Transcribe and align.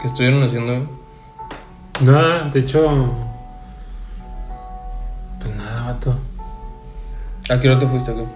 ¿Qué 0.00 0.06
estuvieron 0.06 0.42
haciendo? 0.44 0.88
Nada, 2.02 2.48
de 2.50 2.60
hecho. 2.60 3.12
Pues 5.40 5.56
nada, 5.56 5.92
vato. 5.92 6.16
¿A 7.50 7.60
qué 7.60 7.68
hora 7.68 7.80
te 7.80 7.86
fuiste? 7.88 8.12
güey? 8.12 8.26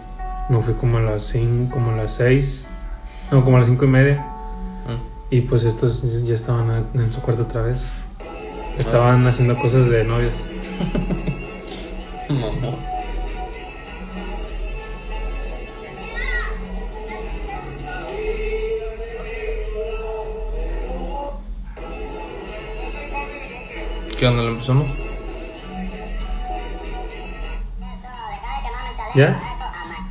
Me 0.49 0.61
fui 0.61 0.75
como 0.75 0.99
a 0.99 1.03
las 1.03 1.23
5, 1.25 1.73
como 1.73 1.93
a 1.93 1.97
las 1.97 2.15
6. 2.15 2.67
No, 3.31 3.45
como 3.45 3.57
a 3.57 3.61
las 3.61 3.69
5 3.69 3.85
y 3.85 3.89
media. 3.89 4.27
Ah. 4.89 4.97
Y 5.31 5.43
pues 5.43 5.65
estos 5.65 6.03
ya 6.25 6.35
estaban 6.35 6.87
en 6.95 7.13
su 7.13 7.21
cuarto 7.21 7.43
otra 7.43 7.63
vez. 7.63 7.83
Estaban 8.77 9.25
haciendo 9.27 9.57
cosas 9.57 9.87
de 9.87 10.03
novios. 10.03 10.35
Mamá. 12.29 12.92
¿Qué 24.23 24.29
onda? 24.29 24.45
¿Le 24.45 24.51
empezamos? 24.51 24.87
¿Ya? 29.17 29.43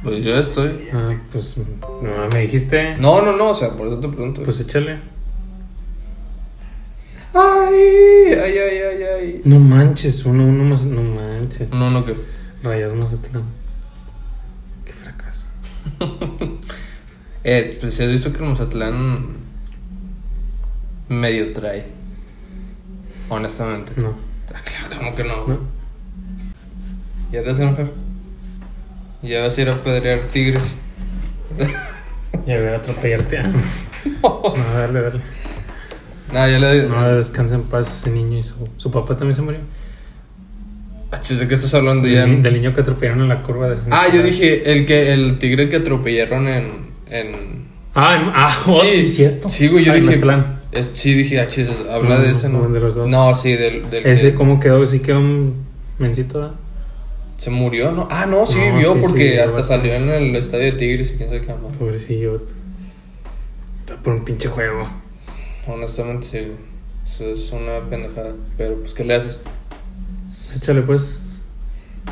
Pues 0.03 0.21
yo 0.21 0.35
estoy. 0.35 0.89
Ah, 0.93 1.15
pues 1.31 1.55
no, 1.57 2.27
me 2.33 2.41
dijiste. 2.41 2.97
No, 2.97 3.21
no, 3.21 3.37
no, 3.37 3.51
o 3.51 3.53
sea, 3.53 3.71
por 3.71 3.87
eso 3.87 4.01
te 4.01 4.09
pregunto. 4.09 4.43
Pues 4.43 4.59
échale. 4.59 4.99
Ay, 7.33 8.33
ay, 8.33 8.57
ay, 8.57 8.77
ay, 8.79 9.03
ay. 9.17 9.41
No 9.45 9.59
manches, 9.59 10.25
uno, 10.25 10.43
uno 10.43 10.65
más. 10.65 10.83
No 10.83 11.01
manches. 11.01 11.69
No, 11.71 11.89
no, 11.89 12.03
que. 12.03 12.13
Rayados 12.63 12.97
Mazatlán. 12.97 13.43
Qué 14.83 14.91
fracaso. 14.91 15.47
Eh, 17.45 17.77
pues 17.79 17.99
has 18.01 18.09
visto 18.09 18.33
que 18.33 18.43
Mazatlán 18.43 19.37
medio 21.07 21.53
trae. 21.53 22.00
Honestamente. 23.31 23.93
No. 23.95 24.13
Claro, 24.51 24.97
¿cómo 24.97 25.15
que 25.15 25.23
no? 25.23 25.47
¿No? 25.47 25.59
¿Ya 27.31 27.41
te 27.41 27.51
vas 27.51 27.59
a 27.59 27.63
enojar? 27.63 27.87
¿Ya 29.21 29.41
vas 29.41 29.57
a 29.57 29.61
ir 29.61 29.69
a 29.69 29.81
pedrear 29.81 30.19
tigres? 30.33 30.61
Y 32.47 32.51
a 32.51 32.57
ver, 32.57 32.75
atropellarte. 32.75 33.37
Ah, 33.37 33.51
No, 34.23 34.41
No, 34.57 34.73
dale, 34.73 35.01
dale. 35.01 35.19
Nah, 36.33 36.47
ya 36.47 36.59
le 36.59 36.83
No, 36.89 37.15
descansa 37.15 37.55
en 37.55 37.63
paz 37.63 37.91
ese 37.93 38.09
niño 38.09 38.39
y 38.39 38.43
su, 38.43 38.67
su 38.77 38.91
papá 38.91 39.15
también 39.15 39.35
se 39.35 39.41
murió. 39.41 39.59
Ah, 41.11 41.19
¿De 41.29 41.47
qué 41.47 41.53
estás 41.53 41.73
hablando 41.73 42.07
ya? 42.07 42.21
Del, 42.21 42.41
del 42.41 42.53
niño 42.53 42.73
que 42.73 42.81
atropellaron 42.81 43.21
en 43.21 43.29
la 43.29 43.41
curva 43.41 43.69
de 43.69 43.77
Ah, 43.91 44.07
yo 44.13 44.21
dije 44.23 44.71
el 44.71 44.85
que 44.85 45.13
el 45.13 45.39
tigre 45.39 45.69
que 45.69 45.77
atropellaron 45.77 46.47
en 46.47 46.91
en 47.09 47.60
Ah, 47.93 48.15
en- 48.15 48.31
ah, 48.33 48.57
oh, 48.67 48.81
sí, 48.81 48.87
es 48.93 49.15
cierto. 49.15 49.49
Sí, 49.49 49.67
güey, 49.67 49.83
yo 49.85 49.93
dije 49.93 50.19
es- 50.71 50.89
sí 50.93 51.13
dije, 51.13 51.39
ah, 51.41 51.47
chis, 51.47 51.67
habla 51.89 52.15
No, 52.17 52.21
de 52.21 52.31
ese, 52.31 52.47
¿no? 52.47 52.61
no, 52.61 52.69
de 52.69 52.79
los 52.79 52.95
dos. 52.95 53.09
No, 53.09 53.33
sí, 53.35 53.53
del, 53.53 53.89
del 53.89 54.05
Ese, 54.05 54.31
que 54.31 54.37
¿cómo 54.37 54.59
quedó? 54.59 54.85
Sí 54.87 54.99
quedó 54.99 55.19
un 55.19 55.65
mencito, 55.99 56.39
¿verdad? 56.39 56.55
se 57.37 57.49
murió, 57.49 57.91
¿no? 57.91 58.07
Ah, 58.11 58.27
no, 58.27 58.45
sí 58.45 58.59
No, 58.59 58.65
vivió 58.75 58.93
sí, 58.93 58.99
porque 59.01 59.31
sí, 59.33 59.39
hasta 59.39 59.63
salió 59.63 59.95
en 59.95 60.09
el 60.09 60.35
estadio 60.35 60.65
de 60.65 60.71
Tigres 60.73 61.11
y 61.11 61.17
quién 61.17 61.29
sabe 61.29 61.41
qué 61.41 61.47
más. 61.47 61.75
Pobrecillo. 61.79 62.39
Está 63.79 63.95
por 63.95 64.13
un 64.13 64.23
pinche 64.23 64.47
juego. 64.47 64.87
Honestamente 65.67 66.27
sí. 66.27 66.51
Eso 67.03 67.31
es 67.33 67.51
una 67.51 67.79
pendejada, 67.89 68.33
pero 68.57 68.75
pues 68.75 68.93
¿qué 68.93 69.03
le 69.03 69.15
haces? 69.15 69.39
Échale, 70.55 70.83
pues. 70.83 71.19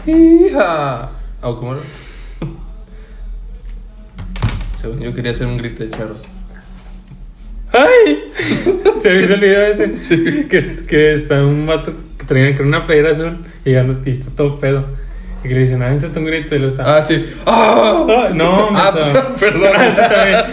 Hija. 0.08 1.12
¿O 1.44 1.56
cómo 1.58 1.74
era? 1.74 1.82
Según 4.80 5.00
yo 5.00 5.14
quería 5.14 5.32
hacer 5.32 5.48
un 5.48 5.58
grito 5.58 5.84
de 5.84 5.90
charro. 5.90 6.16
¡Ay! 7.72 8.24
¿Se 9.00 9.18
viste 9.18 9.34
el 9.34 9.40
video 9.40 9.66
ese? 9.66 10.00
Sí. 10.04 10.46
Que, 10.50 10.60
que 10.88 11.14
está 11.14 11.46
un 11.46 11.66
vato 11.68 11.94
que 12.18 12.26
traía 12.26 12.56
con 12.58 12.68
una 12.68 12.86
playera 12.86 13.12
azul 13.12 13.38
y, 13.66 13.76
anda, 13.76 14.00
y 14.06 14.12
está 14.12 14.30
todo 14.36 14.58
pedo. 14.58 14.86
Y 15.44 15.48
que 15.48 15.54
le 15.54 15.60
dicen, 15.62 15.82
ah, 15.82 15.90
un 15.92 16.26
grito 16.26 16.56
y 16.56 16.60
lo 16.60 16.68
está. 16.68 16.98
Ah, 16.98 17.04
sí. 17.04 17.26
¡Ah! 17.46 18.06
Ah, 18.10 18.30
no, 18.34 18.70
Ah, 18.74 19.36
perdón. 19.40 19.72
Ah. 19.76 20.48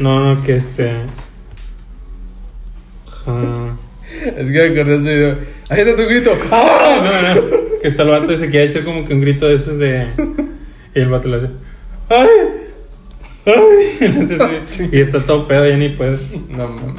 No, 0.00 0.34
no, 0.34 0.42
que 0.42 0.56
este. 0.56 0.92
Ah, 3.26 3.76
Es 4.36 4.50
que 4.50 4.70
me 4.70 4.80
acordé 4.80 4.98
de 4.98 5.00
ese 5.00 5.14
video. 5.14 5.38
¡Ahí 5.68 5.80
está 5.80 5.96
tu 5.96 6.08
grito! 6.08 6.32
¡Ah! 6.50 7.00
no, 7.04 7.34
no. 7.34 7.80
Que 7.80 7.88
está 7.88 8.02
el 8.02 8.08
vato 8.08 8.32
ese 8.32 8.50
que 8.50 8.58
ha 8.58 8.62
hecho 8.62 8.84
como 8.84 9.04
que 9.04 9.14
un 9.14 9.20
grito 9.20 9.46
de 9.48 9.54
esos 9.54 9.78
de. 9.78 10.06
Y 10.94 11.00
el 11.00 11.08
vato 11.08 11.28
lo 11.28 11.36
hace. 11.36 11.50
¡Ay! 12.08 12.51
¡Ay! 13.46 14.08
No 14.18 14.26
sé 14.26 14.38
si- 14.66 14.88
Y 14.92 15.00
está 15.00 15.24
todo 15.24 15.46
pedo, 15.48 15.66
ya 15.68 15.76
ni 15.76 15.90
puede. 15.90 16.18
No 16.48 16.68
mames. 16.68 16.94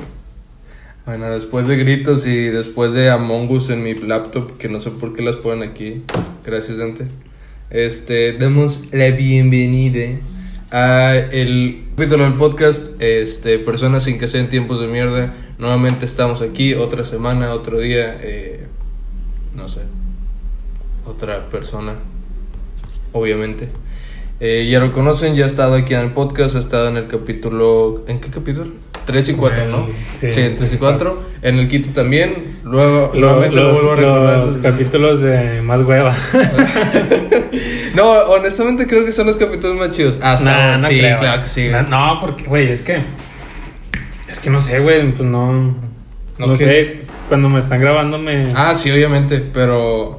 Bueno, 1.05 1.29
después 1.31 1.67
de 1.67 1.75
gritos 1.75 2.25
y 2.25 2.45
después 2.45 2.93
de 2.93 3.09
Among 3.09 3.49
Us 3.51 3.69
en 3.69 3.83
mi 3.83 3.93
laptop, 3.93 4.57
que 4.57 4.69
no 4.69 4.79
sé 4.79 4.89
por 4.89 5.13
qué 5.13 5.21
las 5.21 5.35
ponen 5.35 5.69
aquí. 5.69 6.03
Gracias, 6.45 6.77
Dante. 6.77 7.05
Este, 7.69 8.33
demos 8.33 8.79
la 8.91 9.09
bienvenida 9.11 10.17
a 10.71 11.15
el 11.15 11.83
capítulo 11.95 12.23
del 12.23 12.33
podcast, 12.33 12.87
este, 13.01 13.59
Personas 13.59 14.03
sin 14.03 14.17
que 14.17 14.27
sean 14.29 14.49
tiempos 14.49 14.79
de 14.79 14.87
mierda. 14.87 15.33
Nuevamente 15.57 16.05
estamos 16.05 16.41
aquí, 16.41 16.73
otra 16.73 17.03
semana, 17.03 17.51
otro 17.51 17.79
día, 17.79 18.17
eh, 18.21 18.65
no 19.55 19.67
sé, 19.67 19.81
otra 21.05 21.49
persona, 21.49 21.95
obviamente. 23.11 23.67
Eh, 24.39 24.67
ya 24.69 24.79
lo 24.79 24.91
conocen, 24.91 25.35
ya 25.35 25.45
ha 25.45 25.47
estado 25.47 25.75
aquí 25.75 25.93
en 25.93 26.01
el 26.01 26.11
podcast, 26.11 26.55
ha 26.55 26.59
estado 26.59 26.89
en 26.89 26.97
el 26.97 27.07
capítulo... 27.07 28.03
¿En 28.07 28.19
qué 28.19 28.29
capítulo? 28.29 28.71
3 29.05 29.29
y 29.29 29.33
4, 29.33 29.65
¿no? 29.67 29.87
Sí. 30.07 30.31
Sí, 30.31 30.41
en 30.41 30.55
3 30.55 30.73
y 30.73 30.77
4. 30.77 31.23
En 31.41 31.59
el 31.59 31.67
quinto 31.69 31.89
también. 31.93 32.59
Luego, 32.63 33.11
Lo- 33.13 33.19
nuevamente 33.19 33.55
lo 33.57 33.69
los, 33.69 33.73
vuelvo 33.83 33.91
a 33.91 33.95
recordar. 33.95 34.39
los 34.39 34.57
capítulos 34.61 35.19
de 35.21 35.61
más 35.61 35.81
hueva. 35.81 36.15
No, 37.95 38.09
honestamente 38.11 38.87
creo 38.87 39.05
que 39.05 39.11
son 39.11 39.27
los 39.27 39.35
capítulos 39.37 39.77
más 39.77 39.91
chidos. 39.91 40.17
Hasta 40.21 40.45
Nah, 40.45 40.77
no 40.77 40.87
sí, 40.87 40.97
creo. 40.97 41.19
claro 41.19 41.43
que 41.43 41.47
sí. 41.49 41.67
No, 41.69 41.83
no, 41.83 42.17
porque, 42.19 42.45
güey, 42.45 42.71
es 42.71 42.81
que. 42.81 43.03
Es 44.27 44.39
que 44.39 44.49
no 44.49 44.61
sé, 44.61 44.79
güey, 44.79 45.11
pues 45.13 45.23
no. 45.29 45.53
¿No 46.39 46.47
No, 46.47 46.55
sé, 46.55 46.97
cuando 47.29 47.49
me 47.49 47.59
están 47.59 47.79
grabando 47.79 48.17
me. 48.17 48.47
Ah, 48.55 48.73
sí, 48.73 48.89
obviamente, 48.89 49.43
pero 49.53 50.17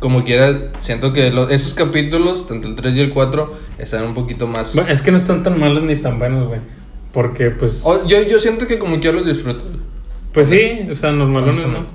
como 0.00 0.24
quiera, 0.24 0.72
siento 0.78 1.12
que 1.12 1.30
los- 1.30 1.50
esos 1.52 1.74
capítulos, 1.74 2.48
tanto 2.48 2.66
el 2.66 2.74
3 2.74 2.96
y 2.96 3.00
el 3.00 3.10
4, 3.10 3.54
están 3.78 4.04
un 4.04 4.14
poquito 4.14 4.48
más... 4.48 4.74
Bueno, 4.74 4.90
es 4.90 5.00
que 5.02 5.12
no 5.12 5.16
están 5.18 5.42
tan 5.44 5.60
malos 5.60 5.82
ni 5.84 5.96
tan 5.96 6.18
buenos, 6.18 6.48
güey. 6.48 6.60
Porque, 7.12 7.50
pues. 7.50 7.84
Yo, 8.08 8.22
yo 8.22 8.38
siento 8.40 8.66
que 8.66 8.78
como 8.78 8.98
quiera 9.00 9.18
los 9.18 9.26
disfruto. 9.26 9.64
pues 10.32 10.48
sí, 10.48 10.80
o 10.90 10.94
sea, 10.94 11.12
normalones, 11.12 11.66
¿no? 11.66 11.86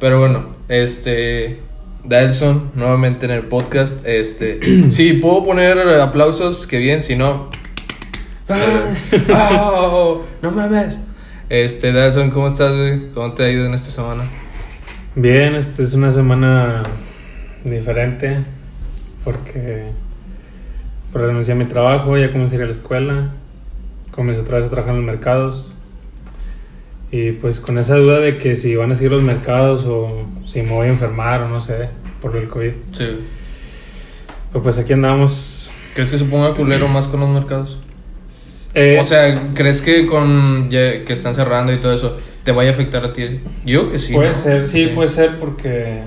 Pero 0.00 0.18
bueno, 0.18 0.44
este... 0.68 1.60
Dalson, 2.06 2.70
nuevamente 2.74 3.24
en 3.26 3.32
el 3.32 3.44
podcast. 3.44 4.06
Este... 4.06 4.60
si 4.90 5.14
puedo 5.14 5.44
poner 5.44 5.78
aplausos, 6.00 6.66
que 6.66 6.78
bien, 6.78 7.02
si 7.02 7.14
no... 7.16 7.50
eh, 8.48 9.22
oh, 9.32 10.22
no 10.42 10.50
mames. 10.50 10.98
Este, 11.48 11.92
Dalson, 11.92 12.30
¿cómo 12.30 12.48
estás, 12.48 12.74
güey? 12.74 13.10
¿Cómo 13.12 13.32
te 13.34 13.44
ha 13.44 13.50
ido 13.50 13.66
en 13.66 13.74
esta 13.74 13.90
semana? 13.90 14.24
Bien, 15.16 15.54
esta 15.54 15.82
es 15.82 15.94
una 15.94 16.10
semana 16.10 16.82
diferente. 17.64 18.38
Porque. 19.24 19.84
Por 21.12 21.22
renuncié 21.22 21.54
a 21.54 21.56
mi 21.56 21.66
trabajo, 21.66 22.18
ya 22.18 22.32
comencé 22.32 22.56
a 22.56 22.58
ir 22.58 22.62
a 22.64 22.66
la 22.66 22.72
escuela. 22.72 23.30
Comencé 24.10 24.42
otra 24.42 24.56
vez 24.58 24.66
a 24.66 24.70
trabajar 24.70 24.96
en 24.96 25.06
los 25.06 25.14
mercados. 25.14 25.74
Y 27.12 27.30
pues 27.32 27.60
con 27.60 27.78
esa 27.78 27.94
duda 27.94 28.18
de 28.18 28.38
que 28.38 28.56
si 28.56 28.74
van 28.74 28.90
a 28.90 28.96
seguir 28.96 29.12
los 29.12 29.22
mercados 29.22 29.84
o 29.86 30.26
si 30.44 30.62
me 30.62 30.72
voy 30.72 30.88
a 30.88 30.90
enfermar 30.90 31.42
o 31.42 31.48
no 31.48 31.60
sé, 31.60 31.88
por 32.20 32.36
el 32.36 32.48
COVID. 32.48 32.72
Sí. 32.90 33.20
Pero 34.52 34.62
pues 34.64 34.78
aquí 34.78 34.94
andamos. 34.94 35.70
¿Crees 35.94 36.10
que 36.10 36.18
se 36.18 36.24
ponga 36.24 36.54
culero 36.54 36.88
más 36.88 37.06
con 37.06 37.20
los 37.20 37.30
mercados? 37.30 37.78
Eh, 38.74 38.98
O 39.00 39.04
sea, 39.04 39.52
¿crees 39.54 39.80
que 39.80 40.06
con 40.06 40.68
que 40.68 41.04
están 41.06 41.36
cerrando 41.36 41.72
y 41.72 41.80
todo 41.80 41.94
eso 41.94 42.16
te 42.44 42.52
vaya 42.52 42.70
a 42.70 42.72
afectar 42.74 43.04
a 43.04 43.12
ti? 43.12 43.40
Yo 43.64 43.90
que 43.90 43.98
sí. 43.98 44.12
puede 44.12 44.28
¿no? 44.28 44.34
ser, 44.34 44.68
sí, 44.68 44.88
puede 44.94 45.08
ser 45.08 45.38
porque. 45.38 46.02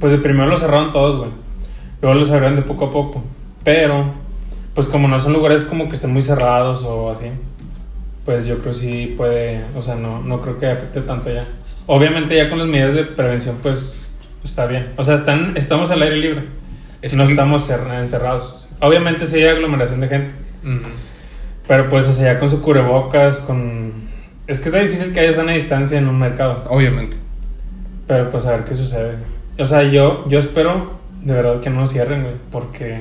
Pues 0.00 0.12
de 0.12 0.18
primero 0.18 0.46
lo 0.48 0.56
cerraron 0.58 0.90
todos, 0.92 1.16
güey. 1.16 1.30
Luego 2.02 2.18
los 2.18 2.30
abrieron 2.30 2.56
de 2.56 2.62
poco 2.62 2.86
a 2.86 2.90
poco. 2.90 3.22
Pero, 3.64 4.12
pues 4.74 4.86
como 4.88 5.08
no 5.08 5.18
son 5.18 5.32
lugares 5.32 5.64
como 5.64 5.88
que 5.88 5.94
estén 5.94 6.12
muy 6.12 6.20
cerrados 6.22 6.82
o 6.84 7.10
así, 7.10 7.26
pues 8.24 8.44
yo 8.46 8.58
creo 8.58 8.72
sí 8.74 9.14
puede. 9.16 9.62
O 9.76 9.82
sea, 9.82 9.94
no, 9.94 10.22
no 10.22 10.40
creo 10.42 10.58
que 10.58 10.66
afecte 10.66 11.00
tanto 11.00 11.32
ya. 11.32 11.44
Obviamente, 11.86 12.36
ya 12.36 12.48
con 12.50 12.58
las 12.58 12.66
medidas 12.66 12.94
de 12.94 13.04
prevención, 13.04 13.56
pues 13.62 14.12
está 14.44 14.66
bien. 14.66 14.88
O 14.96 15.04
sea, 15.04 15.14
están, 15.14 15.56
estamos 15.56 15.90
al 15.90 16.02
aire 16.02 16.16
libre. 16.16 16.44
Es 17.00 17.16
no 17.16 17.24
que- 17.24 17.30
estamos 17.32 17.70
cer- 17.70 17.98
encerrados. 18.00 18.70
Obviamente, 18.80 19.26
sí 19.26 19.38
hay 19.38 19.46
aglomeración 19.48 20.00
de 20.00 20.08
gente. 20.08 20.34
Ujú. 20.64 20.88
Pero 21.68 21.88
pues, 21.88 22.06
o 22.08 22.12
sea, 22.12 22.34
ya 22.34 22.38
con 22.40 22.50
su 22.50 22.60
cubrebocas, 22.62 23.40
con... 23.40 24.05
Es 24.46 24.60
que 24.60 24.66
está 24.68 24.78
difícil 24.80 25.12
que 25.12 25.20
haya 25.20 25.32
sana 25.32 25.52
distancia 25.52 25.98
en 25.98 26.08
un 26.08 26.18
mercado. 26.18 26.64
Obviamente. 26.68 27.16
Pero 28.06 28.30
pues 28.30 28.46
a 28.46 28.52
ver 28.52 28.64
qué 28.64 28.74
sucede. 28.74 29.14
O 29.58 29.66
sea, 29.66 29.82
yo, 29.82 30.28
yo 30.28 30.38
espero 30.38 30.92
de 31.22 31.34
verdad 31.34 31.60
que 31.60 31.70
no 31.70 31.86
cierren, 31.86 32.22
güey. 32.22 32.34
Porque 32.52 33.00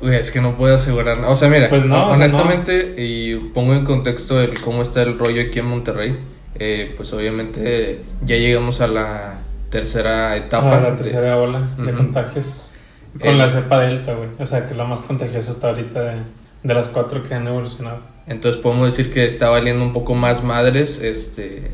Güey, 0.00 0.14
es 0.16 0.30
que 0.30 0.40
no 0.40 0.56
puedo 0.56 0.74
asegurar. 0.76 1.16
nada. 1.18 1.28
O 1.28 1.34
sea, 1.34 1.48
mira, 1.50 1.68
Pues 1.68 1.84
no, 1.84 2.06
o 2.08 2.14
sea, 2.14 2.16
honestamente, 2.16 2.94
y 2.96 3.34
pongo 3.52 3.74
en 3.74 3.84
contexto 3.84 4.40
el 4.40 4.58
cómo 4.60 4.80
está 4.80 5.02
el 5.02 5.18
rollo 5.18 5.42
aquí 5.42 5.58
en 5.58 5.66
Monterrey. 5.66 6.18
eh, 6.62 6.92
pues 6.96 7.10
obviamente 7.14 8.02
ya 8.22 8.36
llegamos 8.36 8.80
a 8.82 8.86
la 8.86 9.38
tercera 9.70 10.36
etapa. 10.36 10.76
Ah, 10.76 10.80
la 10.80 10.90
de- 10.90 10.96
tercera 10.96 11.36
ola 11.38 11.70
de 11.78 11.84
Ujú. 11.84 11.96
contagios 11.96 12.76
con 13.20 13.38
la 13.38 13.48
cepa 13.48 13.80
delta, 13.80 14.12
güey. 14.14 14.28
O 14.38 14.44
sea, 14.46 14.64
que 14.66 14.72
es 14.72 14.76
la 14.76 14.84
más 14.84 15.00
contagiosa 15.02 15.50
hasta 15.52 15.68
ahorita 15.70 16.00
de, 16.02 16.16
de 16.62 16.74
las 16.74 16.88
cuatro 16.88 17.22
que 17.22 17.34
han 17.34 17.46
evolucionado. 17.46 17.98
Entonces 18.26 18.60
podemos 18.60 18.86
decir 18.86 19.12
que 19.12 19.24
está 19.24 19.48
valiendo 19.48 19.84
un 19.84 19.92
poco 19.92 20.14
más 20.14 20.42
madres. 20.44 21.00
Este. 21.02 21.70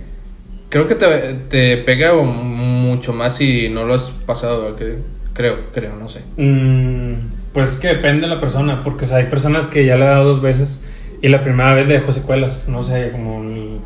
Creo 0.69 0.87
que 0.87 0.95
te, 0.95 1.35
te 1.49 1.77
pega 1.79 2.13
mucho 2.15 3.13
más 3.13 3.37
si 3.37 3.69
no 3.69 3.85
lo 3.85 3.95
has 3.95 4.11
pasado, 4.11 4.73
¿verdad? 4.73 4.99
Creo, 5.33 5.71
creo, 5.73 5.95
no 5.97 6.09
sé. 6.09 6.23
Mm, 6.37 7.19
pues 7.53 7.77
que 7.77 7.89
depende 7.89 8.27
de 8.27 8.35
la 8.35 8.41
persona, 8.41 8.83
porque 8.83 9.05
o 9.05 9.09
sea, 9.09 9.19
hay 9.19 9.27
personas 9.27 9.69
que 9.69 9.85
ya 9.85 9.97
le 9.97 10.05
he 10.05 10.09
dado 10.09 10.25
dos 10.25 10.41
veces 10.41 10.83
y 11.23 11.29
la 11.29 11.43
primera 11.43 11.75
vez 11.75 11.87
le 11.89 11.95
dejó 11.95 12.11
secuelas, 12.13 12.69
no 12.69 12.83
sé, 12.83 13.11
como 13.13 13.43
el- 13.43 13.79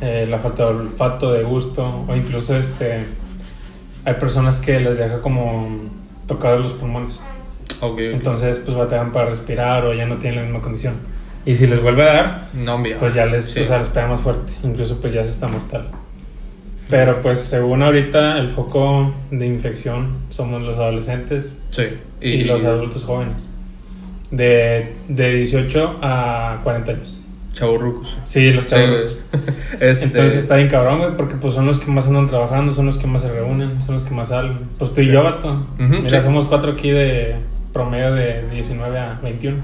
eh, 0.00 0.26
la 0.28 0.38
falta 0.38 0.64
de 0.64 0.70
olfato, 0.70 1.32
de 1.32 1.42
gusto, 1.44 2.04
o 2.08 2.16
incluso 2.16 2.56
este 2.56 3.04
hay 4.04 4.14
personas 4.14 4.58
que 4.60 4.80
les 4.80 4.96
deja 4.96 5.20
como 5.20 5.68
tocados 6.26 6.60
los 6.60 6.72
pulmones. 6.72 7.20
Ok, 7.80 7.92
ok. 7.92 7.98
Entonces, 8.00 8.58
pues 8.64 8.76
batallan 8.76 9.12
para 9.12 9.28
respirar 9.28 9.84
o 9.86 9.94
ya 9.94 10.06
no 10.06 10.16
tienen 10.16 10.40
la 10.40 10.44
misma 10.46 10.60
condición. 10.62 10.94
Y 11.44 11.54
si 11.56 11.66
les 11.66 11.82
vuelve 11.82 12.02
a 12.02 12.06
dar, 12.12 12.48
no, 12.54 12.78
mira. 12.78 12.98
pues 12.98 13.14
ya 13.14 13.26
les, 13.26 13.44
Sí. 13.46 13.60
o 13.60 13.66
sea, 13.66 13.78
les 13.78 13.88
pega 13.88 14.06
más 14.06 14.20
fuerte. 14.20 14.52
Incluso 14.62 15.00
pues 15.00 15.12
ya 15.12 15.24
se 15.24 15.30
está 15.30 15.48
mortal. 15.48 15.88
Pero 16.88 17.20
pues 17.22 17.38
según 17.40 17.82
ahorita 17.82 18.38
el 18.38 18.48
foco 18.48 19.12
de 19.30 19.46
infección 19.46 20.18
somos 20.30 20.62
los 20.62 20.76
adolescentes 20.78 21.62
Sí. 21.70 21.84
y, 22.20 22.44
los 22.44 22.64
adultos 22.64 23.04
jóvenes. 23.04 23.48
De, 24.30 24.92
de 25.08 25.34
18 25.36 25.98
a 26.02 26.60
40 26.62 26.92
años. 26.92 27.18
Chavorrucos. 27.54 28.16
Sí, 28.22 28.50
los 28.52 28.64
Sí, 28.66 28.70
chavos. 28.70 29.26
Este, 29.80 30.06
Entonces 30.06 30.36
está 30.36 30.56
bien 30.56 30.68
cabrón, 30.68 30.98
güey, 31.00 31.16
porque 31.16 31.36
pues 31.36 31.54
son 31.54 31.66
los 31.66 31.78
que 31.80 31.90
más 31.90 32.06
andan 32.06 32.26
trabajando, 32.28 32.72
son 32.72 32.86
los 32.86 32.98
que 32.98 33.06
más 33.06 33.22
se 33.22 33.32
reúnen, 33.32 33.82
son 33.82 33.94
los 33.94 34.04
que 34.04 34.14
más 34.14 34.28
salen. 34.28 34.58
Pues 34.78 34.94
tú 34.94 35.00
y 35.00 35.04
Sí. 35.04 35.10
yo, 35.10 35.22
vato. 35.22 35.66
Ujú, 35.78 36.02
Mira, 36.02 36.20
sí. 36.20 36.24
somos 36.26 36.44
cuatro 36.46 36.72
aquí 36.72 36.90
de 36.90 37.36
promedio 37.72 38.12
de 38.14 38.48
19 38.50 38.98
a 38.98 39.20
21. 39.22 39.56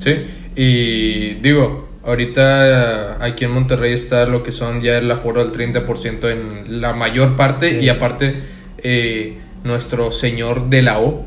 Sí, 0.00 0.14
y 0.56 1.34
digo, 1.34 1.88
ahorita 2.04 3.24
aquí 3.24 3.44
en 3.44 3.50
Monterrey 3.52 3.92
está 3.92 4.26
lo 4.26 4.42
que 4.42 4.52
son 4.52 4.80
ya 4.80 4.98
el 4.98 5.10
aforo 5.10 5.44
del 5.44 5.52
30% 5.52 6.30
en 6.30 6.80
la 6.80 6.92
mayor 6.92 7.36
parte 7.36 7.70
Sí. 7.70 7.78
y 7.84 7.88
aparte 7.88 8.36
eh, 8.82 9.38
nuestro 9.64 10.10
señor 10.10 10.68
de 10.68 10.82
la 10.82 11.00
O, 11.00 11.26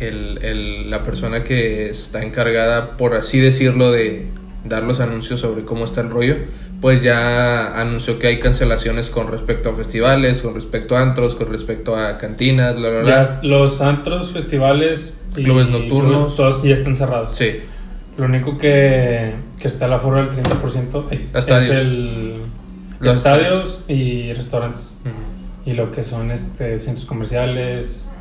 el, 0.00 0.38
el- 0.42 0.90
la 0.90 1.02
persona 1.02 1.44
que 1.44 1.90
está 1.90 2.22
encargada, 2.22 2.96
por 2.96 3.14
así 3.14 3.38
decirlo, 3.38 3.90
de 3.92 4.26
dar 4.64 4.82
los 4.82 5.00
anuncios 5.00 5.40
sobre 5.40 5.64
cómo 5.64 5.84
está 5.84 6.00
el 6.00 6.08
rollo, 6.10 6.36
pues 6.84 7.02
ya 7.02 7.80
anunció 7.80 8.18
que 8.18 8.26
hay 8.26 8.40
cancelaciones 8.40 9.08
con 9.08 9.28
respecto 9.28 9.70
a 9.70 9.74
festivales, 9.74 10.42
con 10.42 10.52
respecto 10.54 10.98
a 10.98 11.00
antros, 11.00 11.34
con 11.34 11.50
respecto 11.50 11.96
a 11.96 12.18
cantinas, 12.18 12.74
bla, 12.74 12.90
bla, 12.90 13.00
bla. 13.00 13.24
Ya 13.24 13.40
los 13.42 13.80
antros, 13.80 14.32
festivales 14.32 15.18
y 15.34 15.44
Clubes 15.44 15.70
nocturnos. 15.70 16.36
todos 16.36 16.62
ya 16.62 16.74
están 16.74 16.94
cerrados. 16.94 17.34
Sí, 17.34 17.60
Lo 18.18 18.26
único 18.26 18.58
que, 18.58 19.32
que 19.58 19.66
está 19.66 19.86
el 19.86 19.94
aforo 19.94 20.26
del 20.26 20.36
30% 20.36 21.06
es 21.10 21.20
Estadios. 21.34 21.70
el 21.74 22.34
Los 23.00 23.16
estadios 23.16 23.80
y 23.88 24.34
restaurantes. 24.34 24.98
Y 25.64 25.72
lo 25.72 25.90
que 25.90 26.02
son 26.02 26.30
este 26.32 26.78
centros 26.80 27.06
comerciales. 27.06 28.12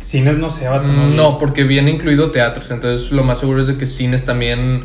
Cines 0.00 0.38
no 0.38 0.48
sé, 0.48 0.66
vato, 0.66 0.90
No, 0.90 1.36
porque 1.36 1.64
viene 1.64 1.90
incluido 1.90 2.30
teatros, 2.30 2.70
entonces 2.70 3.10
lo 3.10 3.22
más 3.22 3.40
seguro 3.40 3.60
es 3.60 3.66
de 3.66 3.76
que 3.76 3.84
cines 3.84 4.24
también, 4.24 4.84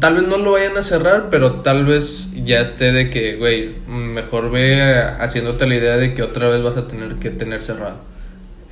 tal 0.00 0.16
vez 0.16 0.28
no 0.28 0.38
lo 0.38 0.52
vayan 0.52 0.76
a 0.76 0.82
cerrar, 0.82 1.28
pero 1.30 1.60
tal 1.60 1.84
vez 1.84 2.30
ya 2.44 2.60
esté 2.60 2.92
de 2.92 3.10
que, 3.10 3.36
güey, 3.36 3.74
mejor 3.86 4.50
ve 4.50 5.00
haciéndote 5.18 5.66
la 5.66 5.76
idea 5.76 5.96
de 5.96 6.14
que 6.14 6.22
otra 6.22 6.48
vez 6.48 6.62
vas 6.62 6.76
a 6.76 6.88
tener 6.88 7.16
que 7.16 7.30
tener 7.30 7.62
cerrado. 7.62 7.98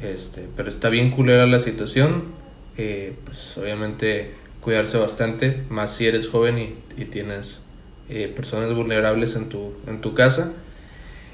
Este, 0.02 0.46
pero 0.56 0.68
está 0.68 0.88
bien 0.88 1.10
culera 1.10 1.46
la 1.46 1.58
situación, 1.58 2.24
eh, 2.76 3.14
pues 3.24 3.56
obviamente 3.56 4.34
cuidarse 4.60 4.98
bastante, 4.98 5.62
más 5.68 5.94
si 5.94 6.06
eres 6.06 6.28
joven 6.28 6.58
y, 6.58 6.74
y 7.00 7.06
tienes 7.06 7.60
eh, 8.08 8.32
personas 8.34 8.74
vulnerables 8.74 9.36
en 9.36 9.48
tu, 9.48 9.74
en 9.86 10.00
tu 10.00 10.14
casa. 10.14 10.52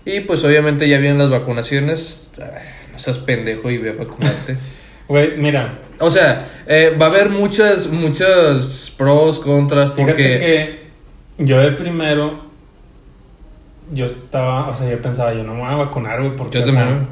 Y 0.04 0.20
pues 0.20 0.44
obviamente 0.44 0.88
ya 0.88 0.98
vienen 0.98 1.18
las 1.18 1.30
vacunaciones, 1.30 2.22
Ah, 2.40 2.58
no 2.92 2.98
seas 2.98 3.18
pendejo 3.18 3.70
y 3.70 3.78
ve 3.78 3.90
a 3.90 3.94
vacunarte. 3.94 4.56
Güey, 5.12 5.36
mira, 5.36 5.74
O 5.98 6.10
sea, 6.10 6.48
eh, 6.66 6.96
va 6.98 7.06
a 7.06 7.08
haber 7.10 7.28
muchas, 7.28 7.88
muchas 7.88 8.94
pros, 8.96 9.40
contras, 9.40 9.92
fíjate 9.92 10.10
porque... 10.12 10.38
que 10.38 11.44
yo 11.44 11.58
de 11.60 11.72
primero, 11.72 12.40
yo 13.92 14.06
estaba, 14.06 14.68
o 14.70 14.74
sea, 14.74 14.90
yo 14.90 15.00
pensaba, 15.02 15.34
yo 15.34 15.42
no 15.44 15.52
me 15.54 15.60
voy 15.60 15.70
a 15.70 15.76
vacunar, 15.76 16.20
güey, 16.22 16.34
porque, 16.34 16.60
Yo 16.60 16.64
o 16.64 16.68
sea, 16.70 16.80
también. 16.80 17.08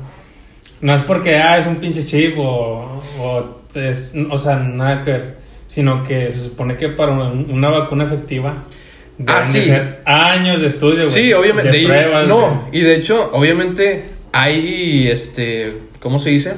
no 0.80 0.94
es 0.94 1.02
porque, 1.02 1.36
ah, 1.36 1.58
es 1.58 1.66
un 1.66 1.76
pinche 1.76 2.06
chip 2.06 2.38
o, 2.38 3.02
o 3.20 3.60
es, 3.74 4.14
o 4.30 4.38
sea, 4.38 4.56
nada 4.60 5.04
que 5.04 5.10
ver, 5.12 5.36
sino 5.66 6.02
que 6.02 6.32
se 6.32 6.38
supone 6.48 6.78
que 6.78 6.88
para 6.88 7.12
una, 7.12 7.30
una 7.30 7.68
vacuna 7.68 8.04
efectiva 8.04 8.64
deben 9.18 9.34
Ah, 9.42 9.46
de 9.46 9.52
sí. 9.52 9.62
ser 9.62 10.00
años 10.06 10.62
de 10.62 10.68
estudio, 10.68 11.00
güey. 11.04 11.10
Sí, 11.10 11.32
obviamente. 11.34 11.70
De 11.70 11.82
y- 11.82 11.86
pruebas, 11.86 12.26
no, 12.26 12.66
de- 12.72 12.78
y 12.78 12.80
de 12.80 12.94
hecho, 12.96 13.30
obviamente 13.34 14.06
hay, 14.32 15.06
este, 15.08 15.76
¿cómo 16.00 16.18
se 16.18 16.30
dice? 16.30 16.54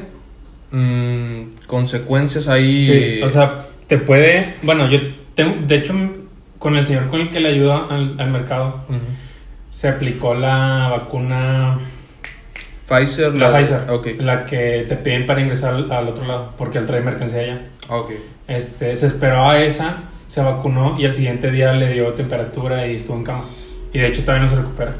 Mm, 0.72 1.66
consecuencias 1.66 2.48
ahí. 2.48 2.72
Sí, 2.72 3.22
o 3.22 3.28
sea, 3.28 3.60
te 3.86 3.98
puede. 3.98 4.54
Bueno, 4.62 4.90
yo 4.90 4.98
tengo. 5.34 5.66
De 5.66 5.76
hecho, 5.76 5.94
con 6.58 6.76
el 6.76 6.84
señor 6.84 7.08
con 7.08 7.20
el 7.20 7.30
que 7.30 7.40
le 7.40 7.50
ayuda 7.50 7.86
al, 7.90 8.18
al 8.18 8.30
mercado, 8.30 8.80
se 9.70 9.88
aplicó 9.88 10.34
la 10.34 10.88
vacuna. 10.90 11.78
Pfizer. 12.86 13.34
La 13.34 13.52
Pfizer. 13.52 13.90
Ok. 13.90 14.08
La 14.18 14.46
que 14.46 14.86
te 14.88 14.96
piden 14.96 15.26
para 15.26 15.42
ingresar 15.42 15.74
al, 15.74 15.92
al 15.92 16.08
otro 16.08 16.26
lado, 16.26 16.54
porque 16.56 16.78
él 16.78 16.86
trae 16.86 17.02
mercancía 17.02 17.40
allá. 17.42 17.60
Ok. 17.88 18.12
Este, 18.48 18.96
se 18.96 19.06
esperó 19.06 19.50
a 19.50 19.62
esa, 19.62 20.04
se 20.26 20.42
vacunó 20.42 20.96
y 20.98 21.04
al 21.04 21.14
siguiente 21.14 21.50
día 21.50 21.72
le 21.74 21.92
dio 21.92 22.12
temperatura 22.14 22.86
y 22.86 22.96
estuvo 22.96 23.16
en 23.18 23.24
cama. 23.24 23.44
Y 23.92 23.98
de 23.98 24.08
hecho 24.08 24.22
todavía 24.22 24.44
no 24.44 24.48
se 24.48 24.56
recupera. 24.56 24.96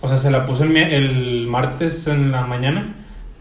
O 0.00 0.08
sea, 0.08 0.16
se 0.16 0.30
la 0.30 0.44
puso 0.44 0.64
el, 0.64 0.76
el 0.76 1.46
martes 1.46 2.06
en 2.08 2.32
la 2.32 2.42
mañana 2.42 2.94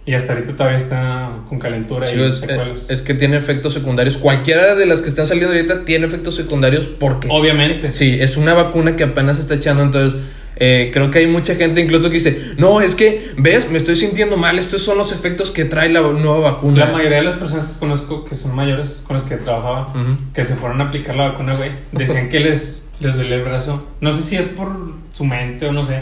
y 0.07 0.13
hasta 0.13 0.33
ahorita 0.33 0.53
todavía 0.53 0.77
está 0.77 1.31
con 1.49 1.59
calentura 1.59 2.07
Sí, 2.07 2.15
y 2.17 2.23
es, 2.23 2.39
secuelas. 2.39 2.89
es 2.89 3.01
que 3.01 3.13
tiene 3.13 3.35
efectos 3.35 3.73
secundarios. 3.73 4.17
Cualquiera 4.17 4.73
de 4.73 4.85
las 4.85 5.01
que 5.01 5.09
están 5.09 5.27
saliendo 5.27 5.53
ahorita 5.53 5.83
tiene 5.83 6.07
efectos 6.07 6.35
secundarios 6.35 6.87
porque... 6.87 7.27
Obviamente. 7.29 7.91
Sí, 7.91 8.17
es 8.19 8.37
una 8.37 8.53
vacuna 8.53 8.95
que 8.95 9.03
apenas 9.03 9.35
se 9.35 9.41
está 9.41 9.55
echando, 9.55 9.83
entonces 9.83 10.19
eh, 10.55 10.91
creo 10.93 11.11
que 11.11 11.19
hay 11.19 11.27
mucha 11.27 11.55
gente 11.55 11.81
incluso 11.81 12.07
que 12.07 12.15
dice, 12.15 12.41
no, 12.57 12.79
es 12.79 12.95
que, 12.95 13.31
ves, 13.37 13.69
me 13.69 13.77
estoy 13.77 13.97
sintiendo 13.97 14.37
mal, 14.37 14.57
estos 14.57 14.81
son 14.81 14.97
los 14.97 15.11
efectos 15.11 15.51
que 15.51 15.65
trae 15.65 15.89
la 15.89 16.01
nueva 16.01 16.51
vacuna. 16.51 16.85
La 16.85 16.91
mayoría 16.93 17.17
de 17.17 17.23
las 17.25 17.35
personas 17.35 17.67
que 17.67 17.77
conozco 17.77 18.23
que 18.23 18.33
son 18.33 18.55
mayores, 18.55 19.03
con 19.05 19.15
las 19.15 19.23
que 19.25 19.35
trabajaba, 19.35 19.93
que 20.33 20.45
se 20.45 20.55
fueron 20.55 20.79
a 20.79 20.85
aplicar 20.85 21.15
la 21.15 21.29
vacuna, 21.31 21.53
güey, 21.55 21.71
decían 21.91 22.29
que 22.29 22.39
les, 22.39 22.87
les 23.01 23.17
dolía 23.17 23.35
el 23.35 23.43
brazo. 23.43 23.85
No 24.01 24.11
sé 24.13 24.23
si 24.23 24.35
es 24.37 24.47
por 24.47 24.69
su 25.13 25.25
mente 25.25 25.67
o 25.67 25.71
no 25.73 25.83
sé, 25.83 26.01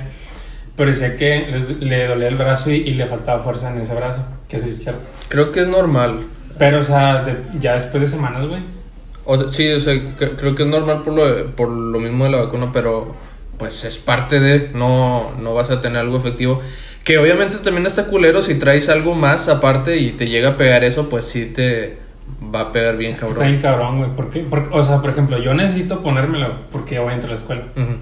pero 0.75 0.89
decía 0.91 1.15
que 1.15 1.47
les, 1.51 1.69
le 1.79 2.07
dolía 2.07 2.27
el 2.27 2.35
brazo 2.35 2.69
y, 2.71 2.75
y 2.75 2.91
le 2.95 3.05
faltaba 3.05 3.43
fuerza 3.43 3.71
en 3.71 3.79
ese 3.81 3.95
brazo, 3.95 4.19
que 4.49 4.57
es 4.57 4.63
el 4.63 4.69
izquierdo. 4.69 4.99
Creo 5.29 5.51
que 5.51 5.61
es 5.61 5.67
normal. 5.67 6.19
Pero, 6.57 6.79
o 6.79 6.83
sea, 6.83 7.23
de- 7.23 7.37
ya 7.59 7.73
después 7.73 8.01
de 8.01 8.07
semanas, 8.07 8.45
güey. 8.47 8.61
O 9.25 9.37
sea, 9.37 9.49
sí, 9.49 9.67
o 9.71 9.79
sea, 9.79 9.93
cre- 9.93 10.35
creo 10.37 10.53
que 10.55 10.63
es 10.63 10.69
normal 10.69 11.01
por 11.03 11.13
lo, 11.13 11.47
por 11.55 11.69
lo 11.69 11.99
mismo 11.99 12.25
de 12.25 12.31
la 12.31 12.37
vacuna, 12.37 12.69
pero 12.71 13.15
pues 13.57 13.83
es 13.85 13.97
parte 13.97 14.39
de, 14.39 14.69
no, 14.73 15.31
no 15.41 15.53
vas 15.53 15.69
a 15.71 15.81
tener 15.81 15.97
algo 15.99 16.17
efectivo. 16.17 16.59
Que 17.03 17.17
obviamente 17.17 17.57
también 17.57 17.85
está 17.85 18.05
culero 18.05 18.41
si 18.41 18.55
traes 18.55 18.89
algo 18.89 19.15
más 19.15 19.47
aparte 19.47 19.97
y 19.97 20.11
te 20.11 20.27
llega 20.27 20.49
a 20.49 20.57
pegar 20.57 20.83
eso, 20.83 21.07
pues 21.09 21.25
sí 21.25 21.45
te 21.45 21.97
va 22.53 22.61
a 22.61 22.71
pegar 22.71 22.97
bien 22.97 23.13
que 23.13 23.19
cabrón. 23.19 23.33
está 23.37 23.47
bien 23.47 23.61
cabrón, 23.61 23.97
güey. 23.99 24.09
¿Por 24.15 24.29
qué? 24.29 24.39
Porque, 24.49 24.69
o 24.75 24.81
sea, 24.83 25.01
por 25.01 25.11
ejemplo, 25.11 25.37
yo 25.39 25.53
necesito 25.53 26.01
ponérmela 26.01 26.47
güey, 26.47 26.59
porque 26.71 26.99
voy 26.99 27.11
a 27.11 27.15
entrar 27.15 27.31
a 27.31 27.35
la 27.35 27.39
escuela. 27.39 27.63
Ujú. 27.75 27.97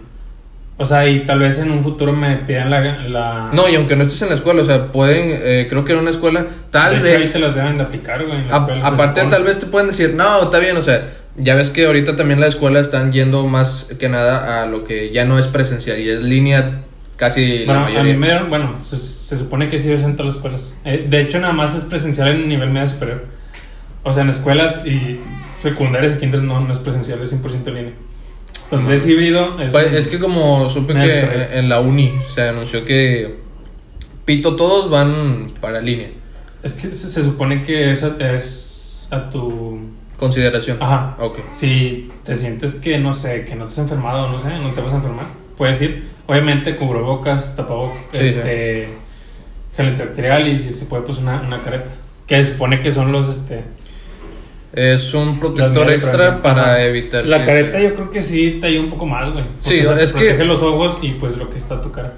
O 0.77 0.86
sea, 0.86 1.08
y 1.08 1.25
tal 1.25 1.39
vez 1.39 1.60
en 1.60 1.70
un 1.72 1.84
futuro 1.84 2.12
me 2.13 2.36
pidan 2.38 2.70
la... 2.72 2.82
la 3.08 3.50
No, 3.53 3.70
y 3.70 3.75
aunque 3.75 3.96
no 3.96 4.01
estés 4.03 4.22
en 4.24 4.30
la 4.30 4.36
escuela, 4.36 4.62
o 4.62 4.65
sea, 4.65 4.92
pueden, 4.92 5.39
eh, 5.44 5.68
creo 5.70 5.86
que 5.86 5.94
en 5.94 6.00
una 6.00 6.10
escuela, 6.10 6.46
tal 6.72 6.94
de 6.94 7.10
hecho, 7.10 7.18
ahí 7.18 7.22
vez, 7.24 7.34
te 7.34 7.39
las 7.39 7.56
deben 7.56 7.77
de 7.77 7.84
aplicar, 7.84 8.25
güey. 8.25 8.39
en 8.39 8.48
la 8.48 8.56
a- 8.56 8.60
escuela, 8.60 8.82
se 8.82 8.88
aparte 8.88 9.22
supone. 9.22 9.36
tal 9.36 9.44
vez 9.46 9.60
te 9.60 9.65
pueden 9.68 9.88
decir, 9.88 10.13
no, 10.15 10.42
está 10.44 10.58
bien, 10.60 10.75
o 10.75 10.82
sea, 10.82 11.10
ya 11.38 11.53
ves 11.56 11.70
que 11.70 11.86
ahorita 11.86 12.15
también 12.15 12.39
la 12.39 12.48
escuela 12.48 12.80
están 12.80 13.12
yendo 13.13 13.46
más 13.48 13.92
que 14.00 14.10
nada 14.10 14.63
a 14.63 14.65
lo 14.65 14.84
que 14.84 15.12
ya 15.12 15.25
no 15.25 15.38
es 15.38 15.46
presencial 15.48 16.00
y 16.00 16.10
es 16.10 16.22
línea 16.24 16.82
casi 17.18 17.60
la 17.60 17.65
Bueno, 17.65 17.80
a 17.82 17.84
mayoría. 17.89 18.13
mí 18.13 18.20
me 18.20 18.27
dieron- 18.27 18.50
bueno, 18.50 18.82
se, 18.82 18.98
se 18.98 19.38
supone 19.38 19.70
que 19.70 19.77
sí 19.77 19.92
es 19.92 20.01
en 20.01 20.15
todas 20.15 20.27
las 20.27 20.36
escuelas. 20.38 20.74
Eh, 20.86 21.06
de 21.08 21.22
hecho, 21.22 21.39
nada 21.39 21.53
más 21.53 21.75
es 21.75 21.84
presencial 21.86 22.30
en 22.30 22.48
nivel 22.48 22.72
medio 22.72 22.88
superior. 22.88 23.25
O 24.01 24.12
sea, 24.12 24.24
en 24.24 24.30
escuelas 24.32 24.86
y 24.88 25.20
secundarias 25.62 26.15
y 26.15 26.18
quintas 26.18 26.42
no, 26.42 26.60
no 26.60 26.74
es 26.74 26.80
presencial, 26.80 27.22
es 27.22 27.32
100% 27.32 27.68
en 27.68 27.75
línea. 27.75 27.94
Donde 28.77 28.96
es 28.96 29.08
híbrido, 29.08 29.60
es, 29.60 29.72
Pues, 29.72 29.94
es 29.94 30.08
que 30.08 30.20
como 30.20 30.70
supe 30.70 30.94
que 30.94 31.60
en 31.60 31.70
la 31.70 31.80
uni 31.80 32.12
se 32.34 32.42
anunció 32.42 32.84
que 32.86 33.36
pito 34.25 34.56
todos 34.56 34.89
van 34.89 35.51
para 35.62 35.80
línea. 35.82 36.10
es 36.63 36.74
que 36.74 36.94
se, 36.94 37.10
se 37.10 37.24
supone 37.24 37.62
que 37.62 37.92
es, 37.92 38.03
es 38.03 39.08
a 39.12 39.30
tu 39.30 39.80
Consideración. 40.18 40.77
Ajá. 40.80 41.18
Ok. 41.20 41.39
Si 41.51 42.10
te 42.24 42.36
sientes 42.36 42.75
que, 42.75 42.98
no 42.98 43.13
sé, 43.13 43.46
que 43.46 43.56
no 43.56 43.65
te 43.65 43.74
has 43.74 43.77
enfermado, 43.80 44.30
no 44.32 44.39
sé, 44.39 44.58
no 44.60 44.72
te 44.72 44.80
vas 44.80 44.94
a 44.94 44.98
enfermar, 44.98 45.25
puedes 45.58 45.82
ir. 45.82 46.08
Obviamente, 46.27 46.77
cubrebocas, 46.77 47.56
tapabocas, 47.56 47.98
Sí, 48.13 48.24
este, 48.25 48.88
gel 49.75 49.88
antibacterial 49.88 50.48
y 50.48 50.60
si 50.60 50.70
se 50.70 50.86
puede, 50.86 51.03
pues 51.03 51.18
una, 51.18 51.42
una 51.42 51.62
careta. 51.62 51.92
Que 52.25 52.44
se 52.44 52.53
supone 52.53 52.80
que 52.80 52.92
son 52.92 53.12
los, 53.12 53.27
este... 53.27 53.63
Es 54.74 55.13
un 55.13 55.39
protector 55.39 55.92
extra 55.92 56.42
para 56.42 56.62
Ajá. 56.63 56.82
evitar. 56.82 57.25
La 57.25 57.39
que- 57.39 57.46
careta 57.46 57.80
yo 57.80 57.94
creo 57.94 58.10
que 58.12 58.22
sí 58.24 58.58
te 58.60 58.68
ayuda 58.68 58.84
un 58.86 58.89
poco 58.89 59.06
más, 59.06 59.32
güey. 59.32 59.46
Sí, 59.60 59.75
Porque, 59.77 59.88
o 59.88 59.94
sea, 59.96 60.03
es 60.03 60.13
que- 60.13 60.20
Protege 60.20 60.46
los 60.46 60.62
ojos 60.63 60.98
y 61.01 61.12
pues 61.12 61.38
lo 61.38 61.50
que 61.50 61.58
está 61.60 61.75
a 61.75 61.82
tu 61.82 61.92
cara. 61.92 62.13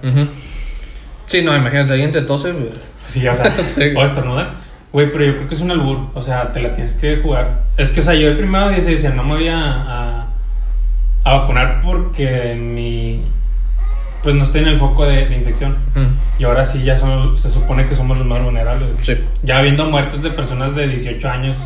Sí, 1.25 1.41
no, 1.41 1.55
imagínate, 1.55 1.91
alguien 1.93 2.12
te 2.12 2.21
tose. 2.21 2.51
güey. 2.53 2.69
Sí, 3.05 3.27
o 3.27 3.35
sea, 3.35 3.51
Sí. 3.71 3.93
o 3.95 4.03
estornuda. 4.03 4.55
Güey, 4.93 5.12
pero 5.12 5.25
yo 5.25 5.35
creo 5.35 5.47
que 5.50 5.55
es 5.55 5.62
un 5.62 5.71
albur. 5.71 6.07
O 6.13 6.21
sea, 6.21 6.53
te 6.53 6.62
la 6.62 6.74
tienes 6.74 6.93
que 6.93 7.17
jugar. 7.17 7.63
Es 7.77 7.89
que, 7.91 8.00
o 8.00 8.03
sea, 8.03 8.13
yo 8.13 8.29
de 8.29 8.35
primero 8.35 8.69
día 8.69 8.79
se 8.81 8.91
decía, 8.91 9.09
no 9.09 9.24
me 9.24 9.33
voy 9.35 9.47
a, 9.50 9.59
a, 9.59 10.27
a 11.25 11.38
vacunar 11.39 11.81
porque 11.83 12.55
mi. 12.55 13.21
Pues 14.24 14.33
no 14.35 14.43
estoy 14.43 14.62
en 14.62 14.69
el 14.69 14.79
foco 14.79 15.05
de, 15.05 15.27
de 15.27 15.35
infección. 15.35 15.75
Y 16.39 16.45
ahora 16.45 16.63
sí, 16.65 16.81
ya 16.83 16.95
son, 16.95 17.35
se 17.38 17.51
supone 17.51 17.85
que 17.85 17.93
somos 17.93 18.17
los 18.17 18.25
más 18.25 18.41
vulnerables. 18.41 18.89
Sí. 19.01 19.17
Ya 19.43 19.57
habiendo 19.57 19.85
muertes 19.89 20.24
de 20.24 20.29
personas 20.31 20.74
de 20.74 20.88
18 20.88 21.29
años, 21.29 21.57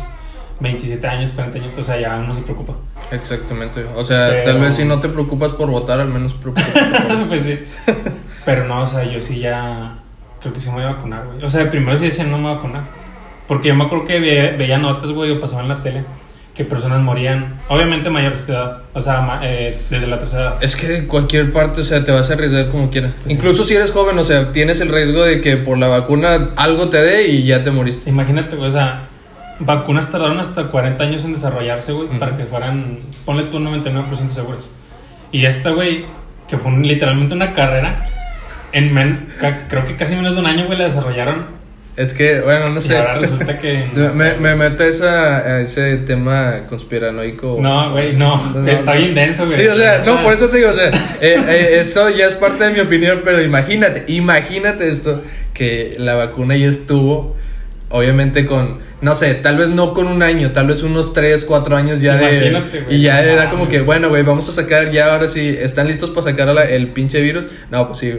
27 0.60 1.06
años, 1.06 1.30
40 1.32 1.58
años, 1.58 1.74
o 1.78 1.82
sea, 1.82 1.98
ya 1.98 2.16
uno 2.16 2.34
se 2.34 2.42
preocupa. 2.42 2.74
Exactamente. 3.10 3.84
O 3.96 4.04
sea, 4.04 4.28
Pero- 4.30 4.44
tal 4.44 4.60
vez 4.60 4.74
si 4.76 4.84
no 4.84 5.00
te 5.00 5.08
preocupas 5.08 5.52
por 5.52 5.70
votar, 5.70 6.00
al 6.00 6.08
menos 6.08 6.34
preocúpate 6.34 6.80
por 7.02 7.10
eso. 7.16 7.26
pues 7.28 7.42
sí. 7.42 7.58
Pero 8.44 8.66
no, 8.66 8.82
o 8.82 8.86
sea, 8.86 9.04
yo 9.04 9.20
sí 9.20 9.38
ya. 9.40 9.94
Creo 10.40 10.52
que 10.54 10.58
sí 10.58 10.68
me 10.70 10.76
voy 10.76 10.84
a 10.84 10.92
vacunar, 10.94 11.26
güey. 11.26 11.44
O 11.44 11.50
sea, 11.50 11.70
primero 11.70 11.96
sí 11.98 12.06
decía 12.06 12.24
no 12.24 12.38
me 12.38 12.44
voy 12.44 12.52
a 12.52 12.54
vacunar. 12.56 12.84
Porque 13.46 13.68
yo 13.68 13.74
me 13.74 13.84
acuerdo 13.84 14.04
que 14.06 14.20
ve- 14.20 14.54
veía 14.56 14.78
notas, 14.78 15.10
güey, 15.10 15.30
o 15.32 15.40
pasaba 15.40 15.62
en 15.62 15.68
la 15.68 15.82
tele 15.82 16.04
que 16.54 16.64
personas 16.64 17.00
morían, 17.00 17.58
obviamente 17.68 18.10
mayores 18.10 18.46
de 18.46 18.52
edad, 18.54 18.78
o 18.92 19.00
sea, 19.00 19.20
ma- 19.20 19.40
eh, 19.42 19.80
desde 19.88 20.06
la 20.06 20.18
tercera 20.18 20.42
edad. 20.42 20.54
Es 20.64 20.76
que 20.76 20.88
de 20.88 21.06
cualquier 21.06 21.52
parte, 21.52 21.80
o 21.80 21.84
sea, 21.84 22.04
te 22.04 22.10
vas 22.12 22.28
a 22.30 22.34
arriesgar 22.34 22.70
como 22.70 22.90
quieras. 22.90 23.12
Pues 23.14 23.26
sí. 23.26 23.32
Incluso 23.32 23.64
si 23.64 23.74
eres 23.76 23.92
joven, 23.92 24.18
o 24.18 24.24
sea, 24.24 24.50
tienes 24.52 24.80
el 24.80 24.88
riesgo 24.88 25.22
de 25.24 25.40
que 25.40 25.56
por 25.58 25.78
la 25.78 25.88
vacuna 25.88 26.50
algo 26.56 26.88
te 26.90 26.98
dé 26.98 27.28
y 27.28 27.44
ya 27.44 27.62
te 27.62 27.70
moriste. 27.70 28.08
Imagínate, 28.10 28.56
o 28.56 28.70
sea, 28.70 29.08
vacunas 29.60 30.10
tardaron 30.10 30.38
hasta 30.40 30.68
40 30.68 31.02
años 31.04 31.24
en 31.24 31.34
desarrollarse, 31.34 31.92
güey, 31.92 32.08
para 32.18 32.36
que 32.36 32.44
fueran, 32.44 32.98
ponle 33.24 33.44
tú 33.44 33.58
99% 33.58 34.30
seguros. 34.30 34.68
Y 35.32 35.44
esta, 35.46 35.70
güey, 35.70 36.06
que 36.48 36.56
fue 36.58 36.72
un- 36.72 36.82
literalmente 36.86 37.34
una 37.34 37.52
carrera, 37.52 37.98
en 38.72 38.92
men- 38.92 39.28
creo 39.68 39.84
que 39.84 39.96
casi 39.96 40.16
menos 40.16 40.34
de 40.34 40.40
un 40.40 40.46
año, 40.46 40.66
güey, 40.66 40.78
la 40.78 40.84
desarrollaron. 40.84 41.60
Es 41.96 42.14
que, 42.14 42.40
bueno, 42.40 42.68
no 42.70 42.78
Y 42.78 42.82
sé. 42.82 42.96
ahora 42.96 43.18
resulta 43.18 43.58
que... 43.58 43.84
no 43.94 44.04
me, 44.06 44.10
sé, 44.12 44.36
me 44.40 44.54
meto 44.56 44.82
a, 44.82 44.86
esa, 44.86 45.36
a 45.38 45.60
ese 45.60 45.98
tema 45.98 46.64
conspiranoico. 46.68 47.58
No, 47.60 47.90
güey, 47.92 48.16
no. 48.16 48.40
Está 48.66 48.92
bien 48.94 49.14
denso, 49.14 49.44
güey. 49.44 49.56
Sí, 49.56 49.66
o 49.66 49.74
sea, 49.74 50.02
no, 50.06 50.22
por 50.22 50.32
eso 50.32 50.48
te 50.48 50.58
digo, 50.58 50.70
o 50.70 50.72
sea, 50.72 50.88
eh, 51.20 51.36
eh, 51.48 51.68
eso 51.80 52.08
ya 52.08 52.26
es 52.26 52.34
parte 52.34 52.64
de 52.64 52.72
mi 52.72 52.80
opinión, 52.80 53.20
pero 53.22 53.42
imagínate, 53.42 54.04
imagínate 54.08 54.88
esto, 54.88 55.22
que 55.52 55.96
la 55.98 56.14
vacuna 56.14 56.56
ya 56.56 56.68
estuvo, 56.68 57.36
obviamente 57.90 58.46
con, 58.46 58.78
no 59.02 59.14
sé, 59.14 59.34
tal 59.34 59.58
vez 59.58 59.68
no 59.68 59.92
con 59.94 60.06
un 60.08 60.22
año, 60.22 60.52
tal 60.52 60.68
vez 60.68 60.82
unos 60.82 61.12
3, 61.12 61.44
4 61.44 61.76
años 61.76 62.00
ya 62.00 62.16
Imagínate, 62.16 62.80
de... 62.82 62.94
Y 62.94 63.02
ya 63.02 63.20
no 63.20 63.28
era 63.28 63.50
como 63.50 63.68
que, 63.68 63.80
bueno, 63.82 64.08
güey, 64.08 64.22
vamos 64.22 64.48
a 64.48 64.52
sacar 64.52 64.90
ya 64.90 65.12
ahora 65.12 65.28
sí, 65.28 65.56
¿están 65.60 65.86
listos 65.88 66.10
para 66.10 66.22
sacar 66.22 66.48
la- 66.48 66.64
el 66.64 66.88
pinche 66.88 67.20
virus? 67.20 67.46
No, 67.70 67.86
pues 67.88 67.98
sí. 67.98 68.14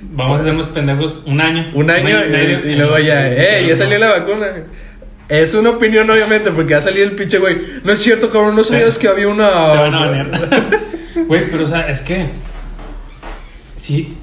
Vamos 0.00 0.38
a 0.38 0.42
hacernos 0.42 0.66
pendejos 0.68 1.24
un 1.26 1.40
año. 1.40 1.70
un 1.74 1.90
año 1.90 2.24
y, 2.26 2.30
medio, 2.30 2.70
y 2.70 2.76
luego 2.76 2.98
ya, 2.98 3.28
eh, 3.28 3.64
ya 3.68 3.76
salió 3.76 3.98
la 3.98 4.10
vacuna. 4.12 4.46
Es 5.28 5.54
una 5.54 5.70
opinión, 5.70 6.08
obviamente, 6.08 6.52
porque 6.52 6.74
ha 6.76 6.80
salido 6.80 7.04
el 7.04 7.12
pinche 7.16 7.38
güey. 7.38 7.58
No 7.82 7.92
es 7.92 7.98
cierto, 7.98 8.30
cabrón, 8.30 8.54
no 8.54 8.62
sabías 8.62 8.96
que 8.98 9.08
había 9.08 9.26
una. 9.28 9.48
Banear. 9.50 10.30
Güey, 11.26 11.50
pero 11.50 11.64
o 11.64 11.66
sea, 11.66 11.88
es 11.88 12.02
que. 12.02 12.26
Sí. 13.76 14.16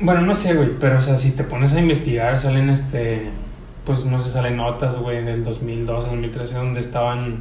Bueno, 0.00 0.20
no 0.22 0.34
sé, 0.34 0.52
güey, 0.54 0.70
pero 0.78 0.98
o 0.98 1.00
sea, 1.00 1.16
si 1.16 1.30
te 1.32 1.44
pones 1.44 1.72
a 1.72 1.78
investigar, 1.80 2.38
salen 2.38 2.68
este. 2.70 3.22
Pues 3.88 4.04
no 4.04 4.20
sé, 4.20 4.28
salen 4.28 4.58
notas, 4.58 4.98
güey, 4.98 5.24
del 5.24 5.42
2012, 5.42 6.08
2013, 6.08 6.54
donde 6.56 6.80
estaban 6.80 7.36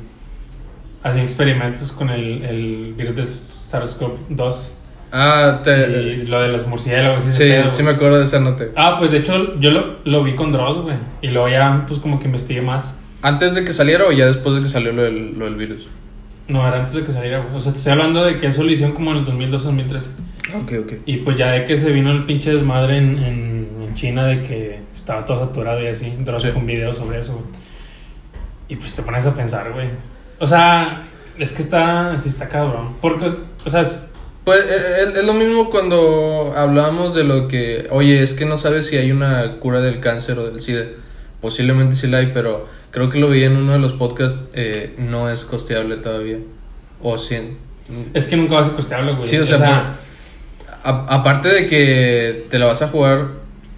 haciendo 1.03 1.29
experimentos 1.29 1.91
con 1.91 2.09
el, 2.09 2.41
el 2.45 2.93
virus 2.97 3.15
de 3.17 3.23
SARS-CoV-2 3.23 4.69
Ah, 5.11 5.59
te. 5.61 5.89
y 6.13 6.25
lo 6.25 6.41
de 6.41 6.47
los 6.47 6.65
murciélagos. 6.65 7.23
Sí, 7.31 7.39
pedo, 7.43 7.69
sí 7.69 7.83
me 7.83 7.91
acuerdo 7.91 8.19
de 8.19 8.23
esa 8.23 8.39
nota. 8.39 8.63
Ah, 8.77 8.95
pues 8.97 9.11
de 9.11 9.17
hecho, 9.17 9.59
yo 9.59 9.71
lo, 9.71 9.95
lo 10.05 10.23
vi 10.23 10.35
con 10.35 10.53
Dross, 10.53 10.77
güey, 10.77 10.95
y 11.21 11.27
luego 11.27 11.49
ya, 11.49 11.83
pues 11.85 11.99
como 11.99 12.17
que 12.17 12.25
investigué 12.27 12.61
más. 12.61 12.97
¿Antes 13.21 13.53
de 13.53 13.65
que 13.65 13.73
saliera 13.73 14.05
o 14.05 14.11
ya 14.13 14.25
después 14.27 14.55
de 14.55 14.61
que 14.61 14.69
salió 14.69 14.93
lo 14.93 15.03
del, 15.03 15.37
lo 15.37 15.45
del 15.45 15.55
virus? 15.55 15.89
No, 16.47 16.65
era 16.65 16.79
antes 16.79 16.93
de 16.95 17.03
que 17.03 17.11
saliera, 17.11 17.39
güey. 17.39 17.55
O 17.57 17.59
sea, 17.59 17.73
te 17.73 17.79
estoy 17.79 17.91
hablando 17.91 18.23
de 18.23 18.39
que 18.39 18.47
eso 18.47 18.63
lo 18.63 18.71
hicieron 18.71 18.95
como 18.95 19.11
en 19.11 19.17
el 19.17 19.25
2012-2013. 19.25 20.07
Ok, 20.61 20.71
ok. 20.85 20.93
Y 21.05 21.17
pues 21.17 21.35
ya 21.35 21.51
de 21.51 21.65
que 21.65 21.75
se 21.75 21.91
vino 21.91 22.09
el 22.11 22.23
pinche 22.23 22.51
desmadre 22.51 22.97
en, 22.97 23.17
en, 23.21 23.56
en 23.87 23.95
China 23.95 24.25
de 24.25 24.41
que 24.43 24.79
estaba 24.95 25.25
todo 25.25 25.39
saturado 25.39 25.81
y 25.83 25.87
así, 25.87 26.13
Dross 26.19 26.43
Sí. 26.43 26.49
con 26.51 26.65
videos 26.65 26.97
sobre 26.97 27.19
eso, 27.19 27.33
güey. 27.33 27.45
Y 28.69 28.75
pues 28.75 28.93
te 28.93 29.01
pones 29.03 29.25
a 29.25 29.33
pensar, 29.33 29.71
güey. 29.73 29.89
O 30.39 30.45
sea, 30.47 31.05
es 31.37 31.51
que 31.53 31.61
está, 31.61 32.17
sí 32.19 32.29
está 32.29 32.49
cabrón. 32.49 32.95
Porque, 33.01 33.27
o 33.65 33.69
sea, 33.69 33.81
es- 33.81 34.09
Pues 34.43 34.65
eh, 34.65 35.03
es, 35.09 35.17
es 35.17 35.25
lo 35.25 35.33
mismo 35.33 35.69
cuando 35.69 36.53
hablábamos 36.55 37.13
de 37.15 37.23
lo 37.23 37.47
que, 37.47 37.87
oye, 37.91 38.21
es 38.21 38.33
que 38.33 38.45
no 38.45 38.57
sabes 38.57 38.87
si 38.87 38.97
hay 38.97 39.11
una 39.11 39.57
cura 39.59 39.81
del 39.81 39.99
cáncer 39.99 40.37
o 40.39 40.49
del 40.49 40.61
SIDA. 40.61 40.85
Posiblemente 41.41 41.95
sí 41.95 42.07
la 42.07 42.17
hay, 42.19 42.31
pero 42.33 42.65
creo 42.91 43.09
que 43.09 43.19
lo 43.19 43.29
vi 43.29 43.43
en 43.43 43.57
uno 43.57 43.73
de 43.73 43.79
los 43.79 43.93
podcasts, 43.93 44.41
eh, 44.53 44.95
no 44.97 45.29
es 45.29 45.43
costeable 45.45 45.97
todavía. 45.97 46.37
O 47.01 47.17
sí. 47.17 47.57
es 48.13 48.25
que 48.25 48.35
nunca 48.37 48.55
va 48.55 48.61
a 48.61 48.63
ser 48.63 48.73
costeable, 48.73 49.13
güey. 49.15 49.27
Sí, 49.27 49.37
o 49.37 49.45
sea, 49.45 49.97
A- 50.83 51.05
aparte 51.09 51.49
de 51.49 51.67
que 51.67 52.47
te 52.49 52.57
la 52.59 52.65
vas 52.67 52.81
a 52.81 52.87
jugar 52.87 53.27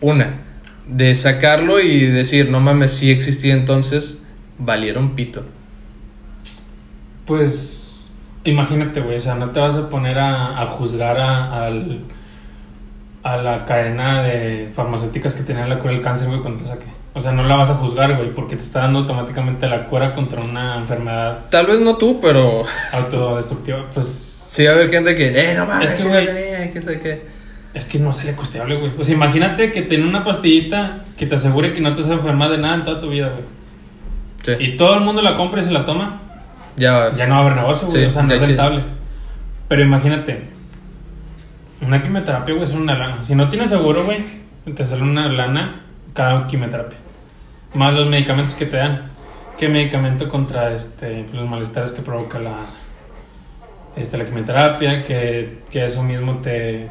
una, 0.02 0.42
de 0.88 1.14
sacarlo 1.16 1.80
y 1.80 2.06
decir, 2.08 2.50
no 2.50 2.60
mames, 2.60 2.92
sí 2.92 3.12
existía 3.12 3.54
entonces, 3.54 4.18
valieron 4.58 5.16
pito. 5.16 5.44
Pues 7.26 8.08
imagínate, 8.44 9.02
güey, 9.02 9.18
o 9.18 9.22
sea, 9.22 9.36
no 9.36 9.52
te 9.52 9.60
vas 9.60 9.76
a 9.76 9.90
poner 9.90 10.18
a, 10.20 10.62
a 10.62 10.66
juzgar 10.66 11.18
a, 11.18 11.66
al- 11.66 12.02
a 13.22 13.38
la 13.38 13.66
cadena 13.66 14.24
de 14.24 14.70
farmacéuticas 14.74 15.34
que 15.34 15.44
tenía 15.44 15.68
la 15.68 15.80
cura 15.80 15.94
del 15.94 16.02
cáncer, 16.02 16.28
güey, 16.30 16.40
cuando 16.42 16.66
saque. 16.66 16.86
O 17.14 17.22
sea, 17.22 17.32
no 17.34 17.44
la 17.44 17.56
vas 17.56 17.70
a 17.70 17.74
juzgar, 17.76 18.16
güey, 18.16 18.34
porque 18.34 18.56
te 18.56 18.64
está 18.64 18.80
dando 18.82 19.00
automáticamente 19.00 19.68
la 19.68 19.86
cura 19.88 20.14
contra 20.16 20.42
una 20.42 20.78
enfermedad 20.78 21.40
Tal 21.50 21.66
vez 21.66 21.82
no 21.82 21.98
tú, 21.98 22.20
pero 22.22 22.64
autodestructiva. 22.94 23.90
Pues 23.94 24.08
sí 24.50 24.64
va 24.64 24.72
a 24.72 24.74
haber 24.76 24.90
gente 24.90 25.16
que, 25.16 25.28
eh, 25.52 25.54
no 25.56 25.66
mames, 25.66 25.92
Es 25.94 26.02
que, 26.02 26.08
güey, 26.10 26.72
que 26.72 26.82
sé 26.82 27.00
qué. 27.00 27.39
Es 27.74 27.86
que 27.86 28.00
no 28.00 28.14
sale 28.14 28.36
costeable, 28.36 28.78
güey. 28.78 28.94
O 28.98 29.04
sea, 29.04 29.16
imagínate 29.16 29.72
que 29.72 29.84
tiene 29.84 30.08
una 30.08 30.24
pastillita 30.24 31.06
que 31.18 31.26
te 31.26 31.36
asegure 31.36 31.74
que 31.74 31.82
no 31.82 31.94
te 31.94 32.02
vas 32.02 32.10
a 32.10 32.14
enfermar 32.14 32.50
de 32.50 32.58
nada 32.58 32.76
en 32.76 32.84
toda 32.84 33.00
tu 33.00 33.10
vida, 33.10 33.30
güey. 33.30 33.44
Sí, 34.42 34.54
Y 34.64 34.78
todo 34.78 34.96
el 34.96 35.02
mundo 35.02 35.22
la 35.22 35.34
compra 35.34 35.62
y 35.62 35.66
se 35.66 35.72
la 35.72 35.86
toma. 35.86 36.22
ya, 36.78 37.14
ya 37.14 37.28
no 37.28 37.36
va 37.36 37.42
a 37.42 37.44
haber 37.44 37.56
negocio, 37.58 37.88
güey. 37.88 38.02
Sí, 38.02 38.08
o 38.08 38.12
sea, 38.12 38.24
no 38.24 38.34
es 38.34 38.48
rentable. 38.48 38.84
Pero 39.68 39.82
imagínate, 39.84 40.42
una 41.86 42.02
quimioterapia, 42.02 42.56
güey, 42.56 42.66
sale 42.68 42.82
una 42.82 42.98
lana. 42.98 43.24
Si 43.24 43.36
no 43.36 43.50
tienes 43.50 43.70
seguro, 43.70 44.04
güey, 44.06 44.26
te 44.76 44.84
sale 44.86 45.04
una 45.04 45.28
lana 45.32 45.82
cada 46.14 46.48
quimioterapia. 46.48 46.98
Más 47.74 47.94
los 47.94 48.10
medicamentos 48.10 48.54
que 48.56 48.66
te 48.66 48.78
dan. 48.78 49.12
¿Qué 49.58 49.68
medicamento 49.68 50.28
contra 50.30 50.74
este, 50.74 51.26
los 51.34 51.48
malestares 51.48 51.92
que 51.92 52.02
provoca 52.02 52.40
la, 52.40 52.56
este, 53.96 54.18
la 54.18 54.26
quimioterapia? 54.26 55.04
Que, 55.04 55.60
que 55.70 55.86
eso 55.86 56.02
mismo 56.02 56.36
te. 56.38 56.88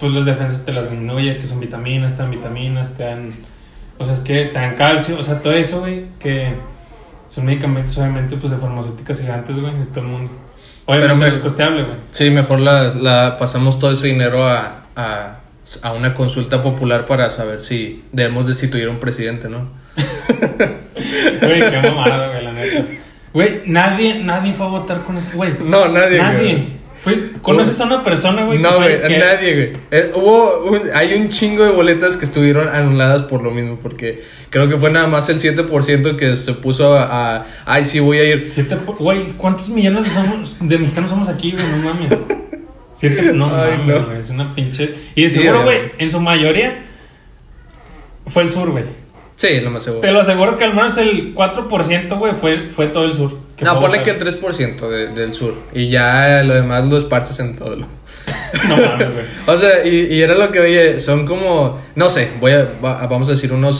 Pues 0.00 0.12
las 0.12 0.24
defensas 0.24 0.64
te 0.64 0.72
las 0.72 0.90
disminuye, 0.90 1.36
que 1.36 1.42
son 1.42 1.60
vitaminas, 1.60 2.16
te 2.16 2.22
dan 2.22 2.30
vitaminas, 2.30 2.96
te 2.96 3.04
dan. 3.04 3.30
O 3.98 4.04
sea, 4.04 4.14
es 4.14 4.20
que 4.20 4.46
te 4.46 4.58
dan 4.58 4.74
calcio, 4.76 5.18
o 5.18 5.22
sea, 5.22 5.40
todo 5.42 5.52
eso, 5.52 5.80
güey, 5.80 6.06
que 6.18 6.54
son 7.28 7.44
medicamentos, 7.44 7.96
obviamente, 7.98 8.36
pues 8.36 8.50
de 8.50 8.56
farmacéuticas 8.58 9.20
gigantes, 9.20 9.58
güey, 9.58 9.74
de 9.78 9.84
todo 9.86 10.00
el 10.04 10.10
mundo. 10.10 10.32
Obviamente 10.86 11.06
Pero 11.08 11.16
me- 11.16 11.28
no 11.28 11.34
es 11.34 11.38
costeable, 11.42 11.82
güey. 11.84 11.96
Sí, 12.10 12.30
mejor 12.30 12.60
la, 12.60 12.94
la 12.94 13.36
pasamos 13.38 13.78
todo 13.78 13.92
ese 13.92 14.06
dinero 14.08 14.48
a, 14.48 14.86
a, 14.96 15.40
a 15.82 15.92
una 15.92 16.14
consulta 16.14 16.62
popular 16.62 17.04
para 17.06 17.30
saber 17.30 17.60
si 17.60 18.04
debemos 18.10 18.46
destituir 18.46 18.88
a 18.88 18.90
un 18.90 18.98
presidente, 19.00 19.48
¿no? 19.50 19.68
Güey, 21.42 21.70
qué 21.70 21.80
mamada, 21.82 22.28
güey, 22.32 22.44
la 22.44 22.52
neta. 22.52 22.84
Güey, 23.32 23.62
nadie, 23.66 24.22
nadie 24.22 24.52
fue 24.52 24.66
a 24.66 24.68
votar 24.70 25.02
con 25.04 25.16
ese, 25.16 25.34
güey. 25.36 25.54
No, 25.64 25.88
nadie, 25.88 26.18
güey. 26.18 26.79
Fue, 27.02 27.32
¿Conoces 27.40 27.80
a 27.80 27.84
una 27.86 28.02
persona, 28.02 28.44
güey? 28.44 28.58
No, 28.58 28.76
güey, 28.76 29.00
que- 29.00 29.18
nadie, 29.18 29.54
güey. 29.54 29.72
Eh, 29.90 30.10
hubo 30.14 30.64
un- 30.70 30.90
hay 30.94 31.14
un 31.14 31.30
chingo 31.30 31.64
de 31.64 31.70
boletas 31.70 32.16
que 32.18 32.26
estuvieron 32.26 32.68
anuladas 32.68 33.22
por 33.22 33.42
lo 33.42 33.50
mismo, 33.50 33.78
porque 33.82 34.22
creo 34.50 34.68
que 34.68 34.76
fue 34.76 34.90
nada 34.90 35.06
más 35.06 35.28
el 35.30 35.38
7% 35.40 36.16
que 36.18 36.36
se 36.36 36.52
puso 36.52 36.92
a, 36.94 37.36
a, 37.36 37.46
ay, 37.64 37.86
sí, 37.86 38.00
voy 38.00 38.18
a 38.18 38.24
ir. 38.24 38.46
Güey, 38.98 39.24
¿cuántos 39.38 39.70
millones 39.70 40.04
de, 40.04 40.10
somos, 40.10 40.56
de 40.60 40.78
mexicanos 40.78 41.08
somos 41.10 41.28
aquí, 41.28 41.52
güey? 41.52 41.64
No 41.70 41.78
mames. 41.78 42.26
Siete, 42.92 43.32
no 43.32 43.46
Ay, 43.46 43.78
mames, 43.78 44.00
no. 44.00 44.06
güey, 44.06 44.18
es 44.20 44.28
una 44.28 44.54
pinche... 44.54 44.94
Y 45.14 45.22
de 45.22 45.30
Sí, 45.30 45.38
seguro, 45.38 45.62
güey. 45.62 45.78
güey, 45.78 45.90
en 45.98 46.10
su 46.10 46.20
mayoría 46.20 46.82
fue 48.26 48.42
el 48.42 48.50
sur, 48.52 48.70
güey. 48.70 48.84
Sí, 49.36 49.58
lo 49.60 49.70
más 49.70 49.82
seguro. 49.84 50.02
Te 50.02 50.12
lo 50.12 50.20
aseguro 50.20 50.58
que 50.58 50.64
al 50.64 50.74
menos 50.74 50.98
el 50.98 51.34
4%, 51.34 52.18
güey, 52.18 52.34
fue, 52.34 52.68
fue 52.68 52.88
todo 52.88 53.04
el 53.04 53.14
sur. 53.14 53.38
No, 53.60 53.78
ponle 53.80 54.02
que 54.02 54.10
el 54.10 54.18
3% 54.18 54.88
de- 54.88 55.08
del 55.08 55.34
sur. 55.34 55.54
Y 55.72 55.88
ya 55.88 56.42
lo 56.44 56.54
demás 56.54 56.84
lo 56.88 56.96
esparces 56.98 57.38
en 57.40 57.56
todo 57.56 57.76
lo. 57.76 57.86
No 58.68 58.76
mames, 58.76 59.08
güey. 59.12 59.24
O 59.46 59.58
sea, 59.58 59.86
y, 59.86 60.06
y 60.14 60.22
era 60.22 60.34
lo 60.34 60.50
que 60.50 60.60
veía, 60.60 60.98
son 60.98 61.26
como, 61.26 61.80
no 61.94 62.10
sé, 62.10 62.30
voy 62.40 62.52
a, 62.52 62.68
va- 62.84 63.06
vamos 63.06 63.28
a 63.28 63.32
decir 63.32 63.52
unos 63.52 63.78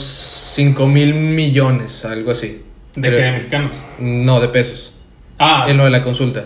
5 0.55 0.87
mil 0.87 1.13
millones, 1.15 2.05
algo 2.05 2.31
así. 2.31 2.63
¿De 2.95 3.09
Creo- 3.09 3.19
qué? 3.21 3.25
¿De 3.25 3.33
mexicanos? 3.33 3.73
No, 3.99 4.41
de 4.41 4.49
pesos. 4.49 4.93
Ah, 5.39 5.65
En 5.69 5.77
lo 5.77 5.85
de 5.85 5.91
la 5.91 6.03
consulta. 6.03 6.45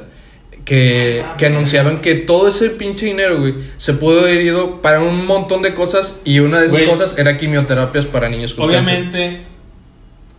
Que, 0.64 1.22
que 1.36 1.44
anunciaban 1.46 2.00
que 2.00 2.14
todo 2.14 2.48
ese 2.48 2.70
pinche 2.70 3.04
dinero, 3.04 3.38
güey, 3.38 3.54
se 3.76 3.92
pudo 3.92 4.20
haber 4.20 4.40
ido 4.40 4.80
para 4.80 5.02
un 5.02 5.26
montón 5.26 5.60
de 5.60 5.74
cosas 5.74 6.20
y 6.24 6.38
una 6.38 6.58
de 6.60 6.66
esas 6.68 6.78
Güey. 6.78 6.88
cosas 6.90 7.18
era 7.18 7.36
quimioterapias 7.36 8.06
para 8.06 8.30
niños 8.30 8.54
con 8.54 8.72
cáncer. 8.72 9.40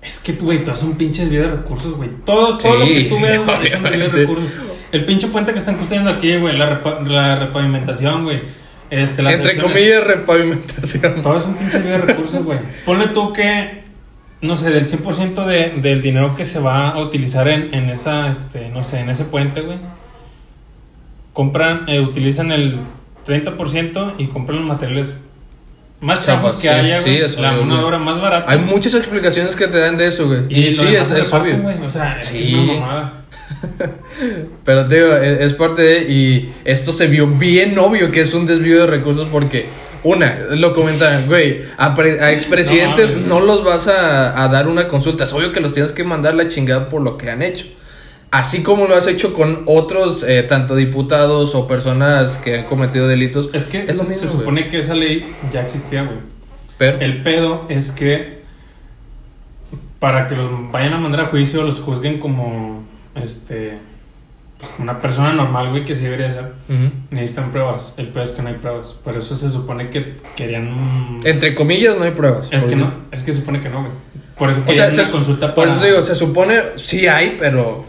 Es 0.05 0.19
que, 0.19 0.33
güey, 0.33 0.63
todos 0.63 0.79
son 0.79 0.93
pinches 0.97 1.29
vías 1.29 1.43
de 1.45 1.51
recursos, 1.51 1.93
güey. 1.95 2.09
Todo, 2.25 2.57
todo 2.57 2.75
lo 2.79 2.85
Sí, 2.85 2.93
que 3.03 3.09
tú 3.09 3.15
sí, 3.15 3.21
ves, 3.23 3.45
güey, 3.45 3.67
es 3.67 3.81
vía 3.81 3.91
de 3.91 4.07
recursos. 4.07 4.51
El 4.91 5.05
pinche 5.05 5.27
puente 5.27 5.51
que 5.51 5.57
están 5.57 5.75
construyendo 5.75 6.11
aquí, 6.11 6.37
güey, 6.37 6.55
la, 6.57 6.81
repa- 6.83 7.01
la 7.07 7.35
repavimentación, 7.39 8.23
güey. 8.23 8.41
Este, 8.91 9.23
las 9.23 9.33
Entre 9.33 9.57
comillas, 9.57 10.03
repavimentación. 10.03 11.21
Todo 11.23 11.37
es 11.37 11.45
un 11.45 11.55
pinche 11.55 11.79
vías 11.79 12.01
de 12.01 12.05
recursos, 12.13 12.43
güey. 12.43 12.59
Ponle 12.85 13.07
tú 13.07 13.33
que, 13.33 13.83
no 14.41 14.55
sé, 14.55 14.69
del 14.69 14.85
100% 14.85 15.45
de, 15.45 15.69
del 15.81 16.01
dinero 16.03 16.35
que 16.35 16.45
se 16.45 16.59
va 16.59 16.89
a 16.89 16.99
utilizar 17.01 17.47
en, 17.47 17.73
en 17.73 17.89
esa, 17.89 18.29
este, 18.29 18.69
no 18.69 18.83
sé, 18.83 18.99
en 18.99 19.09
ese 19.09 19.25
puente, 19.25 19.61
güey. 19.61 19.79
Compran, 21.33 21.89
eh, 21.89 21.99
utilizan 21.99 22.51
el 22.51 22.77
30% 23.27 24.13
y 24.19 24.27
compran 24.27 24.59
los 24.59 24.67
materiales 24.67 25.19
más 26.05 26.25
chafos 26.25 26.53
Chafas, 26.53 26.61
que 26.61 26.67
sí, 26.67 26.73
haya, 26.73 26.99
sí, 27.01 27.15
eso, 27.17 27.41
la 27.41 27.51
mano 27.53 27.77
de 27.77 27.83
obra 27.83 27.97
más 27.97 28.21
barata. 28.21 28.51
Hay 28.51 28.59
muchas 28.59 28.93
explicaciones 28.93 29.55
que 29.55 29.67
te 29.67 29.79
dan 29.79 29.97
de 29.97 30.07
eso, 30.07 30.27
güey. 30.27 30.41
Y, 30.49 30.69
lo 30.75 30.83
sí, 30.83 30.95
es, 30.95 31.11
es 31.11 31.33
obvio. 31.33 31.57
güey. 31.61 31.81
O 31.81 31.89
sea, 31.89 32.19
es 32.21 32.27
Sí. 32.27 32.47
es 32.49 32.53
una 32.53 32.73
mamada. 32.79 33.25
Pero 34.63 34.87
te 34.87 34.95
digo, 34.95 35.15
es, 35.15 35.41
es 35.41 35.53
parte 35.53 35.81
de. 35.81 35.99
Y 36.11 36.53
esto 36.63 36.91
se 36.91 37.07
vio 37.07 37.27
bien 37.27 37.77
obvio 37.77 38.11
que 38.11 38.21
es 38.21 38.33
un 38.33 38.45
desvío 38.45 38.81
de 38.81 38.87
recursos 38.87 39.27
porque, 39.31 39.67
una, 40.03 40.37
lo 40.51 40.73
comentaban, 40.73 41.27
güey, 41.27 41.63
a, 41.77 41.93
pre- 41.95 42.21
a 42.21 42.31
expresidentes 42.31 43.15
No 43.17 43.39
los 43.39 43.63
vas 43.63 43.87
a, 43.87 44.41
a 44.43 44.47
dar 44.47 44.67
una 44.67 44.87
consulta. 44.87 45.23
Es 45.25 45.33
obvio 45.33 45.51
que 45.51 45.59
los 45.59 45.73
tienes 45.73 45.91
que 45.91 46.03
mandar 46.03 46.35
la 46.35 46.47
chingada 46.47 46.89
por 46.89 47.01
lo 47.01 47.17
que 47.17 47.29
han 47.29 47.41
hecho. 47.41 47.65
Así 48.37 48.63
como 48.63 48.87
lo 48.87 48.95
has 48.95 49.07
hecho 49.07 49.33
con 49.33 49.63
otros, 49.65 50.23
eh, 50.27 50.43
tanto 50.43 50.75
diputados 50.75 51.55
o 51.55 51.67
personas 51.67 52.37
que 52.37 52.59
han 52.59 52.65
cometido 52.65 53.07
delitos. 53.07 53.49
Es 53.53 53.65
que 53.65 53.85
Es 53.87 53.95
lo 53.97 54.03
se, 54.03 54.09
mismo, 54.09 54.15
se 54.15 54.25
güey. 54.27 54.39
supone 54.39 54.69
que 54.69 54.79
esa 54.79 54.93
ley 54.93 55.33
ya 55.53 55.61
existía, 55.61 56.03
güey. 56.03 56.17
Pero, 56.77 56.99
El 56.99 57.23
pedo 57.23 57.65
es 57.69 57.91
que 57.91 58.43
para 59.99 60.27
que 60.27 60.35
los 60.35 60.47
vayan 60.71 60.93
a 60.93 60.97
mandar 60.97 61.21
a 61.21 61.25
juicio 61.27 61.63
los 61.63 61.79
juzguen 61.79 62.19
como 62.19 62.83
este 63.15 63.77
pues, 64.59 64.69
como 64.71 64.83
una 64.83 64.99
persona 65.01 65.33
normal, 65.33 65.69
güey, 65.69 65.85
que 65.85 65.95
sí 65.95 66.03
debería 66.03 66.29
ser. 66.29 66.51
Ujú. 66.69 66.91
Necesitan 67.11 67.51
pruebas. 67.51 67.93
El 67.97 68.09
pedo 68.09 68.23
es 68.23 68.31
que 68.33 68.41
no 68.41 68.49
hay 68.49 68.55
pruebas. 68.55 68.93
Por 69.03 69.15
eso 69.17 69.35
se 69.35 69.49
supone 69.49 69.89
que 69.89 70.17
querían 70.35 71.17
entre 71.23 71.55
comillas, 71.55 71.97
no 71.97 72.03
hay 72.03 72.11
pruebas. 72.11 72.49
es 72.51 72.65
que 72.65 72.75
no, 72.75 72.87
es 73.11 73.23
que 73.23 73.31
se 73.33 73.39
supone 73.39 73.61
que 73.61 73.69
no, 73.69 73.79
güey. 73.81 73.91
Por 74.37 74.49
eso 74.49 74.61
O 74.67 74.73
sea, 74.73 74.91
se- 74.91 75.09
consulta 75.09 75.53
por 75.53 75.65
para 75.65 75.77
eso 75.77 75.85
digo, 75.85 76.03
se 76.05 76.15
supone, 76.15 76.59
sí 76.75 77.07
hay, 77.07 77.37
pero 77.39 77.85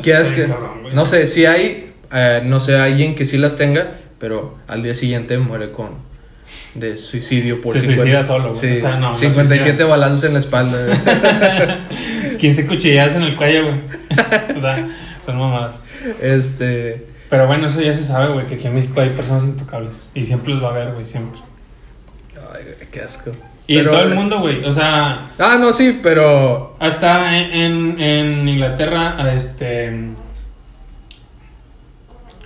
Pues 0.00 0.04
quieras 0.04 0.26
está 0.30 0.42
que, 0.42 0.48
cabrón, 0.48 0.82
no 0.92 1.06
sé, 1.06 1.26
sí 1.26 1.46
hay, 1.46 1.92
eh, 2.12 2.42
no 2.44 2.60
sé, 2.60 2.76
alguien 2.76 3.14
que 3.14 3.24
sí 3.24 3.36
las 3.38 3.56
tenga, 3.56 3.92
pero 4.18 4.58
al 4.68 4.82
día 4.82 4.94
siguiente 4.94 5.38
muere 5.38 5.70
con 5.72 6.08
de 6.74 6.96
suicidio 6.98 7.60
por 7.60 7.74
Se 7.74 7.80
50 7.82 8.02
suicida 8.02 8.24
solo, 8.24 8.54
güey. 8.54 8.60
sí, 8.60 8.72
O 8.72 8.76
sea, 8.76 8.96
no, 8.96 9.08
no 9.08 9.14
57 9.14 9.68
suicida. 9.70 9.86
balazos 9.86 10.24
en 10.24 10.32
la 10.34 10.38
espalda. 10.38 10.86
güey. 10.86 12.36
15 12.38 12.66
cuchillazos 12.66 13.16
en 13.16 13.22
el 13.24 13.36
cuello, 13.36 13.64
güey. 13.64 13.76
o 14.56 14.60
sea, 14.60 14.88
son 15.24 15.38
mamadas. 15.38 15.80
este, 16.20 17.06
Pero 17.28 17.46
bueno, 17.46 17.66
eso 17.66 17.80
ya 17.80 17.94
se 17.94 18.04
sabe, 18.04 18.32
güey, 18.32 18.46
que 18.46 18.54
aquí 18.54 18.66
en 18.68 18.74
México 18.74 19.00
hay 19.00 19.10
personas 19.10 19.44
intocables. 19.44 20.10
Y 20.14 20.24
siempre 20.24 20.54
los 20.54 20.62
va 20.62 20.68
a 20.68 20.70
haber, 20.70 20.92
güey, 20.94 21.06
siempre. 21.06 21.40
ay, 22.54 22.86
qué 22.90 23.00
asco. 23.00 23.32
Y 23.70 23.76
Pero- 23.76 23.90
en 23.92 23.96
todo 23.98 24.08
el 24.08 24.14
mundo, 24.16 24.40
güey. 24.40 24.64
O 24.64 24.72
sea, 24.72 25.30
Ah, 25.38 25.56
no, 25.60 25.72
sí, 25.72 26.00
pero 26.02 26.74
hasta 26.80 27.38
en, 27.38 27.52
en, 27.52 28.00
en 28.00 28.48
Inglaterra, 28.48 29.32
este. 29.32 29.92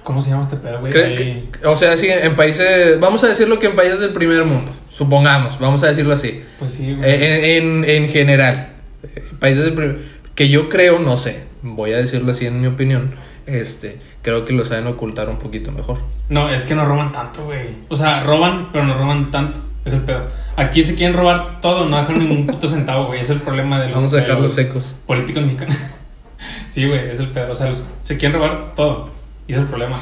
¿Cómo 0.03 0.21
se 0.21 0.31
llama 0.31 0.43
este 0.43 0.57
pedo, 0.57 0.81
güey? 0.81 0.93
que- 0.93 1.45
o 1.65 1.77
sea, 1.77 1.97
sí, 1.97 2.09
en 2.11 2.37
países, 2.37 3.01
vamos 3.01 3.25
a 3.25 3.29
decirlo 3.29 3.59
que 3.59 3.69
en 3.69 3.75
países 3.77 4.01
del 4.01 4.13
primer 4.13 4.45
mundo, 4.45 4.71
supongamos, 4.91 5.59
vamos 5.59 5.83
a 5.83 5.87
decirlo 5.87 6.13
así. 6.13 6.43
Pues 6.59 6.75
sí, 6.75 6.95
güey. 6.95 7.09
Eh, 7.11 7.57
En, 7.57 7.85
en, 7.85 7.91
en 8.05 8.09
general, 8.11 8.75
eh, 9.03 9.25
países 9.41 9.65
del 9.65 9.73
primer- 9.75 9.99
que 10.35 10.51
yo 10.51 10.69
creo, 10.69 10.99
no 10.99 11.17
sé, 11.17 11.45
voy 11.63 11.95
a 11.95 11.97
decirlo 11.97 12.33
así 12.33 12.45
en 12.45 12.61
mi 12.61 12.67
opinión, 12.67 13.15
este, 13.47 13.99
creo 14.21 14.45
que 14.45 14.53
lo 14.53 14.67
saben 14.67 14.87
ocultar 14.89 15.31
un 15.31 15.39
poquito 15.39 15.73
mejor. 15.73 16.01
No, 16.29 16.53
es 16.53 16.65
que 16.65 16.75
no 16.75 16.85
roban 16.85 17.11
tanto, 17.11 17.45
güey. 17.45 17.69
O 17.89 17.97
sea, 17.97 18.23
roban, 18.25 18.73
pero 18.73 18.85
no 18.85 18.93
roban 18.99 19.31
tanto. 19.31 19.61
Es 19.85 19.93
el 19.93 20.01
pedo. 20.01 20.29
Aquí 20.57 20.83
se 20.83 20.95
quieren 20.95 21.15
robar 21.17 21.61
todo, 21.61 21.87
no 21.87 21.97
dejan 21.99 22.19
ningún 22.19 22.47
puto 22.47 22.67
centavo, 22.69 23.07
güey. 23.09 23.21
Es 23.21 23.31
el 23.31 23.41
problema 23.41 23.79
de 23.81 23.87
los, 23.89 23.97
Vamos 23.97 24.13
a 24.13 24.17
de 24.17 24.23
dejarlos 24.23 24.45
los 24.45 24.55
secos. 24.55 24.97
políticos 25.07 25.43
mexicanos. 25.45 25.77
sí, 26.69 26.87
güey, 26.89 27.11
es 27.11 27.19
el 27.21 27.29
pedo. 27.29 27.53
O 27.53 27.55
sea, 27.55 27.69
los- 27.69 27.87
se 28.03 28.17
quieren 28.17 28.39
robar 28.41 28.75
todo. 28.75 29.11
Y 29.47 29.53
es 29.53 29.59
el 29.59 29.67
problema. 29.67 29.99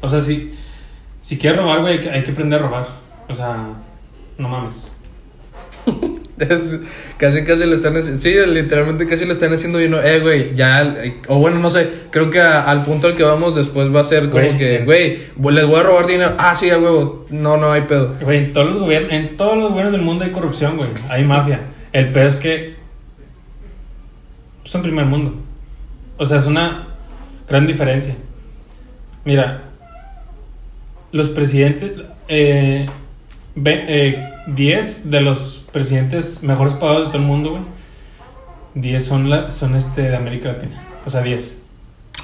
O 0.00 0.08
sea, 0.08 0.20
si, 0.20 0.54
si 1.20 1.36
quieres 1.38 1.60
robar, 1.60 1.80
güey, 1.80 1.94
hay 1.94 2.00
que, 2.00 2.10
hay 2.10 2.22
que 2.22 2.30
aprender 2.30 2.60
a 2.60 2.62
robar. 2.66 2.86
O 3.28 3.34
sea, 3.34 3.56
no 4.38 4.48
mames. 4.48 4.93
Casi, 7.16 7.44
casi 7.44 7.64
lo 7.64 7.74
están 7.76 7.96
haciendo, 7.96 8.20
sí, 8.20 8.34
literalmente 8.52 9.06
casi 9.06 9.24
lo 9.24 9.32
están 9.32 9.52
haciendo 9.52 9.78
bien, 9.78 9.94
eh, 9.94 10.18
güey, 10.18 10.52
ya, 10.56 10.82
eh, 10.82 11.20
o 11.28 11.38
bueno, 11.38 11.60
no 11.60 11.70
sé, 11.70 11.88
creo 12.10 12.28
que 12.28 12.40
a- 12.40 12.62
al 12.62 12.84
punto 12.84 13.06
al 13.06 13.14
que 13.14 13.22
vamos 13.22 13.54
después 13.54 13.94
va 13.94 14.00
a 14.00 14.04
ser 14.04 14.30
como 14.30 14.42
Güey, 14.44 14.56
que, 14.58 14.76
eh. 14.78 14.84
güey, 14.84 15.18
les 15.54 15.64
voy 15.64 15.76
a 15.78 15.82
robar 15.84 16.08
dinero, 16.08 16.34
ah, 16.36 16.52
sí, 16.56 16.70
a 16.70 16.76
huevo, 16.78 17.24
no, 17.30 17.56
no 17.56 17.70
hay 17.70 17.82
pedo. 17.82 18.16
Güey, 18.20 18.38
en 18.38 18.52
todos 18.52 18.66
los 18.66 18.78
gobiernos, 18.78 19.12
en 19.12 19.36
todos 19.36 19.56
los 19.56 19.68
gobiernos 19.70 19.92
del 19.92 20.02
mundo 20.02 20.24
hay 20.24 20.32
corrupción, 20.32 20.76
güey. 20.76 20.90
Hay 21.08 21.22
mafia. 21.24 21.60
El 21.92 22.10
pedo 22.10 22.26
es 22.26 22.34
que 22.36 22.74
son 24.64 24.82
primer 24.82 25.06
mundo. 25.06 25.36
O 26.16 26.26
sea, 26.26 26.38
es 26.38 26.46
una 26.46 26.88
gran 27.48 27.66
diferencia. 27.68 28.16
Mira, 29.24 29.62
los 31.12 31.28
presidentes, 31.28 31.92
eh, 32.28 32.86
ve- 33.56 33.84
eh, 33.88 34.28
10 34.48 35.10
de 35.10 35.20
los 35.20 35.64
presidentes 35.72 36.42
mejores 36.42 36.74
pagados 36.74 37.06
de 37.06 37.12
todo 37.12 37.22
el 37.22 37.28
mundo, 37.28 37.50
güey. 37.50 37.62
10 38.74 39.04
son, 39.04 39.30
la, 39.30 39.50
son 39.50 39.76
este 39.76 40.02
de 40.02 40.16
América 40.16 40.52
Latina. 40.52 40.82
O 41.06 41.10
sea, 41.10 41.22
10. 41.22 41.58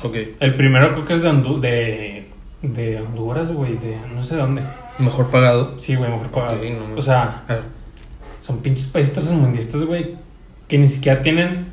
Ok, 0.02 0.16
El 0.40 0.54
primero 0.54 0.92
creo 0.94 1.06
que 1.06 1.12
es 1.12 1.22
de, 1.22 1.28
Hondu- 1.30 1.60
de, 1.60 2.28
de 2.62 3.00
Honduras, 3.00 3.52
güey. 3.52 3.76
De 3.76 3.96
no 4.14 4.24
sé 4.24 4.36
dónde. 4.36 4.62
mejor 4.98 5.30
pagado. 5.30 5.78
Sí, 5.78 5.94
güey, 5.94 6.10
mejor 6.10 6.28
pagado. 6.30 6.56
No. 6.64 6.96
O 6.98 7.02
sea, 7.02 7.44
A 7.48 7.54
ver, 7.54 7.62
son 8.40 8.58
pinches 8.58 8.86
países 8.86 9.12
tercermundistas, 9.14 9.84
güey, 9.84 10.16
que 10.68 10.78
ni 10.78 10.88
siquiera 10.88 11.20
tienen 11.22 11.66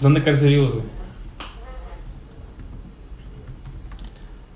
dónde 0.00 0.22
caerse 0.22 0.48
vivos, 0.48 0.72
güey. 0.74 0.84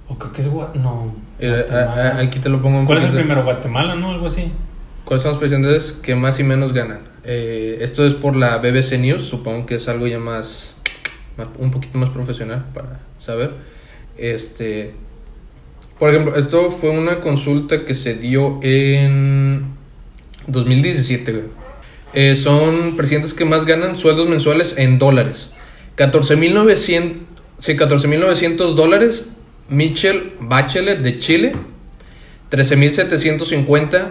O 0.08 0.14
creo 0.16 0.32
que 0.32 0.40
es 0.40 0.50
no. 0.52 1.12
Eh, 1.38 1.64
Guatemala. 1.68 2.18
aquí 2.20 2.38
te 2.38 2.48
lo 2.48 2.60
pongo 2.62 2.78
un 2.80 2.86
¿Cuál 2.86 2.98
es 2.98 3.04
el 3.04 3.12
primero? 3.12 3.42
Guatemala, 3.44 3.94
¿no? 3.94 4.10
Algo 4.10 4.26
así. 4.26 4.50
¿Cuáles 5.04 5.22
son 5.22 5.30
los 5.32 5.38
presidentes 5.38 5.92
que 5.92 6.14
más 6.14 6.38
y 6.40 6.44
menos 6.44 6.72
ganan? 6.72 7.00
Eh, 7.24 7.78
esto 7.80 8.06
es 8.06 8.14
por 8.14 8.36
la 8.36 8.58
BBC 8.58 8.98
News, 8.98 9.22
supongo 9.24 9.66
que 9.66 9.76
es 9.76 9.88
algo 9.88 10.06
ya 10.06 10.18
más, 10.18 10.80
más- 11.36 11.48
un 11.58 11.70
poquito 11.70 11.96
más 11.98 12.10
profesional 12.10 12.64
para 12.74 13.00
saber. 13.18 13.52
Este, 14.16 14.94
por 15.98 16.10
ejemplo, 16.10 16.36
esto 16.36 16.70
fue 16.70 16.90
una 16.90 17.20
consulta 17.20 17.84
que 17.84 17.94
se 17.94 18.14
dio 18.14 18.60
en 18.62 19.64
2017. 20.46 21.32
güey. 21.32 21.44
Eh, 22.14 22.36
son 22.36 22.96
presidentes 22.96 23.34
que 23.34 23.44
más 23.44 23.64
ganan 23.66 23.96
sueldos 23.96 24.28
mensuales 24.28 24.74
en 24.78 24.98
dólares. 24.98 25.52
14.900 25.96 27.16
sí, 27.58 27.76
14.900 27.76 28.74
dólares. 28.74 29.28
Michelle 29.68 30.32
Bachelet 30.40 30.98
de 31.00 31.18
Chile. 31.18 31.52
13.750 32.50 34.10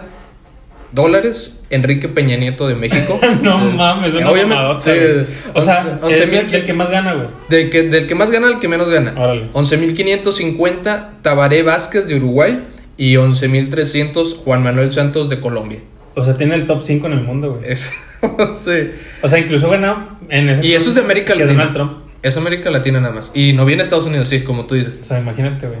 dólares. 0.92 1.54
Enrique 1.70 2.08
Peña 2.08 2.36
Nieto 2.36 2.66
de 2.66 2.74
México. 2.74 3.20
no 3.42 3.58
mames, 3.58 4.14
es 4.14 4.24
Obviamente, 4.24 4.80
sí. 4.80 5.32
O 5.52 5.60
sea, 5.60 5.98
11, 6.00 6.14
es 6.14 6.20
11,000 6.22 6.30
del, 6.30 6.50
del 6.50 6.64
que 6.64 6.72
más 6.72 6.88
gana, 6.88 7.12
güey. 7.14 7.28
del 7.50 7.70
que, 7.70 7.82
del 7.82 8.06
que 8.06 8.14
más 8.14 8.30
gana 8.30 8.46
al 8.48 8.58
que 8.58 8.68
menos 8.68 8.88
gana. 8.88 9.14
Órale. 9.20 9.52
11.550 9.52 11.08
Tabaré 11.22 11.62
Vázquez 11.62 12.06
de 12.06 12.16
Uruguay. 12.16 12.64
Y 12.96 13.14
11.300 13.14 14.36
Juan 14.38 14.62
Manuel 14.62 14.92
Santos 14.92 15.28
de 15.28 15.40
Colombia. 15.40 15.78
O 16.16 16.24
sea, 16.24 16.36
tiene 16.36 16.56
el 16.56 16.66
top 16.66 16.82
5 16.82 17.06
en 17.06 17.12
el 17.12 17.20
mundo, 17.22 17.54
güey. 17.54 17.76
Sí. 17.76 18.90
O 19.22 19.28
sea, 19.28 19.38
incluso 19.38 19.70
gana 19.70 20.18
en 20.28 20.48
ese 20.48 20.66
Y 20.66 20.74
eso 20.74 20.88
es 20.88 20.96
de 20.96 21.02
América 21.02 21.34
que 21.34 21.44
Latina. 21.44 21.66
Donald 21.66 21.72
Trump. 21.72 22.07
Es 22.22 22.36
América 22.36 22.70
Latina 22.70 23.00
nada 23.00 23.14
más. 23.14 23.30
Y 23.34 23.52
no 23.52 23.64
viene 23.64 23.82
a 23.82 23.84
Estados 23.84 24.06
Unidos, 24.06 24.28
sí, 24.28 24.42
como 24.42 24.66
tú 24.66 24.74
dices. 24.74 24.98
O 25.00 25.04
sea, 25.04 25.20
imagínate, 25.20 25.66
güey. 25.68 25.80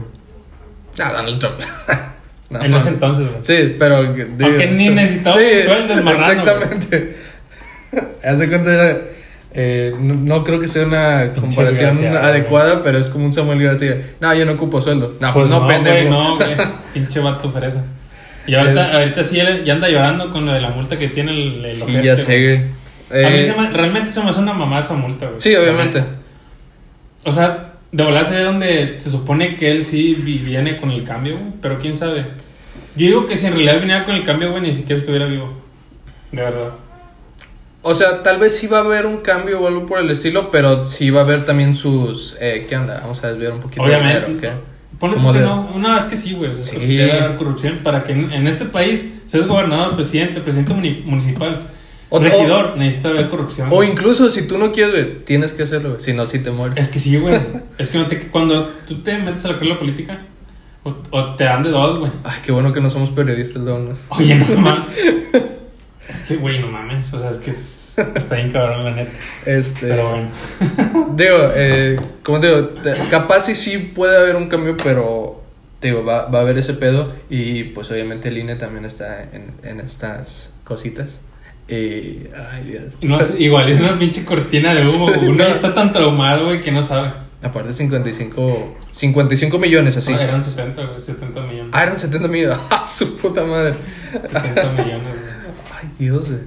Ah, 1.00 1.12
Donald 1.12 1.38
Trump. 1.38 1.56
No, 2.50 2.62
en 2.62 2.72
ese 2.72 2.88
entonces, 2.88 3.26
güey. 3.30 3.42
Sí, 3.42 3.76
pero. 3.78 3.96
Aunque 3.96 4.70
ni 4.74 4.88
necesitaba 4.88 5.36
sueldo 5.36 5.92
el 5.92 6.02
marrano, 6.02 6.32
Exactamente. 6.32 7.16
Haz 8.24 8.38
de 8.38 8.48
cuenta, 8.48 8.72
era. 8.72 8.98
eh, 9.52 9.94
no, 9.98 10.14
no 10.14 10.44
creo 10.44 10.58
que 10.58 10.66
sea 10.66 10.86
una 10.86 11.30
comparación 11.34 12.16
adecuada, 12.16 12.82
pero 12.82 12.96
es 12.96 13.08
como 13.08 13.26
un 13.26 13.34
Samuel 13.34 13.62
García. 13.62 14.00
No, 14.20 14.32
yo 14.34 14.46
no 14.46 14.52
ocupo 14.52 14.80
sueldo. 14.80 15.16
No, 15.20 15.30
Pues 15.34 15.50
no, 15.50 15.66
pendejo. 15.66 15.94
güey, 15.96 16.08
no, 16.08 16.36
güey. 16.36 16.56
Pinche 16.94 17.20
vato 17.20 17.50
fresa. 17.50 17.84
Y 18.46 18.54
ahorita, 18.54 18.88
Es- 18.88 18.94
ahorita 18.94 19.24
sí 19.24 19.36
ya 19.66 19.72
anda 19.74 19.88
llorando 19.90 20.30
con 20.30 20.46
lo 20.46 20.54
de 20.54 20.60
la 20.62 20.70
multa 20.70 20.98
que 20.98 21.08
tiene 21.08 21.32
el, 21.32 21.64
el 21.66 21.70
Sí, 21.70 21.98
ya 22.02 22.16
sé, 22.16 22.42
güey. 23.10 23.24
A 23.26 23.28
mí 23.30 23.38
Eh, 23.40 23.44
se 23.54 23.60
me- 23.60 23.70
realmente 23.72 24.10
se 24.10 24.22
me 24.22 24.30
hace 24.30 24.40
una 24.40 24.54
mamá 24.54 24.80
esa 24.80 24.94
multa, 24.94 25.26
güey. 25.26 25.38
sí, 25.38 25.54
obviamente. 25.54 26.02
O 27.24 27.32
sea, 27.32 27.72
de 27.92 28.02
volar 28.04 28.24
se 28.24 28.36
ve 28.36 28.42
donde 28.44 28.98
se 28.98 29.10
supone 29.10 29.56
que 29.56 29.70
él 29.70 29.84
sí 29.84 30.14
vi- 30.14 30.38
viene 30.38 30.78
con 30.80 30.90
el 30.90 31.04
cambio, 31.04 31.38
güey. 31.38 31.52
Pero 31.60 31.78
quién 31.78 31.96
sabe. 31.96 32.26
Yo 32.96 33.06
digo 33.06 33.26
que 33.26 33.36
si 33.36 33.46
en 33.46 33.54
realidad 33.54 33.80
viniera 33.80 34.04
con 34.04 34.14
el 34.14 34.24
cambio, 34.24 34.50
güey, 34.50 34.62
ni 34.62 34.72
siquiera 34.72 34.98
estuviera 35.00 35.26
vivo. 35.26 35.52
De 36.32 36.42
verdad. 36.42 36.72
O 37.82 37.94
sea, 37.94 38.22
tal 38.22 38.38
vez 38.40 38.56
sí 38.58 38.66
va 38.66 38.78
a 38.78 38.80
haber 38.80 39.06
un 39.06 39.18
cambio 39.18 39.60
o 39.60 39.66
algo 39.68 39.86
por 39.86 40.00
el 40.00 40.10
estilo, 40.10 40.50
pero 40.50 40.84
sí 40.84 41.10
va 41.10 41.20
a 41.20 41.24
haber 41.24 41.44
también 41.46 41.74
sus. 41.76 42.36
Eh, 42.40 42.66
¿Qué 42.68 42.76
onda? 42.76 42.98
Vamos 43.00 43.22
a 43.24 43.28
desviar 43.28 43.52
un 43.52 43.60
poquito 43.60 43.82
de 43.84 43.88
Obviamente. 43.96 44.26
dinero, 44.32 44.56
¿ok? 44.56 44.98
Ponle 44.98 45.16
que 45.32 45.38
de- 45.38 45.44
no. 45.44 45.70
Una 45.74 45.94
vez 45.94 46.06
que 46.06 46.16
sí, 46.16 46.34
güey. 46.34 46.50
o 46.50 46.52
sea, 46.52 46.64
Sí. 46.64 46.84
Debe 46.96 47.20
haber 47.20 47.36
corrupción 47.36 47.78
para 47.84 48.02
que 48.02 48.12
en, 48.12 48.32
en 48.32 48.46
este 48.48 48.64
país 48.64 49.20
seas 49.26 49.46
gobernador, 49.46 49.94
presidente, 49.94 50.40
presidente 50.40 50.74
muni- 50.74 51.02
municipal, 51.04 51.68
O- 52.10 52.18
regidor, 52.20 52.76
necesita 52.76 53.08
haber 53.08 53.28
corrupción. 53.28 53.68
O 53.70 53.82
incluso 53.82 54.30
si 54.30 54.46
tú 54.48 54.56
no 54.58 54.72
quieres, 54.72 54.92
güey, 54.92 55.24
tienes 55.24 55.52
que 55.52 55.64
hacerlo, 55.64 55.90
güey. 55.90 56.00
Si 56.00 56.12
no, 56.14 56.24
sí 56.26 56.38
te 56.38 56.50
mueres. 56.50 56.78
Es 56.78 56.88
que 56.88 56.98
sí, 56.98 57.16
güey. 57.18 57.38
es 57.78 57.90
que 57.90 57.98
no 57.98 58.06
te, 58.08 58.28
cuando 58.28 58.68
tú 58.86 59.02
te 59.02 59.18
metes 59.18 59.44
a 59.44 59.52
la 59.52 59.58
la 59.62 59.78
política, 59.78 60.22
o, 60.84 60.94
o 61.10 61.34
te 61.36 61.44
dan 61.44 61.62
de 61.62 61.70
dos, 61.70 61.98
güey. 61.98 62.10
Ay, 62.24 62.40
qué 62.42 62.52
bueno 62.52 62.72
que 62.72 62.80
no 62.80 62.88
somos 62.88 63.10
periodistas, 63.10 63.64
Donos. 63.64 63.98
Oye, 64.08 64.34
no 64.36 64.46
mames. 64.60 64.96
es 66.12 66.22
que, 66.22 66.36
güey, 66.36 66.60
no 66.60 66.68
mames. 66.68 67.12
O 67.12 67.18
sea, 67.18 67.30
es 67.30 67.38
que 67.38 67.50
es- 67.50 67.98
está 68.14 68.36
bien 68.36 68.50
cabrón, 68.52 68.84
la 68.84 68.90
neta. 68.92 69.10
Este. 69.44 69.88
Pero 69.88 70.08
bueno. 70.10 70.30
Digo, 71.16 71.50
eh, 71.54 72.00
como 72.22 72.40
te 72.40 72.46
digo, 72.48 72.70
capaz 73.10 73.48
y 73.50 73.54
sí 73.54 73.76
puede 73.78 74.16
haber 74.16 74.36
un 74.36 74.48
cambio, 74.48 74.76
pero 74.82 75.42
te 75.80 75.88
digo, 75.88 76.04
va, 76.04 76.26
va 76.26 76.38
a 76.38 76.42
haber 76.42 76.58
ese 76.58 76.74
pedo 76.74 77.12
y 77.28 77.64
pues 77.64 77.90
obviamente 77.90 78.28
el 78.28 78.38
INE 78.38 78.54
también 78.56 78.84
está 78.84 79.22
en, 79.24 79.52
en 79.62 79.80
estas 79.80 80.50
cositas. 80.64 81.20
Y, 81.68 82.26
ay 82.34 82.64
Dios. 82.66 82.94
No, 83.02 83.18
igual 83.38 83.70
es 83.70 83.78
una 83.78 83.98
pinche 83.98 84.24
cortina 84.24 84.74
de 84.74 84.88
humo. 84.88 85.06
Uno 85.22 85.44
ya 85.44 85.50
está 85.50 85.74
tan 85.74 85.92
traumado, 85.92 86.46
güey, 86.46 86.62
que 86.62 86.72
no 86.72 86.82
sabe. 86.82 87.12
Aparte 87.42 87.72
55, 87.72 88.76
55 88.90 89.58
millones 89.58 89.96
así. 89.96 90.12
No, 90.12 90.20
eran 90.20 90.42
70, 90.42 90.86
güey, 90.86 91.00
70 91.00 91.40
millones. 91.42 91.72
Ah, 91.72 91.82
eran 91.84 91.98
70 91.98 92.28
millones. 92.28 92.58
¡Ah, 92.70 92.84
su 92.84 93.16
puta 93.16 93.44
madre! 93.44 93.74
70 94.12 94.72
millones, 94.72 95.02
güey. 95.02 95.38
Ay, 95.80 95.88
Dios, 95.98 96.28
güey. 96.28 96.40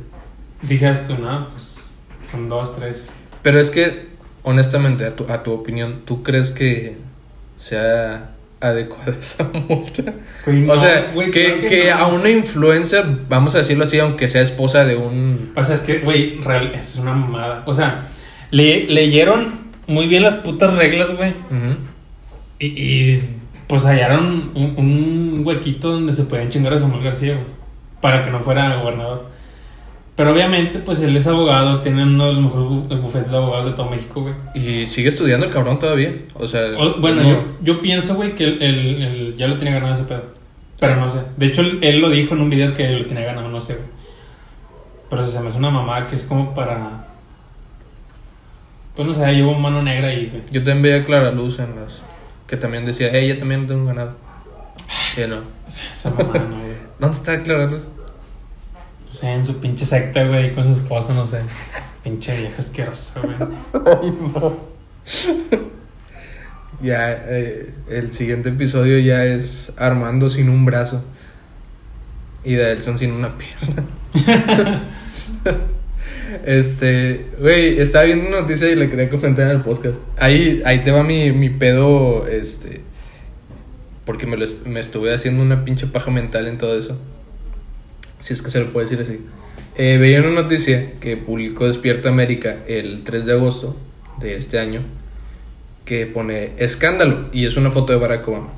Dijeras 0.63 1.07
tú, 1.07 1.15
no, 1.17 1.49
pues 1.49 1.93
son 2.29 2.49
dos, 2.49 2.75
tres. 2.75 3.11
Pero 3.41 3.59
es 3.59 3.71
que, 3.71 4.07
honestamente, 4.43 5.05
a 5.05 5.15
tu, 5.15 5.31
a 5.31 5.43
tu 5.43 5.53
opinión, 5.53 6.01
¿tú 6.05 6.23
crees 6.23 6.51
que 6.51 6.97
sea 7.57 8.31
adecuada 8.61 9.13
esa 9.19 9.49
multa? 9.53 10.13
Güey, 10.45 10.69
o 10.69 10.77
sea, 10.77 11.11
güey, 11.13 11.31
que, 11.31 11.59
que 11.61 11.67
que 11.67 11.89
no. 11.89 11.97
a 11.97 12.07
una 12.07 12.29
influencer, 12.29 13.03
vamos 13.27 13.55
a 13.55 13.59
decirlo 13.59 13.83
así, 13.83 13.99
aunque 13.99 14.27
sea 14.29 14.41
esposa 14.41 14.85
de 14.85 14.95
un... 14.95 15.51
O 15.55 15.63
sea, 15.63 15.75
es 15.75 15.81
que, 15.81 15.99
güey, 15.99 16.39
real, 16.41 16.73
es 16.73 16.97
una 16.97 17.13
mamada. 17.13 17.63
O 17.65 17.73
sea, 17.73 18.09
le, 18.51 18.85
leyeron 18.85 19.59
muy 19.87 20.07
bien 20.07 20.23
las 20.23 20.35
putas 20.35 20.73
reglas, 20.75 21.15
güey. 21.15 21.33
Y, 22.59 22.65
y, 22.67 23.23
pues 23.67 23.85
hallaron 23.85 24.51
un, 24.53 24.75
un 24.77 25.41
huequito 25.43 25.91
donde 25.91 26.13
se 26.13 26.25
podían 26.25 26.49
chingar 26.49 26.73
a 26.73 26.77
Samuel 26.77 27.03
García, 27.03 27.33
güey, 27.33 27.45
para 27.99 28.21
que 28.21 28.29
no 28.29 28.39
fuera 28.39 28.75
gobernador. 28.75 29.30
Pero 30.15 30.33
obviamente, 30.33 30.79
pues 30.79 31.01
él 31.01 31.15
es 31.15 31.25
abogado, 31.25 31.81
tiene 31.81 32.03
uno 32.03 32.25
de 32.25 32.31
los 32.33 32.41
mejores 32.41 32.67
bu- 32.67 33.01
bufetes 33.01 33.31
de 33.31 33.37
abogados 33.37 33.65
de 33.67 33.71
todo 33.71 33.89
México, 33.89 34.21
güey. 34.21 34.33
Y 34.53 34.85
sigue 34.85 35.09
estudiando 35.09 35.45
el 35.45 35.51
cabrón 35.53 35.79
todavía. 35.79 36.13
O 36.35 36.47
sea... 36.47 36.61
O- 36.77 36.99
bueno, 36.99 37.23
no- 37.23 37.29
yo, 37.29 37.43
yo 37.61 37.81
pienso, 37.81 38.15
güey, 38.15 38.35
que 38.35 38.43
él, 38.43 38.57
él- 38.61 39.01
él 39.01 39.35
ya 39.37 39.47
lo 39.47 39.57
tiene 39.57 39.71
ganado 39.73 39.93
ese 39.93 40.03
pedo. 40.03 40.23
Pero 40.79 40.95
no 40.97 41.07
sé. 41.07 41.19
De 41.37 41.45
hecho, 41.47 41.61
él, 41.61 41.79
él 41.81 41.99
lo 41.99 42.09
dijo 42.09 42.33
en 42.35 42.41
un 42.41 42.49
video 42.49 42.73
que 42.73 42.89
lo 42.89 43.05
tenía 43.05 43.23
ganado, 43.25 43.47
no 43.47 43.61
sé, 43.61 43.75
güey. 43.75 43.87
Pero 45.09 45.25
se 45.25 45.39
me 45.39 45.47
hace 45.47 45.57
una 45.59 45.69
mamá 45.69 46.07
que 46.07 46.15
es 46.15 46.23
como 46.23 46.53
para. 46.53 47.07
Pues 48.95 49.07
no 49.07 49.13
sé, 49.13 49.25
llevo 49.33 49.53
mano 49.53 49.81
negra 49.81 50.09
ahí, 50.09 50.27
güey. 50.31 50.43
Yo 50.51 50.61
también 50.63 50.81
veía 50.81 51.05
Clara 51.05 51.31
Luz 51.31 51.59
en 51.59 51.75
las... 51.75 52.01
Que 52.47 52.57
también 52.57 52.85
decía, 52.85 53.09
ella 53.13 53.37
también 53.39 53.67
tengo 53.67 53.85
ganado. 53.85 54.15
Y 55.15 55.27
no. 55.27 55.41
Esa 55.67 56.09
mamá, 56.11 56.33
no, 56.39 56.57
güey. 56.57 56.73
¿Dónde 56.99 57.17
está 57.17 57.41
Clara 57.43 57.65
Luz? 57.67 57.83
O 59.11 59.15
sea, 59.15 59.33
en 59.33 59.45
su 59.45 59.57
pinche 59.57 59.85
secta, 59.85 60.25
güey, 60.25 60.55
con 60.55 60.63
su 60.63 60.71
esposa, 60.71 61.13
no 61.13 61.25
sé. 61.25 61.41
Pinche 62.03 62.37
vieja 62.37 62.55
asquerosa, 62.57 63.21
güey. 63.21 63.35
Ya, 66.81 67.11
eh, 67.27 67.73
el 67.89 68.11
siguiente 68.11 68.49
episodio 68.49 68.97
ya 68.97 69.23
es 69.23 69.71
Armando 69.77 70.31
sin 70.31 70.49
un 70.49 70.65
brazo. 70.65 71.03
Y 72.43 72.55
Daelson 72.55 72.97
sin 72.97 73.11
una 73.11 73.37
pierna. 73.37 73.85
este, 76.45 77.27
güey, 77.39 77.79
estaba 77.79 78.05
viendo 78.05 78.27
una 78.27 78.41
noticia 78.41 78.67
y 78.67 78.75
le 78.75 78.89
quería 78.89 79.09
comentar 79.09 79.45
en 79.45 79.57
el 79.57 79.61
podcast. 79.61 80.01
Ahí, 80.17 80.63
ahí 80.65 80.79
te 80.79 80.89
va 80.91 81.03
mi, 81.03 81.31
mi 81.31 81.51
pedo, 81.51 82.27
este. 82.27 82.81
Porque 84.03 84.25
me, 84.25 84.37
lo 84.37 84.47
me 84.65 84.79
estuve 84.79 85.13
haciendo 85.13 85.43
una 85.43 85.63
pinche 85.63 85.85
paja 85.85 86.09
mental 86.09 86.47
en 86.47 86.57
todo 86.57 86.79
eso. 86.79 86.97
Si 88.21 88.33
es 88.33 88.41
que 88.41 88.49
se 88.49 88.59
lo 88.61 88.71
puede 88.71 88.87
decir 88.87 89.01
así. 89.01 89.19
Eh, 89.75 89.97
veía 89.99 90.21
una 90.21 90.31
noticia 90.41 90.93
que 90.99 91.17
publicó 91.17 91.67
Despierta 91.67 92.07
América 92.09 92.57
el 92.67 93.03
3 93.03 93.25
de 93.25 93.33
agosto 93.33 93.75
de 94.19 94.35
este 94.37 94.57
año 94.59 94.81
que 95.85 96.05
pone 96.05 96.51
escándalo 96.57 97.29
y 97.33 97.45
es 97.45 97.57
una 97.57 97.71
foto 97.71 97.91
de 97.93 97.99
Barack 97.99 98.27
Obama. 98.27 98.49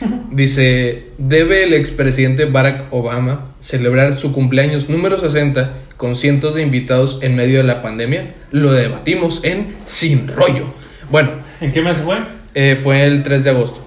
Dice, 0.32 1.04
debe 1.18 1.64
el 1.64 1.74
expresidente 1.74 2.46
Barack 2.46 2.86
Obama 2.92 3.50
celebrar 3.60 4.12
su 4.14 4.32
cumpleaños 4.32 4.88
número 4.88 5.18
60 5.18 5.72
con 5.96 6.16
cientos 6.16 6.54
de 6.54 6.62
invitados 6.62 7.18
en 7.22 7.36
medio 7.36 7.58
de 7.58 7.64
la 7.64 7.80
pandemia. 7.82 8.34
Lo 8.50 8.72
debatimos 8.72 9.44
en 9.44 9.76
Sin 9.84 10.26
Rollo. 10.28 10.64
Bueno, 11.10 11.32
¿En 11.60 11.70
qué 11.70 11.80
mes 11.82 11.98
fue? 11.98 12.16
eh, 12.54 12.76
fue 12.82 13.04
el 13.04 13.22
3 13.22 13.44
de 13.44 13.50
agosto. 13.50 13.83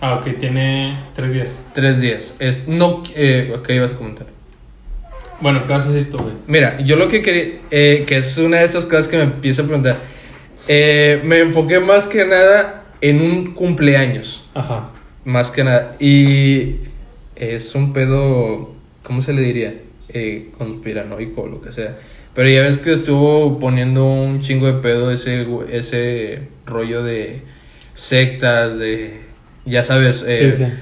Ah, 0.00 0.14
ok, 0.14 0.38
tiene 0.38 0.98
tres 1.14 1.32
días. 1.32 1.66
Tres 1.74 2.00
días. 2.00 2.34
Es, 2.38 2.66
no, 2.66 3.02
eh, 3.14 3.54
¿qué 3.66 3.74
ibas 3.74 3.92
a 3.92 3.94
comentar? 3.96 4.26
Bueno, 5.40 5.62
¿qué 5.64 5.72
vas 5.72 5.86
a 5.86 5.92
decir 5.92 6.10
tú, 6.10 6.18
güey? 6.18 6.34
Mira, 6.46 6.80
yo 6.80 6.96
lo 6.96 7.08
que 7.08 7.22
quería, 7.22 7.60
eh, 7.70 8.04
que 8.06 8.18
es 8.18 8.38
una 8.38 8.58
de 8.58 8.64
esas 8.64 8.86
cosas 8.86 9.08
que 9.08 9.16
me 9.16 9.24
empiezo 9.24 9.62
a 9.62 9.64
preguntar, 9.66 9.98
eh, 10.68 11.20
me 11.24 11.40
enfoqué 11.40 11.80
más 11.80 12.06
que 12.06 12.24
nada 12.24 12.84
en 13.00 13.20
un 13.20 13.54
cumpleaños. 13.54 14.44
Ajá. 14.54 14.90
Más 15.24 15.50
que 15.50 15.64
nada. 15.64 15.96
Y 15.98 16.76
es 17.36 17.74
un 17.74 17.92
pedo, 17.92 18.74
¿cómo 19.02 19.22
se 19.22 19.32
le 19.32 19.42
diría? 19.42 19.74
Eh, 20.10 20.50
conspiranoico 20.58 21.42
o 21.42 21.46
lo 21.46 21.60
que 21.60 21.72
sea. 21.72 21.98
Pero 22.34 22.48
ya 22.48 22.62
ves 22.62 22.78
que 22.78 22.92
estuvo 22.92 23.58
poniendo 23.58 24.04
un 24.04 24.40
chingo 24.40 24.66
de 24.66 24.80
pedo 24.80 25.10
ese, 25.10 25.46
ese 25.72 26.48
rollo 26.66 27.02
de 27.02 27.42
sectas, 27.94 28.78
de, 28.78 29.29
ya 29.64 29.84
sabes, 29.84 30.24
eh, 30.26 30.50
sí, 30.50 30.64
sí. 30.64 30.72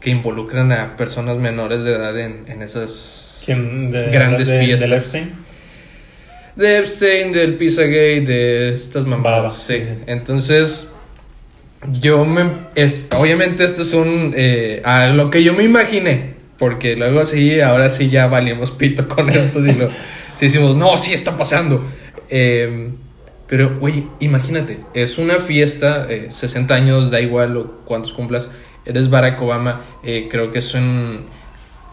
que 0.00 0.10
involucran 0.10 0.72
a 0.72 0.96
personas 0.96 1.38
menores 1.38 1.84
de 1.84 1.92
edad 1.92 2.18
en, 2.18 2.44
en 2.48 2.62
esas... 2.62 3.42
Grandes 3.46 4.48
de- 4.48 4.60
fiestas. 4.60 4.88
¿Del 4.88 4.98
Epstein? 4.98 5.32
De 6.54 6.78
Epstein, 6.78 7.32
del 7.32 7.56
Pizzagate, 7.56 8.20
de 8.20 8.74
estas 8.74 9.06
mamadas. 9.06 9.56
Sí. 9.56 9.78
sí. 9.78 9.88
Entonces, 10.06 10.86
yo 12.00 12.24
me. 12.24 12.44
Es, 12.74 13.08
obviamente, 13.16 13.64
esto 13.64 13.82
es 13.82 13.94
un. 13.94 14.34
eh, 14.36 14.82
a 14.84 15.08
lo 15.08 15.30
que 15.30 15.42
yo 15.42 15.54
me 15.54 15.64
imaginé. 15.64 16.34
Porque 16.58 16.94
luego 16.94 17.24
sí, 17.26 17.60
ahora 17.60 17.90
sí 17.90 18.10
ya 18.10 18.28
valimos 18.28 18.70
pito 18.70 19.08
con 19.08 19.30
esto. 19.30 19.58
y 19.66 19.72
lo, 19.72 19.88
sí 20.36 20.46
decimos, 20.46 20.76
no, 20.76 20.96
sí 20.96 21.14
está 21.14 21.36
pasando. 21.36 21.84
Eh, 22.28 22.90
pero, 23.52 23.78
güey, 23.78 24.06
imagínate, 24.18 24.80
es 24.94 25.18
una 25.18 25.38
fiesta, 25.38 26.10
eh, 26.10 26.28
60 26.30 26.74
años, 26.74 27.10
da 27.10 27.20
igual 27.20 27.52
lo, 27.52 27.84
cuántos 27.84 28.14
cumplas. 28.14 28.48
Eres 28.86 29.10
Barack 29.10 29.42
Obama, 29.42 29.82
eh, 30.02 30.26
creo 30.30 30.50
que 30.50 30.60
es 30.60 30.72
un. 30.72 31.26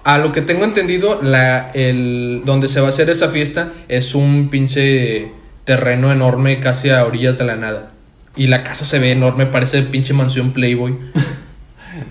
A 0.06 0.20
lo 0.20 0.32
que 0.32 0.42
tengo 0.42 0.64
entendido, 0.64 1.22
la, 1.22 1.70
el, 1.72 2.44
donde 2.46 2.70
se 2.70 2.80
va 2.80 2.86
a 2.86 2.90
hacer 2.92 3.10
esa 3.10 3.28
fiesta 3.28 3.74
es 3.90 4.16
un 4.16 4.48
pinche 4.50 5.34
terreno 5.66 6.14
enorme 6.14 6.62
casi 6.62 6.92
a 6.92 7.04
orillas 7.04 7.38
de 7.38 7.44
la 7.44 7.58
nada. 7.58 7.92
Y 8.38 8.48
la 8.48 8.64
casa 8.64 8.86
se 8.86 8.98
ve 8.98 9.12
enorme, 9.12 9.46
parece 9.46 9.82
pinche 9.82 10.14
mansión 10.14 10.54
Playboy. 10.54 10.98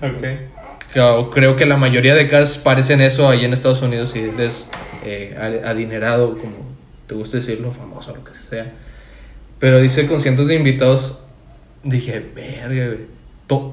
Ok. 0.03 1.31
Creo, 1.33 1.55
que 1.55 1.65
la 1.65 1.77
mayoría 1.77 2.13
de 2.13 2.27
casas 2.27 2.59
parecen 2.59 3.01
eso 3.01 3.27
ahí 3.27 3.45
en 3.45 3.53
Estados 3.53 3.81
Unidos 3.81 4.11
si 4.11 4.19
eres 4.19 4.69
eh, 5.03 5.35
adinerado, 5.65 6.37
como 6.37 6.53
te 7.07 7.15
gusta 7.15 7.37
decirlo, 7.37 7.71
famoso, 7.71 8.15
lo 8.15 8.23
que 8.23 8.33
sea. 8.47 8.71
Pero 9.59 9.79
dice 9.79 10.07
con 10.07 10.21
cientos 10.21 10.47
de 10.47 10.55
invitados, 10.55 11.19
dije, 11.83 12.23
verga, 12.35 12.87
güey. 12.87 12.99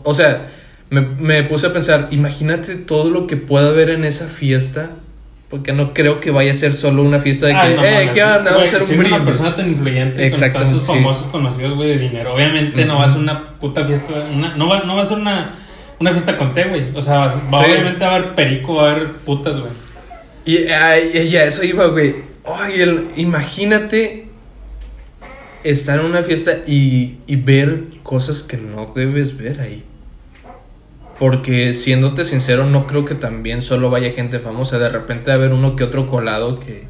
O 0.04 0.14
sea, 0.14 0.46
me, 0.90 1.00
me 1.00 1.42
puse 1.44 1.66
a 1.66 1.72
pensar, 1.72 2.08
imagínate 2.10 2.74
todo 2.76 3.10
lo 3.10 3.26
que 3.26 3.36
pueda 3.36 3.68
haber 3.68 3.90
en 3.90 4.04
esa 4.04 4.26
fiesta. 4.26 4.90
Porque 5.48 5.72
no 5.72 5.94
creo 5.94 6.18
que 6.18 6.32
vaya 6.32 6.50
a 6.50 6.54
ser 6.56 6.72
solo 6.74 7.04
una 7.04 7.20
fiesta 7.20 7.46
de 7.46 7.52
que, 7.52 7.58
Ay, 7.58 7.74
no 7.76 7.84
eh, 7.84 8.10
¿qué 8.12 8.24
onda? 8.24 8.50
Vamos 8.50 8.74
a 8.74 8.78
hacer 8.78 8.98
un 8.98 9.06
una 9.06 9.24
persona 9.24 9.54
tan 9.54 9.68
influyente 9.68 10.28
con 10.32 10.40
tantos 10.52 10.80
sí. 10.80 10.86
famosos 10.88 11.26
conocidos, 11.30 11.76
güey, 11.76 11.90
de 11.90 11.98
dinero. 11.98 12.34
Obviamente 12.34 12.84
no 12.84 12.94
Ujú. 12.94 13.00
va 13.02 13.06
a 13.06 13.08
ser 13.10 13.20
una 13.20 13.50
puta 13.60 13.84
fiesta, 13.84 14.28
una, 14.32 14.56
no, 14.56 14.68
va, 14.68 14.80
no 14.82 14.96
va 14.96 15.02
a 15.02 15.06
ser 15.06 15.18
una, 15.18 15.54
una 16.00 16.10
fiesta 16.10 16.36
con 16.36 16.52
té, 16.52 16.64
güey. 16.64 16.86
O 16.96 17.00
sea, 17.00 17.18
va, 17.18 17.30
Sí. 17.30 17.40
obviamente 17.52 18.04
a 18.04 18.16
haber 18.16 18.34
perico, 18.34 18.74
va 18.74 18.88
a 18.88 18.90
haber 18.90 19.12
putas, 19.18 19.60
güey. 19.60 19.70
Y, 20.46 20.66
ay, 20.66 21.12
y 21.30 21.36
a 21.36 21.44
eso 21.44 21.62
iba, 21.64 21.86
güey. 21.86 22.16
Ay, 22.44 22.80
el- 22.80 23.06
imagínate 23.16 24.25
estar 25.70 25.98
en 26.00 26.06
una 26.06 26.22
fiesta 26.22 26.52
y, 26.66 27.18
y 27.26 27.36
ver 27.36 27.84
cosas 28.02 28.42
que 28.42 28.56
no 28.56 28.86
debes 28.94 29.36
ver 29.36 29.60
ahí. 29.60 29.84
Porque 31.18 31.72
siéndote 31.72 32.24
sincero, 32.26 32.66
no 32.66 32.86
creo 32.86 33.04
que 33.06 33.14
también 33.14 33.62
solo 33.62 33.88
vaya 33.88 34.10
gente 34.12 34.38
famosa. 34.38 34.78
De 34.78 34.88
repente 34.90 35.30
a 35.30 35.34
haber 35.34 35.52
uno 35.52 35.74
que 35.74 35.84
otro 35.84 36.06
colado 36.06 36.60
que 36.60 36.84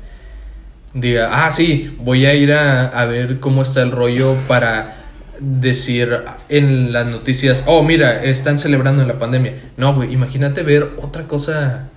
diga, 0.94 1.46
ah, 1.46 1.50
sí, 1.52 1.96
voy 2.00 2.26
a 2.26 2.34
ir 2.34 2.52
a, 2.52 2.86
a 2.88 3.04
ver 3.06 3.38
cómo 3.38 3.62
está 3.62 3.82
el 3.82 3.92
rollo 3.92 4.34
para 4.48 5.04
decir 5.38 6.10
en 6.48 6.92
las 6.92 7.06
noticias, 7.06 7.62
oh, 7.66 7.82
mira, 7.84 8.24
están 8.24 8.58
celebrando 8.58 9.02
en 9.02 9.08
la 9.08 9.18
pandemia. 9.18 9.54
No, 9.76 9.94
güey, 9.94 10.12
imagínate 10.12 10.62
ver 10.62 10.88
otra 11.00 11.28
cosa. 11.28 11.88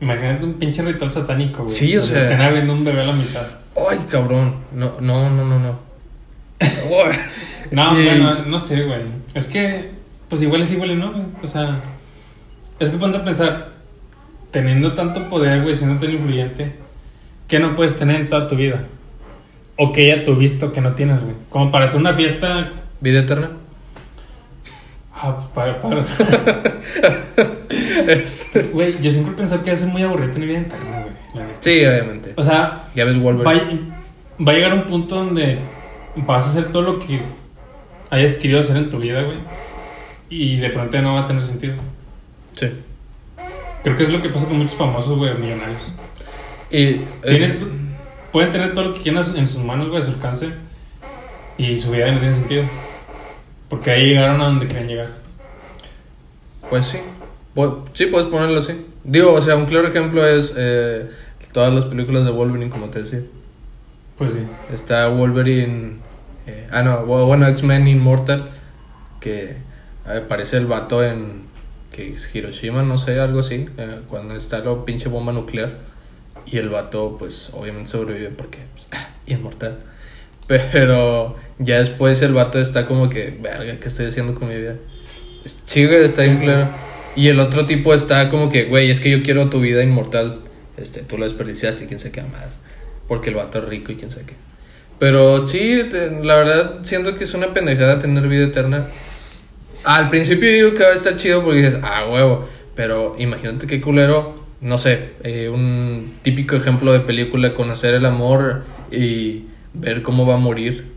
Imagínate 0.00 0.44
un 0.44 0.54
pinche 0.54 0.82
ritual 0.82 1.10
satánico, 1.10 1.64
güey. 1.64 1.74
Sí, 1.74 1.96
o 1.96 2.02
sea- 2.02 2.18
Estén 2.18 2.42
abriendo 2.42 2.74
un 2.74 2.84
bebé 2.84 3.00
a 3.00 3.04
la 3.06 3.12
mitad. 3.14 3.46
Ay, 3.90 3.98
cabrón. 4.08 4.56
No, 4.72 5.00
no, 5.00 5.30
no, 5.30 5.44
no, 5.44 5.58
no. 5.58 5.91
No, 7.70 7.98
Y- 7.98 8.04
bueno, 8.04 8.44
no 8.44 8.60
sé, 8.60 8.82
güey. 8.84 9.00
Es 9.34 9.46
que, 9.48 9.90
pues 10.28 10.42
igual 10.42 10.60
es 10.62 10.72
igual 10.72 10.98
no, 10.98 11.10
güey. 11.12 11.24
O 11.42 11.46
sea, 11.46 11.80
es 12.78 12.90
que 12.90 12.98
ponte 12.98 13.16
a 13.18 13.24
pensar, 13.24 13.70
teniendo 14.50 14.94
tanto 14.94 15.28
poder, 15.30 15.62
güey, 15.62 15.74
siendo 15.74 15.98
tan 16.04 16.12
influyente, 16.14 16.74
¿qué 17.48 17.58
no 17.58 17.74
puedes 17.74 17.98
tener 17.98 18.16
en 18.20 18.28
toda 18.28 18.46
tu 18.48 18.56
vida? 18.56 18.84
O 19.76 19.90
que 19.90 20.06
ya 20.08 20.22
tuviste 20.22 20.66
o 20.66 20.72
que 20.72 20.82
no 20.82 20.92
tienes, 20.92 21.22
güey. 21.22 21.34
Como 21.48 21.70
para 21.70 21.86
hacer 21.86 21.98
una 21.98 22.12
fiesta. 22.12 22.72
¿Vida 23.00 23.20
eterna? 23.20 23.50
Ah, 25.14 25.36
pues, 25.36 25.48
para, 25.54 25.80
para. 25.80 26.04
Este, 28.06 28.62
Güey, 28.64 29.00
yo 29.00 29.10
siempre 29.10 29.34
pensé 29.34 29.58
que 29.60 29.70
es 29.70 29.84
muy 29.86 30.02
aburrido 30.02 30.32
tener 30.32 30.48
vida 30.48 30.58
eterna, 30.60 31.04
güey. 31.32 31.46
sí, 31.60 31.84
obviamente. 31.84 32.34
O 32.36 32.42
sea, 32.42 32.84
Ya 32.94 33.04
ves 33.04 33.16
va, 33.16 33.22
Wolverine. 33.22 33.92
a- 34.38 34.42
va 34.42 34.52
a 34.52 34.54
llegar 34.54 34.74
un 34.74 34.84
punto 34.84 35.14
donde 35.16 35.60
vas 36.16 36.46
a 36.46 36.50
hacer 36.50 36.72
todo 36.72 36.82
lo 36.82 36.98
que 36.98 37.20
hayas 38.10 38.36
querido 38.36 38.60
hacer 38.60 38.76
en 38.76 38.90
tu 38.90 38.98
vida, 38.98 39.22
güey. 39.22 39.38
Y 40.28 40.56
de 40.56 40.70
pronto 40.70 40.92
ya 40.92 41.02
no 41.02 41.14
va 41.14 41.22
a 41.22 41.26
tener 41.26 41.42
sentido. 41.42 41.74
Sí. 42.54 42.68
Creo 43.82 43.96
que 43.96 44.02
es 44.02 44.10
lo 44.10 44.20
que 44.20 44.28
pasa 44.28 44.46
con 44.46 44.58
muchos 44.58 44.74
famosos, 44.74 45.18
güey, 45.18 45.34
millonarios. 45.34 45.82
Y, 46.70 47.00
eh, 47.24 47.58
pueden 48.30 48.50
tener 48.50 48.74
todo 48.74 48.86
lo 48.86 48.94
que 48.94 49.00
quieran 49.00 49.24
en 49.36 49.46
sus 49.46 49.62
manos, 49.62 49.88
güey, 49.88 50.00
a 50.00 50.04
su 50.04 50.12
alcance. 50.12 50.50
Y 51.58 51.78
su 51.78 51.90
vida 51.90 52.06
ya 52.06 52.12
no 52.12 52.18
tiene 52.18 52.34
sentido. 52.34 52.64
Porque 53.68 53.90
ahí 53.90 54.02
llegaron 54.04 54.40
a 54.40 54.46
donde 54.46 54.68
querían 54.68 54.88
llegar. 54.88 55.08
pues 56.70 56.86
sí. 56.86 56.98
Sí, 57.92 58.06
puedes 58.06 58.28
ponerlo 58.28 58.60
así. 58.60 58.86
Digo, 59.04 59.34
o 59.34 59.40
sea, 59.40 59.56
un 59.56 59.66
claro 59.66 59.88
ejemplo 59.88 60.26
es 60.26 60.54
eh, 60.56 61.10
todas 61.52 61.72
las 61.72 61.84
películas 61.84 62.24
de 62.24 62.30
Wolverine, 62.30 62.70
como 62.70 62.88
te 62.88 63.02
decía. 63.02 63.20
Pues 64.22 64.32
sí. 64.34 64.40
Está 64.72 65.08
Wolverine. 65.08 65.96
eh, 66.46 66.66
ah, 66.70 66.82
no, 66.82 67.06
bu- 67.06 67.26
bueno, 67.26 67.46
X-Men 67.48 67.86
Immortal. 67.88 68.50
Que 69.20 69.56
aparece 70.04 70.56
el 70.56 70.66
vato 70.66 71.04
en. 71.04 71.42
Que 71.90 72.14
es 72.14 72.34
Hiroshima, 72.34 72.82
no 72.82 72.98
sé, 72.98 73.20
algo 73.20 73.40
así. 73.40 73.66
eh, 73.78 74.00
cuando 74.08 74.34
está 74.36 74.60
la 74.60 74.84
pinche 74.84 75.08
bomba 75.08 75.32
nuclear. 75.32 75.78
Y 76.46 76.58
el 76.58 76.68
vato, 76.70 77.16
pues, 77.18 77.50
obviamente 77.52 77.90
sobrevive 77.90 78.30
porque. 78.30 78.58
Pues, 78.74 78.88
ah, 78.92 79.08
inmortal. 79.26 79.78
Pero 80.46 81.36
ya 81.58 81.78
después 81.78 82.20
el 82.22 82.32
vato 82.34 82.58
está 82.60 82.86
como 82.86 83.08
que. 83.08 83.36
Verga, 83.40 83.78
¿qué 83.78 83.88
estoy 83.88 84.06
haciendo 84.06 84.34
con 84.34 84.48
mi 84.48 84.56
vida? 84.56 84.76
Güey, 85.74 86.04
está 86.04 86.22
bien 86.22 86.38
claro. 86.38 86.68
Y 87.14 87.28
el 87.28 87.40
otro 87.40 87.66
tipo 87.66 87.92
está 87.94 88.28
como 88.28 88.50
que, 88.50 88.64
güey, 88.64 88.90
es 88.90 89.00
que 89.00 89.10
yo 89.10 89.22
quiero 89.22 89.48
tu 89.50 89.60
vida 89.60 89.82
inmortal. 89.82 90.40
Este, 90.76 91.00
tú 91.02 91.18
la 91.18 91.24
desperdiciaste 91.26 91.84
y 91.84 91.86
quién 91.86 92.00
sabe 92.00 92.12
qué 92.12 92.22
más. 92.22 92.46
Porque 93.12 93.28
el 93.28 93.36
vato 93.36 93.58
es 93.58 93.64
rico 93.66 93.92
y 93.92 93.96
quién 93.96 94.10
sabe 94.10 94.24
qué. 94.24 94.34
Pero 94.98 95.44
sí, 95.44 95.82
te- 95.90 96.24
la 96.24 96.34
verdad, 96.36 96.78
siento 96.82 97.14
que 97.14 97.24
es 97.24 97.34
una 97.34 97.52
pendejada 97.52 97.98
tener 97.98 98.26
vida 98.26 98.44
eterna. 98.46 98.86
Al 99.84 100.08
principio 100.08 100.48
digo 100.50 100.72
que 100.72 100.82
va 100.82 100.92
a 100.92 100.94
estar 100.94 101.14
chido 101.18 101.44
porque 101.44 101.58
dices, 101.58 101.78
ah, 101.82 102.06
huevo. 102.10 102.48
Pero 102.74 103.14
imagínate 103.18 103.66
qué 103.66 103.82
culero, 103.82 104.34
no 104.62 104.78
sé, 104.78 105.10
eh, 105.24 105.50
un 105.50 106.14
típico 106.22 106.56
ejemplo 106.56 106.90
de 106.94 107.00
película, 107.00 107.52
conocer 107.52 107.92
el 107.92 108.06
amor 108.06 108.62
y 108.90 109.44
ver 109.74 110.00
cómo 110.00 110.24
va 110.24 110.36
a 110.36 110.38
morir. 110.38 110.90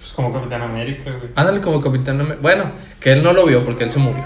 Pues 0.00 0.12
como 0.12 0.34
Capitán 0.34 0.60
América, 0.60 1.04
güey. 1.12 1.30
Ándale 1.34 1.62
como 1.62 1.80
Capitán 1.80 2.16
América. 2.20 2.40
Bueno, 2.42 2.72
que 3.00 3.12
él 3.12 3.22
no 3.22 3.32
lo 3.32 3.46
vio 3.46 3.60
porque 3.64 3.84
él 3.84 3.90
se 3.90 4.00
murió. 4.00 4.22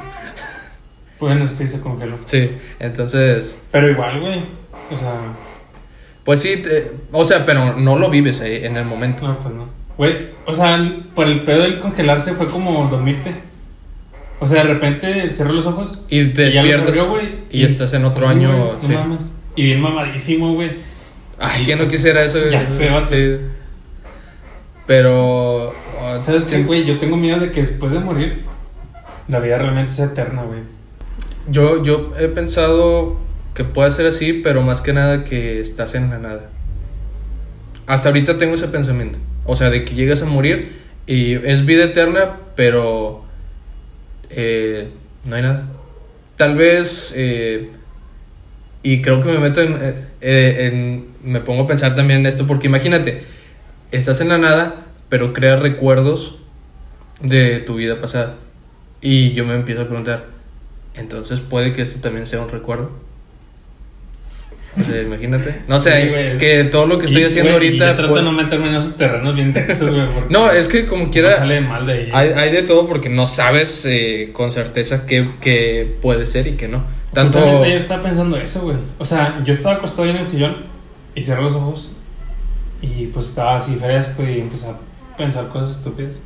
Bueno, 1.21 1.49
sí, 1.49 1.69
se 1.69 1.81
congeló. 1.81 2.17
Sí, 2.25 2.51
entonces, 2.81 3.57
Pero 3.71 3.89
igual, 3.93 4.19
güey. 4.21 4.45
O 4.91 4.97
sea, 4.97 5.21
pues 6.27 6.43
sí, 6.43 6.59
te- 6.59 6.93
o 7.13 7.25
sea, 7.25 7.47
pero 7.47 7.79
no 7.79 7.97
lo 7.97 8.11
vives 8.11 8.43
ahí 8.43 8.65
en 8.65 8.77
el 8.77 8.85
momento. 8.85 9.27
no, 9.27 9.39
pues 9.39 9.55
no. 9.55 9.69
Güey, 9.97 10.29
o 10.45 10.53
sea, 10.53 10.79
por 11.15 11.27
el 11.27 11.45
pedo 11.45 11.63
del 11.63 11.79
congelarse 11.79 12.33
fue 12.35 12.47
como 12.47 12.87
dormirte. 12.91 13.35
O 14.39 14.47
sea, 14.47 14.63
de 14.63 14.75
repente 14.75 15.27
cerró 15.31 15.55
los 15.55 15.67
ojos. 15.67 16.03
Y 16.11 16.27
te 16.35 16.43
y 16.43 16.45
despiertas 16.53 16.99
abrió, 16.99 17.21
y 17.51 17.65
estás 17.65 17.95
en 17.95 18.05
otro 18.05 18.27
pues 18.27 18.37
año. 18.37 18.51
güey, 18.51 18.73
no 18.75 18.81
sí. 18.83 18.89
mames. 18.93 19.33
Y 19.55 19.63
bien 19.65 19.81
mamadísimo, 19.81 20.53
güey. 20.53 20.73
Ay, 21.39 21.65
¿quién 21.65 21.79
no 21.79 21.85
pues, 21.85 21.93
quisiera 21.97 22.23
eso? 22.23 22.39
ya 22.51 22.61
sé, 22.61 22.91
vato. 22.91 23.07
Sí. 23.07 23.37
Pero. 24.87 25.69
oh, 25.71 26.19
¿Sabes 26.19 26.45
qué, 26.45 26.63
güey? 26.63 26.85
Yo 26.85 26.99
tengo 26.99 27.17
miedo 27.17 27.41
de 27.41 27.51
que 27.51 27.61
después 27.61 27.93
de 27.93 28.01
morir, 28.01 28.43
la 29.29 29.41
vida 29.41 29.57
realmente 29.59 29.93
sea 29.93 30.07
eterna, 30.07 30.43
güey. 30.43 30.61
Yo, 31.49 31.83
yo 31.83 32.13
he 32.19 32.29
pensado 32.29 33.19
que 33.57 33.65
puede 33.65 33.91
ser 33.91 34.07
así, 34.07 34.35
pero 34.35 34.63
más 34.63 34.81
que 34.83 34.93
nada 34.93 35.25
que 35.25 35.61
estás 35.61 35.95
en 35.95 36.11
la 36.11 36.19
nada. 36.19 36.51
Hasta 37.87 38.09
ahorita 38.11 38.39
tengo 38.39 38.55
ese 38.55 38.69
pensamiento. 38.69 39.19
O 39.45 39.57
sea, 39.57 39.71
de 39.71 39.85
que 39.85 39.95
llegas 39.95 40.23
a 40.23 40.27
morir 40.27 40.73
y 41.07 41.35
es 41.35 41.65
vida 41.65 41.85
eterna, 41.85 42.37
pero 42.55 43.25
eh, 44.31 44.89
no 45.25 45.37
hay 45.37 45.43
nada. 45.43 45.69
Tal 46.37 46.57
vez, 46.57 47.13
eh, 47.17 47.71
y 48.83 49.01
creo 49.03 49.21
que 49.23 49.29
me 49.33 49.39
meto 49.39 49.61
en, 49.63 49.77
eh, 50.21 50.67
en- 50.67 51.17
Me 51.27 51.41
pongo 51.41 51.65
a 51.65 51.67
pensar 51.67 51.97
también 51.97 52.21
en 52.21 52.27
esto, 52.27 52.47
porque 52.47 52.69
imagínate, 52.69 53.25
estás 53.91 54.21
en 54.21 54.29
la 54.29 54.39
nada, 54.39 54.83
pero 55.09 55.33
creas 55.33 55.59
recuerdos 55.61 56.39
de 57.21 57.59
tu 57.61 57.75
vida 57.77 58.01
pasada. 58.01 58.37
Y 59.01 59.33
yo 59.33 59.45
me 59.45 59.55
empiezo 59.55 59.83
a 59.83 59.87
preguntar, 59.87 60.27
entonces 60.95 61.41
puede 61.41 61.73
que 61.73 61.83
esto 61.83 61.99
también 62.01 62.27
sea 62.27 62.41
un 62.41 62.49
recuerdo. 62.49 62.93
O 64.79 64.83
sea, 64.83 65.03
imagínate. 65.03 65.63
No 65.69 65.81
sé, 65.81 66.03
Sí, 66.03 66.09
güey. 66.11 66.39
que 66.39 66.65
todo 66.65 66.87
lo 66.87 66.99
que 66.99 67.07
estoy 67.07 67.23
Y, 67.23 67.25
haciendo 67.25 67.53
güey, 67.53 67.67
ahorita. 67.69 67.97
trato 67.97 68.15
de 68.15 68.23
no 68.23 68.33
meterme 68.33 68.69
en 68.69 68.75
esos 68.75 68.97
terrenos 68.97 69.35
bien 69.35 69.53
densos, 69.53 69.91
güey. 69.95 70.07
porque 70.07 70.33
No, 70.33 70.51
es 70.51 70.69
que 70.69 70.87
como 70.87 71.05
no 71.07 71.11
quiera. 71.11 71.37
sale 71.39 71.61
mal 71.61 71.87
de 71.87 71.93
ahí. 71.93 72.11
Hay, 72.13 72.29
hay 72.31 72.51
de 72.53 72.63
todo 72.63 72.87
porque 72.87 73.09
no 73.09 73.27
sabes 73.27 73.85
eh, 73.89 74.31
con 74.33 74.51
certeza 74.51 75.07
qué, 75.07 75.31
qué 75.41 75.97
puede 76.03 76.27
ser 76.27 76.47
y 76.47 76.53
qué 76.57 76.69
no. 76.69 76.85
Tanto. 77.15 77.39
Justamente 77.39 77.71
yo 77.71 77.77
estaba 77.77 78.03
pensando 78.03 78.37
eso, 78.37 78.61
güey. 78.61 78.77
O 78.99 79.05
sea, 79.05 79.41
yo 79.45 79.53
estaba 79.53 79.77
acostado 79.77 80.03
ahí 80.05 80.11
en 80.11 80.17
el 80.17 80.27
sillón 80.27 80.57
y 81.15 81.23
cerré 81.23 81.43
los 81.43 81.55
ojos 81.55 81.97
y 82.83 83.07
pues 83.07 83.29
estaba 83.31 83.57
así 83.57 83.75
fresco 83.77 84.23
y 84.23 84.41
empecé 84.41 84.67
a 84.67 84.77
pensar 85.17 85.49
cosas 85.49 85.79
estúpidas. 85.79 86.21